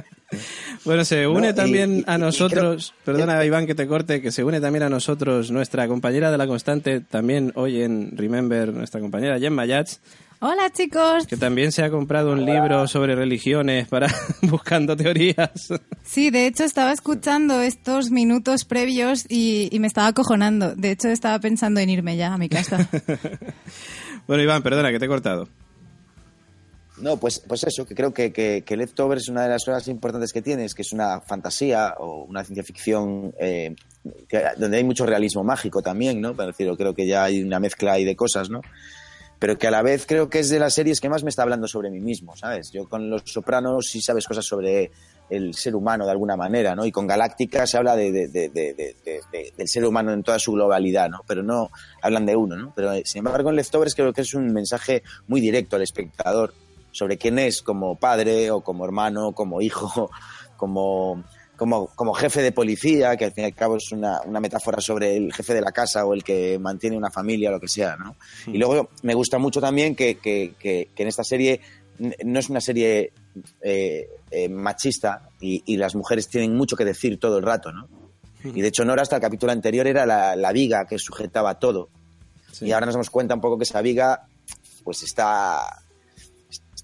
bueno, 0.86 1.04
se 1.04 1.26
une 1.26 1.52
también 1.52 2.02
a 2.06 2.16
nosotros, 2.16 2.94
perdona 3.04 3.44
Iván 3.44 3.66
que 3.66 3.74
te 3.74 3.86
corte, 3.86 4.22
que 4.22 4.32
se 4.32 4.42
une 4.42 4.58
también 4.58 4.84
a 4.84 4.88
nosotros 4.88 5.50
nuestra 5.50 5.86
compañera 5.86 6.30
de 6.30 6.38
la 6.38 6.46
constante, 6.46 7.00
también 7.00 7.52
hoy 7.56 7.82
en 7.82 8.16
Remember, 8.16 8.72
nuestra 8.72 9.02
compañera 9.02 9.38
Gemma 9.38 9.66
Yats. 9.66 10.00
Hola 10.40 10.70
chicos. 10.70 11.26
Que 11.26 11.36
también 11.36 11.72
se 11.72 11.82
ha 11.82 11.90
comprado 11.90 12.32
un 12.32 12.46
libro 12.46 12.86
sobre 12.88 13.14
religiones 13.14 13.86
para 13.88 14.06
buscando 14.42 14.96
teorías. 14.96 15.68
Sí, 16.04 16.30
de 16.30 16.46
hecho 16.46 16.64
estaba 16.64 16.92
escuchando 16.92 17.60
estos 17.60 18.10
minutos 18.10 18.64
previos 18.64 19.26
y, 19.28 19.68
y 19.70 19.78
me 19.78 19.88
estaba 19.88 20.06
acojonando. 20.06 20.74
De 20.74 20.92
hecho 20.92 21.08
estaba 21.08 21.38
pensando 21.38 21.80
en 21.80 21.90
irme 21.90 22.16
ya 22.16 22.32
a 22.32 22.38
mi 22.38 22.48
casa. 22.48 22.88
bueno 24.26 24.42
Iván, 24.42 24.62
perdona 24.62 24.90
que 24.90 24.98
te 24.98 25.04
he 25.04 25.08
cortado. 25.08 25.48
No, 27.00 27.16
pues, 27.16 27.42
pues 27.46 27.64
eso, 27.64 27.84
que 27.84 27.94
creo 27.94 28.12
que, 28.12 28.32
que, 28.32 28.62
que 28.66 28.74
es 28.74 29.28
una 29.28 29.42
de 29.42 29.48
las 29.48 29.64
cosas 29.64 29.86
importantes 29.88 30.32
que 30.32 30.42
tiene, 30.42 30.64
es 30.64 30.74
que 30.74 30.82
es 30.82 30.92
una 30.92 31.20
fantasía 31.20 31.94
o 31.98 32.24
una 32.24 32.44
ciencia 32.44 32.64
ficción 32.64 33.34
eh, 33.38 33.74
donde 34.56 34.76
hay 34.76 34.84
mucho 34.84 35.06
realismo 35.06 35.44
mágico 35.44 35.82
también, 35.82 36.20
¿no? 36.20 36.34
Pero 36.34 36.48
decir, 36.48 36.70
creo 36.76 36.94
que 36.94 37.06
ya 37.06 37.24
hay 37.24 37.42
una 37.42 37.60
mezcla 37.60 37.92
ahí 37.92 38.04
de 38.04 38.16
cosas, 38.16 38.50
¿no? 38.50 38.60
Pero 39.38 39.56
que 39.56 39.68
a 39.68 39.70
la 39.70 39.82
vez 39.82 40.04
creo 40.06 40.28
que 40.28 40.40
es 40.40 40.48
de 40.48 40.58
las 40.58 40.74
series 40.74 41.00
que 41.00 41.08
más 41.08 41.22
me 41.22 41.30
está 41.30 41.42
hablando 41.42 41.68
sobre 41.68 41.90
mí 41.90 42.00
mismo, 42.00 42.34
¿sabes? 42.36 42.72
Yo 42.72 42.88
con 42.88 43.08
Los 43.08 43.22
Sopranos 43.26 43.86
sí 43.88 44.00
sabes 44.00 44.26
cosas 44.26 44.44
sobre 44.44 44.90
el 45.30 45.54
ser 45.54 45.76
humano 45.76 46.04
de 46.04 46.10
alguna 46.10 46.36
manera, 46.36 46.74
¿no? 46.74 46.84
Y 46.84 46.90
con 46.90 47.06
Galáctica 47.06 47.64
se 47.66 47.76
habla 47.76 47.94
de, 47.94 48.10
de, 48.10 48.28
de, 48.28 49.52
del 49.56 49.68
ser 49.68 49.84
humano 49.84 50.12
en 50.12 50.24
toda 50.24 50.40
su 50.40 50.52
globalidad, 50.52 51.08
¿no? 51.08 51.20
Pero 51.26 51.44
no 51.44 51.70
hablan 52.02 52.26
de 52.26 52.34
uno, 52.34 52.56
¿no? 52.56 52.72
Pero 52.74 52.92
sin 53.04 53.20
embargo 53.20 53.50
en 53.50 53.56
Leftovers 53.56 53.94
creo 53.94 54.12
que 54.12 54.22
es 54.22 54.34
un 54.34 54.52
mensaje 54.52 55.04
muy 55.28 55.40
directo 55.40 55.76
al 55.76 55.82
espectador 55.82 56.52
sobre 56.98 57.16
quién 57.16 57.38
es 57.38 57.62
como 57.62 57.96
padre 57.96 58.50
o 58.50 58.60
como 58.60 58.84
hermano, 58.84 59.32
como 59.32 59.60
hijo, 59.60 60.10
como, 60.56 61.22
como, 61.56 61.86
como 61.94 62.12
jefe 62.12 62.42
de 62.42 62.50
policía, 62.50 63.16
que 63.16 63.26
al 63.26 63.32
fin 63.32 63.44
y 63.44 63.46
al 63.46 63.54
cabo 63.54 63.76
es 63.76 63.92
una, 63.92 64.20
una, 64.22 64.40
metáfora 64.40 64.80
sobre 64.80 65.16
el 65.16 65.32
jefe 65.32 65.54
de 65.54 65.60
la 65.60 65.70
casa 65.70 66.04
o 66.04 66.12
el 66.12 66.24
que 66.24 66.58
mantiene 66.58 66.96
una 66.96 67.10
familia 67.10 67.52
lo 67.52 67.60
que 67.60 67.68
sea, 67.68 67.96
¿no? 67.96 68.16
Mm. 68.46 68.54
Y 68.54 68.58
luego 68.58 68.88
me 69.02 69.14
gusta 69.14 69.38
mucho 69.38 69.60
también 69.60 69.94
que, 69.94 70.16
que, 70.16 70.54
que, 70.58 70.88
que 70.94 71.02
en 71.02 71.08
esta 71.08 71.22
serie 71.22 71.60
no 72.24 72.38
es 72.38 72.48
una 72.48 72.60
serie 72.60 73.12
eh, 73.60 74.08
eh, 74.30 74.48
machista 74.48 75.28
y, 75.40 75.62
y, 75.66 75.76
las 75.76 75.94
mujeres 75.94 76.28
tienen 76.28 76.56
mucho 76.56 76.76
que 76.76 76.84
decir 76.84 77.18
todo 77.18 77.38
el 77.38 77.44
rato, 77.44 77.72
¿no? 77.72 77.88
Y 78.44 78.60
de 78.60 78.68
hecho 78.68 78.84
Nora 78.84 79.02
hasta 79.02 79.16
el 79.16 79.22
capítulo 79.22 79.50
anterior 79.50 79.86
era 79.86 80.06
la, 80.06 80.36
la 80.36 80.52
viga 80.52 80.86
que 80.86 80.96
sujetaba 80.96 81.58
todo. 81.58 81.88
Sí. 82.52 82.66
Y 82.66 82.72
ahora 82.72 82.86
nos 82.86 82.94
damos 82.94 83.10
cuenta 83.10 83.34
un 83.34 83.40
poco 83.40 83.58
que 83.58 83.64
esa 83.64 83.82
viga 83.82 84.28
pues 84.84 85.02
está 85.02 85.82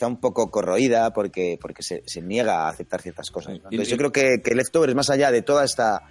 está 0.04 0.06
un 0.06 0.20
poco 0.20 0.50
corroída 0.50 1.12
porque, 1.12 1.58
porque 1.60 1.82
se, 1.82 2.02
se 2.06 2.20
niega 2.20 2.66
a 2.66 2.68
aceptar 2.68 3.00
ciertas 3.00 3.30
cosas. 3.30 3.54
¿no? 3.54 3.68
Entonces, 3.70 3.88
yo 3.88 3.96
creo 3.96 4.12
que, 4.12 4.42
que 4.44 4.54
Leftovers, 4.54 4.94
más 4.94 5.10
allá 5.10 5.30
de 5.30 5.42
toda 5.42 5.64
esta 5.64 6.02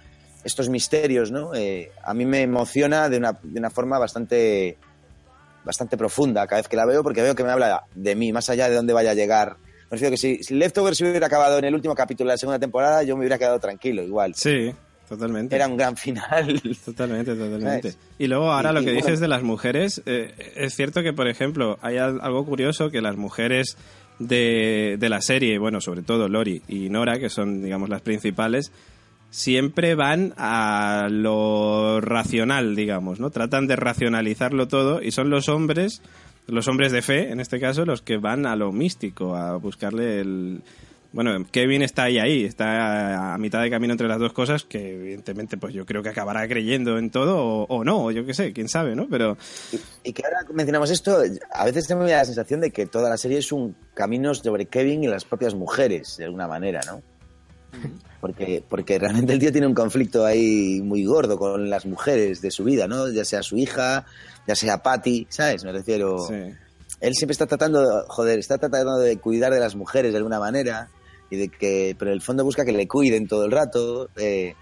estos 0.44 0.68
misterios, 0.68 1.30
¿no? 1.30 1.54
Eh, 1.54 1.90
a 2.02 2.12
mí 2.12 2.26
me 2.26 2.42
emociona 2.42 3.08
de 3.08 3.16
una, 3.16 3.32
de 3.42 3.58
una 3.58 3.70
forma 3.70 3.98
bastante 3.98 4.76
bastante 5.64 5.96
profunda 5.96 6.46
cada 6.46 6.60
vez 6.60 6.68
que 6.68 6.76
la 6.76 6.84
veo 6.84 7.02
porque 7.02 7.22
veo 7.22 7.34
que 7.34 7.42
me 7.42 7.50
habla 7.50 7.84
de 7.94 8.14
mí, 8.14 8.30
más 8.30 8.50
allá 8.50 8.68
de 8.68 8.74
dónde 8.74 8.92
vaya 8.92 9.12
a 9.12 9.14
llegar. 9.14 9.56
Me 9.90 9.96
refiero 9.96 10.10
que 10.10 10.18
si, 10.18 10.42
si 10.42 10.54
Leftovers 10.54 11.00
hubiera 11.00 11.26
acabado 11.26 11.56
en 11.58 11.64
el 11.64 11.74
último 11.74 11.94
capítulo 11.94 12.28
de 12.28 12.34
la 12.34 12.38
segunda 12.38 12.58
temporada, 12.58 13.02
yo 13.02 13.16
me 13.16 13.20
hubiera 13.20 13.38
quedado 13.38 13.58
tranquilo, 13.58 14.02
igual. 14.02 14.34
Sí, 14.34 14.74
totalmente. 15.08 15.56
Era 15.56 15.68
un 15.68 15.76
gran 15.76 15.96
final. 15.96 16.60
Totalmente, 16.84 17.34
totalmente. 17.34 17.92
¿Sabes? 17.92 17.98
Y 18.18 18.26
luego 18.26 18.50
ahora 18.52 18.70
y, 18.70 18.74
lo 18.74 18.80
que 18.80 18.92
dices 18.92 19.04
bueno, 19.04 19.20
de 19.20 19.28
las 19.28 19.42
mujeres, 19.42 20.02
eh, 20.06 20.52
es 20.56 20.74
cierto 20.74 21.02
que, 21.02 21.12
por 21.12 21.28
ejemplo, 21.28 21.78
hay 21.82 21.98
algo 21.98 22.44
curioso 22.44 22.90
que 22.90 23.00
las 23.00 23.16
mujeres 23.16 23.76
de, 24.18 24.96
de 24.98 25.08
la 25.08 25.20
serie, 25.20 25.58
bueno, 25.58 25.80
sobre 25.80 26.02
todo 26.02 26.28
Lori 26.28 26.62
y 26.68 26.88
Nora, 26.90 27.18
que 27.18 27.28
son, 27.28 27.62
digamos, 27.62 27.88
las 27.88 28.02
principales, 28.02 28.72
siempre 29.34 29.96
van 29.96 30.32
a 30.36 31.08
lo 31.10 32.00
racional, 32.00 32.76
digamos, 32.76 33.18
¿no? 33.18 33.30
Tratan 33.30 33.66
de 33.66 33.74
racionalizarlo 33.74 34.68
todo 34.68 35.02
y 35.02 35.10
son 35.10 35.28
los 35.28 35.48
hombres, 35.48 36.02
los 36.46 36.68
hombres 36.68 36.92
de 36.92 37.02
fe, 37.02 37.32
en 37.32 37.40
este 37.40 37.58
caso, 37.58 37.84
los 37.84 38.00
que 38.00 38.16
van 38.16 38.46
a 38.46 38.54
lo 38.54 38.70
místico, 38.70 39.34
a 39.34 39.56
buscarle 39.56 40.20
el... 40.20 40.62
Bueno, 41.14 41.30
Kevin 41.52 41.82
está 41.82 42.02
ahí, 42.02 42.18
ahí, 42.18 42.44
está 42.44 43.34
a 43.34 43.38
mitad 43.38 43.62
de 43.62 43.70
camino 43.70 43.92
entre 43.92 44.08
las 44.08 44.18
dos 44.18 44.32
cosas, 44.32 44.64
que 44.64 44.94
evidentemente 44.94 45.56
pues 45.56 45.72
yo 45.72 45.86
creo 45.86 46.02
que 46.02 46.08
acabará 46.08 46.48
creyendo 46.48 46.98
en 46.98 47.10
todo 47.10 47.38
o, 47.38 47.66
o 47.68 47.84
no, 47.84 48.06
o 48.06 48.10
yo 48.10 48.26
qué 48.26 48.34
sé, 48.34 48.52
quién 48.52 48.68
sabe, 48.68 48.96
¿no? 48.96 49.06
Pero... 49.08 49.38
Y, 49.70 49.78
y, 50.02 50.12
que 50.12 50.24
ahora 50.24 50.38
mencionamos 50.52 50.90
esto, 50.90 51.22
a 51.52 51.64
veces 51.66 51.86
tengo 51.86 52.02
la 52.02 52.24
sensación 52.24 52.60
de 52.60 52.72
que 52.72 52.86
toda 52.86 53.08
la 53.08 53.16
serie 53.16 53.38
es 53.38 53.52
un 53.52 53.76
camino 53.94 54.34
sobre 54.34 54.66
Kevin 54.66 55.04
y 55.04 55.06
las 55.06 55.24
propias 55.24 55.54
mujeres, 55.54 56.16
de 56.16 56.24
alguna 56.24 56.48
manera, 56.48 56.80
¿no? 56.84 57.00
porque, 58.20 58.64
porque 58.68 58.98
realmente 58.98 59.34
el 59.34 59.38
tío 59.38 59.52
tiene 59.52 59.68
un 59.68 59.74
conflicto 59.74 60.26
ahí 60.26 60.80
muy 60.82 61.04
gordo 61.04 61.38
con 61.38 61.70
las 61.70 61.86
mujeres 61.86 62.40
de 62.40 62.50
su 62.50 62.64
vida, 62.64 62.88
¿no? 62.88 63.08
Ya 63.08 63.24
sea 63.24 63.44
su 63.44 63.56
hija, 63.56 64.04
ya 64.48 64.56
sea 64.56 64.82
Patty, 64.82 65.28
¿sabes? 65.30 65.62
Me 65.62 65.70
refiero... 65.70 66.26
Sí. 66.26 66.34
Él 67.00 67.14
siempre 67.14 67.32
está 67.32 67.46
tratando, 67.46 68.04
joder, 68.08 68.40
está 68.40 68.58
tratando 68.58 68.98
de 68.98 69.18
cuidar 69.18 69.52
de 69.52 69.60
las 69.60 69.76
mujeres 69.76 70.10
de 70.12 70.16
alguna 70.16 70.40
manera 70.40 70.88
y 71.34 71.36
de 71.36 71.48
que, 71.48 71.94
pero 71.98 72.10
en 72.10 72.16
el 72.16 72.22
fondo 72.22 72.44
busca 72.44 72.64
que 72.64 72.72
le 72.72 72.88
cuiden 72.88 73.28
todo 73.28 73.44
el 73.44 73.52
rato. 73.52 74.08
Eh, 74.16 74.54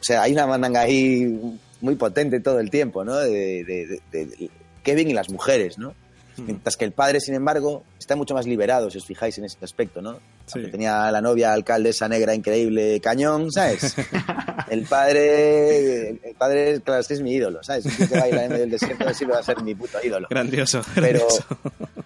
o 0.00 0.04
sea, 0.04 0.22
hay 0.22 0.32
una 0.32 0.46
mandanga 0.46 0.80
ahí 0.80 1.58
muy 1.80 1.94
potente 1.96 2.40
todo 2.40 2.60
el 2.60 2.70
tiempo, 2.70 3.04
¿no? 3.04 3.16
De, 3.16 3.64
de, 3.64 4.00
de, 4.10 4.26
de 4.26 4.50
Kevin 4.82 5.10
y 5.10 5.14
las 5.14 5.30
mujeres, 5.30 5.78
¿no? 5.78 5.94
Mientras 6.38 6.76
que 6.76 6.84
el 6.84 6.92
padre, 6.92 7.20
sin 7.20 7.34
embargo, 7.34 7.84
está 7.98 8.14
mucho 8.14 8.34
más 8.34 8.46
liberado, 8.46 8.90
si 8.90 8.98
os 8.98 9.06
fijáis 9.06 9.38
en 9.38 9.44
ese 9.44 9.56
aspecto, 9.62 10.02
¿no? 10.02 10.18
Sí. 10.46 10.60
Tenía 10.70 11.10
la 11.10 11.20
novia 11.20 11.52
alcaldesa 11.52 12.08
negra 12.08 12.34
increíble, 12.34 13.00
cañón, 13.00 13.50
¿sabes? 13.50 13.96
el 14.70 14.82
padre, 14.82 16.10
el 16.10 16.34
padre, 16.36 16.80
claro, 16.82 17.00
este 17.00 17.14
es 17.14 17.22
mi 17.22 17.32
ídolo, 17.32 17.62
¿sabes? 17.62 17.86
Que 17.96 18.18
baila 18.18 18.44
en 18.44 18.50
medio 18.50 18.62
del 18.62 18.70
desierto, 18.70 19.12
sí 19.14 19.24
va 19.24 19.38
a 19.38 19.42
ser 19.42 19.62
mi 19.62 19.74
puto 19.74 19.98
ídolo. 20.04 20.26
Grandioso, 20.28 20.82
grandioso. 20.94 21.44
Pero, 21.48 22.04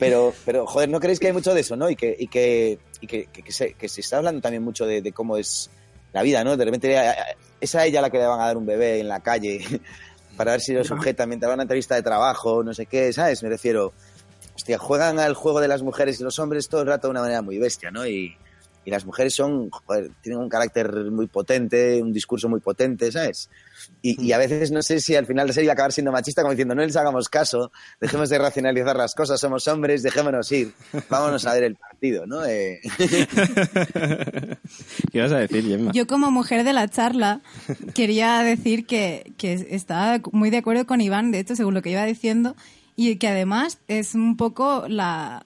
pero, 0.00 0.34
pero, 0.44 0.66
joder, 0.66 0.88
¿no 0.88 0.98
creéis 0.98 1.20
que 1.20 1.28
hay 1.28 1.32
mucho 1.32 1.54
de 1.54 1.60
eso, 1.60 1.76
no? 1.76 1.88
Y 1.88 1.94
que, 1.94 2.16
y 2.18 2.26
que, 2.26 2.78
y 3.00 3.06
que, 3.06 3.26
que, 3.26 3.42
que 3.42 3.52
se, 3.52 3.74
que 3.74 3.88
se 3.88 4.00
está 4.00 4.16
hablando 4.16 4.40
también 4.40 4.64
mucho 4.64 4.86
de, 4.86 5.02
de 5.02 5.12
cómo 5.12 5.36
es 5.36 5.70
la 6.12 6.22
vida, 6.22 6.42
¿no? 6.42 6.56
De 6.56 6.64
repente 6.64 6.98
es 7.60 7.74
a 7.74 7.84
ella 7.84 8.00
la 8.00 8.10
que 8.10 8.18
le 8.18 8.26
van 8.26 8.40
a 8.40 8.46
dar 8.46 8.56
un 8.56 8.66
bebé 8.66 8.98
en 8.98 9.08
la 9.08 9.20
calle 9.20 9.60
para 10.36 10.52
ver 10.52 10.60
si 10.60 10.72
lo 10.72 10.82
sujeta 10.82 11.26
mientras 11.26 11.48
va 11.48 11.52
a 11.52 11.56
una 11.56 11.64
entrevista 11.64 11.94
de 11.94 12.02
trabajo, 12.02 12.64
no 12.64 12.74
sé 12.74 12.86
qué, 12.86 13.12
¿sabes? 13.12 13.42
Me 13.42 13.48
refiero, 13.48 13.92
hostia, 14.56 14.78
juegan 14.78 15.18
al 15.18 15.34
juego 15.34 15.60
de 15.60 15.68
las 15.68 15.82
mujeres 15.82 16.18
y 16.18 16.24
los 16.24 16.38
hombres 16.38 16.68
todo 16.68 16.80
el 16.80 16.88
rato 16.88 17.06
de 17.06 17.12
una 17.12 17.20
manera 17.20 17.42
muy 17.42 17.58
bestia, 17.58 17.90
¿no? 17.90 18.06
Y, 18.06 18.36
y 18.84 18.90
las 18.90 19.04
mujeres 19.04 19.34
son, 19.34 19.68
joder, 19.70 20.10
tienen 20.22 20.40
un 20.40 20.48
carácter 20.48 21.10
muy 21.10 21.26
potente, 21.26 22.00
un 22.02 22.12
discurso 22.12 22.48
muy 22.48 22.60
potente, 22.60 23.12
¿sabes? 23.12 23.50
Y, 24.02 24.22
y, 24.24 24.32
a 24.32 24.38
veces 24.38 24.70
no 24.70 24.82
sé 24.82 25.00
si 25.00 25.16
al 25.16 25.26
final 25.26 25.46
de 25.46 25.52
serie 25.52 25.70
acabar 25.70 25.92
siendo 25.92 26.12
machista 26.12 26.42
como 26.42 26.52
diciendo, 26.52 26.74
no 26.74 26.82
les 26.82 26.96
hagamos 26.96 27.28
caso, 27.28 27.72
dejemos 28.00 28.28
de 28.30 28.38
racionalizar 28.38 28.96
las 28.96 29.14
cosas, 29.14 29.40
somos 29.40 29.68
hombres, 29.68 30.02
dejémonos 30.02 30.50
ir, 30.52 30.72
vámonos 31.08 31.46
a 31.46 31.54
ver 31.54 31.64
el 31.64 31.76
partido, 31.76 32.26
¿no? 32.26 32.44
Eh... 32.44 32.80
¿Qué 35.12 35.18
ibas 35.18 35.32
a 35.32 35.38
decir, 35.38 35.64
Gemma? 35.64 35.92
Yo 35.92 36.06
como 36.06 36.30
mujer 36.30 36.64
de 36.64 36.72
la 36.72 36.88
charla 36.88 37.40
quería 37.94 38.42
decir 38.42 38.86
que, 38.86 39.32
que 39.36 39.66
estaba 39.70 40.20
muy 40.32 40.50
de 40.50 40.58
acuerdo 40.58 40.86
con 40.86 41.00
Iván, 41.00 41.30
de 41.32 41.40
hecho, 41.40 41.56
según 41.56 41.74
lo 41.74 41.82
que 41.82 41.90
iba 41.90 42.04
diciendo, 42.04 42.56
y 42.96 43.16
que 43.16 43.28
además 43.28 43.78
es 43.88 44.14
un 44.14 44.36
poco 44.36 44.84
la 44.88 45.42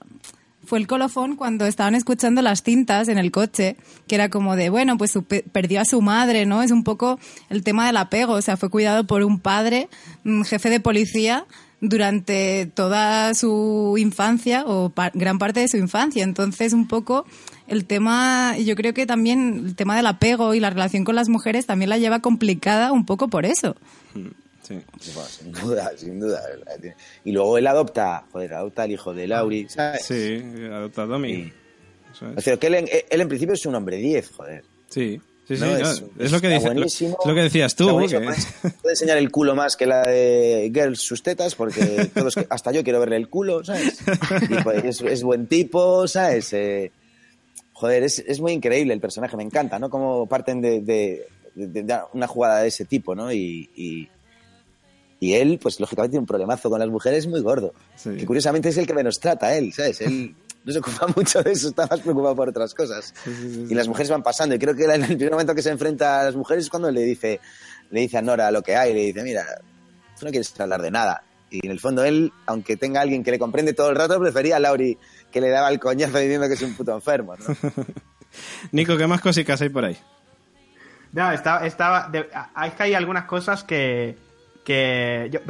fue 0.66 0.78
el 0.78 0.86
colofón 0.86 1.36
cuando 1.36 1.66
estaban 1.66 1.94
escuchando 1.94 2.42
las 2.42 2.62
cintas 2.62 3.08
en 3.08 3.18
el 3.18 3.30
coche, 3.30 3.76
que 4.06 4.14
era 4.14 4.28
como 4.28 4.56
de, 4.56 4.70
bueno, 4.70 4.98
pues 4.98 5.12
su, 5.12 5.24
perdió 5.24 5.80
a 5.80 5.84
su 5.84 6.00
madre, 6.02 6.46
¿no? 6.46 6.62
Es 6.62 6.70
un 6.70 6.84
poco 6.84 7.18
el 7.50 7.62
tema 7.62 7.86
del 7.86 7.96
apego, 7.96 8.34
o 8.34 8.42
sea, 8.42 8.56
fue 8.56 8.70
cuidado 8.70 9.06
por 9.06 9.22
un 9.22 9.40
padre, 9.40 9.88
un 10.24 10.44
jefe 10.44 10.70
de 10.70 10.80
policía, 10.80 11.46
durante 11.80 12.66
toda 12.74 13.34
su 13.34 13.96
infancia 13.98 14.64
o 14.66 14.88
pa 14.88 15.10
gran 15.12 15.38
parte 15.38 15.60
de 15.60 15.68
su 15.68 15.76
infancia. 15.76 16.24
Entonces, 16.24 16.72
un 16.72 16.88
poco 16.88 17.26
el 17.66 17.84
tema, 17.84 18.56
yo 18.58 18.74
creo 18.74 18.94
que 18.94 19.06
también 19.06 19.64
el 19.66 19.74
tema 19.74 19.96
del 19.96 20.06
apego 20.06 20.54
y 20.54 20.60
la 20.60 20.70
relación 20.70 21.04
con 21.04 21.14
las 21.14 21.28
mujeres 21.28 21.66
también 21.66 21.90
la 21.90 21.98
lleva 21.98 22.20
complicada 22.20 22.92
un 22.92 23.04
poco 23.04 23.28
por 23.28 23.44
eso. 23.44 23.76
Sí. 24.66 24.80
Bueno, 25.12 25.28
sin 25.28 25.52
duda, 25.52 25.92
sin 25.96 26.18
duda. 26.18 26.42
Y 27.24 27.32
luego 27.32 27.58
él 27.58 27.66
adopta, 27.66 28.24
joder, 28.32 28.54
adopta 28.54 28.84
al 28.84 28.92
hijo 28.92 29.12
de 29.12 29.28
Lauri, 29.28 29.68
¿sabes? 29.68 30.06
Sí, 30.06 30.42
adopta 30.70 31.02
a 31.02 31.06
Domi. 31.06 31.52
Sí. 32.18 32.24
O 32.36 32.40
sea, 32.40 32.56
que 32.56 32.66
él 32.68 32.74
en, 32.74 32.88
él 33.10 33.20
en, 33.20 33.28
principio 33.28 33.54
es 33.54 33.66
un 33.66 33.74
hombre 33.74 33.98
10, 33.98 34.30
joder. 34.30 34.64
Sí. 34.88 35.20
Sí, 35.46 35.58
sí, 35.58 35.64
es, 36.18 36.32
lo 36.32 36.40
que 36.40 36.48
lo 36.58 37.34
que 37.34 37.42
decías 37.42 37.76
tú. 37.76 37.86
Puede, 37.98 38.34
enseñar 38.88 39.18
el 39.18 39.30
culo 39.30 39.54
más 39.54 39.76
que 39.76 39.84
la 39.84 40.00
de 40.00 40.70
Girls 40.72 41.00
sus 41.00 41.22
tetas, 41.22 41.54
porque 41.54 42.08
todos, 42.14 42.34
hasta 42.48 42.72
yo 42.72 42.82
quiero 42.82 42.98
verle 42.98 43.16
el 43.16 43.28
culo, 43.28 43.62
¿sabes? 43.62 43.98
Y 44.48 44.54
pues, 44.62 45.02
es, 45.02 45.22
buen 45.22 45.46
tipo, 45.46 46.08
¿sabes? 46.08 46.50
Eh, 46.54 46.90
joder, 47.74 48.04
es, 48.04 48.40
muy 48.40 48.52
increíble 48.52 48.94
el 48.94 49.00
personaje, 49.00 49.36
me 49.36 49.42
encanta, 49.42 49.78
¿no? 49.78 49.90
Cómo 49.90 50.26
parten 50.26 50.62
de, 50.62 51.26
una 52.14 52.26
jugada 52.26 52.60
de 52.60 52.68
ese 52.68 52.86
tipo, 52.86 53.14
¿no? 53.14 53.30
Y, 53.30 53.68
y, 53.76 54.08
él, 55.32 55.58
pues 55.60 55.80
lógicamente 55.80 56.10
tiene 56.10 56.20
un 56.20 56.26
problemazo 56.26 56.68
con 56.68 56.78
las 56.78 56.88
mujeres 56.88 57.26
muy 57.26 57.40
gordo. 57.40 57.72
Que 58.02 58.26
curiosamente 58.26 58.68
es 58.68 58.76
el 58.76 58.86
que 58.86 58.94
menos 58.94 59.18
trata 59.18 59.56
él, 59.56 59.72
¿sabes? 59.72 60.00
Él 60.02 60.34
no 60.64 60.72
se 60.72 60.78
ocupa 60.78 61.06
mucho 61.14 61.42
de 61.42 61.52
eso, 61.52 61.68
está 61.68 61.86
más 61.86 62.00
preocupado 62.00 62.36
por 62.36 62.48
otras 62.48 62.74
cosas. 62.74 63.14
y 63.26 63.74
las 63.74 63.88
mujeres 63.88 64.10
van 64.10 64.22
pasando. 64.22 64.54
Y 64.54 64.58
creo 64.58 64.74
que 64.74 64.84
en 64.84 65.02
el 65.02 65.16
primer 65.16 65.32
momento 65.32 65.54
que 65.54 65.62
se 65.62 65.70
enfrenta 65.70 66.20
a 66.20 66.24
las 66.24 66.36
mujeres 66.36 66.64
es 66.64 66.70
cuando 66.70 66.90
le 66.90 67.02
dice, 67.02 67.40
le 67.90 68.00
dice 68.00 68.18
a 68.18 68.22
Nora 68.22 68.50
lo 68.50 68.62
que 68.62 68.76
hay, 68.76 68.92
le 68.92 69.00
dice, 69.06 69.22
mira, 69.22 69.44
tú 70.18 70.26
no 70.26 70.30
quieres 70.30 70.58
hablar 70.60 70.82
de 70.82 70.90
nada. 70.90 71.22
Y 71.50 71.64
en 71.64 71.70
el 71.70 71.80
fondo 71.80 72.04
él, 72.04 72.32
aunque 72.46 72.76
tenga 72.76 73.00
alguien 73.00 73.22
que 73.22 73.30
le 73.30 73.38
comprende 73.38 73.74
todo 73.74 73.90
el 73.90 73.96
rato, 73.96 74.18
prefería 74.18 74.56
a 74.56 74.60
Lauri 74.60 74.98
que 75.30 75.40
le 75.40 75.50
daba 75.50 75.68
el 75.68 75.78
coñazo 75.78 76.18
diciendo 76.18 76.48
que 76.48 76.54
es 76.54 76.62
un 76.62 76.74
puto 76.74 76.94
enfermo. 76.94 77.34
Nico, 78.72 78.96
¿qué 78.96 79.06
más 79.06 79.20
cositas 79.20 79.60
hay 79.60 79.68
por 79.68 79.84
ahí? 79.84 79.96
No, 81.12 81.30
estaba, 81.30 81.64
estaba 81.64 82.10
hay 82.54 82.70
que 82.72 82.82
hay 82.82 82.94
algunas 82.94 83.26
cosas 83.26 83.62
que, 83.62 84.16
que 84.64 85.28
yo, 85.30 85.40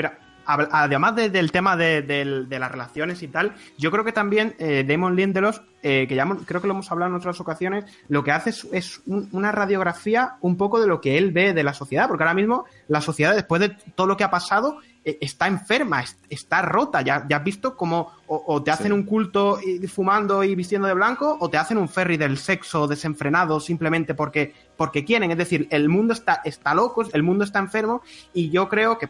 además 0.46 1.16
del 1.16 1.52
tema 1.52 1.76
de, 1.76 2.46
las 2.48 2.70
relaciones 2.70 3.22
y 3.22 3.28
tal, 3.28 3.54
yo 3.78 3.90
creo 3.90 4.04
que 4.04 4.12
también 4.12 4.54
eh, 4.58 4.84
Damon 4.86 5.16
Lindelof, 5.16 5.60
eh, 5.82 6.06
que 6.08 6.14
ya 6.14 6.26
creo 6.46 6.60
que 6.60 6.66
lo 6.66 6.74
hemos 6.74 6.90
hablado 6.90 7.10
en 7.10 7.16
otras 7.16 7.40
ocasiones, 7.40 7.84
lo 8.08 8.24
que 8.24 8.32
hace 8.32 8.50
es, 8.72 9.02
una 9.06 9.52
radiografía 9.52 10.36
un 10.40 10.56
poco 10.56 10.80
de 10.80 10.86
lo 10.86 11.00
que 11.00 11.18
él 11.18 11.32
ve 11.32 11.52
de 11.52 11.62
la 11.62 11.74
sociedad, 11.74 12.08
porque 12.08 12.24
ahora 12.24 12.34
mismo 12.34 12.64
la 12.88 13.00
sociedad, 13.00 13.34
después 13.34 13.60
de 13.60 13.76
todo 13.94 14.06
lo 14.06 14.16
que 14.16 14.24
ha 14.24 14.30
pasado, 14.30 14.78
está 15.04 15.46
enferma, 15.46 16.02
está 16.28 16.62
rota. 16.62 17.02
Ya, 17.02 17.26
ya 17.28 17.36
has 17.36 17.44
visto 17.44 17.76
cómo 17.76 18.12
o, 18.26 18.62
te 18.62 18.70
hacen 18.70 18.92
un 18.92 19.04
culto 19.04 19.58
fumando 19.88 20.42
y 20.42 20.54
vistiendo 20.54 20.88
de 20.88 20.94
blanco, 20.94 21.36
o 21.40 21.50
te 21.50 21.58
hacen 21.58 21.78
un 21.78 21.88
ferry 21.88 22.16
del 22.16 22.38
sexo 22.38 22.86
desenfrenado 22.86 23.60
simplemente 23.60 24.14
porque, 24.14 24.54
porque 24.76 25.04
quieren. 25.04 25.30
Es 25.30 25.38
decir, 25.38 25.68
el 25.70 25.88
mundo 25.88 26.14
está, 26.14 26.40
está 26.44 26.74
loco, 26.74 27.04
el 27.12 27.22
mundo 27.22 27.44
está 27.44 27.58
enfermo, 27.58 28.02
y 28.32 28.50
yo 28.50 28.68
creo 28.68 28.98
que 28.98 29.08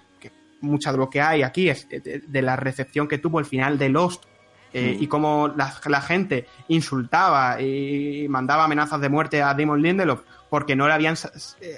mucha 0.65 0.91
de 0.91 0.99
lo 0.99 1.09
que 1.09 1.21
hay 1.21 1.43
aquí 1.43 1.69
es 1.69 1.87
de, 1.89 2.43
la 2.43 2.57
recepción 2.57 3.07
que 3.07 3.19
tuvo 3.19 3.39
el 3.39 3.45
final 3.45 3.79
de 3.79 3.91
Lost 3.91 4.25
eh, 4.73 4.97
mm. 4.99 5.03
y 5.03 5.07
cómo 5.07 5.49
la, 5.49 6.01
gente 6.01 6.47
insultaba 6.69 7.61
y 7.61 8.27
mandaba 8.29 8.65
amenazas 8.65 9.01
de 9.01 9.09
muerte 9.09 9.43
a 9.43 9.55
Damon 9.55 9.81
Lindelof 9.81 10.23
porque 10.51 10.75
no 10.75 10.89
le 10.89 10.95
habían 10.95 11.15
eh, 11.61 11.77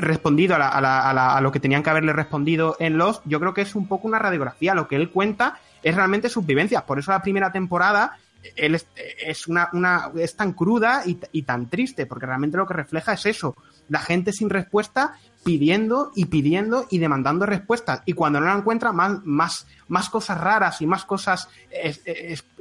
respondido 0.00 0.56
a, 0.58 1.40
lo 1.42 1.52
que 1.52 1.60
tenían 1.60 1.82
que 1.82 1.90
haberle 1.90 2.12
respondido 2.12 2.76
en 2.78 2.98
Lost, 2.98 3.22
yo 3.26 3.38
creo 3.40 3.54
que 3.54 3.62
es 3.62 3.74
un 3.74 3.86
poco 3.86 4.08
una 4.08 4.18
radiografía. 4.18 4.74
Lo 4.74 4.88
que 4.88 4.96
él 4.96 5.10
cuenta 5.10 5.58
es 5.82 5.94
realmente 5.94 6.28
sus 6.28 6.44
vivencias. 6.44 6.82
Por 6.82 6.98
eso 6.98 7.12
la 7.12 7.22
primera 7.22 7.52
temporada 7.52 8.18
él 8.54 8.80
es, 8.96 9.48
una, 9.48 9.68
una, 9.72 10.10
es 10.16 10.36
tan 10.36 10.52
cruda 10.52 11.02
y, 11.04 11.42
tan 11.42 11.68
triste, 11.68 12.06
porque 12.06 12.26
realmente 12.26 12.56
lo 12.56 12.66
que 12.66 12.74
refleja 12.74 13.14
es 13.14 13.26
eso. 13.26 13.56
La 13.88 13.98
gente 13.98 14.32
sin 14.32 14.50
respuesta 14.50 15.14
pidiendo 15.44 16.12
y 16.14 16.26
pidiendo 16.26 16.86
y 16.90 16.98
demandando 16.98 17.46
respuestas. 17.46 18.02
Y 18.04 18.12
cuando 18.12 18.40
no 18.40 18.46
la 18.46 18.54
encuentran, 18.54 18.94
más, 18.94 19.24
más, 19.24 19.66
más 19.88 20.10
cosas 20.10 20.40
raras 20.40 20.80
y 20.80 20.86
más 20.86 21.04
cosas, 21.04 21.48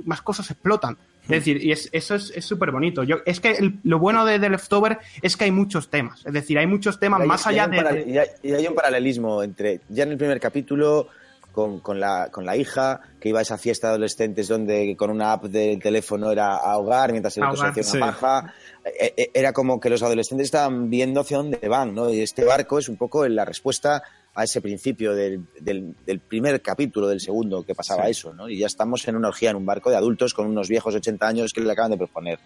más 0.03 0.21
cosas 0.21 0.49
explotan. 0.49 0.97
Es 1.25 1.29
decir, 1.29 1.63
y 1.63 1.71
eso 1.71 2.15
es 2.15 2.45
súper 2.45 2.71
bonito. 2.71 3.03
Yo, 3.03 3.17
es 3.25 3.39
que 3.39 3.73
lo 3.83 3.99
bueno 3.99 4.25
de 4.25 4.39
The 4.39 4.49
Leftover 4.49 4.99
es 5.21 5.35
que 5.35 5.45
hay 5.45 5.51
muchos 5.51 5.89
temas. 5.89 6.25
Es 6.25 6.33
decir, 6.33 6.57
hay 6.57 6.67
muchos 6.67 6.99
temas 6.99 7.25
más 7.25 7.47
allá 7.47 7.67
de. 7.67 8.29
y 8.43 8.51
hay 8.51 8.67
un 8.67 8.75
paralelismo 8.75 9.41
entre. 9.41 9.81
Ya 9.89 10.03
en 10.03 10.11
el 10.11 10.17
primer 10.17 10.39
capítulo 10.39 11.09
con, 11.55 11.79
con, 11.79 12.01
la, 12.01 12.27
con 12.31 12.45
la 12.45 12.57
hija, 12.57 12.99
que 13.19 13.29
iba 13.29 13.39
a 13.39 13.41
esa 13.41 13.57
fiesta 13.57 13.87
de 13.87 13.91
adolescentes 13.91 14.49
donde 14.49 14.93
con 14.97 15.09
una 15.09 15.31
app 15.31 15.45
del 15.45 15.81
teléfono 15.81 16.29
era 16.29 16.57
ahogar 16.57 17.11
mientras 17.11 17.37
el 17.37 17.45
otro 17.45 17.55
se 17.55 17.67
hacía 17.67 17.93
una 17.93 18.07
paja. 18.07 18.53
E, 18.83 19.13
e, 19.15 19.31
era 19.33 19.53
como 19.53 19.79
que 19.79 19.89
los 19.89 20.03
adolescentes 20.03 20.45
estaban 20.45 20.89
viendo 20.89 21.21
hacia 21.21 21.37
dónde 21.37 21.65
van, 21.69 21.95
¿no? 21.95 22.11
Y 22.11 22.19
este 22.19 22.43
barco 22.43 22.77
es 22.77 22.89
un 22.89 22.97
poco 22.97 23.25
la 23.27 23.45
respuesta 23.45 24.03
a 24.35 24.43
ese 24.43 24.59
principio 24.59 25.13
del, 25.13 25.45
del, 25.61 26.19
primer 26.19 26.61
capítulo 26.61 27.07
del 27.07 27.21
segundo 27.21 27.63
que 27.63 27.73
pasaba 27.73 28.09
eso, 28.09 28.33
¿no? 28.33 28.49
Y 28.49 28.57
ya 28.59 28.67
estamos 28.67 29.07
en 29.07 29.15
una 29.15 29.29
orgía 29.29 29.51
en 29.51 29.55
un 29.55 29.65
barco 29.65 29.89
de 29.89 29.95
adultos 29.95 30.33
con 30.33 30.47
unos 30.47 30.67
viejos 30.67 30.93
80 30.93 31.25
años 31.25 31.53
que 31.53 31.61
le 31.61 31.71
acaban 31.71 31.91
de 31.91 31.97
proponer 31.97 32.39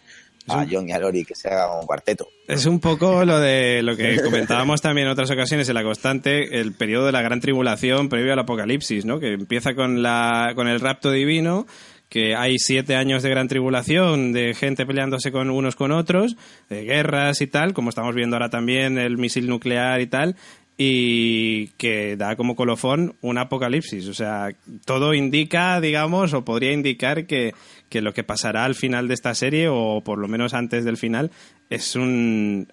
a 0.47 0.65
John 0.69 0.87
y 0.87 0.91
a 0.91 0.99
Lori 0.99 1.25
que 1.25 1.33
se 1.33 1.49
haga 1.49 1.79
un 1.79 1.87
cuarteto. 1.87 2.27
Es 2.47 2.67
un 2.67 2.79
poco 2.79 3.25
lo 3.25 3.39
de 3.39 3.81
lo 3.81 3.97
que 3.97 4.21
comentábamos 4.23 4.81
también 4.81 5.07
en 5.07 5.13
otras 5.13 5.31
ocasiones 5.31 5.67
en 5.67 5.75
la 5.75 5.83
constante, 5.83 6.59
el 6.59 6.73
periodo 6.73 7.07
de 7.07 7.11
la 7.11 7.23
gran 7.23 7.41
tribulación 7.41 8.07
previo 8.07 8.33
al 8.33 8.39
apocalipsis, 8.39 9.05
¿no? 9.05 9.19
Que 9.19 9.33
empieza 9.33 9.73
con 9.73 10.03
la 10.03 10.53
con 10.55 10.67
el 10.67 10.79
rapto 10.79 11.11
divino 11.11 11.65
que 12.09 12.35
hay 12.35 12.57
siete 12.57 12.95
años 12.95 13.21
de 13.21 13.29
gran 13.29 13.47
tribulación, 13.47 14.33
de 14.33 14.55
gente 14.55 14.85
peleándose 14.85 15.31
con 15.31 15.51
unos 15.51 15.75
con 15.75 15.91
otros, 15.91 16.35
de 16.67 16.83
guerras 16.83 17.39
y 17.41 17.47
tal, 17.47 17.73
como 17.73 17.89
estamos 17.89 18.15
viendo 18.15 18.35
ahora 18.35 18.49
también 18.49 18.97
el 18.97 19.17
misil 19.17 19.47
nuclear 19.47 20.01
y 20.01 20.07
tal, 20.07 20.35
y 20.81 21.67
que 21.77 22.15
da 22.15 22.37
como 22.37 22.55
colofón 22.55 23.17
un 23.19 23.37
apocalipsis. 23.37 24.07
O 24.07 24.13
sea, 24.13 24.55
todo 24.85 25.13
indica, 25.13 25.81
digamos, 25.81 26.33
o 26.33 26.45
podría 26.45 26.71
indicar 26.71 27.27
que, 27.27 27.53
que 27.89 28.01
lo 28.01 28.13
que 28.13 28.23
pasará 28.23 28.63
al 28.63 28.75
final 28.75 29.09
de 29.09 29.13
esta 29.13 29.35
serie, 29.35 29.67
o 29.67 30.01
por 30.05 30.17
lo 30.19 30.29
menos 30.29 30.53
antes 30.53 30.85
del 30.85 30.95
final, 30.95 31.31
es 31.69 31.97
un 31.97 32.71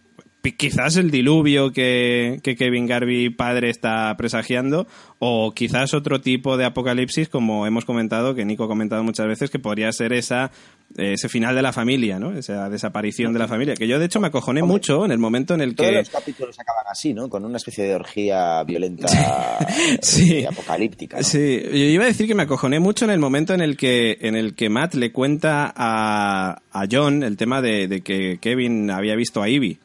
quizás 0.52 0.96
el 0.96 1.10
diluvio 1.10 1.72
que, 1.72 2.40
Kevin 2.42 2.86
Garvey 2.86 3.30
padre 3.30 3.70
está 3.70 4.14
presagiando 4.16 4.86
o 5.18 5.52
quizás 5.54 5.94
otro 5.94 6.20
tipo 6.20 6.56
de 6.56 6.64
apocalipsis 6.64 7.28
como 7.28 7.66
hemos 7.66 7.84
comentado, 7.84 8.34
que 8.34 8.44
Nico 8.44 8.64
ha 8.64 8.68
comentado 8.68 9.02
muchas 9.02 9.26
veces, 9.26 9.50
que 9.50 9.58
podría 9.58 9.90
ser 9.92 10.12
esa 10.12 10.50
ese 10.96 11.28
final 11.28 11.54
de 11.54 11.62
la 11.62 11.72
familia, 11.72 12.18
¿no? 12.18 12.36
Esa 12.36 12.70
desaparición 12.70 13.32
de 13.32 13.38
la 13.38 13.48
familia. 13.48 13.74
Que 13.74 13.86
yo, 13.86 13.98
de 13.98 14.06
hecho, 14.06 14.20
me 14.20 14.28
acojoné 14.28 14.62
mucho 14.62 15.04
en 15.04 15.10
el 15.10 15.18
momento 15.18 15.54
en 15.54 15.60
el 15.60 15.70
que... 15.70 15.82
Todos 15.82 15.94
los 15.94 16.10
capítulos 16.10 16.58
acaban 16.58 16.84
así, 16.88 17.12
¿no? 17.12 17.28
Con 17.28 17.44
una 17.44 17.58
especie 17.58 17.84
de 17.84 17.94
orgía 17.94 18.62
violenta 18.62 19.08
sí. 20.00 20.44
apocalíptica. 20.44 21.22
Sí, 21.22 21.60
yo 21.62 21.76
iba 21.76 22.04
a 22.04 22.06
decir 22.06 22.26
que 22.26 22.34
me 22.34 22.44
acojoné 22.44 22.80
mucho 22.80 23.04
en 23.04 23.10
el 23.10 23.18
momento 23.18 23.52
en 23.52 23.60
el 23.60 23.76
que, 23.76 24.16
en 24.20 24.36
el 24.36 24.54
que 24.54 24.70
Matt 24.70 24.94
le 24.94 25.12
cuenta 25.12 25.72
a, 25.76 26.62
a 26.72 26.86
John 26.90 27.22
el 27.22 27.36
tema 27.36 27.60
de, 27.60 27.88
de 27.88 28.00
que 28.00 28.38
Kevin 28.40 28.90
había 28.90 29.16
visto 29.16 29.42
a 29.42 29.48
Ivy 29.48 29.80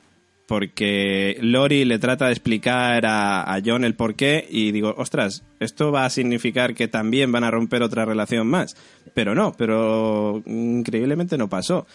porque 0.52 1.38
Lori 1.40 1.86
le 1.86 1.98
trata 1.98 2.26
de 2.26 2.34
explicar 2.34 3.06
a, 3.06 3.58
John 3.66 3.86
el 3.86 3.96
porqué 3.96 4.46
y 4.50 4.74
digo, 4.74 4.94
ostras, 4.98 5.46
esto 5.62 5.94
va 5.94 6.04
a 6.04 6.10
significar 6.10 6.76
que 6.76 6.90
también 6.90 7.32
van 7.32 7.46
a 7.46 7.52
romper 7.52 7.82
otra 7.82 8.04
relación 8.04 8.48
más. 8.48 8.76
Pero 9.14 9.34
no, 9.34 9.54
pero 9.54 10.44
increíblemente 10.46 11.38
no 11.38 11.48
pasó. 11.48 11.88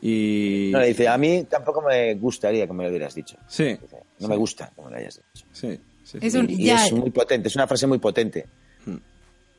Y... 0.00 0.70
No, 0.72 0.78
le 0.78 0.86
dice, 0.86 1.08
a 1.08 1.18
mí 1.18 1.48
tampoco 1.50 1.82
me 1.82 2.14
gustaría 2.14 2.68
que 2.68 2.72
me 2.72 2.84
lo 2.84 2.90
hubieras 2.90 3.12
dicho. 3.12 3.38
Sí. 3.48 3.76
no 4.20 4.28
me 4.28 4.36
gusta 4.36 4.70
que 4.76 4.82
me 4.82 4.90
lo 4.92 4.96
hayas 4.98 5.20
dicho. 5.34 5.46
Sí. 5.50 5.80
Es 6.22 6.34
y 6.48 6.70
es 6.70 6.92
muy 6.92 7.10
potente, 7.10 7.48
es 7.48 7.56
una 7.56 7.66
frase 7.66 7.88
muy 7.88 7.98
potente. 7.98 8.46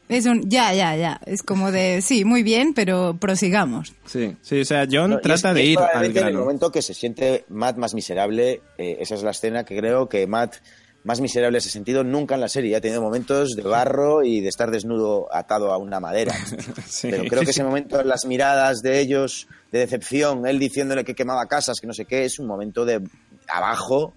Es 0.09 0.25
un 0.25 0.49
ya, 0.49 0.73
ya, 0.73 0.95
ya. 0.95 1.19
Es 1.25 1.43
como 1.43 1.71
de, 1.71 2.01
sí, 2.01 2.23
muy 2.23 2.43
bien, 2.43 2.73
pero 2.73 3.17
prosigamos. 3.19 3.93
Sí, 4.05 4.35
sí, 4.41 4.61
o 4.61 4.65
sea, 4.65 4.87
John 4.89 5.19
trata 5.21 5.53
de 5.53 5.63
ir 5.65 5.79
al 5.79 6.13
grano. 6.13 6.29
En 6.29 6.35
el 6.35 6.41
momento 6.41 6.71
que 6.71 6.81
se 6.81 6.93
siente 6.93 7.45
Matt 7.49 7.77
más 7.77 7.93
miserable, 7.93 8.61
eh, 8.77 8.97
esa 8.99 9.15
es 9.15 9.23
la 9.23 9.31
escena 9.31 9.65
que 9.65 9.77
creo 9.77 10.07
que 10.07 10.25
Matt 10.25 10.55
más 11.03 11.19
miserable 11.19 11.59
se 11.59 11.69
ha 11.69 11.71
sentido 11.71 12.03
nunca 12.03 12.35
en 12.35 12.41
la 12.41 12.47
serie. 12.47 12.75
Ha 12.75 12.81
tenido 12.81 13.01
momentos 13.01 13.55
de 13.55 13.63
barro 13.63 14.23
y 14.23 14.39
de 14.39 14.47
estar 14.47 14.71
desnudo 14.71 15.27
atado 15.33 15.73
a 15.73 15.77
una 15.77 15.99
madera. 15.99 16.33
Pero 17.01 17.25
creo 17.25 17.43
que 17.43 17.51
ese 17.51 17.63
momento, 17.63 18.01
las 18.03 18.25
miradas 18.25 18.81
de 18.81 18.99
ellos, 18.99 19.47
de 19.71 19.79
decepción, 19.79 20.47
él 20.47 20.57
diciéndole 20.57 21.03
que 21.03 21.15
quemaba 21.15 21.45
casas, 21.47 21.79
que 21.81 21.87
no 21.87 21.93
sé 21.93 22.05
qué, 22.05 22.23
es 22.23 22.39
un 22.39 22.47
momento 22.47 22.85
de 22.85 23.01
abajo 23.49 24.13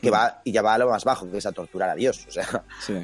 que 0.00 0.10
mm. 0.10 0.14
va 0.14 0.40
y 0.44 0.52
ya 0.52 0.62
va 0.62 0.74
a 0.74 0.78
lo 0.78 0.88
más 0.88 1.04
bajo, 1.04 1.30
que 1.30 1.38
es 1.38 1.46
a 1.46 1.52
torturar 1.52 1.90
a 1.90 1.94
Dios. 1.94 2.24
O 2.28 2.30
sea, 2.30 2.64
sí 2.84 2.94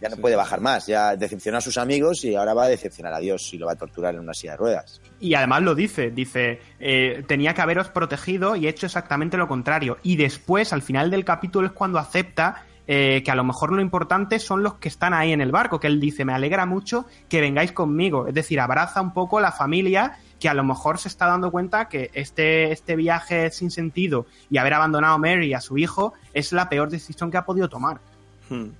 ya 0.00 0.08
no 0.08 0.16
puede 0.16 0.36
bajar 0.36 0.60
más, 0.60 0.86
ya 0.86 1.16
decepcionó 1.16 1.58
a 1.58 1.60
sus 1.60 1.76
amigos 1.78 2.24
y 2.24 2.34
ahora 2.34 2.54
va 2.54 2.64
a 2.64 2.68
decepcionar 2.68 3.12
a 3.12 3.18
Dios 3.18 3.52
y 3.52 3.58
lo 3.58 3.66
va 3.66 3.72
a 3.72 3.76
torturar 3.76 4.14
en 4.14 4.20
una 4.20 4.34
silla 4.34 4.52
de 4.52 4.56
ruedas. 4.56 5.00
Y 5.20 5.34
además 5.34 5.62
lo 5.62 5.74
dice, 5.74 6.10
dice, 6.10 6.60
eh, 6.78 7.22
tenía 7.26 7.54
que 7.54 7.60
haberos 7.60 7.88
protegido 7.88 8.56
y 8.56 8.66
he 8.66 8.70
hecho 8.70 8.86
exactamente 8.86 9.36
lo 9.36 9.46
contrario. 9.46 9.98
Y 10.02 10.16
después, 10.16 10.72
al 10.72 10.82
final 10.82 11.10
del 11.10 11.24
capítulo, 11.24 11.66
es 11.66 11.72
cuando 11.72 11.98
acepta 11.98 12.64
eh, 12.86 13.22
que 13.24 13.30
a 13.30 13.34
lo 13.34 13.44
mejor 13.44 13.72
lo 13.72 13.82
importante 13.82 14.38
son 14.38 14.62
los 14.62 14.74
que 14.74 14.88
están 14.88 15.14
ahí 15.14 15.32
en 15.32 15.40
el 15.40 15.52
barco, 15.52 15.78
que 15.78 15.86
él 15.86 16.00
dice, 16.00 16.24
me 16.24 16.32
alegra 16.32 16.66
mucho 16.66 17.06
que 17.28 17.40
vengáis 17.40 17.72
conmigo. 17.72 18.26
Es 18.26 18.34
decir, 18.34 18.58
abraza 18.58 19.00
un 19.02 19.12
poco 19.12 19.38
la 19.38 19.52
familia 19.52 20.18
que 20.40 20.48
a 20.48 20.54
lo 20.54 20.64
mejor 20.64 20.98
se 20.98 21.08
está 21.08 21.26
dando 21.26 21.50
cuenta 21.50 21.88
que 21.88 22.10
este, 22.14 22.72
este 22.72 22.96
viaje 22.96 23.50
sin 23.50 23.70
sentido 23.70 24.26
y 24.50 24.56
haber 24.56 24.74
abandonado 24.74 25.14
a 25.14 25.18
Mary 25.18 25.48
y 25.48 25.54
a 25.54 25.60
su 25.60 25.76
hijo 25.76 26.14
es 26.32 26.52
la 26.52 26.68
peor 26.70 26.88
decisión 26.88 27.30
que 27.30 27.36
ha 27.36 27.44
podido 27.44 27.68
tomar. 27.68 28.00
Hmm. 28.48 28.70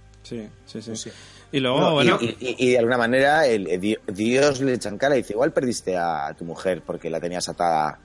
Sí, 0.64 0.80
sí, 0.80 0.96
sí. 0.96 1.10
Y 1.52 1.60
luego, 1.60 1.92
bueno. 1.94 2.18
Y, 2.20 2.70
de 2.72 2.78
alguna 2.78 2.98
manera, 2.98 3.46
el, 3.46 3.80
Dios 4.06 4.60
le 4.60 4.74
echan 4.74 4.96
cara 4.98 5.14
y 5.16 5.18
dice: 5.18 5.32
Igual 5.32 5.52
perdiste 5.52 5.96
a 5.96 6.32
tu 6.38 6.44
mujer 6.44 6.82
porque 6.86 7.10
la 7.10 7.20
tenías 7.20 7.48
atada 7.48 7.98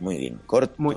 muy 0.00 0.16
bien, 0.16 0.40
corto. 0.46 0.74
Muy, 0.78 0.96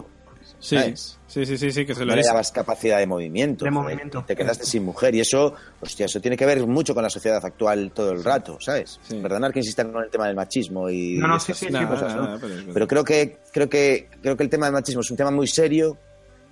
Sí, 0.59 0.75
¿sabes? 0.75 1.19
sí, 1.27 1.45
sí, 1.45 1.57
sí, 1.57 1.71
sí, 1.71 1.85
que 1.85 1.93
se 1.95 2.01
lo 2.01 2.07
no 2.07 2.15
le 2.15 2.23
dabas 2.23 2.51
capacidad 2.51 2.97
de 2.99 3.07
movimiento. 3.07 3.63
De 3.65 3.71
movimiento. 3.71 4.23
Te 4.27 4.35
quedaste 4.35 4.65
sin 4.65 4.83
mujer. 4.83 5.13
Y 5.15 5.19
eso, 5.19 5.53
hostia, 5.79 6.05
eso 6.07 6.19
tiene 6.19 6.35
que 6.37 6.45
ver 6.45 6.65
mucho 6.67 6.93
con 6.93 7.01
la 7.03 7.09
sociedad 7.09 7.43
actual 7.43 7.91
todo 7.93 8.11
el 8.11 8.23
rato, 8.23 8.57
¿sabes? 8.59 8.99
Sí. 9.01 9.19
Perdonar 9.21 9.51
que 9.53 9.59
insistan 9.59 9.91
con 9.91 10.03
el 10.03 10.09
tema 10.11 10.27
del 10.27 10.35
machismo 10.35 10.89
y 10.89 11.15
No, 11.17 11.27
no, 11.27 11.39
sí, 11.39 11.53
sí, 11.53 11.67
Nada, 11.69 11.87
cosas, 11.87 12.15
¿no? 12.15 12.23
nada, 12.23 12.37
pero 12.39 12.53
es- 12.55 12.65
Pero 12.73 12.87
creo 12.87 13.03
que, 13.03 13.37
creo 13.51 13.69
que, 13.69 14.09
creo 14.21 14.35
que 14.37 14.43
el 14.43 14.49
tema 14.49 14.65
del 14.67 14.73
machismo 14.73 15.01
es 15.01 15.09
un 15.11 15.17
tema 15.17 15.31
muy 15.31 15.47
serio, 15.47 15.97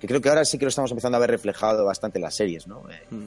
que 0.00 0.06
creo 0.08 0.20
que 0.20 0.28
ahora 0.28 0.44
sí 0.44 0.56
que 0.58 0.64
lo 0.64 0.70
estamos 0.70 0.90
empezando 0.90 1.16
a 1.16 1.20
ver 1.20 1.30
reflejado 1.30 1.84
bastante 1.84 2.18
en 2.18 2.22
las 2.22 2.34
series, 2.34 2.66
¿no? 2.66 2.82
Eh, 2.90 2.94
Mm. 3.10 3.26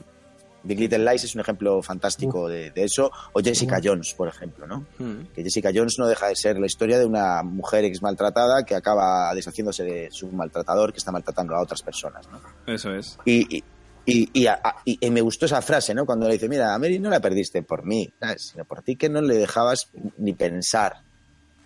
Big 0.64 0.80
Little 0.80 0.98
Lies 1.10 1.24
es 1.24 1.34
un 1.34 1.42
ejemplo 1.42 1.82
fantástico 1.82 2.48
de, 2.48 2.70
de 2.70 2.84
eso, 2.84 3.10
o 3.32 3.40
Jessica 3.40 3.80
Jones, 3.84 4.14
por 4.14 4.28
ejemplo, 4.28 4.66
¿no? 4.66 4.86
Mm. 4.98 5.26
Que 5.34 5.42
Jessica 5.42 5.70
Jones 5.74 5.96
no 5.98 6.06
deja 6.06 6.26
de 6.28 6.34
ser 6.36 6.58
la 6.58 6.66
historia 6.66 6.98
de 6.98 7.04
una 7.04 7.42
mujer 7.42 7.84
ex 7.84 8.00
maltratada 8.02 8.64
que 8.64 8.74
acaba 8.74 9.32
deshaciéndose 9.34 9.84
de 9.84 10.08
su 10.10 10.28
maltratador 10.32 10.92
que 10.92 10.98
está 10.98 11.12
maltratando 11.12 11.54
a 11.54 11.62
otras 11.62 11.82
personas, 11.82 12.26
¿no? 12.30 12.40
Eso 12.66 12.94
es. 12.94 13.18
Y, 13.24 13.56
y, 13.58 13.64
y, 14.06 14.30
y 14.32 14.46
a- 14.46 14.60
a- 14.64 14.76
y- 14.84 14.98
y 15.00 15.10
me 15.10 15.20
gustó 15.20 15.46
esa 15.46 15.60
frase, 15.62 15.94
¿no? 15.94 16.06
Cuando 16.06 16.26
le 16.26 16.34
dice, 16.34 16.48
mira, 16.48 16.74
a 16.74 16.78
Mary 16.78 16.98
no 16.98 17.10
la 17.10 17.20
perdiste 17.20 17.62
por 17.62 17.84
mí, 17.84 18.10
¿sabes? 18.18 18.50
sino 18.52 18.64
por 18.64 18.82
ti 18.82 18.96
que 18.96 19.08
no 19.08 19.20
le 19.20 19.34
dejabas 19.36 19.88
ni 20.18 20.32
pensar. 20.32 21.02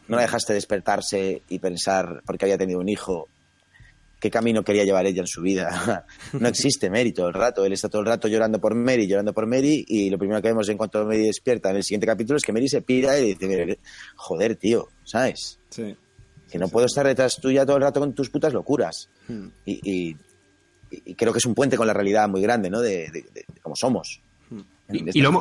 No 0.08 0.16
la 0.16 0.22
dejaste 0.22 0.54
despertarse 0.54 1.42
y 1.48 1.58
pensar, 1.58 2.22
porque 2.24 2.46
había 2.46 2.56
tenido 2.56 2.80
un 2.80 2.88
hijo, 2.88 3.28
qué 4.20 4.30
camino 4.30 4.62
quería 4.64 4.84
llevar 4.84 5.06
ella 5.06 5.20
en 5.20 5.26
su 5.26 5.42
vida. 5.42 6.06
no 6.32 6.48
existe 6.48 6.90
Mary 6.90 7.12
todo 7.12 7.28
el 7.28 7.34
rato. 7.34 7.64
Él 7.64 7.72
está 7.72 7.88
todo 7.88 8.00
el 8.02 8.06
rato 8.08 8.28
llorando 8.28 8.60
por 8.60 8.74
Mary, 8.74 9.06
llorando 9.06 9.32
por 9.32 9.46
Mary, 9.46 9.84
y 9.86 10.10
lo 10.10 10.18
primero 10.18 10.40
que 10.42 10.48
vemos 10.48 10.68
en 10.68 10.76
cuanto 10.76 11.04
Mary 11.04 11.26
despierta 11.26 11.70
en 11.70 11.76
el 11.76 11.84
siguiente 11.84 12.06
capítulo 12.06 12.36
es 12.36 12.44
que 12.44 12.52
Mary 12.52 12.68
se 12.68 12.82
pira 12.82 13.18
y 13.18 13.34
dice, 13.34 13.46
"Mira, 13.46 13.74
joder, 14.16 14.56
tío, 14.56 14.88
¿sabes? 15.04 15.58
Sí. 15.70 15.94
Que 16.50 16.58
no 16.58 16.68
puedo 16.68 16.86
estar 16.86 17.06
detrás 17.06 17.36
tuya 17.40 17.64
todo 17.66 17.76
el 17.76 17.82
rato 17.82 18.00
con 18.00 18.12
tus 18.14 18.30
putas 18.30 18.52
locuras 18.52 19.08
Mm. 19.28 19.46
y, 19.66 19.80
y- 20.10 20.16
y 21.04 21.14
creo 21.14 21.32
que 21.32 21.38
es 21.38 21.44
un 21.46 21.54
puente 21.54 21.76
con 21.76 21.86
la 21.86 21.92
realidad 21.92 22.28
muy 22.30 22.40
grande, 22.40 22.70
¿no? 22.70 22.80
De, 22.80 23.10
de- 23.10 23.22
de- 23.34 23.44
de 23.46 23.60
cómo 23.60 23.76
somos. 23.76 24.22
Hmm. 24.48 24.60
Y- 24.90 25.04
De 25.04 25.10
y 25.14 25.20
lo 25.20 25.30
¿no? 25.30 25.40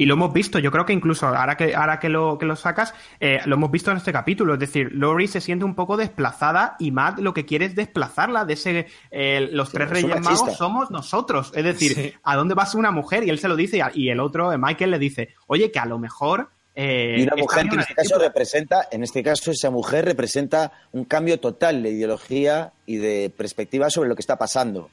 Y 0.00 0.06
lo 0.06 0.14
hemos 0.14 0.32
visto, 0.32 0.58
yo 0.58 0.70
creo 0.70 0.86
que 0.86 0.94
incluso 0.94 1.26
ahora 1.26 1.56
que, 1.58 1.74
ahora 1.74 1.98
que, 2.00 2.08
lo, 2.08 2.38
que 2.38 2.46
lo 2.46 2.56
sacas, 2.56 2.94
eh, 3.20 3.40
lo 3.44 3.56
hemos 3.56 3.70
visto 3.70 3.90
en 3.90 3.98
este 3.98 4.12
capítulo. 4.14 4.54
Es 4.54 4.60
decir, 4.60 4.88
Lori 4.94 5.26
se 5.28 5.42
siente 5.42 5.66
un 5.66 5.74
poco 5.74 5.98
desplazada 5.98 6.76
y 6.78 6.90
Matt 6.90 7.18
lo 7.18 7.34
que 7.34 7.44
quiere 7.44 7.66
es 7.66 7.74
desplazarla 7.74 8.46
de 8.46 8.54
ese. 8.54 8.86
eh, 9.10 9.48
los 9.52 9.70
tres 9.70 9.90
reyes 9.90 10.18
magos 10.22 10.56
somos 10.56 10.90
nosotros. 10.90 11.52
Es 11.54 11.64
decir, 11.64 11.92
Sí. 11.94 12.12
¿a 12.22 12.34
dónde 12.34 12.54
vas 12.54 12.74
una 12.74 12.90
mujer? 12.90 13.24
Y 13.24 13.28
él 13.30 13.38
se 13.38 13.48
lo 13.48 13.56
dice 13.56 13.76
y 13.76 13.80
a- 13.80 13.90
y 13.94 14.08
el 14.08 14.20
otro, 14.20 14.50
eh, 14.54 14.56
Michael, 14.58 14.90
le 14.92 14.98
dice, 14.98 15.34
oye, 15.48 15.70
que 15.70 15.78
a 15.78 15.84
lo 15.84 15.98
mejor. 15.98 16.48
eh, 16.74 17.16
Y 17.18 17.22
una 17.24 17.36
mujer 17.36 17.68
que 17.68 17.74
en 17.74 17.80
este 17.80 17.92
es 17.92 17.96
caso 17.96 18.02
discípula". 18.14 18.28
representa, 18.28 18.88
en 18.90 19.02
este 19.02 19.22
caso 19.22 19.50
esa 19.50 19.68
mujer 19.70 20.06
representa 20.06 20.72
un 20.92 21.04
cambio 21.04 21.38
total 21.40 21.82
de 21.82 21.90
ideología 21.90 22.72
y 22.86 22.96
de 22.96 23.30
perspectiva 23.36 23.90
sobre 23.90 24.08
lo 24.08 24.14
que 24.14 24.22
está 24.22 24.38
pasando. 24.38 24.88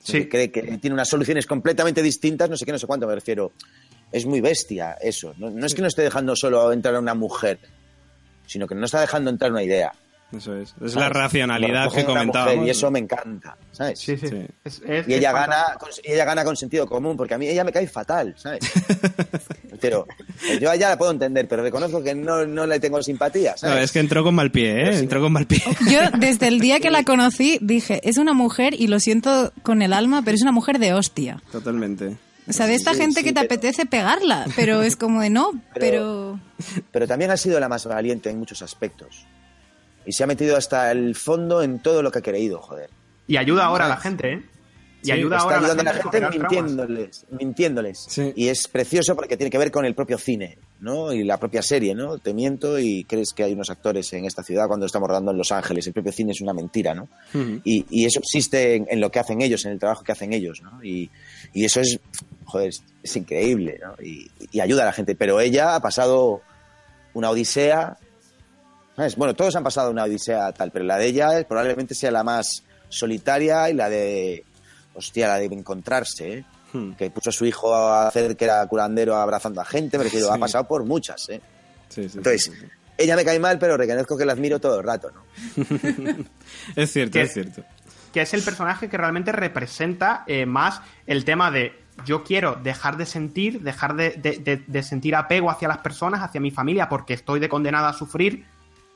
Sí. 0.00 0.24
Que 0.24 0.28
cree 0.28 0.50
que 0.50 0.62
tiene 0.78 0.92
unas 0.92 1.08
soluciones 1.08 1.46
completamente 1.46 2.02
distintas, 2.02 2.50
no 2.50 2.56
sé 2.58 2.66
qué, 2.66 2.72
no 2.72 2.78
sé 2.78 2.86
cuánto 2.88 3.06
me 3.06 3.14
refiero. 3.14 3.52
Es 4.12 4.26
muy 4.26 4.40
bestia 4.40 4.92
eso. 5.00 5.34
No, 5.38 5.50
no 5.50 5.66
es 5.66 5.74
que 5.74 5.82
no 5.82 5.88
esté 5.88 6.02
dejando 6.02 6.36
solo 6.36 6.72
entrar 6.72 6.94
a 6.94 6.98
una 7.00 7.14
mujer, 7.14 7.58
sino 8.46 8.66
que 8.66 8.74
no 8.74 8.84
está 8.84 9.00
dejando 9.00 9.30
entrar 9.30 9.50
una 9.50 9.62
idea. 9.62 9.92
Eso 10.36 10.54
es. 10.56 10.70
Es 10.70 10.74
¿sabes? 10.78 10.94
la 10.94 11.08
racionalidad 11.10 11.92
que 11.92 12.04
comentábamos. 12.06 12.66
Y 12.66 12.70
eso 12.70 12.90
me 12.90 12.98
encanta, 13.00 13.54
¿sabes? 13.70 13.98
Sí, 13.98 14.16
sí. 14.16 14.28
Sí. 14.28 14.46
Es- 14.64 14.80
es- 14.86 15.06
Y 15.06 15.12
ella 15.12 15.28
es 15.28 15.34
gana, 15.34 15.64
con, 15.78 15.90
y 16.02 16.12
ella 16.12 16.24
gana 16.24 16.42
con 16.42 16.56
sentido 16.56 16.86
común, 16.86 17.18
porque 17.18 17.34
a 17.34 17.38
mí 17.38 17.46
ella 17.48 17.64
me 17.64 17.70
cae 17.72 17.86
fatal, 17.86 18.34
¿sabes? 18.38 18.60
Pero 19.80 20.06
eh, 20.48 20.58
yo 20.60 20.70
a 20.70 20.74
ella 20.76 20.90
la 20.90 20.96
puedo 20.96 21.10
entender, 21.10 21.48
pero 21.48 21.62
reconozco 21.62 22.02
que 22.04 22.14
no, 22.14 22.46
no 22.46 22.66
le 22.66 22.78
tengo 22.78 23.02
simpatía, 23.02 23.50
No, 23.52 23.56
¿sabes? 23.58 23.84
es 23.84 23.92
que 23.92 23.98
entró 23.98 24.22
con 24.22 24.34
mal 24.34 24.50
pie, 24.52 24.88
¿eh? 24.90 24.98
Entró 24.98 25.20
con 25.20 25.32
mal 25.32 25.46
pie. 25.46 25.60
Yo 25.90 25.98
desde 26.18 26.46
el 26.48 26.60
día 26.60 26.78
que 26.78 26.90
la 26.92 27.02
conocí 27.02 27.58
dije, 27.60 28.00
es 28.08 28.16
una 28.16 28.32
mujer, 28.32 28.74
y 28.78 28.86
lo 28.86 29.00
siento 29.00 29.52
con 29.62 29.82
el 29.82 29.92
alma, 29.92 30.22
pero 30.24 30.36
es 30.36 30.42
una 30.42 30.52
mujer 30.52 30.78
de 30.78 30.94
hostia. 30.94 31.42
Totalmente. 31.50 32.16
O 32.48 32.52
sea, 32.52 32.66
de 32.66 32.74
esta 32.74 32.92
Sí, 32.94 33.00
gente 33.00 33.20
sí, 33.20 33.24
que 33.26 33.32
te 33.32 33.40
pero- 33.40 33.46
apetece 33.46 33.86
pegarla, 33.86 34.46
pero 34.56 34.82
es 34.82 34.96
como 34.96 35.20
de 35.22 35.30
no, 35.30 35.52
pero... 35.74 36.40
Pero 36.90 37.06
también 37.06 37.30
ha 37.30 37.36
sido 37.36 37.60
la 37.60 37.68
más 37.68 37.86
valiente 37.86 38.30
en 38.30 38.38
muchos 38.38 38.62
aspectos. 38.62 39.26
Y 40.04 40.12
se 40.12 40.24
ha 40.24 40.26
metido 40.26 40.56
hasta 40.56 40.90
el 40.90 41.14
fondo 41.14 41.62
en 41.62 41.78
todo 41.80 42.02
lo 42.02 42.10
que 42.10 42.18
ha 42.18 42.22
creído, 42.22 42.60
joder. 42.60 42.90
Y 43.28 43.36
ayuda 43.36 43.66
ahora 43.66 43.86
a 43.86 43.88
la 43.88 43.96
gente, 43.98 44.32
¿eh? 44.32 44.42
Y 45.02 45.06
Sí, 45.06 45.10
ayuda 45.12 45.38
ahora 45.38 45.56
a 45.58 45.60
la 45.60 45.66
ayudando 45.68 45.92
gente, 45.92 46.16
a 46.16 46.20
la 46.20 46.30
gente 46.30 46.38
mintiéndoles, 46.38 47.26
mintiéndoles. 47.30 48.06
Sí. 48.08 48.32
Y 48.36 48.48
es 48.48 48.68
precioso 48.68 49.16
porque 49.16 49.36
tiene 49.36 49.50
que 49.50 49.58
ver 49.58 49.72
con 49.72 49.84
el 49.84 49.94
propio 49.96 50.16
cine, 50.16 50.58
¿no? 50.80 51.12
Y 51.12 51.24
la 51.24 51.38
propia 51.38 51.60
serie, 51.62 51.92
¿no? 51.94 52.18
Te 52.18 52.32
miento 52.34 52.78
y 52.78 53.02
crees 53.04 53.32
que 53.34 53.42
hay 53.42 53.52
unos 53.52 53.70
actores 53.70 54.12
en 54.12 54.26
esta 54.26 54.44
ciudad 54.44 54.68
cuando 54.68 54.86
estamos 54.86 55.08
rodando 55.08 55.32
en 55.32 55.38
Los 55.38 55.50
Ángeles. 55.50 55.86
El 55.88 55.92
propio 55.92 56.12
cine 56.12 56.30
es 56.32 56.40
una 56.40 56.52
mentira, 56.52 56.94
¿no? 56.94 57.08
Y, 57.64 57.84
y 57.90 58.04
eso 58.06 58.20
existe 58.20 58.76
en, 58.76 58.86
en 58.90 59.00
lo 59.00 59.10
que 59.10 59.18
hacen 59.18 59.42
ellos, 59.42 59.64
en 59.64 59.72
el 59.72 59.78
trabajo 59.80 60.04
que 60.04 60.12
hacen 60.12 60.32
ellos, 60.32 60.60
¿no? 60.62 60.82
Y, 60.84 61.10
y 61.52 61.64
eso 61.64 61.80
es, 61.80 61.98
joder, 62.44 62.68
es, 62.68 62.82
es 63.02 63.16
increíble, 63.16 63.78
¿no? 63.82 63.94
Y, 64.02 64.30
y 64.50 64.60
ayuda 64.60 64.82
a 64.82 64.86
la 64.86 64.92
gente. 64.92 65.14
Pero 65.14 65.40
ella 65.40 65.74
ha 65.74 65.80
pasado 65.80 66.40
una 67.14 67.30
odisea, 67.30 67.96
¿sabes? 68.96 69.16
Bueno, 69.16 69.34
todos 69.34 69.54
han 69.56 69.64
pasado 69.64 69.90
una 69.90 70.04
odisea 70.04 70.52
tal, 70.52 70.70
pero 70.70 70.84
la 70.84 70.96
de 70.98 71.06
ella 71.06 71.46
probablemente 71.48 71.94
sea 71.94 72.10
la 72.10 72.22
más 72.24 72.62
solitaria 72.88 73.68
y 73.70 73.74
la 73.74 73.88
de, 73.88 74.44
hostia, 74.94 75.28
la 75.28 75.38
de 75.38 75.46
encontrarse, 75.46 76.38
¿eh? 76.38 76.44
Hmm. 76.72 76.92
Que 76.92 77.10
puso 77.10 77.28
a 77.28 77.32
su 77.32 77.44
hijo 77.44 77.74
a 77.74 78.08
hacer 78.08 78.34
que 78.36 78.44
era 78.46 78.66
curandero 78.66 79.16
abrazando 79.16 79.60
a 79.60 79.64
gente, 79.64 79.98
Sí. 80.08 80.18
ha 80.30 80.38
pasado 80.38 80.66
por 80.66 80.84
muchas, 80.86 81.28
¿eh? 81.28 81.40
Sí, 81.90 82.08
sí, 82.08 82.16
Entonces, 82.16 82.50
ella 82.96 83.14
me 83.16 83.24
cae 83.26 83.38
mal, 83.38 83.58
pero 83.58 83.76
reconozco 83.76 84.16
que 84.16 84.24
la 84.24 84.32
admiro 84.32 84.58
todo 84.58 84.80
el 84.80 84.86
rato, 84.86 85.10
¿no? 85.10 85.22
Es 86.76 86.90
cierto, 86.92 87.12
¿Qué? 87.12 87.22
es 87.22 87.34
cierto. 87.34 87.62
Que 88.12 88.20
es 88.20 88.34
el 88.34 88.42
personaje 88.42 88.88
que 88.88 88.96
realmente 88.96 89.32
representa 89.32 90.24
eh, 90.26 90.46
más 90.46 90.82
el 91.06 91.24
tema 91.24 91.50
de 91.50 91.82
yo 92.04 92.24
quiero 92.24 92.56
dejar 92.62 92.96
de 92.96 93.06
sentir, 93.06 93.60
dejar 93.60 93.94
de, 93.94 94.82
sentir 94.82 95.14
apego 95.14 95.50
hacia 95.50 95.68
las 95.68 95.78
personas, 95.78 96.22
hacia 96.22 96.40
mi 96.40 96.50
familia, 96.50 96.88
porque 96.88 97.14
estoy 97.14 97.38
de 97.38 97.48
condenada 97.48 97.90
a 97.90 97.92
sufrir 97.92 98.46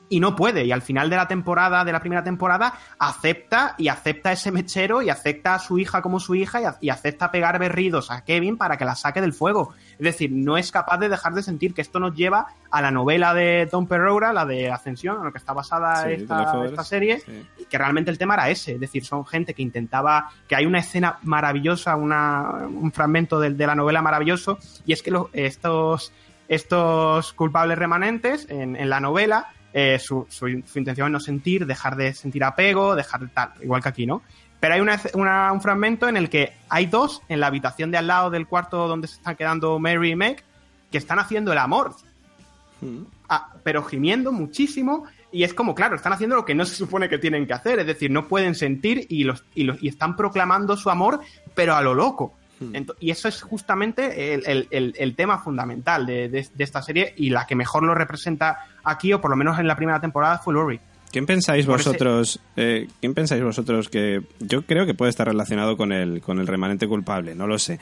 y 0.09 0.19
no 0.19 0.35
puede. 0.35 0.65
Y 0.65 0.71
al 0.71 0.81
final 0.81 1.09
de 1.09 1.15
la 1.15 1.27
temporada, 1.27 1.85
de 1.85 1.91
la 1.91 1.99
primera 1.99 2.23
temporada, 2.23 2.73
acepta 2.99 3.75
y 3.77 3.87
acepta 3.87 4.31
ese 4.31 4.51
mechero 4.51 5.01
y 5.01 5.09
acepta 5.09 5.55
a 5.55 5.59
su 5.59 5.79
hija 5.79 6.01
como 6.01 6.19
su 6.19 6.35
hija 6.35 6.77
y 6.81 6.89
acepta 6.89 7.31
pegar 7.31 7.59
berridos 7.59 8.11
a 8.11 8.23
Kevin 8.23 8.57
para 8.57 8.77
que 8.77 8.85
la 8.85 8.95
saque 8.95 9.21
del 9.21 9.33
fuego. 9.33 9.73
Es 9.99 10.03
decir, 10.03 10.31
no 10.31 10.57
es 10.57 10.71
capaz 10.71 10.97
de 10.99 11.09
dejar 11.09 11.33
de 11.33 11.41
sentir 11.41 11.73
que 11.73 11.81
esto 11.81 11.99
nos 11.99 12.15
lleva 12.15 12.47
a 12.69 12.81
la 12.81 12.91
novela 12.91 13.33
de 13.33 13.67
Tom 13.71 13.87
Perroura, 13.87 14.31
la 14.33 14.45
de 14.45 14.69
Ascensión, 14.71 15.17
en 15.17 15.23
la 15.25 15.31
que 15.31 15.39
está 15.39 15.53
basada 15.53 16.03
Sí, 16.05 16.11
esta, 16.13 16.83
serie, 16.83 17.19
sí. 17.19 17.45
y 17.59 17.65
que 17.65 17.77
realmente 17.77 18.11
el 18.11 18.17
tema 18.17 18.35
era 18.35 18.49
ese, 18.49 18.73
es 18.73 18.79
decir, 18.79 19.03
son 19.03 19.25
gente 19.25 19.53
que 19.55 19.63
intentaba, 19.63 20.29
que 20.47 20.55
hay 20.55 20.65
una 20.67 20.79
escena 20.79 21.17
maravillosa, 21.23 21.95
una, 21.95 22.67
un 22.67 22.91
fragmento 22.91 23.39
de, 23.39 23.49
de 23.51 23.67
la 23.67 23.73
novela 23.75 24.01
maravilloso, 24.03 24.59
y 24.85 24.93
es 24.93 25.01
que 25.01 25.09
los- 25.11 25.27
estos, 25.33 26.11
estos 26.47 27.33
culpables 27.33 27.77
remanentes 27.77 28.47
en, 28.49 28.75
en 28.75 28.89
la 28.89 28.99
novela, 28.99 29.47
eh, 29.73 29.99
su, 29.99 30.25
su- 30.29 30.63
su 30.65 30.79
intención 30.79 31.07
es 31.07 31.11
no 31.11 31.19
sentir, 31.19 31.65
dejar 31.65 31.95
de 31.95 32.13
sentir 32.13 32.43
apego, 32.43 32.95
dejar 32.95 33.21
de 33.21 33.27
tal, 33.27 33.51
igual 33.61 33.81
que 33.83 33.89
aquí, 33.89 34.05
¿no? 34.05 34.21
Pero 34.59 34.73
hay 34.73 34.81
una, 34.81 34.99
una- 35.13 35.51
un 35.51 35.61
fragmento 35.61 36.07
en 36.07 36.17
el 36.17 36.29
que 36.29 36.53
hay 36.69 36.87
dos 36.87 37.21
en 37.29 37.39
la 37.39 37.47
habitación 37.47 37.91
de 37.91 37.97
al 37.97 38.07
lado 38.07 38.29
del 38.29 38.47
cuarto 38.47 38.87
donde 38.87 39.07
se 39.07 39.15
están 39.15 39.35
quedando 39.35 39.77
Mary 39.79 40.11
y 40.11 40.15
Meg 40.15 40.43
que 40.91 40.97
están 40.97 41.19
haciendo 41.19 41.51
el 41.51 41.57
amor, 41.57 41.93
Hmm. 42.79 43.05
Ah, 43.27 43.53
pero 43.63 43.83
gimiendo 43.83 44.31
muchísimo 44.31 45.05
y 45.31 45.43
es 45.43 45.53
como, 45.55 45.73
claro, 45.73 45.95
están 45.95 46.13
haciendo 46.13 46.35
lo 46.35 46.45
que 46.45 46.53
no 46.53 46.63
se 46.63 46.75
supone 46.75 47.09
que 47.09 47.17
tienen 47.17 47.47
que 47.47 47.53
hacer, 47.53 47.79
es 47.79 47.87
decir, 47.87 48.11
no 48.11 48.27
pueden 48.27 48.53
sentir 48.53 49.07
y, 49.09 49.23
los, 49.23 49.43
y, 49.55 49.63
los- 49.63 49.81
y 49.81 49.87
están 49.87 50.15
proclamando 50.15 50.77
su 50.77 50.89
amor, 50.91 51.19
pero 51.55 51.75
a 51.75 51.81
lo 51.81 51.95
loco. 51.95 52.35
Ento- 52.61 52.95
y 52.99 53.09
eso 53.11 53.27
es 53.27 53.41
justamente 53.41 54.33
el, 54.35 54.43
el- 54.47 54.67
el- 54.71 54.93
el 54.97 55.15
tema 55.15 55.39
fundamental 55.39 56.05
de, 56.05 56.29
de- 56.29 56.47
de 56.53 56.63
esta 56.63 56.81
serie 56.83 57.13
y 57.17 57.29
la 57.31 57.45
que 57.47 57.55
mejor 57.55 57.81
lo 57.83 57.93
representa 57.95 58.65
aquí, 58.83 59.11
o 59.11 59.19
por 59.21 59.31
lo 59.31 59.37
menos 59.37 59.57
en 59.59 59.67
la 59.67 59.75
primera 59.75 59.99
temporada, 59.99 60.37
fue 60.37 60.53
Lori. 60.53 60.79
¿Quién 61.11 61.25
pensáis 61.25 61.65
vosotros? 61.65 62.39
eh, 62.55 62.87
¿Quién 62.99 63.13
pensáis 63.13 63.41
vosotros 63.41 63.89
que 63.89 64.21
yo 64.39 64.63
creo 64.63 64.85
que 64.85 64.93
puede 64.93 65.09
estar 65.09 65.27
relacionado 65.27 65.77
con 65.77 65.91
el 65.91 66.21
con 66.21 66.39
el 66.39 66.47
remanente 66.47 66.87
culpable? 66.87 67.33
No 67.35 67.47
lo 67.47 67.57
sé. 67.59 67.79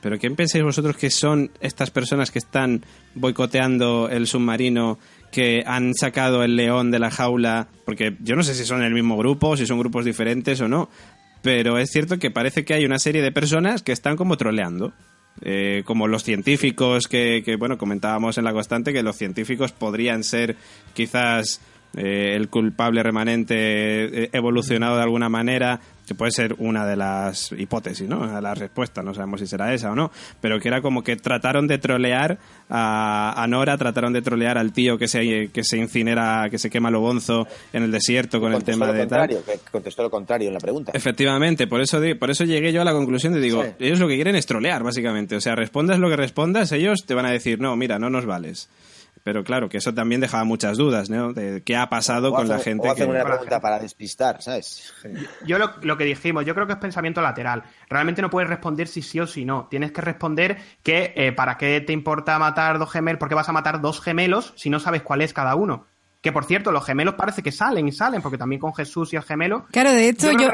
Pero 0.00 0.18
¿quién 0.18 0.36
pensáis 0.36 0.62
vosotros 0.62 0.96
que 0.96 1.10
son 1.10 1.50
estas 1.60 1.90
personas 1.90 2.30
que 2.30 2.38
están 2.38 2.84
boicoteando 3.14 4.08
el 4.08 4.28
submarino, 4.28 4.98
que 5.32 5.64
han 5.66 5.92
sacado 5.94 6.44
el 6.44 6.54
león 6.54 6.92
de 6.92 7.00
la 7.00 7.10
jaula? 7.10 7.66
Porque 7.84 8.16
yo 8.20 8.36
no 8.36 8.44
sé 8.44 8.54
si 8.54 8.64
son 8.64 8.82
el 8.82 8.94
mismo 8.94 9.16
grupo, 9.16 9.56
si 9.56 9.66
son 9.66 9.80
grupos 9.80 10.04
diferentes 10.04 10.60
o 10.60 10.68
no. 10.68 10.88
Pero 11.42 11.78
es 11.78 11.90
cierto 11.90 12.18
que 12.18 12.30
parece 12.30 12.64
que 12.64 12.74
hay 12.74 12.84
una 12.84 12.98
serie 12.98 13.22
de 13.22 13.32
personas 13.32 13.82
que 13.82 13.92
están 13.92 14.16
como 14.16 14.36
troleando. 14.36 14.92
Eh, 15.40 15.82
como 15.84 16.08
los 16.08 16.24
científicos 16.24 17.06
que, 17.06 17.42
que, 17.44 17.54
bueno, 17.54 17.78
comentábamos 17.78 18.38
en 18.38 18.44
la 18.44 18.52
constante 18.52 18.92
que 18.92 19.04
los 19.04 19.14
científicos 19.14 19.70
podrían 19.70 20.24
ser 20.24 20.56
quizás 20.94 21.60
eh, 21.96 22.34
el 22.36 22.48
culpable 22.48 23.02
remanente 23.02 23.54
eh, 23.54 24.30
evolucionado 24.32 24.96
de 24.96 25.02
alguna 25.02 25.28
manera, 25.28 25.80
que 26.06 26.14
puede 26.14 26.32
ser 26.32 26.54
una 26.58 26.86
de 26.86 26.96
las 26.96 27.52
hipótesis, 27.52 28.08
¿no? 28.08 28.26
De 28.26 28.40
las 28.40 28.58
respuestas, 28.58 29.04
no 29.04 29.14
sabemos 29.14 29.40
si 29.40 29.46
será 29.46 29.72
esa 29.74 29.90
o 29.90 29.94
no, 29.94 30.10
pero 30.40 30.60
que 30.60 30.68
era 30.68 30.80
como 30.80 31.02
que 31.02 31.16
trataron 31.16 31.66
de 31.66 31.78
trolear 31.78 32.38
a, 32.70 33.46
Nora, 33.48 33.76
trataron 33.76 34.12
de 34.12 34.22
trolear 34.22 34.58
al 34.58 34.72
tío 34.72 34.96
que 34.98 35.08
se, 35.08 35.50
que 35.52 35.64
se 35.64 35.76
incinera, 35.78 36.48
que 36.50 36.58
se 36.58 36.70
quema 36.70 36.90
lo 36.90 37.00
bonzo 37.00 37.46
en 37.72 37.82
el 37.82 37.90
desierto 37.90 38.40
con 38.40 38.52
el 38.52 38.64
tema 38.64 38.92
de 38.92 39.06
tal. 39.06 39.28
Que 39.28 39.58
contestó 39.70 40.02
lo 40.02 40.10
contrario 40.10 40.48
en 40.48 40.54
la 40.54 40.60
pregunta. 40.60 40.92
Efectivamente, 40.94 41.66
por 41.66 41.80
eso, 41.80 42.00
por 42.18 42.30
eso 42.30 42.44
llegué 42.44 42.72
yo 42.72 42.82
a 42.82 42.84
la 42.84 42.92
conclusión 42.92 43.32
de 43.32 43.40
digo, 43.40 43.64
ellos 43.78 43.98
lo 43.98 44.08
que 44.08 44.14
quieren 44.14 44.36
es 44.36 44.46
trolear, 44.46 44.82
básicamente. 44.82 45.36
O 45.36 45.40
sea, 45.40 45.54
respondas 45.54 45.98
lo 45.98 46.08
que 46.08 46.16
respondas, 46.16 46.72
ellos 46.72 47.04
te 47.06 47.14
van 47.14 47.26
a 47.26 47.30
decir, 47.30 47.60
no, 47.60 47.76
mira, 47.76 47.98
no 47.98 48.10
nos 48.10 48.26
vales. 48.26 48.68
Pero 49.28 49.44
claro, 49.44 49.68
que 49.68 49.76
eso 49.76 49.92
también 49.92 50.22
dejaba 50.22 50.44
muchas 50.44 50.78
dudas, 50.78 51.10
¿no? 51.10 51.34
De 51.34 51.62
qué 51.62 51.76
ha 51.76 51.90
pasado 51.90 52.32
con 52.32 52.48
la 52.48 52.60
gente. 52.60 52.88
O 52.88 52.90
hacen 52.90 53.10
una 53.10 53.22
pregunta 53.22 53.60
para 53.60 53.78
despistar, 53.78 54.40
¿sabes? 54.40 54.90
Yo 55.44 55.58
lo, 55.58 55.98
que 55.98 56.04
dijimos, 56.04 56.46
yo 56.46 56.54
creo 56.54 56.66
que 56.66 56.72
es 56.72 56.78
pensamiento 56.78 57.20
lateral. 57.20 57.62
Realmente 57.90 58.22
no 58.22 58.30
puedes 58.30 58.48
responder 58.48 58.88
si 58.88 59.02
sí 59.02 59.20
o 59.20 59.26
si 59.26 59.44
no. 59.44 59.66
Tienes 59.70 59.92
que 59.92 60.00
responder 60.00 60.56
que 60.82 61.12
eh, 61.14 61.32
para 61.32 61.58
qué 61.58 61.82
te 61.82 61.92
importa 61.92 62.38
matar 62.38 62.78
dos 62.78 62.90
gemelos, 62.90 63.18
porque 63.18 63.34
vas 63.34 63.50
a 63.50 63.52
matar 63.52 63.82
dos 63.82 64.00
gemelos 64.00 64.54
si 64.56 64.70
no 64.70 64.80
sabes 64.80 65.02
cuál 65.02 65.20
es 65.20 65.34
cada 65.34 65.54
uno. 65.56 65.84
Que 66.22 66.32
por 66.32 66.46
cierto, 66.46 66.72
los 66.72 66.86
gemelos 66.86 67.12
parece 67.12 67.42
que 67.42 67.52
salen 67.52 67.86
y 67.86 67.92
salen, 67.92 68.22
porque 68.22 68.38
también 68.38 68.60
con 68.62 68.74
Jesús 68.74 69.12
y 69.12 69.16
el 69.16 69.24
gemelo. 69.24 69.66
Claro, 69.70 69.92
de 69.92 70.08
hecho, 70.08 70.32
yo. 70.32 70.48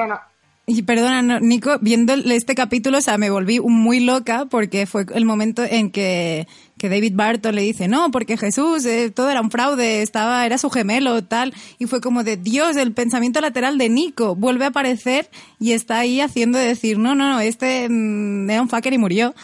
Y 0.67 0.83
perdona, 0.83 1.41
Nico, 1.41 1.79
viendo 1.83 2.15
este 2.15 2.55
capítulo, 2.55 2.97
o 2.97 3.01
sea, 3.03 3.19
me 3.19 3.29
volví 3.29 3.61
muy 3.61 4.01
loca 4.01 4.47
porque 4.47 4.87
fue 4.87 5.05
el 5.15 5.27
momento 5.27 5.63
en 5.63 5.91
que, 5.91 6.49
que 6.79 6.89
David 6.89 7.13
Barton 7.15 7.55
le 7.55 7.61
dice, 7.61 7.87
no, 7.87 8.11
porque 8.11 8.39
Jesús, 8.39 8.87
eh, 8.87 9.11
todo 9.11 9.31
era 9.31 9.43
un 9.43 9.51
fraude, 9.51 10.01
estaba, 10.01 10.47
era 10.47 10.57
su 10.57 10.71
gemelo, 10.71 11.23
tal. 11.23 11.53
Y 11.79 11.85
fue 11.85 12.01
como 12.01 12.25
de, 12.25 12.39
Dios, 12.39 12.77
el 12.77 12.93
pensamiento 12.93 13.43
lateral 13.43 13.77
de 13.77 13.91
Nico 13.91 14.37
vuelve 14.37 14.65
a 14.65 14.69
aparecer 14.69 15.29
y 15.61 15.73
está 15.73 15.99
ahí 15.99 16.23
haciendo 16.23 16.57
de 16.57 16.69
decir, 16.69 16.97
no, 16.97 17.15
no, 17.15 17.29
no, 17.29 17.41
este 17.41 17.87
mm, 17.91 18.49
era 18.49 18.63
un 18.63 18.71
fucker 18.71 18.95
y 18.95 18.99
murió. 18.99 19.35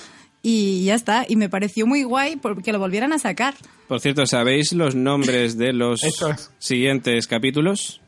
Y 0.42 0.84
ya 0.84 0.94
está. 0.94 1.26
Y 1.28 1.36
me 1.36 1.50
pareció 1.50 1.86
muy 1.86 2.02
guay 2.02 2.36
porque 2.36 2.72
lo 2.72 2.78
volvieran 2.78 3.12
a 3.12 3.18
sacar. 3.18 3.54
Por 3.88 4.00
cierto, 4.00 4.24
¿sabéis 4.24 4.72
los 4.72 4.94
nombres 4.94 5.58
de 5.58 5.74
los 5.74 6.00
siguientes 6.58 7.26
capítulos? 7.26 8.00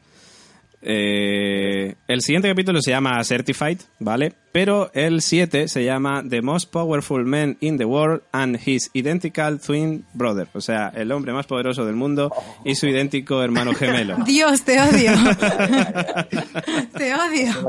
Eh, 0.84 1.94
el 2.08 2.20
siguiente 2.22 2.48
capítulo 2.48 2.82
se 2.82 2.90
llama 2.90 3.22
Certified, 3.24 3.78
¿vale? 4.00 4.32
Pero 4.50 4.90
el 4.94 5.22
7 5.22 5.68
se 5.68 5.84
llama 5.84 6.22
The 6.28 6.42
Most 6.42 6.70
Powerful 6.70 7.24
Man 7.24 7.56
in 7.60 7.78
the 7.78 7.84
World 7.84 8.22
and 8.32 8.58
His 8.64 8.90
Identical 8.92 9.60
Twin 9.60 10.04
Brother. 10.12 10.48
O 10.52 10.60
sea, 10.60 10.92
el 10.94 11.12
hombre 11.12 11.32
más 11.32 11.46
poderoso 11.46 11.86
del 11.86 11.94
mundo 11.94 12.32
y 12.64 12.74
su 12.74 12.86
idéntico 12.86 13.42
hermano 13.42 13.74
gemelo. 13.74 14.16
Dios, 14.26 14.62
te 14.62 14.80
odio. 14.80 15.12
te 16.98 17.14
odio. 17.14 17.68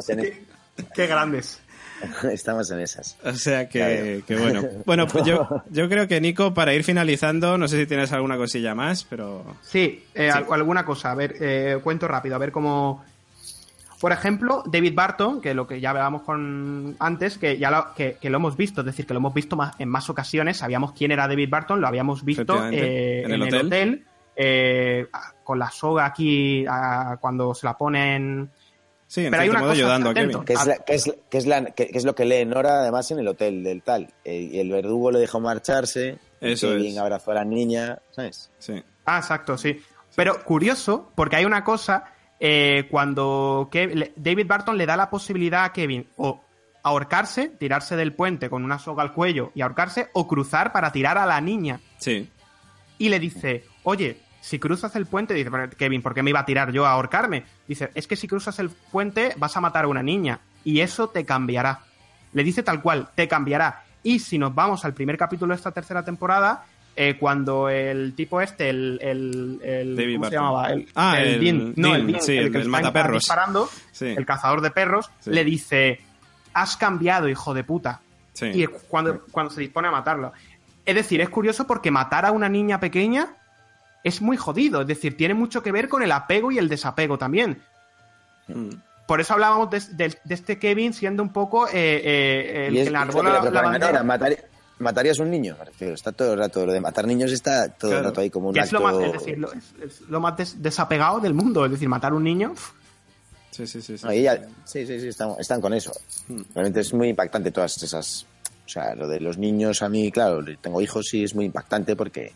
Qué 0.96 1.08
grandes. 1.08 1.63
Estamos 2.32 2.70
en 2.72 2.80
esas. 2.80 3.18
O 3.24 3.34
sea 3.34 3.68
que, 3.68 4.24
bueno. 4.30 4.64
Bueno, 4.86 5.08
pues 5.08 5.26
yo, 5.26 5.48
yo 5.70 5.88
creo 5.88 6.08
que 6.08 6.20
Nico, 6.20 6.54
para 6.54 6.74
ir 6.74 6.84
finalizando, 6.84 7.58
no 7.58 7.68
sé 7.68 7.80
si 7.80 7.86
tienes 7.86 8.12
alguna 8.12 8.38
cosilla 8.38 8.76
más, 8.76 9.04
pero... 9.04 9.44
Sí, 9.62 10.04
eh, 10.14 10.30
alguna 10.30 10.84
cosa. 10.86 11.12
A 11.12 11.16
ver, 11.16 11.36
eh, 11.40 11.80
cuento 11.84 12.08
rápido, 12.08 12.36
a 12.36 12.40
ver 12.40 12.52
cómo... 12.52 13.04
Por 14.00 14.12
ejemplo, 14.12 14.64
David 14.66 14.94
Barton, 14.94 15.40
que 15.40 15.54
lo 15.54 15.66
que 15.66 15.80
ya 15.80 15.92
hablábamos 15.92 16.24
con 16.24 16.96
antes, 17.00 17.38
que 17.38 17.58
ya 17.58 17.72
lo, 17.72 17.94
que, 17.96 18.18
lo 18.24 18.38
hemos 18.38 18.58
visto, 18.58 18.82
es 18.82 18.86
decir, 18.86 19.06
que 19.06 19.14
lo 19.14 19.20
hemos 19.20 19.34
visto 19.34 19.56
más, 19.56 19.80
en 19.80 19.88
más 19.88 20.10
ocasiones, 20.10 20.58
sabíamos 20.58 20.92
quién 20.92 21.12
era 21.12 21.26
David 21.26 21.50
Barton, 21.50 21.80
lo 21.80 21.88
habíamos 21.88 22.26
visto 22.26 22.68
eh, 22.70 23.24
en, 23.24 23.32
el 23.32 23.56
hotel, 23.56 24.04
con 25.46 25.58
la 25.58 25.72
soga 25.72 26.06
aquí 26.06 26.66
cuando 27.22 27.54
se 27.54 27.66
la 27.66 27.78
ponen 27.78 28.50
Sí, 29.14 29.28
pero 29.30 29.44
hay 29.44 29.50
una 29.50 29.60
cosa 29.60 29.74
ayudando 29.74 30.10
a 30.10 30.14
Kevin. 30.16 30.44
Que 30.44 30.54
es, 31.94 32.04
lo 32.04 32.16
que 32.16 32.26
lee 32.26 32.46
Nora, 32.46 32.80
además, 32.80 33.12
en 33.12 33.20
el 33.20 33.28
hotel 33.28 33.64
del 33.64 33.84
tal. 33.84 34.12
Eh, 34.26 34.50
el 34.56 34.72
verdugo 34.72 35.12
le 35.12 35.20
dejó 35.20 35.40
marcharse. 35.40 36.18
Eso 36.42 36.70
Kevin 36.70 36.98
abrazó 36.98 37.30
a 37.30 37.36
la 37.36 37.46
niña, 37.46 38.00
¿sabes? 38.10 38.50
Sí. 38.58 38.82
Ah, 39.06 39.20
exacto, 39.20 39.56
sí. 39.56 39.80
Pero 40.16 40.44
curioso, 40.44 41.12
porque 41.14 41.36
hay 41.36 41.46
una 41.46 41.64
cosa, 41.64 42.06
eh, 42.40 42.88
cuando 42.90 43.70
David 44.16 44.48
Barton 44.48 44.80
le 44.80 44.88
da 44.88 44.98
la 44.98 45.12
posibilidad 45.12 45.66
a 45.66 45.74
Kevin 45.74 46.08
o 46.18 46.42
ahorcarse, 46.82 47.50
tirarse 47.50 47.96
del 47.96 48.14
puente 48.14 48.50
con 48.50 48.64
una 48.64 48.80
soga 48.80 49.04
al 49.04 49.14
cuello 49.14 49.52
y 49.54 49.62
ahorcarse, 49.62 50.10
o 50.14 50.28
cruzar 50.28 50.72
para 50.72 50.92
tirar 50.92 51.20
a 51.20 51.28
la 51.28 51.40
niña. 51.40 51.82
Sí. 52.00 52.28
Y 52.98 53.10
le 53.10 53.20
dice, 53.20 53.66
oye, 53.84 54.18
si 54.44 54.60
cruzas 54.60 54.94
el 54.98 55.06
puente, 55.06 55.34
dice 55.34 55.50
Kevin, 55.78 56.02
¿por 56.02 56.14
qué 56.14 56.22
me 56.22 56.32
iba 56.32 56.42
a 56.42 56.46
tirar 56.46 56.74
yo 56.74 56.86
a 56.86 56.92
ahorcarme? 56.92 57.46
Dice, 57.66 57.92
es 57.96 58.08
que 58.08 58.18
si 58.18 58.28
cruzas 58.28 58.60
el 58.60 58.70
puente 58.70 59.34
vas 59.38 59.56
a 59.56 59.62
matar 59.62 59.86
a 59.86 59.88
una 59.88 60.04
niña 60.04 60.42
y 60.66 60.82
eso 60.82 61.08
te 61.08 61.24
cambiará. 61.24 61.80
Le 62.34 62.44
dice 62.44 62.62
tal 62.62 62.82
cual, 62.82 63.08
te 63.16 63.30
cambiará. 63.30 63.86
Y 64.04 64.20
si 64.20 64.38
nos 64.38 64.54
vamos 64.54 64.84
al 64.84 64.94
primer 64.94 65.18
capítulo 65.18 65.54
de 65.54 65.56
esta 65.56 65.72
tercera 65.72 66.04
temporada, 66.04 66.66
eh, 66.94 67.16
cuando 67.18 67.70
el 67.70 68.16
tipo 68.16 68.42
este, 68.42 68.70
el, 68.70 69.00
el, 69.02 70.14
¿cómo 70.18 70.26
se 70.26 70.36
llamaba? 70.36 70.74
El, 70.74 70.90
ah, 70.94 71.22
el, 71.22 71.74
no, 71.78 71.96
el, 71.96 72.14
el, 72.14 72.52
que 72.52 72.66
mataperros. 72.66 73.22
disparando, 73.22 73.70
el 74.02 74.26
cazador 74.26 74.60
de 74.60 74.72
perros, 74.72 75.10
le 75.24 75.46
dice, 75.46 76.02
has 76.54 76.76
cambiado, 76.76 77.30
hijo 77.30 77.54
de 77.54 77.64
puta. 77.64 78.02
Y 78.42 78.66
cuando, 78.66 79.22
cuando 79.32 79.54
se 79.54 79.62
dispone 79.62 79.88
a 79.88 79.92
matarlo. 79.92 80.34
Es 80.86 80.96
decir, 80.96 81.22
es 81.22 81.30
curioso 81.30 81.66
porque 81.66 81.92
matar 81.92 82.26
a 82.26 82.34
una 82.34 82.50
niña 82.50 82.82
pequeña 82.82 83.38
es 84.04 84.22
muy 84.22 84.38
jodido. 84.38 84.82
Es 84.82 84.88
decir, 84.88 85.18
tiene 85.18 85.34
mucho 85.34 85.64
que 85.64 85.72
ver 85.72 85.90
con 85.90 86.04
el 86.04 86.12
apego 86.12 86.52
y 86.52 86.58
el 86.58 86.70
desapego 86.70 87.18
también. 87.18 87.62
Mm. 88.48 88.70
Por 89.08 89.20
eso 89.20 89.34
hablábamos 89.34 89.70
de, 89.70 90.18
este 90.30 90.60
Kevin 90.60 90.94
siendo 90.94 91.24
un 91.24 91.34
poco 91.34 91.68
eh, 91.68 91.72
eh, 91.74 92.68
el 92.68 92.86
que 92.86 92.90
la, 92.90 93.06
bandera. 93.06 94.04
¿Matarías 94.80 95.20
un 95.20 95.30
niño? 95.30 95.56
Está 95.80 96.12
todo 96.12 96.34
el 96.34 96.40
rato, 96.40 96.66
lo 96.66 96.74
de 96.74 96.82
matar 96.82 97.06
niños 97.06 97.32
está 97.32 97.70
todo 97.70 97.98
el 97.98 98.04
rato 98.04 98.22
ahí 98.22 98.30
como 98.30 98.50
un 98.50 98.58
acto... 98.58 98.66
Es 98.66 98.72
lo 98.74 98.82
más, 98.82 98.96
es 98.98 99.14
decir, 99.14 99.38
lo, 100.10 100.20
más 100.20 100.62
desapegado 100.62 101.20
del 101.20 101.34
mundo, 101.34 101.66
es 101.66 101.72
decir, 101.72 101.88
matar 101.88 102.12
a 102.12 102.16
un 102.16 102.24
niño... 102.24 102.54
Sí, 103.52 103.68
sí, 103.68 103.82
sí. 103.82 103.98
Sí, 104.00 104.08
sí, 104.66 104.86
sí, 104.88 105.00
sí, 105.00 105.08
están, 105.10 105.36
están 105.38 105.62
con 105.62 105.76
eso. 105.76 105.92
Mm. 106.28 106.42
Realmente 106.56 106.80
es 106.80 106.94
muy 106.94 107.10
impactante 107.10 107.52
todas 107.52 107.82
esas... 107.84 108.26
O 108.66 108.70
sea, 108.70 108.96
lo 108.96 109.08
de 109.08 109.20
los 109.20 109.38
niños 109.38 109.84
a 109.84 109.90
mí, 109.90 110.12
claro, 110.12 110.44
tengo 110.60 110.82
hijos 110.82 111.14
y 111.14 111.24
es 111.24 111.36
muy 111.36 111.46
impactante 111.46 111.96
porque 111.96 112.34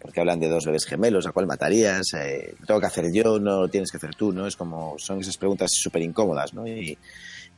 porque 0.00 0.20
hablan 0.20 0.40
de 0.40 0.48
dos 0.48 0.64
bebés 0.64 0.86
gemelos, 0.86 1.26
¿a 1.26 1.32
cuál 1.32 1.46
matarías? 1.46 2.14
Eh, 2.14 2.54
¿Tengo 2.66 2.80
que 2.80 2.86
hacer 2.86 3.12
yo? 3.12 3.38
¿No 3.38 3.62
lo 3.62 3.68
tienes 3.68 3.90
que 3.90 3.98
hacer 3.98 4.14
tú? 4.14 4.32
¿no? 4.32 4.46
Es 4.46 4.56
como, 4.56 4.96
son 4.98 5.20
esas 5.20 5.36
preguntas 5.36 5.70
súper 5.72 6.02
incómodas, 6.02 6.54
¿no? 6.54 6.66
Y, 6.66 6.96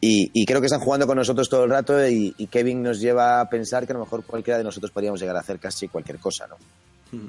y, 0.05 0.45
creo 0.47 0.61
que 0.61 0.66
están 0.66 0.80
jugando 0.80 1.07
con 1.07 1.16
nosotros 1.16 1.49
todo 1.49 1.62
el 1.62 1.70
rato 1.70 2.05
y, 2.09 2.32
Kevin 2.51 2.82
nos 2.82 3.01
lleva 3.01 3.40
a 3.40 3.49
pensar 3.49 3.86
que 3.86 3.93
a 3.93 3.95
lo 3.95 4.01
mejor 4.01 4.24
cualquiera 4.24 4.59
de 4.59 4.64
nosotros 4.64 4.90
podríamos 4.90 5.20
llegar 5.20 5.36
a 5.36 5.40
hacer 5.40 5.61
casi 5.61 5.86
cualquier 5.86 6.18
cosa, 6.18 6.49
¿no? 6.49 6.57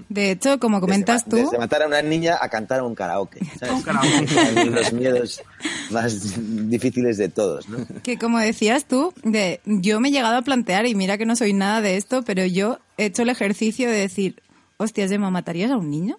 De 0.10 0.32
hecho, 0.32 0.60
como 0.60 0.80
comentas 0.80 1.26
tú... 1.26 1.36
Desde 1.36 1.58
matar 1.58 1.84
a 1.84 1.88
una 1.88 2.02
niña 2.02 2.38
a 2.40 2.48
cantar 2.48 2.80
a 2.80 2.84
un 2.84 2.96
karaoke. 2.96 3.40
¿sabes? 3.60 4.66
los 4.66 4.94
miedos 4.94 5.44
más 5.92 6.34
difíciles 6.70 7.18
de 7.18 7.30
todos, 7.30 7.68
¿no? 7.68 7.86
Que 8.02 8.18
como 8.18 8.40
decías 8.40 8.86
tú, 8.86 9.14
de, 9.24 9.60
yo 9.66 10.00
me 10.00 10.08
he 10.08 10.12
llegado 10.12 10.38
a 10.38 10.42
plantear, 10.42 10.86
y 10.86 10.96
mira 10.96 11.18
que 11.18 11.26
no 11.26 11.36
soy 11.36 11.54
nada 11.54 11.82
de 11.82 11.98
esto, 11.98 12.24
pero 12.24 12.46
yo 12.46 12.80
he 12.98 13.06
hecho 13.06 13.24
el 13.24 13.30
ejercicio 13.30 13.90
de 13.90 13.98
decir, 13.98 14.42
hostias, 14.78 15.12
Emma, 15.12 15.30
¿matarías 15.30 15.72
a 15.72 15.78
un 15.78 15.90
niño? 15.90 16.18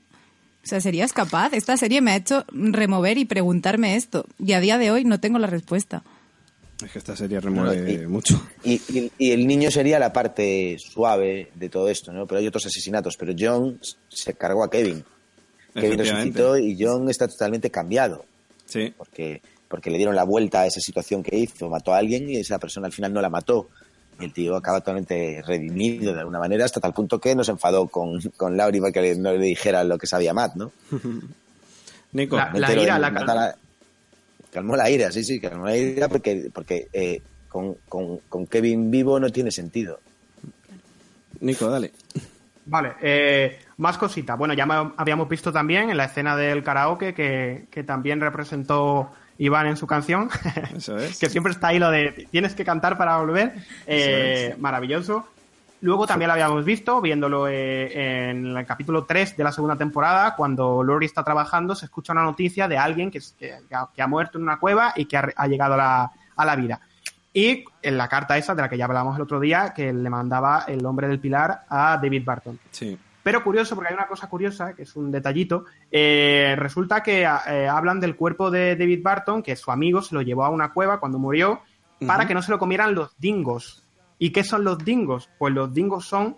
O 0.64 0.66
sea, 0.66 0.80
¿serías 0.80 1.12
capaz? 1.12 1.52
Esta 1.52 1.76
serie 1.76 2.00
me 2.00 2.12
ha 2.12 2.16
hecho 2.16 2.44
remover 2.50 3.18
y 3.18 3.26
preguntarme 3.26 3.96
esto. 3.96 4.26
Y 4.38 4.54
a 4.54 4.60
día 4.60 4.78
de 4.78 4.90
hoy 4.90 5.04
no 5.04 5.20
tengo 5.20 5.38
la 5.38 5.46
respuesta. 5.46 6.02
Es 6.82 6.90
que 6.90 6.98
esta 6.98 7.14
serie 7.14 7.38
remueve 7.38 8.06
mucho. 8.08 8.40
Y, 8.64 8.80
el 9.18 9.46
niño 9.46 9.70
sería 9.70 9.98
la 9.98 10.12
parte 10.12 10.76
suave 10.78 11.50
de 11.54 11.68
todo 11.68 11.88
esto, 11.88 12.12
¿no? 12.12 12.26
Pero 12.26 12.40
hay 12.40 12.46
otros 12.46 12.64
asesinatos. 12.64 13.16
Pero 13.18 13.34
John 13.38 13.78
se 14.08 14.34
cargó 14.34 14.64
a 14.64 14.70
Kevin. 14.70 15.04
Kevin 15.74 15.98
resucitó 15.98 16.56
y 16.56 16.76
John 16.80 17.10
está 17.10 17.28
totalmente 17.28 17.70
cambiado. 17.70 18.24
Sí. 18.64 18.92
Porque, 18.96 19.42
porque 19.68 19.90
le 19.90 19.98
dieron 19.98 20.16
la 20.16 20.24
vuelta 20.24 20.62
a 20.62 20.66
esa 20.66 20.80
situación 20.80 21.22
que 21.22 21.36
hizo. 21.36 21.68
Mató 21.68 21.92
a 21.92 21.98
alguien 21.98 22.30
y 22.30 22.36
esa 22.36 22.58
persona 22.58 22.86
al 22.86 22.92
final 22.92 23.12
no 23.12 23.20
la 23.20 23.28
mató 23.28 23.68
el 24.20 24.32
tío 24.32 24.56
acaba 24.56 24.80
totalmente 24.80 25.42
redimido 25.46 26.12
de 26.12 26.20
alguna 26.20 26.38
manera 26.38 26.64
hasta 26.64 26.80
tal 26.80 26.92
punto 26.92 27.20
que 27.20 27.34
nos 27.34 27.48
enfadó 27.48 27.88
con, 27.88 28.20
con 28.36 28.56
Lauri 28.56 28.80
para 28.80 28.92
que 28.92 29.14
no 29.16 29.32
le 29.32 29.38
dijera 29.38 29.84
lo 29.84 29.98
que 29.98 30.06
sabía 30.06 30.34
Matt, 30.34 30.54
¿no? 30.56 30.72
Nico, 32.12 32.36
la, 32.36 32.72
ira 32.72 32.98
la, 32.98 33.56
calmó 34.52 34.76
la 34.76 34.88
ira, 34.88 35.10
sí, 35.10 35.24
sí, 35.24 35.40
calmó 35.40 35.66
la 35.66 35.76
ira 35.76 36.08
porque, 36.08 36.48
porque 36.52 36.86
eh, 36.92 37.20
con, 37.48 37.74
con, 37.88 38.46
Kevin 38.46 38.90
vivo 38.90 39.18
no 39.18 39.30
tiene 39.30 39.50
sentido. 39.50 39.98
Nico, 41.40 41.68
dale. 41.68 41.90
Vale, 42.66 42.92
eh, 43.02 43.58
más 43.78 43.98
cositas. 43.98 44.38
Bueno, 44.38 44.54
ya 44.54 44.64
habíamos 44.96 45.28
visto 45.28 45.52
también 45.52 45.90
en 45.90 45.96
la 45.96 46.04
escena 46.04 46.36
del 46.36 46.62
karaoke 46.62 47.14
que, 47.14 47.66
que 47.68 47.82
también 47.82 48.20
representó 48.20 49.10
Iván 49.38 49.66
en 49.66 49.76
su 49.76 49.86
canción, 49.86 50.28
que 51.20 51.28
siempre 51.28 51.52
está 51.52 51.68
ahí 51.68 51.78
lo 51.78 51.90
de 51.90 52.28
tienes 52.30 52.54
que 52.54 52.64
cantar 52.64 52.96
para 52.96 53.16
volver, 53.18 53.54
eh, 53.86 54.54
maravilloso. 54.58 55.26
Luego 55.80 56.06
también 56.06 56.28
lo 56.28 56.32
habíamos 56.32 56.64
visto, 56.64 57.00
viéndolo 57.02 57.46
eh, 57.46 58.30
en 58.30 58.56
el 58.56 58.64
capítulo 58.64 59.04
3 59.04 59.36
de 59.36 59.44
la 59.44 59.52
segunda 59.52 59.76
temporada, 59.76 60.34
cuando 60.34 60.82
Lori 60.82 61.04
está 61.04 61.22
trabajando, 61.22 61.74
se 61.74 61.84
escucha 61.84 62.14
una 62.14 62.22
noticia 62.22 62.68
de 62.68 62.78
alguien 62.78 63.10
que, 63.10 63.20
ha, 63.70 64.06
muerto 64.06 64.38
en 64.38 64.44
una 64.44 64.58
cueva 64.58 64.94
y 64.96 65.04
que 65.04 65.18
ha, 65.18 65.46
llegado 65.46 65.74
a 65.74 66.10
la, 66.44 66.56
vida. 66.56 66.80
Y 67.34 67.64
en 67.82 67.98
la 67.98 68.08
carta 68.08 68.38
esa, 68.38 68.54
de 68.54 68.62
la 68.62 68.70
que 68.70 68.78
ya 68.78 68.86
hablábamos 68.86 69.16
el 69.16 69.22
otro 69.22 69.40
día, 69.40 69.74
que 69.74 69.92
le 69.92 70.08
mandaba 70.08 70.64
el 70.68 70.86
hombre 70.86 71.06
del 71.06 71.18
pilar 71.18 71.64
a 71.68 71.98
David 72.00 72.22
Barton. 72.24 72.58
Sí. 72.70 72.98
Pero 73.24 73.42
curioso, 73.42 73.74
porque 73.74 73.88
hay 73.88 73.94
una 73.94 74.06
cosa 74.06 74.28
curiosa, 74.28 74.74
que 74.74 74.82
es 74.82 74.94
un 74.96 75.10
detallito. 75.10 75.64
Eh, 75.90 76.54
resulta 76.58 77.02
que 77.02 77.22
eh, 77.22 77.66
hablan 77.66 77.98
del 77.98 78.16
cuerpo 78.16 78.50
de 78.50 78.76
David 78.76 79.00
Barton, 79.02 79.42
que 79.42 79.56
su 79.56 79.70
amigo 79.70 80.02
se 80.02 80.14
lo 80.14 80.20
llevó 80.20 80.44
a 80.44 80.50
una 80.50 80.74
cueva 80.74 81.00
cuando 81.00 81.18
murió, 81.18 81.62
para 82.06 82.26
que 82.26 82.34
no 82.34 82.42
se 82.42 82.50
lo 82.50 82.58
comieran 82.58 82.94
los 82.94 83.18
dingos. 83.18 83.82
¿Y 84.18 84.30
qué 84.30 84.44
son 84.44 84.62
los 84.62 84.76
dingos? 84.84 85.30
Pues 85.38 85.54
los 85.54 85.72
dingos 85.72 86.04
son 86.04 86.36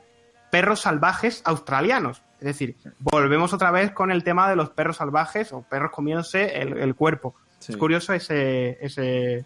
perros 0.53 0.81
salvajes 0.81 1.43
australianos. 1.45 2.23
Es 2.39 2.47
decir, 2.47 2.77
volvemos 3.01 3.53
otra 3.53 3.73
vez 3.73 3.91
con 3.91 4.13
el 4.13 4.23
tema 4.23 4.49
de 4.49 4.55
los 4.55 4.71
perros 4.71 4.99
salvajes 4.99 5.53
o 5.53 5.63
perros 5.63 5.91
comiéndose 5.91 6.57
el, 6.61 6.95
cuerpo. 6.95 7.35
Es 7.67 7.77
curioso 7.77 8.13
ese... 8.13 8.79
ese... 8.81 9.45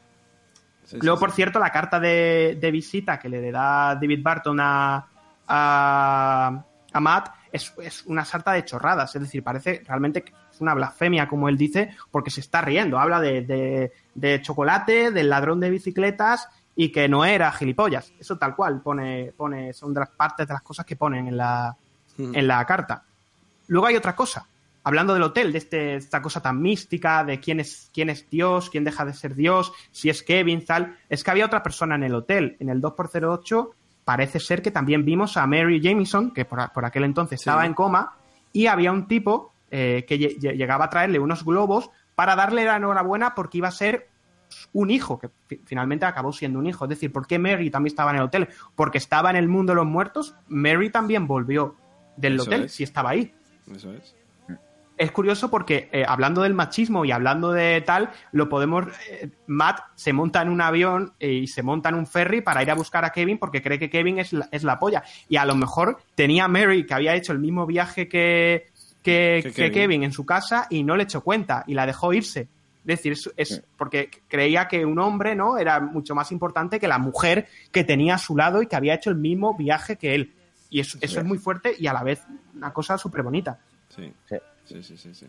Luego, 1.00 1.18
por 1.18 1.32
cierto, 1.32 1.58
la 1.58 1.70
carta 1.70 1.98
de, 1.98 2.68
visita 2.70 3.18
que 3.18 3.30
le 3.30 3.50
da 3.50 3.94
David 3.94 4.22
Barton 4.22 4.58
a, 4.60 5.06
a, 5.46 6.64
Matt 6.98 7.32
es, 7.52 7.72
una 8.06 8.24
sarta 8.24 8.52
de 8.52 8.64
chorradas. 8.64 9.14
Es 9.14 9.22
decir, 9.22 9.44
parece 9.44 9.82
realmente 9.86 10.22
que 10.22 10.32
es 10.50 10.60
una 10.60 10.74
blasfemia, 10.74 11.28
como 11.28 11.48
él 11.48 11.56
dice, 11.56 11.94
porque 12.10 12.30
se 12.30 12.40
está 12.40 12.60
riendo. 12.62 12.98
Habla 12.98 13.20
de, 13.20 13.92
de 14.14 14.42
chocolate, 14.42 15.12
del 15.12 15.30
ladrón 15.30 15.60
de 15.60 15.70
bicicletas 15.70 16.48
y 16.74 16.90
que 16.90 17.08
no 17.08 17.24
era 17.24 17.52
gilipollas. 17.52 18.12
Eso 18.18 18.38
tal 18.38 18.56
cual 18.56 18.80
pone, 18.80 19.34
pone, 19.36 19.72
son 19.72 19.92
de 19.92 20.00
las 20.00 20.10
partes 20.10 20.48
de 20.48 20.54
las 20.54 20.62
cosas 20.62 20.86
que 20.86 20.96
ponen 20.96 21.28
en 21.28 21.36
la, 21.36 21.76
hmm. 22.16 22.34
en 22.34 22.48
la 22.48 22.64
carta. 22.64 23.04
Luego 23.66 23.86
hay 23.86 23.96
otra 23.96 24.16
cosa. 24.16 24.46
Hablando 24.82 25.12
del 25.12 25.22
hotel, 25.22 25.52
de 25.52 25.58
este, 25.58 25.96
esta 25.96 26.22
cosa 26.22 26.40
tan 26.40 26.60
mística, 26.60 27.22
de 27.22 27.38
quién 27.38 27.60
es, 27.60 27.90
quién 27.92 28.08
es 28.08 28.30
Dios, 28.30 28.70
quién 28.70 28.82
deja 28.82 29.04
de 29.04 29.12
ser 29.12 29.34
Dios, 29.34 29.74
si 29.90 30.08
es 30.08 30.22
Kevin, 30.22 30.64
tal, 30.64 30.96
es 31.10 31.22
que 31.22 31.30
había 31.30 31.44
otra 31.44 31.62
persona 31.62 31.96
en 31.96 32.04
el 32.04 32.14
hotel. 32.14 32.56
En 32.60 32.70
el 32.70 32.80
2x08 32.80 33.70
parece 34.10 34.40
ser 34.40 34.60
que 34.60 34.72
también 34.72 35.04
vimos 35.04 35.36
a 35.36 35.46
Mary 35.46 35.80
Jameson, 35.80 36.32
que 36.32 36.44
por, 36.44 36.84
aquel 36.84 37.04
entonces 37.04 37.38
estaba 37.38 37.64
en 37.64 37.74
coma, 37.74 38.14
y 38.52 38.66
había 38.66 38.90
un 38.90 39.06
tipo 39.06 39.52
eh, 39.70 40.04
que 40.04 40.18
llegaba 40.18 40.86
a 40.86 40.90
traerle 40.90 41.20
unos 41.20 41.44
globos 41.44 41.90
para 42.16 42.34
darle 42.34 42.64
la 42.64 42.74
enhorabuena 42.74 43.36
porque 43.36 43.58
iba 43.58 43.68
a 43.68 43.70
ser 43.70 44.08
un 44.72 44.90
hijo, 44.90 45.20
que 45.20 45.30
finalmente 45.64 46.06
acabó 46.06 46.32
siendo 46.32 46.58
un 46.58 46.66
hijo. 46.66 46.86
Es 46.86 46.88
decir, 46.88 47.12
¿por 47.12 47.28
qué 47.28 47.38
Mary 47.38 47.70
también 47.70 47.92
estaba 47.92 48.10
en 48.10 48.16
el 48.16 48.22
hotel? 48.24 48.48
Porque 48.74 48.98
estaba 48.98 49.30
en 49.30 49.36
el 49.36 49.46
mundo 49.46 49.74
de 49.74 49.76
los 49.76 49.86
muertos, 49.86 50.34
Mary 50.48 50.90
también 50.90 51.28
volvió 51.28 51.76
del 52.16 52.40
hotel, 52.40 52.68
si 52.68 52.82
estaba 52.82 53.10
ahí. 53.10 53.32
Eso 53.72 53.92
es. 53.92 54.16
Es 55.00 55.12
curioso 55.12 55.48
porque 55.48 55.88
eh, 55.92 56.04
hablando 56.06 56.42
del 56.42 56.52
machismo 56.52 57.06
y 57.06 57.10
hablando 57.10 57.52
de 57.52 57.80
tal, 57.80 58.10
lo 58.32 58.50
podemos. 58.50 58.84
Eh, 59.08 59.30
Matt 59.46 59.80
se 59.94 60.12
monta 60.12 60.42
en 60.42 60.50
un 60.50 60.60
avión 60.60 61.14
eh, 61.18 61.32
y 61.32 61.46
se 61.46 61.62
monta 61.62 61.88
en 61.88 61.94
un 61.94 62.06
ferry 62.06 62.42
para 62.42 62.62
ir 62.62 62.70
a 62.70 62.74
buscar 62.74 63.06
a 63.06 63.10
Kevin 63.10 63.38
porque 63.38 63.62
cree 63.62 63.78
que 63.78 63.88
Kevin 63.88 64.18
es 64.18 64.34
la, 64.34 64.46
es 64.52 64.62
la 64.62 64.78
polla. 64.78 65.02
Y 65.26 65.36
a 65.36 65.46
lo 65.46 65.54
mejor 65.54 66.02
tenía 66.14 66.48
Mary 66.48 66.84
que 66.84 66.92
había 66.92 67.14
hecho 67.14 67.32
el 67.32 67.38
mismo 67.38 67.64
viaje 67.64 68.08
que, 68.08 68.66
que, 69.02 69.70
Kevin 69.72 70.02
en 70.02 70.12
su 70.12 70.26
casa 70.26 70.66
y 70.68 70.82
no 70.82 70.96
le 70.96 71.04
echó 71.04 71.22
cuenta 71.22 71.64
y 71.66 71.72
la 71.72 71.86
dejó 71.86 72.12
irse. 72.12 72.48
Es 72.80 73.02
decir, 73.02 73.16
es, 73.38 73.62
porque 73.78 74.10
creía 74.28 74.68
que 74.68 74.84
un 74.84 74.98
hombre 74.98 75.34
no 75.34 75.56
era 75.56 75.80
mucho 75.80 76.14
más 76.14 76.30
importante 76.30 76.78
que 76.78 76.88
la 76.88 76.98
mujer 76.98 77.48
que 77.72 77.84
tenía 77.84 78.16
a 78.16 78.18
su 78.18 78.36
lado 78.36 78.60
y 78.60 78.66
que 78.66 78.76
había 78.76 78.96
hecho 78.96 79.08
el 79.08 79.16
mismo 79.16 79.56
viaje 79.56 79.96
que 79.96 80.14
él. 80.14 80.34
Y 80.68 80.80
eso, 80.80 80.98
eso 81.00 81.20
es 81.20 81.24
muy 81.24 81.38
fuerte 81.38 81.74
y 81.78 81.86
a 81.86 81.94
la 81.94 82.02
vez 82.02 82.22
una 82.54 82.70
cosa 82.74 82.98
súper 82.98 83.22
bonita. 83.22 83.58
Sí. 83.88 84.12
Sí. 84.28 84.36
Sí, 84.82 84.96
sí, 84.96 85.26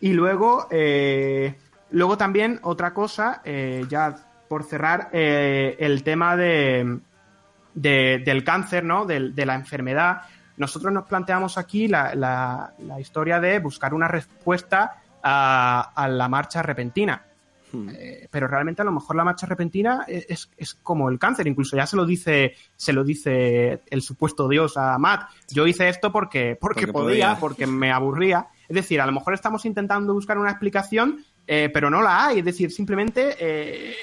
Y 0.00 0.12
luego, 0.12 0.66
eh, 0.70 1.54
luego 1.90 2.16
también 2.16 2.60
otra 2.62 2.94
cosa, 2.94 3.42
eh, 3.44 3.84
ya 3.88 4.16
por 4.48 4.64
cerrar, 4.64 5.10
eh, 5.12 5.76
el 5.78 6.02
tema 6.02 6.36
de, 6.36 7.00
del 7.74 8.44
cáncer, 8.44 8.84
¿no? 8.84 9.06
De, 9.06 9.46
la 9.46 9.54
enfermedad. 9.54 10.22
Nosotros 10.56 10.92
nos 10.92 11.06
planteamos 11.06 11.56
aquí 11.58 11.88
la 11.88 12.72
historia 12.98 13.40
de 13.40 13.58
buscar 13.60 13.94
una 13.94 14.08
respuesta 14.08 15.00
a, 15.22 16.08
la 16.08 16.28
marcha 16.28 16.62
repentina. 16.62 17.22
Hmm. 17.72 17.88
Eh, 17.92 18.28
pero 18.30 18.48
realmente 18.48 18.82
a 18.82 18.84
lo 18.84 18.92
mejor 18.92 19.16
la 19.16 19.24
marcha 19.24 19.46
repentina 19.46 20.04
es, 20.06 20.48
como 20.82 21.08
el 21.08 21.18
cáncer, 21.18 21.46
incluso 21.46 21.76
ya 21.76 21.86
se 21.86 21.96
lo 21.96 22.04
dice, 22.04 22.54
se 22.76 22.92
lo 22.92 23.04
dice 23.04 23.82
el 23.88 24.02
supuesto 24.02 24.48
Dios 24.48 24.76
a 24.76 24.98
Matt. 24.98 25.30
Yo 25.50 25.66
hice 25.66 25.88
esto 25.88 26.10
porque, 26.12 26.56
porque, 26.60 26.88
podía, 26.88 27.36
porque 27.38 27.66
me 27.66 27.92
aburría. 27.92 28.48
Es 28.68 28.74
decir, 28.74 29.00
a 29.00 29.06
lo 29.06 29.12
mejor 29.12 29.34
estamos 29.34 29.64
intentando 29.64 30.14
buscar 30.14 30.38
una 30.38 30.50
explicación, 30.50 31.24
eh, 31.46 31.70
pero 31.72 31.90
no 31.90 32.02
la 32.02 32.26
hay. 32.26 32.38
Es 32.40 32.44
decir, 32.44 32.70
simplemente 32.70 33.36
eh, 33.38 33.94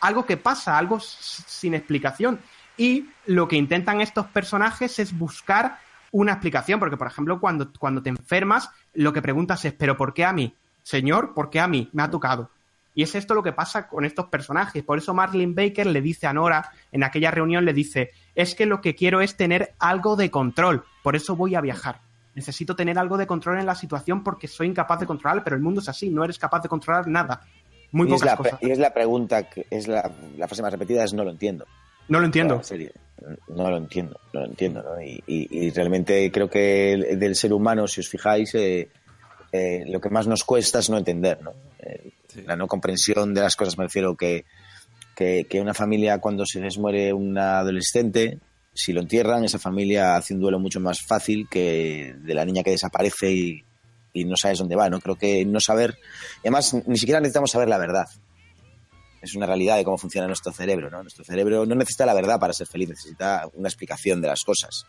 algo 0.00 0.24
que 0.24 0.36
pasa, 0.36 0.78
algo 0.78 1.00
sin 1.00 1.74
explicación. 1.74 2.40
Y 2.76 3.06
lo 3.26 3.48
que 3.48 3.56
intentan 3.56 4.00
estos 4.00 4.26
personajes 4.26 4.98
es 4.98 5.16
buscar 5.16 5.78
una 6.10 6.32
explicación, 6.32 6.78
porque 6.78 6.96
por 6.96 7.06
ejemplo, 7.06 7.40
cuando, 7.40 7.72
cuando 7.78 8.02
te 8.02 8.10
enfermas, 8.10 8.70
lo 8.94 9.12
que 9.12 9.22
preguntas 9.22 9.64
es, 9.64 9.72
¿pero 9.72 9.96
por 9.96 10.14
qué 10.14 10.24
a 10.24 10.32
mí? 10.32 10.54
Señor, 10.82 11.34
¿por 11.34 11.50
qué 11.50 11.60
a 11.60 11.68
mí? 11.68 11.88
Me 11.92 12.02
ha 12.02 12.10
tocado. 12.10 12.50
Y 12.94 13.02
es 13.02 13.14
esto 13.14 13.34
lo 13.34 13.42
que 13.42 13.52
pasa 13.52 13.88
con 13.88 14.04
estos 14.04 14.26
personajes. 14.26 14.82
Por 14.82 14.98
eso 14.98 15.14
Marlene 15.14 15.54
Baker 15.54 15.86
le 15.86 16.02
dice 16.02 16.26
a 16.26 16.32
Nora, 16.32 16.70
en 16.90 17.04
aquella 17.04 17.30
reunión 17.30 17.64
le 17.64 17.72
dice, 17.72 18.10
es 18.34 18.54
que 18.54 18.66
lo 18.66 18.80
que 18.80 18.94
quiero 18.94 19.20
es 19.20 19.36
tener 19.36 19.74
algo 19.78 20.16
de 20.16 20.30
control, 20.30 20.84
por 21.02 21.16
eso 21.16 21.36
voy 21.36 21.54
a 21.54 21.60
viajar. 21.60 22.00
Necesito 22.34 22.74
tener 22.76 22.98
algo 22.98 23.18
de 23.18 23.26
control 23.26 23.58
en 23.58 23.66
la 23.66 23.74
situación 23.74 24.22
porque 24.22 24.48
soy 24.48 24.66
incapaz 24.66 25.00
de 25.00 25.06
controlar, 25.06 25.44
pero 25.44 25.56
el 25.56 25.62
mundo 25.62 25.80
es 25.80 25.88
así, 25.88 26.10
no 26.10 26.24
eres 26.24 26.38
capaz 26.38 26.60
de 26.60 26.68
controlar 26.68 27.06
nada. 27.06 27.42
Muy 27.92 28.08
y 28.08 28.10
pocas 28.10 28.22
es 28.22 28.26
la, 28.26 28.36
cosas. 28.36 28.58
Y 28.62 28.70
es 28.70 28.78
la 28.78 28.94
pregunta, 28.94 29.42
que 29.48 29.66
es 29.70 29.86
la, 29.86 30.10
frase 30.46 30.62
más 30.62 30.72
repetida 30.72 31.04
es 31.04 31.12
no 31.12 31.24
lo 31.24 31.30
entiendo. 31.30 31.66
No 32.08 32.20
lo 32.20 32.26
entiendo. 32.26 32.60
No 33.48 33.70
lo 33.70 33.76
entiendo, 33.76 34.18
no 34.32 34.40
lo 34.40 34.46
entiendo. 34.46 34.82
¿no? 34.82 35.00
Y, 35.00 35.70
realmente 35.70 36.30
creo 36.32 36.48
que 36.48 37.16
del 37.18 37.36
ser 37.36 37.52
humano, 37.52 37.86
si 37.86 38.00
os 38.00 38.08
fijáis, 38.08 38.54
eh, 38.54 38.88
eh, 39.52 39.84
lo 39.86 40.00
que 40.00 40.08
más 40.08 40.26
nos 40.26 40.44
cuesta 40.44 40.78
es 40.78 40.88
no 40.88 40.96
entender, 40.96 41.42
¿no? 41.42 41.52
Eh, 41.78 42.12
la 42.46 42.56
no 42.56 42.66
comprensión 42.66 43.34
de 43.34 43.42
las 43.42 43.54
cosas. 43.54 43.76
Me 43.76 43.84
refiero 43.84 44.16
que, 44.16 44.46
que, 45.14 45.60
una 45.60 45.74
familia, 45.74 46.18
cuando 46.18 46.46
se 46.46 46.60
les 46.60 46.78
muere 46.78 47.12
un 47.12 47.36
adolescente, 47.36 48.38
si 48.72 48.94
lo 48.94 49.00
entierran, 49.02 49.44
esa 49.44 49.58
familia 49.58 50.16
hace 50.16 50.32
un 50.34 50.40
duelo 50.40 50.58
mucho 50.58 50.80
más 50.80 51.02
fácil 51.02 51.46
que 51.50 52.14
de 52.18 52.34
la 52.34 52.46
niña 52.46 52.62
que 52.62 52.70
desaparece 52.70 53.30
y, 53.30 53.64
y 54.12 54.24
no 54.24 54.36
sabes 54.36 54.58
dónde 54.58 54.76
va, 54.76 54.88
¿no? 54.88 55.00
Creo 55.00 55.16
que 55.16 55.44
no 55.44 55.60
saber, 55.60 55.98
y 56.36 56.48
además 56.48 56.74
ni 56.86 56.96
siquiera 56.96 57.20
necesitamos 57.20 57.50
saber 57.50 57.68
la 57.68 57.78
verdad. 57.78 58.06
Es 59.20 59.34
una 59.36 59.46
realidad 59.46 59.76
de 59.76 59.84
cómo 59.84 59.98
funciona 59.98 60.26
nuestro 60.26 60.52
cerebro, 60.52 60.90
¿no? 60.90 61.02
Nuestro 61.02 61.24
cerebro 61.24 61.64
no 61.64 61.74
necesita 61.74 62.06
la 62.06 62.14
verdad 62.14 62.40
para 62.40 62.52
ser 62.52 62.66
feliz, 62.66 62.88
necesita 62.88 63.48
una 63.54 63.68
explicación 63.68 64.20
de 64.20 64.28
las 64.28 64.42
cosas. 64.42 64.86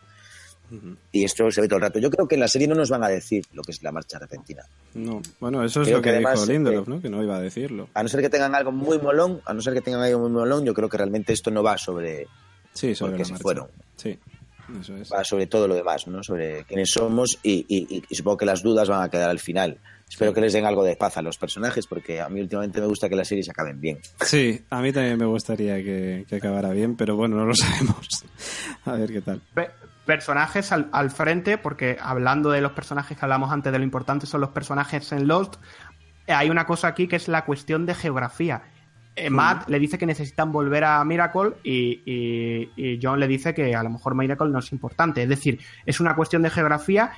Y 1.11 1.23
esto 1.23 1.49
se 1.51 1.61
ve 1.61 1.67
todo 1.67 1.77
el 1.77 1.83
rato. 1.83 1.99
Yo 1.99 2.09
creo 2.09 2.27
que 2.27 2.35
en 2.35 2.41
la 2.41 2.47
serie 2.47 2.67
no 2.67 2.75
nos 2.75 2.89
van 2.89 3.03
a 3.03 3.07
decir 3.07 3.45
lo 3.53 3.61
que 3.61 3.71
es 3.71 3.83
la 3.83 3.91
marcha 3.91 4.17
repentina. 4.17 4.63
No, 4.95 5.21
bueno, 5.39 5.63
eso 5.63 5.81
es 5.81 5.91
lo 5.91 6.01
que, 6.01 6.13
dijo 6.13 6.45
Lindelof, 6.45 6.87
¿no? 6.87 7.01
Que 7.01 7.09
no 7.09 7.21
iba 7.23 7.37
a 7.37 7.41
decirlo. 7.41 7.89
A 7.93 8.01
no 8.01 8.09
ser 8.09 8.21
que 8.21 8.29
tengan 8.29 8.55
algo 8.55 8.71
muy 8.71 8.99
molón, 8.99 9.41
a 9.45 9.53
no 9.53 9.61
ser 9.61 9.73
que 9.73 9.81
tengan 9.81 10.01
algo 10.01 10.19
muy 10.19 10.31
molón, 10.31 10.65
yo 10.65 10.73
creo 10.73 10.89
que 10.89 10.97
realmente 10.97 11.33
esto 11.33 11.51
no 11.51 11.61
va 11.63 11.77
sobre, 11.77 12.27
sí, 12.73 12.95
sobre 12.95 13.17
que 13.17 13.25
se 13.25 13.35
fueron. 13.35 13.67
Sí, 13.95 14.17
eso 14.79 14.97
es. 14.97 15.11
Va 15.11 15.23
sobre 15.23 15.47
todo 15.47 15.67
lo 15.67 15.75
demás, 15.75 16.07
¿no? 16.07 16.23
Sobre 16.23 16.63
quiénes 16.63 16.89
somos 16.89 17.39
y, 17.43 17.65
y, 17.67 18.15
supongo 18.15 18.37
que 18.37 18.45
las 18.45 18.63
dudas 18.63 18.89
van 18.89 19.03
a 19.03 19.09
quedar 19.09 19.29
al 19.29 19.39
final. 19.39 19.77
Espero 20.09 20.33
que 20.33 20.41
les 20.41 20.53
den 20.53 20.65
algo 20.65 20.83
de 20.83 20.95
paz 20.95 21.17
a 21.17 21.21
los 21.21 21.37
personajes 21.37 21.87
porque 21.87 22.21
a 22.21 22.29
mí 22.29 22.39
últimamente 22.39 22.79
me 22.79 22.87
gusta 22.87 23.09
que 23.09 23.15
las 23.15 23.27
series 23.27 23.49
acaben 23.49 23.79
bien. 23.81 23.99
Sí, 24.21 24.61
a 24.69 24.81
mí 24.81 24.91
también 24.91 25.17
me 25.17 25.25
gustaría 25.25 25.77
que, 25.77 26.25
que 26.27 26.35
acabara 26.35 26.71
bien, 26.71 26.95
pero 26.95 27.15
bueno, 27.15 27.35
no 27.35 27.45
lo 27.45 27.55
sabemos. 27.55 28.25
a 28.85 28.93
ver 28.93 29.11
qué 29.11 29.21
tal 29.21 29.41
personajes 30.05 30.71
al, 30.71 31.11
frente, 31.11 31.57
porque 31.57 31.97
hablando 32.01 32.51
de 32.51 32.61
los 32.61 32.73
personajes 32.73 33.17
que 33.17 33.25
hablamos 33.25 33.51
antes 33.51 33.71
de 33.71 33.77
lo 33.77 33.83
importante 33.83 34.25
son 34.25 34.41
los 34.41 34.49
personajes 34.49 35.11
en 35.11 35.27
Lost, 35.27 35.55
hay 36.27 36.49
una 36.49 36.65
cosa 36.65 36.87
aquí 36.87 37.07
que 37.07 37.15
es 37.15 37.27
la 37.27 37.45
cuestión 37.45 37.85
de 37.85 37.95
geografía. 37.95 38.63
Eh, 39.15 39.29
Matt 39.29 39.69
le 39.69 39.79
dice 39.79 39.97
que 39.97 40.05
necesitan 40.05 40.51
volver 40.51 40.83
a 40.83 41.03
Miracle 41.03 41.51
y, 41.63 42.01
y, 42.05 42.99
John 43.01 43.19
le 43.19 43.27
dice 43.27 43.53
que 43.53 43.75
a 43.75 43.83
lo 43.83 43.91
mejor 43.91 44.15
Miracle 44.15 44.49
no 44.49 44.59
es 44.59 44.71
importante. 44.71 45.21
Es 45.23 45.29
decir, 45.29 45.59
es 45.85 45.99
una 45.99 46.15
cuestión 46.15 46.41
de 46.41 46.49
geografía. 46.49 47.11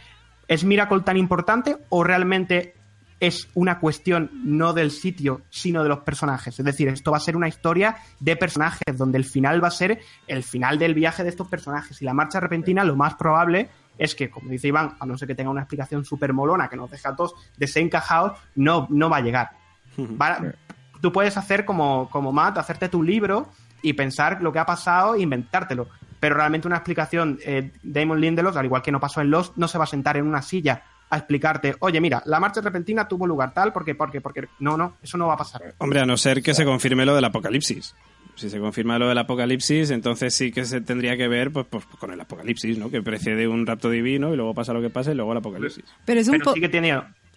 ¿Es 0.48 0.64
Miracle 0.64 1.00
tan 1.02 1.18
importante 1.18 1.78
o 1.90 2.04
realmente 2.04 2.76
es 3.20 3.48
una 3.54 3.80
cuestión 3.80 4.30
no 4.44 4.74
del 4.74 4.92
sitio, 4.92 5.42
sino 5.50 5.84
de 5.84 5.90
los 5.90 6.00
personajes. 6.00 6.60
Es 6.60 6.66
decir, 6.66 6.88
esto 6.90 7.12
va 7.12 7.18
a 7.18 7.22
ser 7.22 7.36
una 7.36 7.48
historia 7.48 7.98
de 8.20 8.36
personajes, 8.36 8.98
donde 8.98 9.18
el 9.18 9.26
final 9.26 9.64
va 9.64 9.70
a 9.70 9.72
ser 9.72 10.00
el 10.28 10.44
final 10.44 10.78
del 10.78 10.94
viaje 10.94 11.24
de 11.24 11.30
estos 11.30 11.48
personajes. 11.48 12.02
Y 12.02 12.06
la 12.06 12.14
marcha 12.14 12.40
repentina, 12.40 12.84
lo 12.84 12.96
más 12.96 13.16
probable 13.16 13.70
es 13.98 14.16
que, 14.16 14.30
como 14.30 14.50
dice 14.50 14.68
Iván, 14.68 14.96
a 15.00 15.06
no 15.06 15.18
ser 15.18 15.28
que 15.28 15.36
tenga 15.36 15.50
una 15.50 15.62
explicación 15.62 16.04
súper 16.04 16.34
molona 16.34 16.68
que 16.68 16.76
nos 16.76 16.92
deja 16.92 17.10
a 17.10 17.16
todos 17.16 17.34
desencajados, 17.58 18.38
no, 18.56 18.88
no 18.90 19.10
va 19.10 19.18
a 19.18 19.22
llegar. 19.22 19.52
tú 21.02 21.12
puedes 21.12 21.38
hacer 21.38 21.64
como, 21.64 22.10
como 22.10 22.34
Matt, 22.34 22.58
hacerte 22.58 22.90
tu 22.90 23.02
libro 23.02 23.50
y 23.82 23.94
pensar 23.94 24.42
lo 24.42 24.52
que 24.52 24.60
ha 24.60 24.66
pasado 24.66 25.16
e 25.16 25.22
inventártelo 25.22 25.88
pero 26.26 26.38
realmente 26.38 26.68
una 26.68 26.78
explicación, 26.78 27.38
eh, 27.46 27.72
Damon 27.84 28.20
Lindelof, 28.20 28.58
al 28.58 28.66
igual 28.66 28.82
que 28.82 28.92
no 28.92 29.00
pasó 29.00 29.22
en 29.22 29.30
Lost, 29.30 29.58
no 29.58 29.68
se 29.68 29.78
va 29.78 29.84
a 29.84 29.88
sentar 29.88 30.18
en 30.18 30.26
una 30.26 30.42
silla 30.42 30.82
a 31.16 31.18
explicarte, 31.20 31.76
oye, 31.80 32.00
mira, 32.00 32.22
la 32.26 32.40
marcha 32.40 32.62
repentina 32.62 33.08
tuvo 33.08 33.26
lugar 33.28 33.54
tal, 33.54 33.74
porque, 33.74 33.96
porque, 33.96 34.22
porque. 34.22 34.48
No, 34.60 34.78
no, 34.78 34.98
eso 35.02 35.18
no 35.18 35.28
va 35.28 35.34
a 35.34 35.38
pasar. 35.38 35.74
Hombre, 35.80 36.00
a 36.02 36.06
no 36.06 36.18
ser 36.18 36.42
que 36.44 36.54
se 36.54 36.64
confirme 36.66 37.06
lo 37.06 37.16
del 37.16 37.26
apocalipsis. 37.26 37.96
Si 38.36 38.50
se 38.50 38.60
confirma 38.60 39.00
lo 39.00 39.08
del 39.08 39.18
apocalipsis, 39.18 39.92
entonces 39.92 40.34
sí 40.36 40.52
que 40.52 40.66
se 40.66 40.82
tendría 40.82 41.16
que 41.16 41.28
ver 41.30 41.52
pues, 41.52 41.68
pues 41.70 41.86
con 41.86 42.12
el 42.12 42.20
apocalipsis, 42.20 42.78
¿no? 42.78 42.90
Que 42.90 43.02
precede 43.02 43.48
un 43.48 43.66
rapto 43.66 43.90
divino 43.90 44.34
y 44.34 44.36
luego 44.36 44.54
pasa 44.54 44.74
lo 44.74 44.82
que 44.82 44.90
pasa 44.90 45.12
y 45.14 45.16
luego 45.16 45.32
el 45.32 45.38
apocalipsis. 45.38 45.86
Pero 46.04 46.20
es 46.20 46.28
un 46.28 46.34
Pero 46.40 46.54
sí 46.54 46.60
que 46.60 46.68
tiene, 46.68 46.90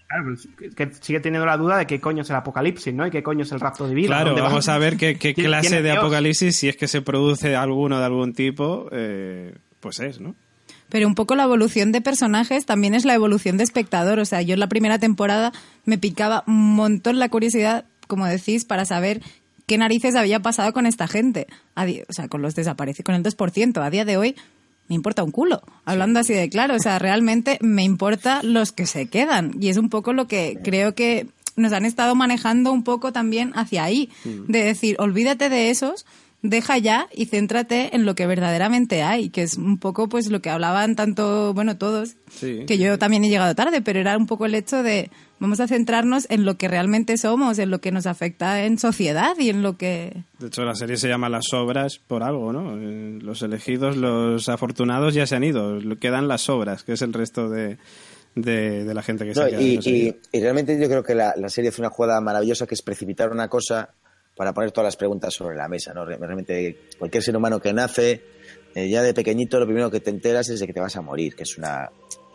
claro, 0.09 0.35
que 0.77 0.91
sigue 1.01 1.21
teniendo 1.21 1.47
la 1.47 1.57
duda 1.57 1.77
de 1.79 1.87
qué 1.87 2.01
coño 2.01 2.23
es 2.23 2.31
el 2.31 2.37
apocalipsis, 2.37 2.93
¿no? 2.93 3.07
Y 3.07 3.13
qué 3.13 3.23
coño 3.23 3.45
es 3.45 3.53
el 3.53 3.61
rapto 3.61 3.87
divino. 3.87 4.09
Claro, 4.09 4.31
¿Dónde 4.31 4.43
vamos 4.43 4.69
va? 4.69 4.75
a 4.75 4.79
ver 4.79 4.97
qué, 4.97 5.17
qué 5.17 5.35
¿Quién- 5.35 5.47
clase 5.47 5.77
de 5.77 5.83
Dios? 5.91 5.99
apocalipsis, 5.99 6.57
si 6.57 6.69
es 6.69 6.77
que 6.77 6.89
se 6.89 7.01
produce 7.01 7.55
alguno 7.55 8.01
de 8.01 8.05
algún 8.05 8.33
tipo, 8.33 8.89
eh, 8.91 9.55
pues 9.79 10.01
es, 10.01 10.21
¿no? 10.21 10.35
Pero 10.89 11.07
un 11.07 11.15
poco 11.15 11.35
la 11.35 11.45
evolución 11.45 11.93
de 11.93 12.01
personajes 12.01 12.67
también 12.67 12.95
es 12.95 13.05
la 13.05 13.15
evolución 13.15 13.57
de 13.57 13.65
espectador. 13.65 14.19
O 14.19 14.25
sea, 14.25 14.43
yo 14.43 14.55
en 14.55 14.61
la 14.61 14.69
primera 14.69 14.99
temporada 14.99 15.53
me 15.85 15.99
picaba 15.99 16.45
un 16.47 16.75
montón 16.75 17.19
la 17.19 17.29
curiosidad, 17.29 17.85
como 18.07 18.27
decís, 18.27 18.65
para 18.65 18.85
saber 18.85 19.21
qué 19.67 19.77
narices 19.79 20.15
había 20.15 20.41
pasado 20.41 20.73
con 20.73 20.87
esta 20.87 21.07
gente. 21.07 21.47
O 21.77 22.13
sea, 22.13 22.29
con 22.29 22.43
los 22.43 22.55
desaparecidos, 22.55 23.05
con 23.05 23.15
el 23.15 23.23
2%. 23.23 23.85
A 23.85 23.91
día 23.91 24.05
de 24.05 24.17
hoy 24.17 24.37
me 24.89 24.95
importa 24.95 25.23
un 25.23 25.31
culo. 25.31 25.63
Hablando 25.85 26.21
así 26.21 26.33
de 26.33 26.49
claro, 26.49 26.75
o 26.75 26.79
sea, 26.81 26.99
realmente 26.99 27.59
me 27.61 27.85
importa 27.85 28.43
los 28.43 28.73
que 28.73 28.87
se 28.87 29.09
quedan. 29.09 29.53
Y 29.61 29.69
es 29.69 29.77
un 29.77 29.91
poco 29.91 30.15
lo 30.15 30.27
que 30.27 30.59
creo 30.65 30.95
que 30.95 31.27
nos 31.57 31.73
han 31.73 31.85
estado 31.85 32.15
manejando 32.15 32.73
un 32.73 32.85
poco 32.85 33.13
también 33.13 33.53
hacia 33.55 33.85
ahí. 33.85 34.11
De 34.25 34.65
decir, 34.65 34.97
olvídate 34.99 35.51
de 35.51 35.71
esos 35.71 36.07
deja 36.43 36.79
ya 36.79 37.09
y 37.13 37.27
céntrate 37.27 37.97
en 37.97 38.07
lo 38.07 38.15
que 38.15 38.27
verdaderamente 38.27 39.03
hay, 39.03 39.31
que 39.31 39.43
es 39.43 39.57
un 39.57 39.79
poco 39.79 40.09
pues 40.09 40.31
lo 40.31 40.41
que 40.41 40.51
hablaban 40.51 40.95
tanto, 40.95 41.53
bueno, 41.53 41.77
todos, 41.79 42.15
Sí. 42.31 42.65
que 42.67 42.79
yo 42.79 42.97
también 42.99 43.25
he 43.25 43.29
llegado 43.29 43.55
tarde, 43.57 43.83
pero 43.83 43.99
era 43.99 44.17
un 44.17 44.27
poco 44.27 44.47
el 44.47 44.55
hecho 44.55 44.83
de 44.85 45.11
vamos 45.41 45.59
a 45.61 45.67
centrarnos 45.69 46.27
en 46.31 46.45
lo 46.45 46.57
que 46.57 46.69
realmente 46.69 47.17
somos, 47.17 47.59
en 47.59 47.71
lo 47.71 47.81
que 47.81 47.91
nos 47.93 48.07
afecta 48.07 48.65
en 48.65 48.79
sociedad 48.79 49.37
y 49.39 49.51
en 49.51 49.63
lo 49.63 49.77
que... 49.77 50.13
De 50.39 50.47
hecho, 50.49 50.63
la 50.65 50.75
serie 50.77 50.97
se 50.97 51.09
llama 51.09 51.29
Las 51.29 51.53
Obras 51.53 51.99
por 51.99 52.23
algo, 52.23 52.53
¿no? 52.53 52.77
Eh, 52.81 53.19
Los 53.21 53.43
elegidos, 53.43 53.97
los 53.97 54.49
afortunados 54.49 55.15
ya 55.15 55.27
se 55.27 55.35
han 55.37 55.45
ido. 55.45 55.81
Lo- 55.81 55.97
Quedan 55.99 56.29
las 56.29 56.49
obras, 56.49 56.83
que 56.85 56.93
es 56.93 57.03
el 57.03 57.13
resto 57.13 57.49
de, 57.49 57.79
de, 58.37 58.85
de 58.85 58.95
la 58.95 59.03
gente 59.03 59.25
que 59.25 59.35
se 59.35 59.41
No, 59.41 59.47
ha 59.47 59.61
y, 59.61 59.79
y- 59.85 60.15
y 60.33 60.41
realmente 60.41 60.79
yo 60.81 60.89
creo 60.89 61.03
que 61.03 61.15
la, 61.17 61.35
la 61.37 61.49
serie 61.49 61.71
hace 61.71 61.83
una 61.83 61.91
jugada 61.91 62.21
maravillosa 62.21 62.67
que 62.67 62.75
es 62.75 62.83
precipitar 62.83 63.31
una 63.33 63.49
cosa 63.49 63.91
para 64.39 64.55
poner 64.55 64.71
todas 64.73 64.87
las 64.87 64.97
preguntas 64.97 65.35
sobre 65.35 65.57
la 65.57 65.69
mesa. 65.69 65.93
¿no? 65.93 66.07
Re- 66.07 66.17
Realmente 66.17 66.79
cualquier 66.99 67.23
ser 67.23 67.37
humano 67.37 67.61
que 67.61 67.75
nace, 67.75 68.23
eh, 68.75 68.89
ya 68.89 69.03
de 69.03 69.13
pequeñito 69.13 69.59
lo 69.59 69.67
primero 69.67 69.91
que 69.91 70.01
te 70.01 70.09
enteras 70.11 70.49
es 70.49 70.61
de 70.61 70.67
que 70.67 70.73
te 70.73 70.81
vas 70.81 70.97
a 70.97 71.03
morir, 71.03 71.35
que 71.35 71.43
es 71.43 71.59
una... 71.59 71.91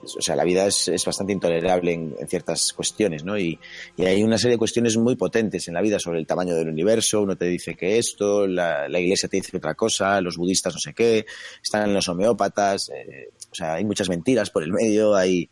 O 0.06 0.22
sea, 0.22 0.36
la 0.36 0.43
vida 0.43 0.66
es, 0.68 0.89
es 0.89 1.06
bastante 1.06 1.32
intolerable 1.32 1.93
en, 1.93 2.14
en 2.20 2.28
ciertas 2.28 2.74
cuestiones, 2.74 3.24
¿no? 3.24 3.38
Y, 3.39 3.58
y 3.95 4.04
hay 4.04 4.22
una 4.22 4.38
serie 4.38 4.56
de 4.56 4.58
cuestiones 4.58 4.97
muy 4.97 5.16
potentes 5.16 5.70
en 5.70 5.76
la 5.76 5.82
vida 5.82 5.97
sobre 5.97 6.20
el 6.20 6.28
tamaño 6.28 6.56
del 6.56 6.68
universo. 6.68 7.22
Uno 7.22 7.38
te 7.38 7.45
dice 7.45 7.76
que 7.76 7.97
esto, 7.97 8.45
la, 8.45 8.89
la 8.89 8.99
iglesia 8.99 9.30
te 9.30 9.38
dice 9.38 9.56
otra 9.56 9.76
cosa, 9.76 10.20
los 10.20 10.36
budistas 10.36 10.74
no 10.74 10.80
sé 10.82 10.93
qué, 10.93 11.26
están 11.64 11.93
los 11.93 12.10
homeópatas, 12.10 12.89
eh, 12.89 13.30
o 13.49 13.56
sea, 13.56 13.76
hay 13.76 13.86
muchas 13.86 14.10
mentiras 14.10 14.49
por 14.49 14.64
el 14.64 14.74
medio, 14.74 15.16
hay, 15.16 15.49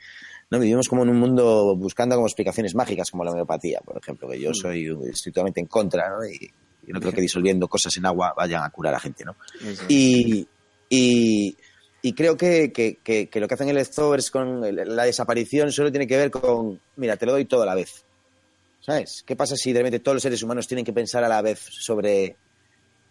¿no? 0.52 0.60
Vivimos 0.60 0.88
como 0.88 1.02
en 1.04 1.10
un 1.10 1.20
mundo 1.20 1.76
buscando 1.76 2.16
como 2.16 2.28
explicaciones 2.28 2.76
mágicas, 2.76 3.10
como 3.10 3.24
la 3.24 3.32
homeopatía, 3.32 3.80
por 3.84 3.98
ejemplo, 3.98 4.30
que 4.30 4.40
yo 4.40 4.54
soy 4.54 4.88
estrictamente 5.12 5.60
en 5.60 5.66
contra, 5.66 6.10
¿no? 6.10 6.24
Y, 6.26 6.52
no 6.88 7.00
creo 7.00 7.14
que 7.14 7.22
disolviendo 7.22 7.68
cosas 7.68 7.96
en 7.98 8.06
agua 8.06 8.34
vayan 8.36 8.64
a 8.64 8.70
curar 8.70 8.94
a 8.94 9.00
gente, 9.00 9.24
¿no? 9.24 9.36
Y, 9.88 10.46
y, 10.90 11.56
y 12.02 12.14
creo 12.14 12.36
que, 12.36 12.72
que, 12.74 12.98
que- 13.04 13.30
que 13.30 13.40
lo 13.40 13.48
que 13.48 13.54
hacen 13.54 13.70
el 13.70 13.76
leftovers 13.76 14.30
con 14.30 14.62
la 14.62 15.04
desaparición 15.06 15.72
solo 15.72 15.90
tiene 15.92 16.06
que 16.08 16.18
ver 16.18 16.30
con, 16.32 16.80
mira, 16.98 17.16
te 17.18 17.26
lo 17.26 17.32
doy 17.34 17.46
todo 17.46 17.62
a 17.64 17.66
la 17.66 17.76
vez. 17.76 18.04
¿Sabes? 18.82 19.24
¿Qué 19.26 19.36
pasa 19.36 19.56
si 19.56 19.72
de 19.72 19.80
repente 19.80 20.00
todos 20.00 20.16
los 20.16 20.24
seres 20.24 20.42
humanos 20.42 20.68
tienen 20.68 20.84
que 20.84 20.92
pensar 20.92 21.24
a 21.24 21.30
la 21.30 21.42
vez 21.44 21.60
sobre, 21.70 22.36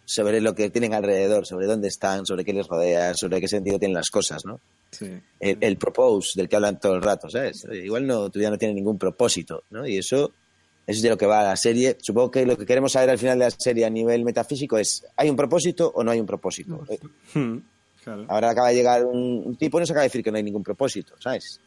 sobre 0.05 0.41
lo 0.41 0.53
que 0.55 0.69
tienen 0.69 0.93
alrededor, 0.93 1.45
sobre 1.45 1.67
dónde 1.67 1.87
están, 1.87 2.25
sobre 2.25 2.43
qué 2.43 2.53
les 2.53 2.67
rodea, 2.67 3.13
sobre 3.13 3.39
qué 3.39 3.47
sentido 3.47 3.79
tienen 3.79 3.95
las 3.95 4.09
cosas, 4.09 4.43
¿no? 4.45 4.59
Sí. 4.91 5.09
el, 5.39 5.57
el 5.61 5.77
propose 5.77 6.31
del 6.35 6.49
que 6.49 6.57
hablan 6.57 6.79
todo 6.79 6.95
el 6.95 7.01
rato, 7.01 7.29
¿sabes? 7.29 7.65
Igual 7.71 8.05
no, 8.05 8.29
tu 8.29 8.39
vida 8.39 8.49
no 8.49 8.57
tiene 8.57 8.73
ningún 8.73 8.97
propósito, 8.97 9.63
¿no? 9.69 9.87
Y 9.87 9.97
eso, 9.97 10.25
eso 10.25 10.97
es 10.97 11.01
de 11.01 11.09
lo 11.09 11.17
que 11.17 11.25
va 11.25 11.43
la 11.43 11.55
serie. 11.55 11.95
Supongo 12.01 12.29
que 12.31 12.45
lo 12.45 12.57
que 12.57 12.65
queremos 12.65 12.91
saber 12.91 13.09
al 13.09 13.17
final 13.17 13.39
de 13.39 13.45
la 13.45 13.51
serie 13.51 13.85
a 13.85 13.89
nivel 13.89 14.25
metafísico 14.25 14.77
es, 14.77 15.05
¿hay 15.15 15.29
un 15.29 15.37
propósito 15.37 15.89
o 15.95 16.03
no 16.03 16.11
hay 16.11 16.19
un 16.19 16.25
propósito? 16.25 16.83
Eh, 16.89 16.99
Hmm, 17.33 17.57
Claro, 18.03 18.25
Ahora 18.29 18.49
acaba 18.49 18.69
de 18.69 18.75
llegar 18.75 19.05
un, 19.05 19.43
un 19.45 19.55
tipo 19.55 19.77
y 19.77 19.81
nos 19.81 19.91
acaba 19.91 20.01
de 20.01 20.07
decir 20.07 20.23
que 20.23 20.31
no 20.31 20.37
hay 20.37 20.43
ningún 20.43 20.63
propósito, 20.63 21.13
¿sabes? 21.19 21.59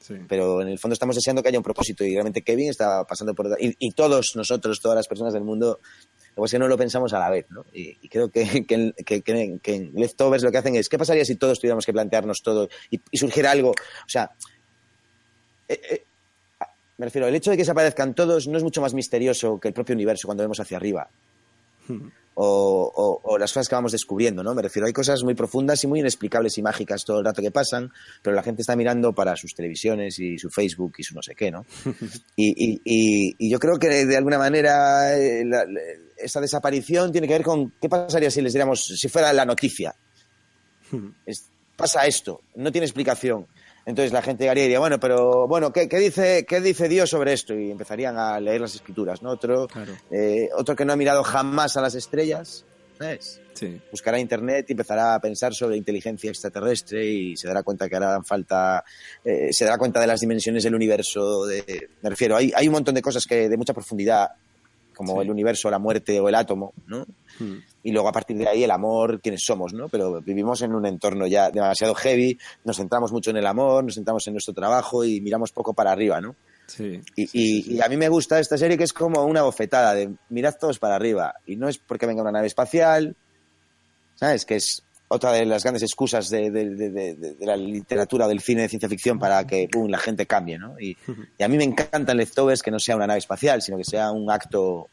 sí. 0.00 0.14
Pero 0.28 0.60
en 0.60 0.66
el 0.68 0.78
fondo 0.80 0.92
estamos 0.94 1.14
deseando 1.14 1.40
que 1.42 1.48
haya 1.50 1.58
un 1.58 1.62
propósito 1.64 2.04
y 2.04 2.12
realmente 2.12 2.42
Kevin 2.42 2.68
está 2.68 3.04
pasando 3.04 3.32
por... 3.32 3.46
Y, 3.60 3.72
y 3.78 3.92
todos 3.92 4.32
nosotros, 4.34 4.80
todas 4.80 4.96
las 4.96 5.06
personas 5.06 5.32
del 5.32 5.44
mundo, 5.44 5.78
luego 6.36 6.46
es 6.46 6.50
que 6.52 6.58
no 6.58 6.68
lo 6.68 6.76
pensamos 6.78 7.12
a 7.12 7.18
la 7.18 7.30
vez, 7.30 7.46
¿no? 7.50 7.64
Y, 7.72 7.96
y 8.02 8.08
creo 8.08 8.28
que, 8.30 8.44
que, 8.66 8.74
en- 8.74 8.94
que- 9.04 9.22
que- 9.22 9.58
que 9.62 9.74
en 9.74 9.92
Leftovers 9.94 10.42
lo 10.42 10.50
que 10.52 10.58
hacen 10.58 10.74
es, 10.76 10.88
¿qué 10.88 10.98
pasaría 10.98 11.24
si 11.24 11.36
todos 11.36 11.58
tuviéramos 11.58 11.84
que 11.86 11.92
plantearnos 11.92 12.42
todo 12.42 12.68
y, 12.90 13.00
y 13.10 13.18
surgiera 13.18 13.50
algo? 13.50 13.70
O 13.70 14.08
sea, 14.08 14.30
eh, 15.68 15.80
eh, 15.90 16.02
me 16.98 17.06
refiero, 17.06 17.26
el 17.26 17.34
hecho 17.34 17.50
de 17.50 17.56
que 17.56 17.62
desaparezcan 17.62 18.14
todos 18.14 18.46
no 18.48 18.56
es 18.58 18.62
mucho 18.62 18.80
más 18.80 18.94
misterioso 18.94 19.58
que 19.58 19.68
el 19.68 19.74
propio 19.74 19.94
universo 19.94 20.26
cuando 20.28 20.44
vemos 20.44 20.60
hacia 20.60 20.76
arriba. 20.76 21.08
O, 22.34 22.90
o- 22.96 23.20
o 23.30 23.36
las 23.36 23.52
cosas 23.52 23.68
que 23.68 23.74
vamos 23.74 23.92
descubriendo, 23.92 24.42
¿no? 24.42 24.54
Me 24.54 24.62
refiero, 24.62 24.86
hay 24.86 24.94
cosas 24.94 25.22
muy 25.22 25.34
profundas 25.34 25.84
y 25.84 25.86
muy 25.86 26.00
inexplicables 26.00 26.56
y 26.56 26.62
mágicas 26.62 27.04
todo 27.04 27.18
el 27.18 27.26
rato 27.26 27.42
que 27.42 27.50
pasan, 27.50 27.92
pero 28.22 28.34
la 28.34 28.42
gente 28.42 28.62
está 28.62 28.74
mirando 28.74 29.12
para 29.12 29.36
sus 29.36 29.54
televisiones 29.54 30.18
y 30.18 30.38
su 30.38 30.48
Facebook 30.48 30.94
y 30.96 31.02
su 31.02 31.14
no 31.14 31.20
sé 31.20 31.34
qué, 31.34 31.50
¿no? 31.50 31.66
Y, 32.34 32.54
y- 32.56 32.80
y- 32.86 33.34
y 33.36 33.50
yo 33.50 33.58
creo 33.58 33.78
que 33.78 34.06
de 34.06 34.16
alguna 34.16 34.38
manera 34.38 35.14
eh, 35.14 35.44
la- 35.44 35.66
esa 36.22 36.40
desaparición 36.40 37.12
tiene 37.12 37.26
que 37.26 37.34
ver 37.34 37.42
con 37.42 37.72
qué 37.80 37.88
pasaría 37.88 38.30
si 38.30 38.40
les 38.42 38.52
diéramos, 38.52 38.84
si 38.84 39.08
fuera 39.08 39.32
la 39.32 39.44
noticia. 39.44 39.94
Es- 41.26 41.48
pasa 41.76 42.06
esto, 42.06 42.42
no 42.56 42.70
tiene 42.70 42.86
explicación. 42.86 43.46
Entonces 43.84 44.12
la 44.12 44.22
gente 44.22 44.44
llegaría 44.44 44.62
y 44.64 44.66
diría, 44.66 44.78
bueno, 44.78 45.00
pero 45.00 45.48
bueno, 45.48 45.72
¿qué, 45.72 45.88
qué 45.88 45.98
dice, 45.98 46.44
¿qué 46.46 46.60
dice 46.60 46.88
Dios 46.88 47.10
sobre 47.10 47.32
esto? 47.32 47.54
Y 47.54 47.70
empezarían 47.72 48.16
a 48.16 48.38
leer 48.38 48.60
las 48.60 48.74
escrituras, 48.76 49.22
¿no? 49.22 49.30
Otro, 49.30 49.66
Claro. 49.66 49.92
eh, 50.10 50.48
otro 50.56 50.76
que 50.76 50.84
no 50.84 50.92
ha 50.92 50.96
mirado 50.96 51.24
jamás 51.24 51.76
a 51.76 51.80
las 51.80 51.94
estrellas, 51.96 52.64
¿sabes? 52.98 53.40
Sí. 53.54 53.80
buscará 53.90 54.18
internet 54.18 54.66
y 54.68 54.72
empezará 54.72 55.14
a 55.14 55.20
pensar 55.20 55.52
sobre 55.54 55.76
inteligencia 55.76 56.30
extraterrestre 56.30 57.04
y 57.06 57.36
se 57.36 57.48
dará 57.48 57.62
cuenta 57.62 57.88
que 57.88 57.96
harán 57.96 58.24
falta, 58.24 58.82
eh, 59.24 59.52
se 59.52 59.64
dará 59.64 59.76
cuenta 59.78 60.00
de 60.00 60.06
las 60.06 60.20
dimensiones 60.20 60.62
del 60.62 60.74
universo. 60.74 61.44
De, 61.46 61.88
me 62.02 62.10
refiero, 62.10 62.36
hay, 62.36 62.52
hay 62.54 62.66
un 62.68 62.72
montón 62.74 62.94
de 62.94 63.02
cosas 63.02 63.26
que 63.26 63.48
de 63.48 63.56
mucha 63.56 63.74
profundidad, 63.74 64.28
como 64.94 65.14
Sí. 65.14 65.20
el 65.22 65.30
universo, 65.30 65.70
la 65.70 65.78
muerte 65.78 66.18
o 66.20 66.28
el 66.28 66.34
átomo, 66.34 66.72
¿no? 66.86 67.06
Hmm. 67.38 67.58
Y 67.82 67.92
luego 67.92 68.08
a 68.08 68.12
partir 68.12 68.36
de 68.36 68.46
ahí 68.48 68.62
el 68.64 68.70
amor, 68.70 69.20
quiénes 69.20 69.42
somos, 69.44 69.72
¿no? 69.72 69.88
Pero 69.88 70.20
vivimos 70.20 70.62
en 70.62 70.74
un 70.74 70.86
entorno 70.86 71.26
ya 71.26 71.50
demasiado 71.50 71.94
heavy, 71.94 72.38
nos 72.64 72.76
centramos 72.76 73.10
mucho 73.12 73.30
en 73.30 73.36
el 73.38 73.46
amor, 73.46 73.82
nos 73.84 73.94
centramos 73.94 74.26
en 74.28 74.34
nuestro 74.34 74.54
trabajo 74.54 75.04
y 75.04 75.20
miramos 75.20 75.50
poco 75.52 75.74
para 75.74 75.92
arriba, 75.92 76.20
¿no? 76.20 76.36
Sí. 76.66 77.00
Y, 77.16 77.28
y- 77.32 77.74
y 77.76 77.80
a 77.82 77.88
mí 77.88 77.96
me 77.96 78.08
gusta 78.08 78.38
esta 78.38 78.56
serie 78.56 78.78
que 78.78 78.84
es 78.84 78.92
como 78.92 79.24
una 79.24 79.42
bofetada 79.42 79.94
de 79.94 80.14
mirad 80.28 80.54
todos 80.58 80.78
para 80.78 80.94
arriba. 80.94 81.34
Y 81.46 81.56
no 81.56 81.68
es 81.68 81.76
porque 81.78 82.06
venga 82.06 82.22
una 82.22 82.32
nave 82.32 82.46
espacial, 82.46 83.16
¿sabes? 84.14 84.44
Que 84.46 84.56
es 84.56 84.82
otra 85.14 85.32
de 85.32 85.44
las 85.44 85.62
grandes 85.62 85.82
excusas 85.82 86.28
de, 86.30 86.50
de- 86.50 86.70
de- 86.70 86.90
de- 86.90 87.14
de- 87.14 87.34
de 87.34 87.46
la 87.46 87.56
literatura, 87.56 88.26
del 88.26 88.40
cine 88.40 88.62
de 88.62 88.68
ciencia 88.68 88.88
ficción 88.88 89.18
para 89.18 89.46
que 89.46 89.68
la 89.88 89.98
gente 89.98 90.26
cambie, 90.26 90.58
¿no? 90.58 90.78
Y, 90.80 90.96
y 91.38 91.42
a 91.42 91.48
mí 91.48 91.56
me 91.56 91.64
encantan 91.64 92.16
Leftovers 92.16 92.62
que 92.62 92.70
no 92.70 92.78
sea 92.78 92.96
una 92.96 93.06
nave 93.06 93.18
espacial, 93.18 93.60
sino 93.62 93.76
que 93.76 93.84
sea 93.84 94.10
un 94.10 94.30
acto, 94.30 94.88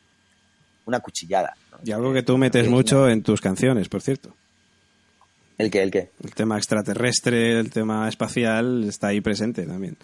una 0.85 0.99
cuchillada. 0.99 1.53
¿no? 1.71 1.77
Y 1.85 1.91
algo 1.91 2.13
que 2.13 2.23
tú 2.23 2.37
metes 2.37 2.65
Sí, 2.65 2.69
mucho 2.71 3.09
en 3.09 3.23
tus 3.23 3.41
canciones, 3.41 3.89
por 3.89 4.01
cierto. 4.01 4.35
¿El 5.57 5.69
qué? 5.69 5.81
¿El 5.83 5.91
qué? 5.91 6.09
El 6.23 6.33
tema 6.35 6.57
extraterrestre, 6.57 7.59
el 7.59 7.69
tema 7.69 8.07
espacial 8.07 8.85
está 8.85 9.07
ahí 9.07 9.21
presente 9.21 9.63
también. 9.65 9.97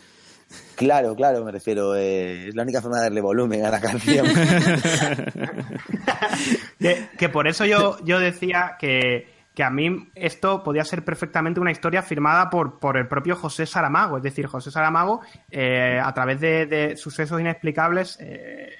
Claro, 0.76 1.16
claro, 1.16 1.43
me 1.43 1.51
refiero. 1.51 1.95
eh, 1.95 2.49
es 2.49 2.55
la 2.55 2.63
única 2.63 2.82
forma 2.82 2.97
de 2.97 3.03
darle 3.03 3.22
volumen 3.22 3.66
a 3.66 3.70
la 3.72 3.82
canción. 3.82 4.28
Que, 6.80 7.07
que 7.18 7.30
por 7.30 7.47
eso 7.47 7.66
yo, 7.66 7.97
yo 8.05 8.20
decía 8.20 8.76
que, 8.80 9.28
que 9.56 9.64
a 9.64 9.70
mí 9.70 10.10
esto 10.14 10.62
podía 10.64 10.84
ser 10.84 11.03
perfectamente 11.03 11.60
una 11.60 11.72
historia 11.72 12.01
firmada 12.01 12.49
por, 12.49 12.78
por 12.80 12.97
el 12.97 13.08
propio 13.08 13.36
José 13.36 13.66
Saramago. 13.66 14.18
Es 14.18 14.24
decir, 14.24 14.45
José 14.47 14.70
Saramago, 14.70 15.22
eh, 15.49 15.99
a 16.03 16.14
través 16.14 16.39
de, 16.41 16.66
de 16.66 16.97
sucesos 16.97 17.39
inexplicables, 17.39 18.18
eh, 18.20 18.76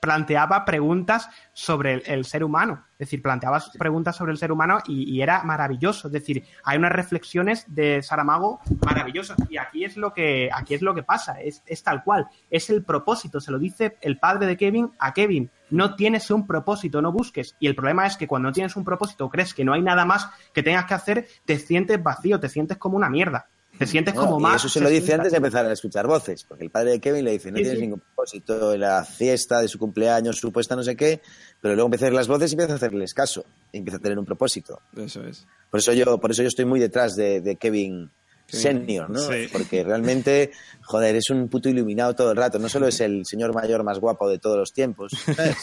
planteaba 0.00 0.64
preguntas 0.64 1.28
sobre 1.52 2.02
el, 2.06 2.24
ser 2.24 2.44
humano. 2.44 2.84
Es 2.92 3.06
decir, 3.06 3.22
planteaba 3.22 3.62
preguntas 3.78 4.16
sobre 4.16 4.32
el 4.32 4.38
ser 4.38 4.52
humano 4.52 4.78
y, 4.86 5.20
era 5.20 5.42
maravilloso. 5.42 6.08
Es 6.08 6.12
decir, 6.12 6.44
hay 6.64 6.78
unas 6.78 6.92
reflexiones 6.92 7.64
de 7.68 8.02
Saramago 8.02 8.60
maravillosas. 8.84 9.36
Y 9.48 9.56
aquí 9.56 9.84
es 9.84 9.96
lo 9.96 10.12
que, 10.12 10.50
aquí 10.52 10.74
es 10.74 10.82
lo 10.82 10.94
que 10.94 11.02
pasa. 11.02 11.40
Es, 11.40 11.62
es 11.66 11.82
tal 11.82 12.02
cual. 12.04 12.28
Es 12.50 12.70
el 12.70 12.84
propósito. 12.84 13.40
Se 13.40 13.50
lo 13.50 13.58
dice 13.58 13.96
el 14.00 14.18
padre 14.18 14.46
de 14.46 14.56
Kevin 14.56 14.90
a 14.98 15.12
Kevin. 15.12 15.50
No 15.70 15.96
tienes 15.96 16.30
un 16.30 16.46
propósito, 16.46 17.02
no 17.02 17.10
busques. 17.12 17.56
Y 17.58 17.66
el 17.66 17.74
problema 17.74 18.06
es 18.06 18.16
que 18.16 18.28
cuando 18.28 18.48
no 18.48 18.52
tienes 18.52 18.76
un 18.76 18.84
propósito, 18.84 19.28
crees 19.28 19.54
que 19.54 19.64
no 19.64 19.72
hay 19.72 19.82
nada 19.82 20.04
más 20.04 20.30
que 20.52 20.62
tengas 20.62 20.84
que 20.84 20.94
hacer, 20.94 21.26
te 21.44 21.58
sientes 21.58 22.02
vacío, 22.02 22.38
te 22.38 22.48
sientes 22.48 22.78
como 22.78 22.96
una 22.96 23.10
mierda. 23.10 23.48
Te 23.78 23.86
sientes 23.86 24.14
como 24.14 24.38
más. 24.38 24.56
eso 24.56 24.68
se 24.68 24.80
lo 24.80 24.88
dice 24.88 25.14
antes 25.14 25.32
de 25.32 25.38
empezar 25.38 25.66
a 25.66 25.72
escuchar 25.72 26.06
voces, 26.06 26.44
porque 26.44 26.64
el 26.64 26.70
padre 26.70 26.92
de 26.92 27.00
Kevin 27.00 27.24
le 27.24 27.32
dice: 27.32 27.50
No 27.50 27.56
tienes 27.56 27.80
ningún 27.80 28.00
propósito 28.00 28.72
en 28.72 28.80
la 28.80 29.04
fiesta 29.04 29.60
de 29.60 29.68
su 29.68 29.78
cumpleaños, 29.78 30.36
supuesta 30.36 30.76
no 30.76 30.82
sé 30.82 30.96
qué, 30.96 31.20
pero 31.60 31.74
luego 31.74 31.86
empieza 31.86 32.06
a 32.06 32.08
ver 32.08 32.14
las 32.14 32.28
voces 32.28 32.52
y 32.52 32.54
empieza 32.54 32.74
a 32.74 32.76
hacerles 32.76 33.14
caso, 33.14 33.44
y 33.72 33.78
empieza 33.78 33.98
a 33.98 34.00
tener 34.00 34.18
un 34.18 34.24
propósito. 34.24 34.80
Eso 34.96 35.24
es. 35.24 35.46
Por 35.70 35.80
eso 35.80 35.92
yo, 35.92 36.20
por 36.20 36.30
eso 36.30 36.42
yo 36.42 36.48
estoy 36.48 36.66
muy 36.66 36.78
detrás 36.78 37.16
de, 37.16 37.56
Kevin 37.58 38.10
Senior, 38.46 39.10
¿no? 39.10 39.20
Porque 39.52 39.82
realmente, 39.82 40.52
joder, 40.82 41.16
es 41.16 41.30
un 41.30 41.48
puto 41.48 41.68
iluminado 41.68 42.14
todo 42.14 42.30
el 42.30 42.36
rato. 42.36 42.58
No 42.58 42.68
solo 42.68 42.86
es 42.86 43.00
el 43.00 43.24
señor 43.26 43.54
mayor 43.54 43.82
más 43.82 43.98
guapo 43.98 44.28
de 44.28 44.38
todos 44.38 44.56
los 44.56 44.72
tiempos, 44.72 45.12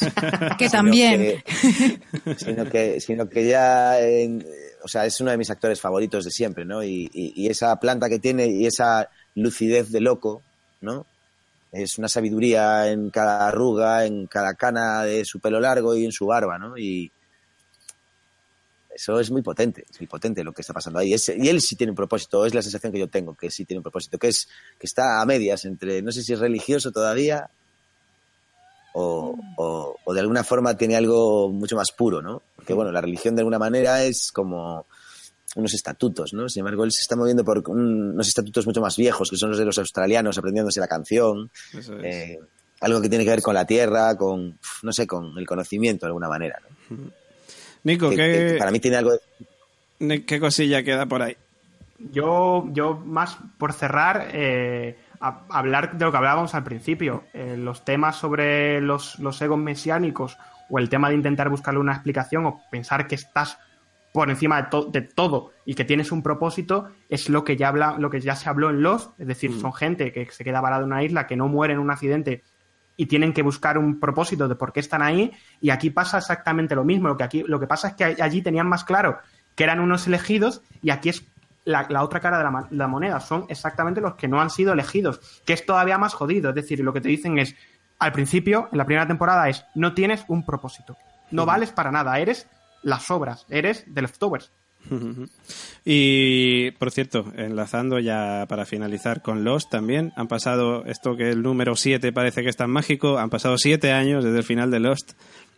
que 0.57 0.69
también. 0.69 1.43
sino, 2.37 2.65
que, 2.69 2.99
sino 2.99 3.29
que 3.29 3.47
ya 3.47 3.97
o 4.83 4.87
sea, 4.87 5.05
es 5.05 5.19
uno 5.21 5.31
de 5.31 5.37
mis 5.37 5.49
actores 5.49 5.79
favoritos 5.79 6.25
de 6.25 6.31
siempre, 6.31 6.65
¿no? 6.65 6.83
Y, 6.83 7.09
esa 7.47 7.75
planta 7.79 8.09
que 8.09 8.19
tiene 8.19 8.47
y 8.47 8.65
esa 8.65 9.09
lucidez 9.35 9.91
de 9.91 10.01
loco, 10.01 10.41
¿no? 10.81 11.05
Es 11.71 11.97
una 11.97 12.07
sabiduría 12.07 12.89
en 12.89 13.09
cada 13.09 13.47
arruga, 13.47 14.05
en 14.05 14.27
cada 14.27 14.55
cana 14.55 15.03
de 15.03 15.23
su 15.23 15.39
pelo 15.39 15.59
largo 15.59 15.95
y 15.95 16.05
en 16.05 16.11
su 16.11 16.25
barba, 16.25 16.57
¿no? 16.57 16.77
Y 16.77 17.11
eso 18.93 19.19
es 19.19 19.31
muy 19.31 19.41
potente, 19.41 19.85
es 19.89 19.99
muy 19.99 20.07
potente 20.07 20.43
lo 20.43 20.53
que 20.53 20.61
está 20.61 20.73
pasando 20.73 20.99
ahí. 20.99 21.13
y 21.13 21.47
él 21.47 21.61
sí 21.61 21.75
tiene 21.75 21.91
un 21.91 21.95
propósito, 21.95 22.45
es 22.45 22.53
la 22.53 22.61
sensación 22.61 22.91
que 22.91 22.99
yo 22.99 23.07
tengo, 23.07 23.35
que 23.35 23.49
sí 23.49 23.65
tiene 23.65 23.79
un 23.79 23.83
propósito, 23.83 24.17
que 24.17 24.27
es 24.27 24.47
que 24.79 24.87
está 24.87 25.21
a 25.21 25.25
medias 25.25 25.65
entre, 25.65 26.01
no 26.01 26.11
sé 26.11 26.23
si 26.23 26.33
es 26.33 26.39
religioso 26.39 26.91
todavía 26.91 27.49
o, 28.93 29.37
o, 30.03 30.13
de 30.13 30.19
alguna 30.19 30.43
forma 30.43 30.75
tiene 30.75 30.95
algo 30.95 31.49
mucho 31.49 31.75
más 31.75 31.91
puro, 31.91 32.21
¿no? 32.21 32.41
Porque, 32.55 32.73
bueno, 32.73 32.91
la 32.91 33.01
religión 33.01 33.35
de 33.35 33.41
alguna 33.41 33.59
manera 33.59 34.03
es 34.03 34.31
como 34.31 34.85
unos 35.55 35.73
estatutos, 35.73 36.33
¿no? 36.33 36.49
Sin 36.49 36.61
embargo, 36.61 36.83
él 36.83 36.91
se 36.91 37.01
está 37.01 37.15
moviendo 37.15 37.43
por 37.43 37.63
unos 37.69 38.27
estatutos 38.27 38.65
mucho 38.65 38.81
más 38.81 38.97
viejos, 38.97 39.29
que 39.29 39.37
son 39.37 39.49
los 39.49 39.59
de 39.59 39.65
los 39.65 39.77
australianos 39.77 40.37
aprendiéndose 40.37 40.79
la 40.79 40.87
canción. 40.87 41.49
Eh, 42.03 42.37
algo 42.81 43.01
que 43.01 43.09
tiene 43.09 43.23
que 43.23 43.29
ver 43.29 43.41
con 43.41 43.53
la 43.53 43.65
tierra, 43.65 44.17
con, 44.17 44.57
no 44.81 44.91
sé, 44.91 45.05
con 45.05 45.37
el 45.37 45.45
conocimiento 45.45 46.05
de 46.05 46.09
alguna 46.09 46.27
manera, 46.27 46.59
¿no? 46.89 47.11
Nico, 47.83 48.09
¿qué, 48.09 48.55
para 48.59 48.71
mí 48.71 48.79
tiene 48.79 48.97
algo 48.97 49.11
de... 49.99 50.25
¿Qué 50.25 50.39
cosilla 50.39 50.83
queda 50.83 51.05
por 51.05 51.21
ahí? 51.21 51.35
Yo, 52.11 52.67
yo 52.71 52.95
más 52.95 53.37
por 53.57 53.73
cerrar, 53.73 54.29
eh, 54.33 54.97
hablar 55.19 55.97
de 55.97 56.05
lo 56.05 56.11
que 56.11 56.17
hablábamos 56.17 56.55
al 56.55 56.63
principio, 56.63 57.23
eh, 57.33 57.55
los 57.57 57.85
temas 57.85 58.15
sobre 58.15 58.81
los, 58.81 59.19
los 59.19 59.39
egos 59.41 59.59
mesiánicos 59.59 60.37
o 60.69 60.79
el 60.79 60.89
tema 60.89 61.09
de 61.09 61.15
intentar 61.15 61.49
buscarle 61.49 61.79
una 61.79 61.93
explicación 61.93 62.45
o 62.45 62.61
pensar 62.71 63.07
que 63.07 63.15
estás 63.15 63.59
por 64.11 64.29
encima 64.29 64.61
de, 64.61 64.85
de, 64.91 65.01
todo 65.01 65.51
y 65.65 65.75
que 65.75 65.85
tienes 65.85 66.11
un 66.11 66.23
propósito 66.23 66.89
es 67.07 67.29
lo 67.29 67.43
que 67.43 67.55
ya 67.55 67.69
habla, 67.69 67.95
lo 67.97 68.09
que 68.09 68.19
ya 68.19 68.35
se 68.35 68.49
habló 68.49 68.69
en 68.69 68.81
Los, 68.81 69.11
es 69.19 69.27
decir, 69.27 69.51
mm. 69.51 69.61
son 69.61 69.73
gente 69.73 70.11
que 70.11 70.25
se 70.31 70.43
queda 70.43 70.59
varada 70.59 70.81
en 70.81 70.91
una 70.91 71.03
isla, 71.03 71.27
que 71.27 71.35
no 71.35 71.47
muere 71.47 71.73
en 71.73 71.79
un 71.79 71.91
accidente 71.91 72.43
y 73.01 73.07
tienen 73.07 73.33
que 73.33 73.41
buscar 73.41 73.79
un 73.79 73.99
propósito 73.99 74.47
de 74.47 74.53
por 74.53 74.71
qué 74.71 74.79
están 74.79 75.01
ahí 75.01 75.31
y 75.59 75.71
aquí 75.71 75.89
pasa 75.89 76.19
exactamente 76.19 76.75
lo 76.75 76.83
mismo, 76.83 77.07
lo 77.07 77.17
que 77.17 77.23
aquí 77.23 77.43
lo 77.47 77.59
que 77.59 77.65
pasa 77.65 77.87
es 77.87 77.93
que 77.95 78.21
allí 78.21 78.43
tenían 78.43 78.69
más 78.69 78.83
claro 78.83 79.17
que 79.55 79.63
eran 79.63 79.79
unos 79.79 80.05
elegidos 80.05 80.61
y 80.83 80.91
aquí 80.91 81.09
es 81.09 81.25
la, 81.65 81.87
otra 82.03 82.19
cara 82.19 82.37
de 82.37 82.75
la, 82.77 82.87
moneda. 82.87 83.19
Son 83.19 83.47
exactamente 83.49 84.01
los 84.01 84.13
que 84.13 84.27
no 84.27 84.39
han 84.39 84.51
sido 84.51 84.73
elegidos, 84.73 85.19
que 85.45 85.53
es 85.53 85.65
todavía 85.65 85.97
más 85.97 86.13
jodido. 86.13 86.49
Es 86.49 86.55
decir, 86.55 86.79
lo 86.81 86.93
que 86.93 87.01
te 87.01 87.09
dicen 87.09 87.39
es, 87.39 87.55
al 87.97 88.11
principio, 88.11 88.69
en 88.71 88.77
la 88.77 88.85
primera 88.85 89.07
temporada, 89.07 89.49
es, 89.49 89.65
no 89.73 89.95
tienes 89.95 90.23
un 90.27 90.45
propósito. 90.45 90.95
No 91.31 91.47
vales 91.47 91.71
para 91.71 91.91
nada, 91.91 92.19
eres 92.19 92.47
las 92.83 93.09
obras, 93.09 93.47
eres 93.49 93.83
de 93.87 94.01
leftovers. 94.03 94.51
Y 95.83 96.69
por 96.71 96.91
cierto, 96.91 97.25
enlazando 97.35 97.97
ya 97.97 98.45
para 98.47 98.65
finalizar 98.65 99.23
con 99.23 99.43
Lost 99.43 99.71
también, 99.71 100.13
han 100.15 100.27
pasado 100.27 100.85
esto 100.85 101.15
que 101.15 101.31
el 101.31 101.41
número 101.41 101.75
7 101.75 102.11
parece 102.13 102.43
que 102.43 102.49
es 102.49 102.55
tan 102.55 102.69
mágico, 102.69 103.17
han 103.17 103.31
pasado 103.31 103.57
7 103.57 103.91
años 103.91 104.23
desde 104.23 104.37
el 104.37 104.43
final 104.43 104.69
de 104.69 104.79
Lost 104.79 105.13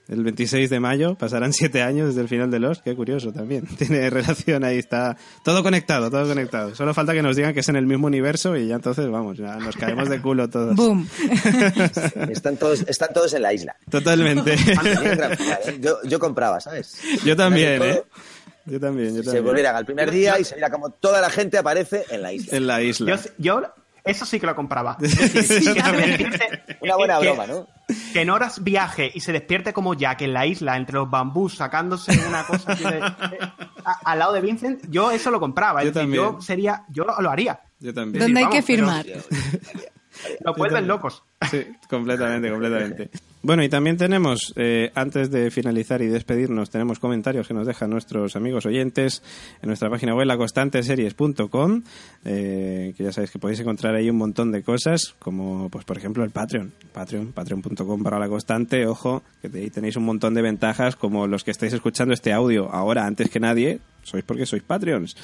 el 0.09 0.23
26 0.23 0.69
de 0.69 0.79
mayo, 0.79 1.15
pasarán 1.15 1.53
siete 1.53 1.81
años 1.81 2.07
desde 2.09 2.21
el 2.21 2.27
final 2.27 2.51
de 2.51 2.59
Lost, 2.59 2.83
qué 2.83 2.95
curioso 2.95 3.31
también. 3.31 3.65
Tiene 3.77 4.09
relación 4.09 4.63
ahí, 4.63 4.77
está 4.77 5.17
todo 5.43 5.63
conectado, 5.63 6.09
todo 6.09 6.27
conectado. 6.27 6.75
Solo 6.75 6.93
falta 6.93 7.13
que 7.13 7.21
nos 7.21 7.35
digan 7.35 7.53
que 7.53 7.61
es 7.61 7.69
en 7.69 7.75
el 7.75 7.85
mismo 7.85 8.07
universo 8.07 8.55
y 8.55 8.67
ya 8.67 8.75
entonces, 8.75 9.09
vamos, 9.09 9.37
ya 9.37 9.55
nos 9.57 9.75
caemos 9.75 10.09
de 10.09 10.21
culo 10.21 10.49
todos. 10.49 10.75
¡Boom! 10.75 11.07
están, 12.29 12.57
todos, 12.57 12.83
están 12.87 13.13
todos 13.13 13.33
en 13.33 13.41
la 13.41 13.53
isla. 13.53 13.75
Totalmente. 13.89 14.53
¿eh? 14.53 15.79
yo, 15.79 15.97
yo 16.03 16.19
compraba, 16.19 16.59
¿sabes? 16.59 16.99
Yo 17.23 17.35
también, 17.35 17.81
¿eh? 17.81 18.03
Yo 18.65 18.79
también, 18.79 19.09
yo 19.09 19.23
también. 19.23 19.23
Se 19.23 19.39
volvieran 19.41 19.75
al 19.75 19.85
primer 19.85 20.09
día 20.11 20.39
y 20.39 20.43
se 20.43 20.55
viera 20.55 20.69
como 20.69 20.89
toda 20.89 21.21
la 21.21 21.29
gente 21.29 21.57
aparece 21.57 22.05
en 22.09 22.21
la 22.21 22.33
isla. 22.33 22.57
En 22.57 22.67
la 22.67 22.81
isla. 22.81 23.19
yo 23.37 23.61
eso 24.03 24.25
sí 24.25 24.39
que 24.39 24.45
lo 24.45 24.55
compraba. 24.55 24.97
Una 26.81 26.95
buena 26.97 27.19
broma, 27.19 27.47
¿no? 27.47 27.67
Que 28.11 28.21
en 28.21 28.29
horas 28.29 28.61
viaje 28.61 29.09
y 29.13 29.21
se 29.21 29.31
despierte 29.31 29.71
como 29.71 29.93
Jack 29.93 30.21
en 30.21 30.33
la 30.33 30.45
isla, 30.45 30.75
entre 30.75 30.95
los 30.95 31.09
bambús, 31.09 31.55
sacándose 31.55 32.11
una 32.27 32.45
cosa 32.45 32.77
al 34.03 34.19
lado 34.19 34.33
de 34.33 34.41
Vincent, 34.41 34.81
yo 34.89 35.11
eso 35.11 35.31
lo 35.31 35.39
compraba. 35.39 35.83
Yo, 35.83 35.91
yo 35.91 36.41
sería, 36.41 36.83
yo 36.89 37.05
lo 37.05 37.29
haría. 37.29 37.61
Yo 37.79 37.93
también. 37.93 38.23
¿Dónde 38.23 38.41
hay 38.41 38.49
que 38.49 38.61
firmar? 38.61 39.05
Lo 40.41 40.53
vuelven 40.53 40.87
locos. 40.87 41.23
Sí, 41.49 41.65
completamente, 41.89 42.49
completamente. 42.51 43.09
Bueno, 43.45 43.61
y 43.61 43.67
también 43.67 43.97
tenemos, 43.97 44.53
eh, 44.55 44.89
antes 44.95 45.29
de 45.29 45.51
finalizar 45.51 46.01
y 46.01 46.07
despedirnos, 46.07 46.69
tenemos 46.69 46.99
comentarios 46.99 47.45
que 47.45 47.53
nos 47.53 47.67
dejan 47.67 47.89
nuestros 47.89 48.37
amigos 48.37 48.65
oyentes 48.65 49.21
en 49.61 49.67
nuestra 49.67 49.89
página 49.89 50.15
web, 50.15 50.25
laconstanteseries.com, 50.27 51.83
eh, 52.23 52.93
que 52.95 53.03
ya 53.03 53.11
sabéis 53.11 53.31
que 53.31 53.39
podéis 53.39 53.59
encontrar 53.59 53.95
ahí 53.95 54.09
un 54.09 54.15
montón 54.15 54.53
de 54.53 54.63
cosas, 54.63 55.15
como, 55.19 55.67
pues 55.69 55.83
por 55.83 55.97
ejemplo, 55.97 56.23
el 56.23 56.31
Patreon, 56.31 56.71
Patreon, 56.93 57.33
patreon.com 57.33 58.01
para 58.01 58.17
la 58.17 58.29
constante, 58.29 58.87
ojo, 58.87 59.23
que 59.41 59.49
ahí 59.53 59.69
tenéis 59.69 59.97
un 59.97 60.05
montón 60.05 60.33
de 60.35 60.41
ventajas, 60.41 60.95
como 60.95 61.27
los 61.27 61.43
que 61.43 61.51
estáis 61.51 61.73
escuchando 61.73 62.13
este 62.13 62.31
audio 62.31 62.71
ahora, 62.71 63.05
antes 63.05 63.29
que 63.29 63.41
nadie, 63.41 63.81
sois 64.03 64.23
porque 64.23 64.45
sois 64.45 64.63
Patreons. 64.63 65.15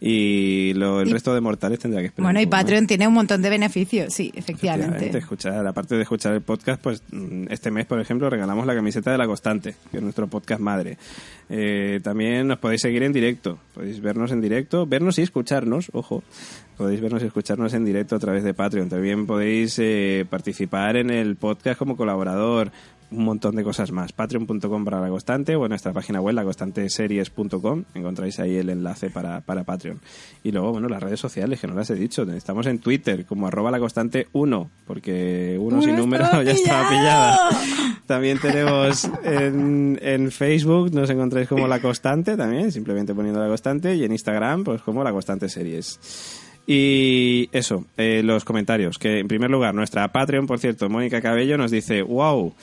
Y 0.00 0.74
lo, 0.74 1.00
el 1.00 1.10
resto 1.10 1.34
de 1.34 1.40
mortales 1.40 1.78
tendrá 1.78 2.00
que 2.00 2.08
esperar. 2.08 2.26
Bueno, 2.26 2.40
y 2.40 2.46
Patreon 2.46 2.86
tiene 2.86 3.08
un 3.08 3.14
montón 3.14 3.42
de 3.42 3.50
beneficios, 3.50 4.12
sí, 4.12 4.32
efectivamente. 4.34 5.10
Aparte 5.66 5.96
de 5.96 6.02
escuchar 6.02 6.34
el 6.34 6.42
podcast, 6.42 6.80
pues 6.80 7.02
este 7.48 7.64
este 7.64 7.70
mes, 7.70 7.86
por 7.86 7.98
ejemplo, 7.98 8.28
regalamos 8.28 8.66
la 8.66 8.74
camiseta 8.74 9.10
de 9.10 9.16
La 9.16 9.26
Constante, 9.26 9.74
que 9.90 9.96
es 9.96 10.02
nuestro 10.02 10.26
podcast 10.26 10.60
madre. 10.60 10.98
Eh, 11.48 11.98
también 12.02 12.46
nos 12.46 12.58
podéis 12.58 12.82
seguir 12.82 13.02
en 13.02 13.14
directo, 13.14 13.58
podéis 13.72 14.02
vernos 14.02 14.32
en 14.32 14.42
directo, 14.42 14.86
vernos 14.86 15.18
y 15.18 15.22
escucharnos, 15.22 15.88
ojo, 15.94 16.22
podéis 16.76 17.00
vernos 17.00 17.22
y 17.22 17.26
escucharnos 17.26 17.72
en 17.72 17.86
directo 17.86 18.16
a 18.16 18.18
través 18.18 18.44
de 18.44 18.52
Patreon. 18.52 18.90
También 18.90 19.26
podéis 19.26 19.78
eh, 19.78 20.26
participar 20.28 20.98
en 20.98 21.08
el 21.08 21.36
podcast 21.36 21.78
como 21.78 21.96
colaborador, 21.96 22.70
un 23.16 23.24
montón 23.24 23.56
de 23.56 23.64
cosas 23.64 23.92
más. 23.92 24.12
Patreon.com 24.12 24.84
para 24.84 25.00
la 25.00 25.08
constante 25.08 25.56
o 25.56 25.64
en 25.64 25.70
nuestra 25.70 25.92
página 25.92 26.20
web, 26.20 26.34
laconstanteseries.com. 26.34 27.84
Encontráis 27.94 28.38
ahí 28.40 28.56
el 28.56 28.70
enlace 28.70 29.10
para, 29.10 29.40
para 29.40 29.64
Patreon. 29.64 30.00
Y 30.42 30.52
luego, 30.52 30.72
bueno, 30.72 30.88
las 30.88 31.02
redes 31.02 31.20
sociales, 31.20 31.60
que 31.60 31.66
no 31.66 31.74
las 31.74 31.90
he 31.90 31.94
dicho. 31.94 32.22
Estamos 32.24 32.66
en 32.66 32.78
Twitter 32.78 33.24
como 33.26 33.46
arroba 33.46 33.70
la 33.70 33.78
constante 33.78 34.28
1, 34.32 34.70
porque 34.86 35.56
uno 35.60 35.80
sin 35.82 35.96
número 35.96 36.24
ya 36.42 36.52
estaba 36.52 36.88
pillada. 36.88 37.50
También 38.06 38.38
tenemos 38.38 39.08
en, 39.24 39.98
en 40.02 40.30
Facebook, 40.30 40.92
nos 40.92 41.08
encontráis 41.08 41.48
como 41.48 41.66
la 41.66 41.80
constante 41.80 42.36
también, 42.36 42.70
simplemente 42.70 43.14
poniendo 43.14 43.40
la 43.40 43.48
constante. 43.48 43.94
Y 43.94 44.04
en 44.04 44.12
Instagram, 44.12 44.64
pues 44.64 44.82
como 44.82 45.02
la 45.02 45.12
constante 45.12 45.48
series. 45.48 45.98
Y 46.66 47.50
eso, 47.52 47.84
eh, 47.96 48.22
los 48.24 48.44
comentarios. 48.44 48.98
Que 48.98 49.18
en 49.18 49.28
primer 49.28 49.50
lugar, 49.50 49.74
nuestra 49.74 50.10
Patreon, 50.12 50.46
por 50.46 50.58
cierto, 50.58 50.88
Mónica 50.88 51.20
Cabello, 51.20 51.58
nos 51.58 51.70
dice: 51.70 52.02
¡Wow! 52.02 52.54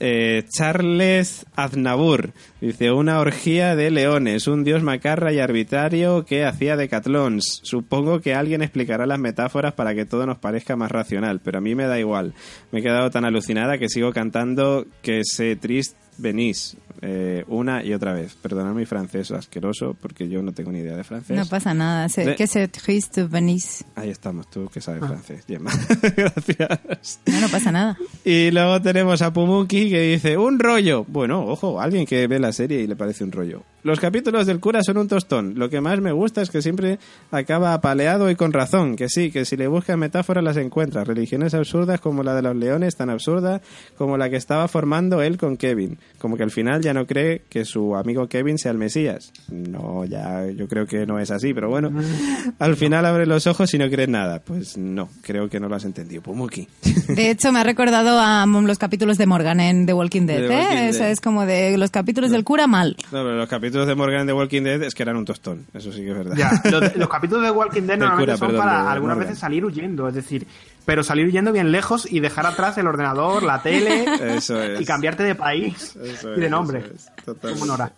Eh, 0.00 0.44
Charles 0.48 1.46
Aznavour 1.56 2.32
dice 2.60 2.92
una 2.92 3.20
orgía 3.20 3.76
de 3.76 3.90
leones, 3.90 4.46
un 4.46 4.64
dios 4.64 4.82
macarra 4.82 5.32
y 5.32 5.38
arbitrario 5.38 6.24
que 6.24 6.44
hacía 6.44 6.76
decatlons. 6.76 7.60
Supongo 7.62 8.20
que 8.20 8.34
alguien 8.34 8.62
explicará 8.62 9.06
las 9.06 9.18
metáforas 9.18 9.74
para 9.74 9.94
que 9.94 10.06
todo 10.06 10.26
nos 10.26 10.38
parezca 10.38 10.76
más 10.76 10.90
racional, 10.90 11.40
pero 11.42 11.58
a 11.58 11.60
mí 11.60 11.74
me 11.74 11.86
da 11.86 11.98
igual. 11.98 12.34
Me 12.72 12.80
he 12.80 12.82
quedado 12.82 13.10
tan 13.10 13.24
alucinada 13.24 13.78
que 13.78 13.88
sigo 13.88 14.12
cantando 14.12 14.86
que 15.02 15.22
sé 15.24 15.56
triste 15.56 15.96
venís 16.16 16.76
eh, 17.02 17.44
una 17.48 17.84
y 17.84 17.92
otra 17.92 18.12
vez. 18.12 18.34
Perdonad 18.34 18.72
mi 18.74 18.86
francés 18.86 19.30
asqueroso 19.30 19.96
porque 20.00 20.28
yo 20.28 20.42
no 20.42 20.52
tengo 20.52 20.72
ni 20.72 20.78
idea 20.80 20.96
de 20.96 21.04
francés. 21.04 21.36
No 21.36 21.46
pasa 21.46 21.74
nada. 21.74 22.06
De- 22.08 22.36
Que 22.36 22.46
se 22.46 22.68
triste 22.68 23.24
venís. 23.24 23.84
Ahí 23.94 24.10
estamos, 24.10 24.48
tú 24.50 24.68
que 24.72 24.78
Ah. 24.80 24.82
sabes 24.82 25.00
francés, 25.06 25.44
Gemma. 25.46 25.70
Gracias. 26.16 27.20
No, 27.26 27.40
no 27.40 27.48
pasa 27.48 27.72
nada. 27.72 27.96
Y 28.24 28.50
luego 28.50 28.80
tenemos 28.82 29.22
a 29.22 29.32
Pumuki 29.32 29.90
que 29.90 30.00
dice, 30.12 30.36
un 30.38 30.58
rollo. 30.58 31.04
Bueno, 31.08 31.44
ojo, 31.44 31.80
alguien 31.80 32.06
que 32.06 32.26
ve 32.26 32.38
la 32.38 32.52
serie 32.52 32.80
y 32.82 32.86
le 32.86 32.96
parece 32.96 33.24
un 33.24 33.32
rollo. 33.32 33.62
Los 33.82 34.00
capítulos 34.00 34.46
del 34.46 34.60
cura 34.60 34.80
son 34.82 34.96
un 34.96 35.08
tostón. 35.08 35.58
Lo 35.58 35.68
que 35.68 35.80
más 35.82 36.00
me 36.00 36.10
gusta 36.12 36.40
es 36.40 36.48
que 36.50 36.62
siempre 36.62 36.98
acaba 37.30 37.74
apaleado 37.74 38.30
y 38.30 38.34
con 38.34 38.52
razón. 38.52 38.96
Que 38.96 39.10
sí, 39.10 39.30
que 39.30 39.44
si 39.44 39.58
le 39.58 39.66
buscas 39.68 39.98
metáforas 39.98 40.42
las 40.42 40.56
encuentra. 40.56 41.04
Religiones 41.04 41.52
absurdas 41.52 42.00
como 42.00 42.22
la 42.22 42.34
de 42.34 42.40
los 42.40 42.56
leones, 42.56 42.96
tan 42.96 43.10
absurda 43.10 43.60
como 43.98 44.16
la 44.16 44.30
que 44.30 44.36
estaba 44.36 44.68
formando 44.68 45.20
él 45.20 45.36
con 45.36 45.58
Kevin. 45.58 45.98
Como 46.18 46.38
que 46.38 46.42
al 46.44 46.50
final 46.50 46.80
ya 46.84 46.94
no 46.94 47.06
cree 47.06 47.42
que 47.48 47.64
su 47.64 47.96
amigo 47.96 48.28
Kevin 48.28 48.58
sea 48.58 48.70
el 48.70 48.78
Mesías. 48.78 49.32
No, 49.50 50.04
ya 50.04 50.46
yo 50.50 50.68
creo 50.68 50.86
que 50.86 51.06
no 51.06 51.18
es 51.18 51.30
así, 51.32 51.52
pero 51.52 51.68
bueno. 51.68 51.90
Al 52.60 52.76
final 52.76 53.04
abre 53.06 53.26
los 53.26 53.46
ojos 53.48 53.74
y 53.74 53.78
no 53.78 53.88
crees 53.90 54.08
nada. 54.08 54.40
Pues 54.40 54.78
no, 54.78 55.08
creo 55.22 55.48
que 55.48 55.58
no 55.58 55.68
lo 55.68 55.74
has 55.74 55.84
entendido. 55.84 56.22
Pumuki. 56.22 56.68
De 57.08 57.30
hecho, 57.30 57.50
me 57.50 57.58
ha 57.58 57.64
recordado 57.64 58.20
a 58.20 58.46
mm, 58.46 58.66
los 58.66 58.78
capítulos 58.78 59.18
de 59.18 59.26
Morgan 59.26 59.58
en 59.60 59.86
The 59.86 59.92
Walking 59.94 60.26
Dead. 60.26 60.46
The 60.48 60.54
¿eh? 60.54 60.58
Walking 60.60 60.76
Eso 60.76 60.98
Dead. 61.00 61.10
es 61.10 61.20
como 61.20 61.46
de 61.46 61.76
los 61.78 61.90
capítulos 61.90 62.30
del 62.30 62.44
cura 62.44 62.66
mal. 62.66 62.96
No, 63.04 63.22
pero 63.24 63.36
los 63.36 63.48
capítulos 63.48 63.86
de 63.86 63.94
Morgan 63.94 64.26
de 64.26 64.32
Walking 64.32 64.62
Dead 64.62 64.82
es 64.82 64.94
que 64.94 65.02
eran 65.02 65.16
un 65.16 65.24
tostón. 65.24 65.66
Eso 65.74 65.90
sí 65.92 66.02
que 66.02 66.10
es 66.10 66.16
verdad. 66.16 66.36
Ya, 66.36 66.62
los, 66.70 66.94
los 66.96 67.08
capítulos 67.08 67.44
de 67.44 67.50
Walking 67.50 67.82
Dead 67.82 67.98
normalmente 67.98 68.32
cura, 68.32 68.36
son 68.36 68.48
perdón, 68.48 68.64
para 68.66 68.82
de 68.84 68.88
algunas 68.90 69.16
Morgan. 69.16 69.28
veces 69.30 69.38
salir 69.40 69.64
huyendo, 69.64 70.06
es 70.08 70.14
decir, 70.14 70.46
pero 70.84 71.02
salir 71.02 71.26
huyendo 71.26 71.52
bien 71.52 71.72
lejos 71.72 72.10
y 72.10 72.20
dejar 72.20 72.46
atrás 72.46 72.76
el 72.78 72.86
ordenador, 72.86 73.42
la 73.42 73.62
tele 73.62 74.04
Eso 74.36 74.62
es. 74.62 74.80
y 74.80 74.84
cambiarte 74.84 75.22
de 75.22 75.34
país 75.34 75.96
Eso 75.96 76.34
y 76.34 76.40
de 76.40 76.44
es, 76.46 76.50
nombre. 76.50 76.80
eso 76.80 76.92
es, 76.94 77.24
totalmente. 77.24 77.60
Como 77.60 77.66
Nora. 77.72 77.92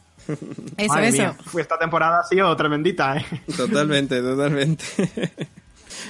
Eso, 0.76 0.88
Madre 0.92 1.08
eso. 1.08 1.18
mía, 1.18 1.36
esta 1.58 1.78
temporada 1.78 2.20
ha 2.20 2.24
sido 2.28 2.54
tremendita, 2.56 3.16
¿eh? 3.16 3.24
Totalmente, 3.56 4.20
totalmente. 4.20 4.84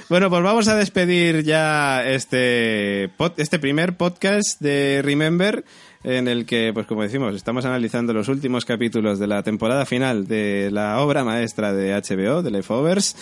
Bueno, 0.09 0.29
pues 0.29 0.41
vamos 0.43 0.67
a 0.67 0.75
despedir 0.75 1.43
ya 1.43 2.03
este, 2.05 3.09
pod- 3.17 3.33
este 3.37 3.59
primer 3.59 3.95
podcast 3.95 4.59
de 4.59 5.01
Remember, 5.03 5.63
en 6.03 6.27
el 6.27 6.45
que, 6.45 6.71
pues 6.73 6.87
como 6.87 7.03
decimos, 7.03 7.35
estamos 7.35 7.63
analizando 7.65 8.11
los 8.13 8.27
últimos 8.27 8.65
capítulos 8.65 9.19
de 9.19 9.27
la 9.27 9.43
temporada 9.43 9.85
final 9.85 10.27
de 10.27 10.69
la 10.71 10.99
obra 10.99 11.23
maestra 11.23 11.73
de 11.73 11.93
HBO, 11.93 12.41
de 12.41 12.51
Leftovers. 12.51 13.15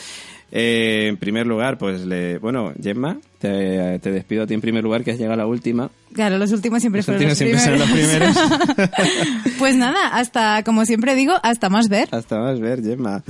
Eh, 0.52 1.08
en 1.10 1.18
primer 1.18 1.46
lugar, 1.48 1.78
pues, 1.78 2.06
le, 2.06 2.38
bueno, 2.38 2.72
Gemma, 2.82 3.18
te, 3.40 4.00
te 4.00 4.12
despido 4.12 4.44
a 4.44 4.48
ti 4.48 4.54
en 4.54 4.62
primer 4.62 4.84
lugar, 4.84 5.04
que 5.04 5.12
has 5.12 5.18
llegado 5.18 5.34
a 5.34 5.38
la 5.38 5.48
última. 5.48 5.90
Claro, 6.14 6.38
los 6.38 6.52
últimos 6.54 6.82
siempre 6.82 7.00
Los 7.00 7.06
fueron 7.08 7.24
últimos 7.26 7.60
los 7.60 7.68
siempre 7.68 7.90
primeros. 7.90 8.38
los 8.38 8.80
primeros. 8.80 9.56
pues 9.60 9.76
nada, 9.76 10.08
hasta, 10.16 10.64
como 10.64 10.86
siempre 10.86 11.14
digo, 11.16 11.34
hasta 11.44 11.70
más 11.70 11.90
ver. 11.90 12.08
Hasta 12.12 12.40
más 12.40 12.60
ver, 12.62 12.82
Gemma. 12.84 13.22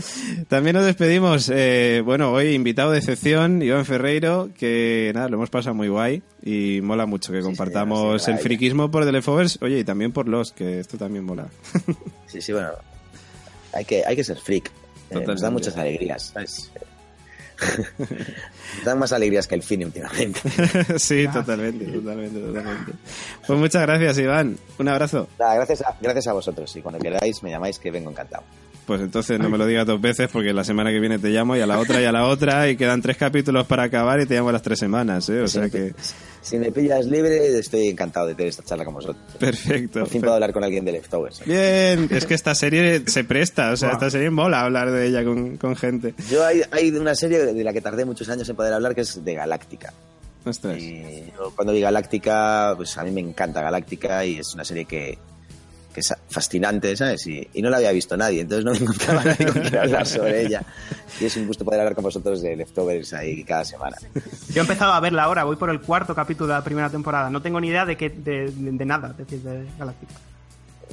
También 0.50 0.76
nos 0.76 0.86
despedimos. 0.86 1.50
eh, 1.54 2.02
bueno, 2.06 2.32
hoy 2.32 2.54
invitado 2.54 2.92
de 2.92 3.00
excepción, 3.00 3.62
Iván 3.64 3.86
Ferreiro, 3.86 4.50
que 4.58 5.12
nada, 5.16 5.28
lo 5.30 5.38
hemos 5.38 5.50
pasado 5.50 5.74
muy 5.74 5.88
guay 5.88 6.22
y 6.44 6.82
mola 6.84 7.08
mucho 7.08 7.32
que 7.32 7.42
compartamos 7.42 8.22
sí, 8.24 8.30
el 8.30 8.36
vaya. 8.36 8.44
friquismo 8.44 8.92
por 8.92 9.04
The 9.06 9.12
Leftovers, 9.14 9.58
oye, 9.64 9.80
y 9.80 9.84
también 9.84 10.12
por 10.12 10.28
los, 10.28 10.52
que 10.52 10.80
esto 10.80 10.98
también 10.98 11.24
mola. 11.26 11.48
Sí, 12.28 12.40
sí, 12.42 12.54
bueno. 12.54 12.70
Hay 13.74 13.84
que, 13.86 14.04
hay 14.06 14.16
que 14.16 14.24
ser 14.24 14.38
freak. 14.38 14.70
Eh, 15.10 15.24
nos 15.26 15.42
da 15.42 15.50
muchas 15.50 15.76
alegrías, 15.78 16.32
¿sabes? 16.34 16.72
dan 18.86 19.00
más 19.00 19.14
alegrías 19.14 19.48
que 19.48 19.56
el 19.56 19.64
cine 19.64 19.86
últimamente. 19.86 20.40
sí, 21.00 21.28
totalmente, 21.28 21.86
totalmente, 21.86 22.40
totalmente. 22.40 22.92
Pues 23.46 23.60
muchas 23.60 23.82
gracias, 23.84 24.18
Iván. 24.20 24.58
Un 24.78 24.88
abrazo. 24.88 25.28
Nada, 25.40 25.56
gracias 25.56 25.82
a, 25.82 25.96
gracias 26.02 26.28
a 26.28 26.34
vosotros. 26.34 26.76
Y 26.76 26.82
cuando 26.82 27.00
queráis 27.00 27.42
me 27.44 27.50
llamáis 27.50 27.80
que 27.80 27.92
vengo 27.92 28.10
encantado. 28.12 28.44
Pues 28.86 29.02
entonces 29.02 29.40
no 29.40 29.50
me 29.50 29.58
lo 29.58 29.66
digas 29.66 29.86
dos 29.86 30.00
veces 30.00 30.30
porque 30.32 30.54
la 30.54 30.64
semana 30.64 30.92
que 30.92 31.00
viene 31.00 31.18
te 31.18 31.30
llamo 31.30 31.56
y 31.56 31.62
a 31.62 31.66
la 31.66 31.80
otra 31.80 32.02
y 32.02 32.06
a 32.06 32.12
la 32.12 32.28
otra 32.28 32.70
y 32.70 32.78
quedan 32.78 33.02
tres 33.02 33.18
capítulos 33.18 33.66
para 33.66 33.84
acabar 33.84 34.20
y 34.22 34.28
te 34.28 34.36
llamo 34.36 34.50
a 34.50 34.54
las 34.54 34.62
tres 34.62 34.78
semanas, 34.78 35.28
¿eh? 35.30 35.42
O 35.42 35.48
sea 35.48 35.70
que... 35.70 35.94
Si 36.42 36.60
me 36.60 36.72
pillas 36.72 37.08
libre, 37.08 37.58
estoy 37.58 37.88
encantado 37.88 38.28
de 38.28 38.36
tener 38.36 38.50
esta 38.50 38.62
charla 38.64 38.86
con 38.86 38.94
vosotros. 38.94 39.18
Perfecto. 39.40 40.02
Por 40.02 40.10
fin 40.10 40.22
puedo 40.22 40.36
hablar 40.36 40.54
con 40.54 40.64
alguien 40.64 40.86
de 40.86 40.92
Leftovers. 40.92 41.44
Bien, 41.44 42.08
es 42.12 42.28
que 42.28 42.36
esta 42.36 42.54
serie 42.54 43.02
se 43.08 43.24
presta, 43.24 43.72
o 43.72 43.78
sea, 43.78 43.94
esta 43.94 44.12
serie 44.12 44.30
mola 44.30 44.62
hablar 44.62 44.92
de 44.92 45.08
ella 45.08 45.24
con, 45.24 45.58
con 45.58 45.76
gente. 45.76 46.14
Yo 46.30 46.46
hay, 46.46 46.62
hay 46.70 46.92
una 46.92 47.16
serie 47.16 47.40
de 47.40 47.64
la 47.64 47.74
que 47.74 47.82
tardé 47.82 48.06
muchos 48.06 48.30
años 48.30 48.48
en 48.48 48.56
poder 48.56 48.74
hablar 48.74 48.94
que 48.94 49.02
es 49.02 49.26
de 49.26 49.34
Galáctica. 49.34 49.92
Y 50.78 51.32
yo 51.36 51.52
cuando 51.56 51.74
vi 51.74 51.82
Galáctica, 51.82 52.74
pues 52.78 52.96
a 53.00 53.04
mí 53.04 53.10
me 53.10 53.22
encanta 53.22 53.64
Galáctica 53.64 54.24
y 54.24 54.38
es 54.38 54.54
una 54.54 54.64
serie 54.64 54.86
que, 54.86 55.18
que 55.96 56.02
es 56.02 56.14
fascinante, 56.30 56.94
¿sabes? 56.98 57.26
Y, 57.26 57.48
y 57.54 57.62
no 57.62 57.70
la 57.70 57.78
había 57.78 57.92
visto 57.94 58.16
nadie, 58.18 58.42
entonces 58.42 58.66
no 58.66 58.72
me 58.74 58.78
encontraba 58.82 59.24
nadie 59.24 59.46
con 59.46 59.62
quien 59.62 59.78
hablar 59.78 60.06
sobre 60.06 60.46
ella. 60.46 60.62
Y 61.22 61.26
es 61.26 61.38
un 61.38 61.48
gusto 61.48 61.64
poder 61.64 61.80
hablar 61.80 61.96
con 61.96 62.04
vosotros 62.04 62.42
de 62.42 62.54
Leftovers 62.58 63.14
ahí 63.14 63.44
cada 63.46 63.64
semana. 63.64 63.96
Yo 64.50 64.58
he 64.58 64.60
empezado 64.60 64.92
a 64.92 65.00
verla 65.00 65.24
ahora, 65.24 65.46
voy 65.46 65.56
por 65.56 65.70
el 65.70 65.80
cuarto 65.80 66.14
capítulo 66.14 66.48
de 66.50 66.54
la 66.56 66.64
primera 66.66 66.90
temporada. 66.90 67.30
No 67.30 67.42
tengo 67.42 67.62
ni 67.62 67.70
idea 67.70 67.86
de, 67.86 67.96
qué, 67.96 68.10
de, 68.10 68.52
de- 68.52 68.72
de 68.74 68.86
nada, 68.86 69.12
es 69.12 69.18
decir, 69.18 69.40
de 69.42 69.66
Galáctica. 69.80 70.14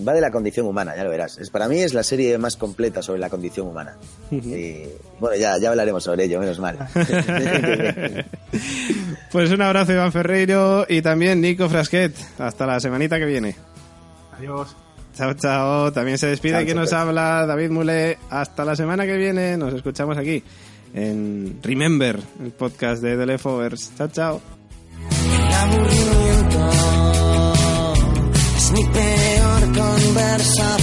Va 0.09 0.15
de 0.15 0.23
la 0.23 0.31
condición 0.31 0.65
humana, 0.67 0.97
ya 0.97 1.05
lo 1.05 1.11
verás. 1.11 1.37
Es, 1.37 1.51
para 1.51 1.69
mí 1.69 1.81
es 1.81 1.93
la 1.93 2.03
serie 2.03 2.39
más 2.39 2.57
completa 2.57 3.03
sobre 3.03 3.19
la 3.21 3.29
condición 3.29 3.67
humana. 3.67 3.97
Y 4.31 4.85
bueno, 5.21 5.37
ya, 5.37 5.59
ya 5.59 5.69
hablaremos 5.69 6.03
sobre 6.05 6.25
ello, 6.25 6.41
menos 6.41 6.59
mal. 6.61 6.79
Pues 9.31 9.51
un 9.51 9.63
abrazo 9.63 9.93
Iván 9.93 10.13
Ferreiro 10.13 10.85
y 10.89 11.01
también 11.03 11.41
Nico 11.41 11.69
Frasquet. 11.69 12.15
Hasta 12.39 12.67
la 12.67 12.81
semanita 12.81 13.19
que 13.19 13.25
viene. 13.27 13.57
Adiós. 14.37 14.77
Chao, 15.15 15.35
chao. 15.35 15.93
También 15.93 16.19
se 16.19 16.27
despide 16.27 16.55
Chao, 16.55 16.65
quien 16.65 16.77
nos 16.77 16.93
habla, 16.93 17.47
David 17.47 17.71
Mule. 17.71 18.19
Hasta 18.31 18.65
la 18.65 18.77
semana 18.77 19.05
que 19.05 19.17
viene. 19.17 19.57
Nos 19.57 19.75
escuchamos 19.75 20.17
aquí 20.17 20.43
en 20.95 21.59
Remember, 21.63 22.19
el 22.43 22.51
podcast 22.53 23.03
de 23.03 23.17
The 23.17 23.27
Leftovers. 23.27 23.93
Chao, 23.97 24.09
chao. 24.09 24.41
El 25.25 25.53
aburrimiento 25.55 26.71
es 28.57 28.73
mi 28.73 28.85
peor 28.85 29.63
conversación. 29.73 30.82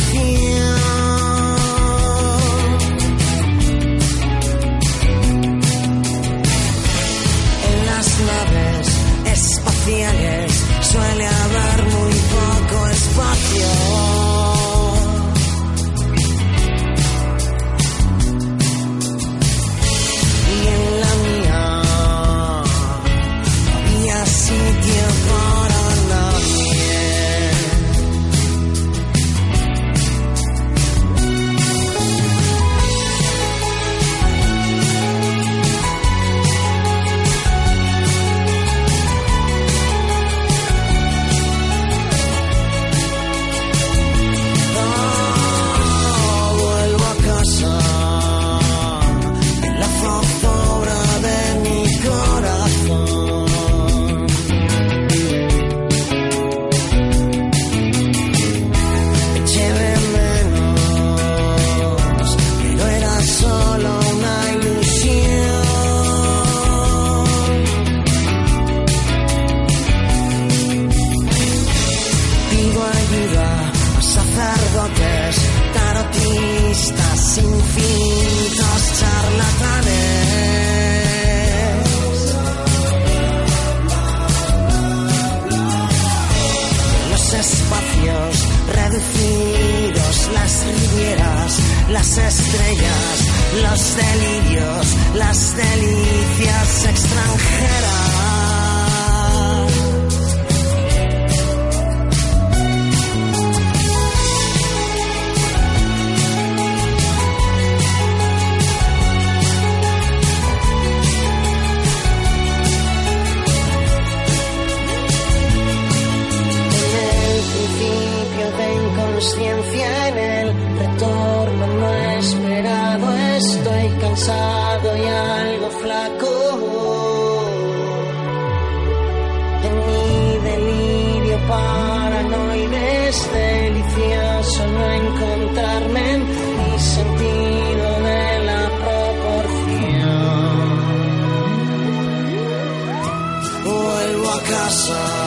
Vuelvo 144.70 145.19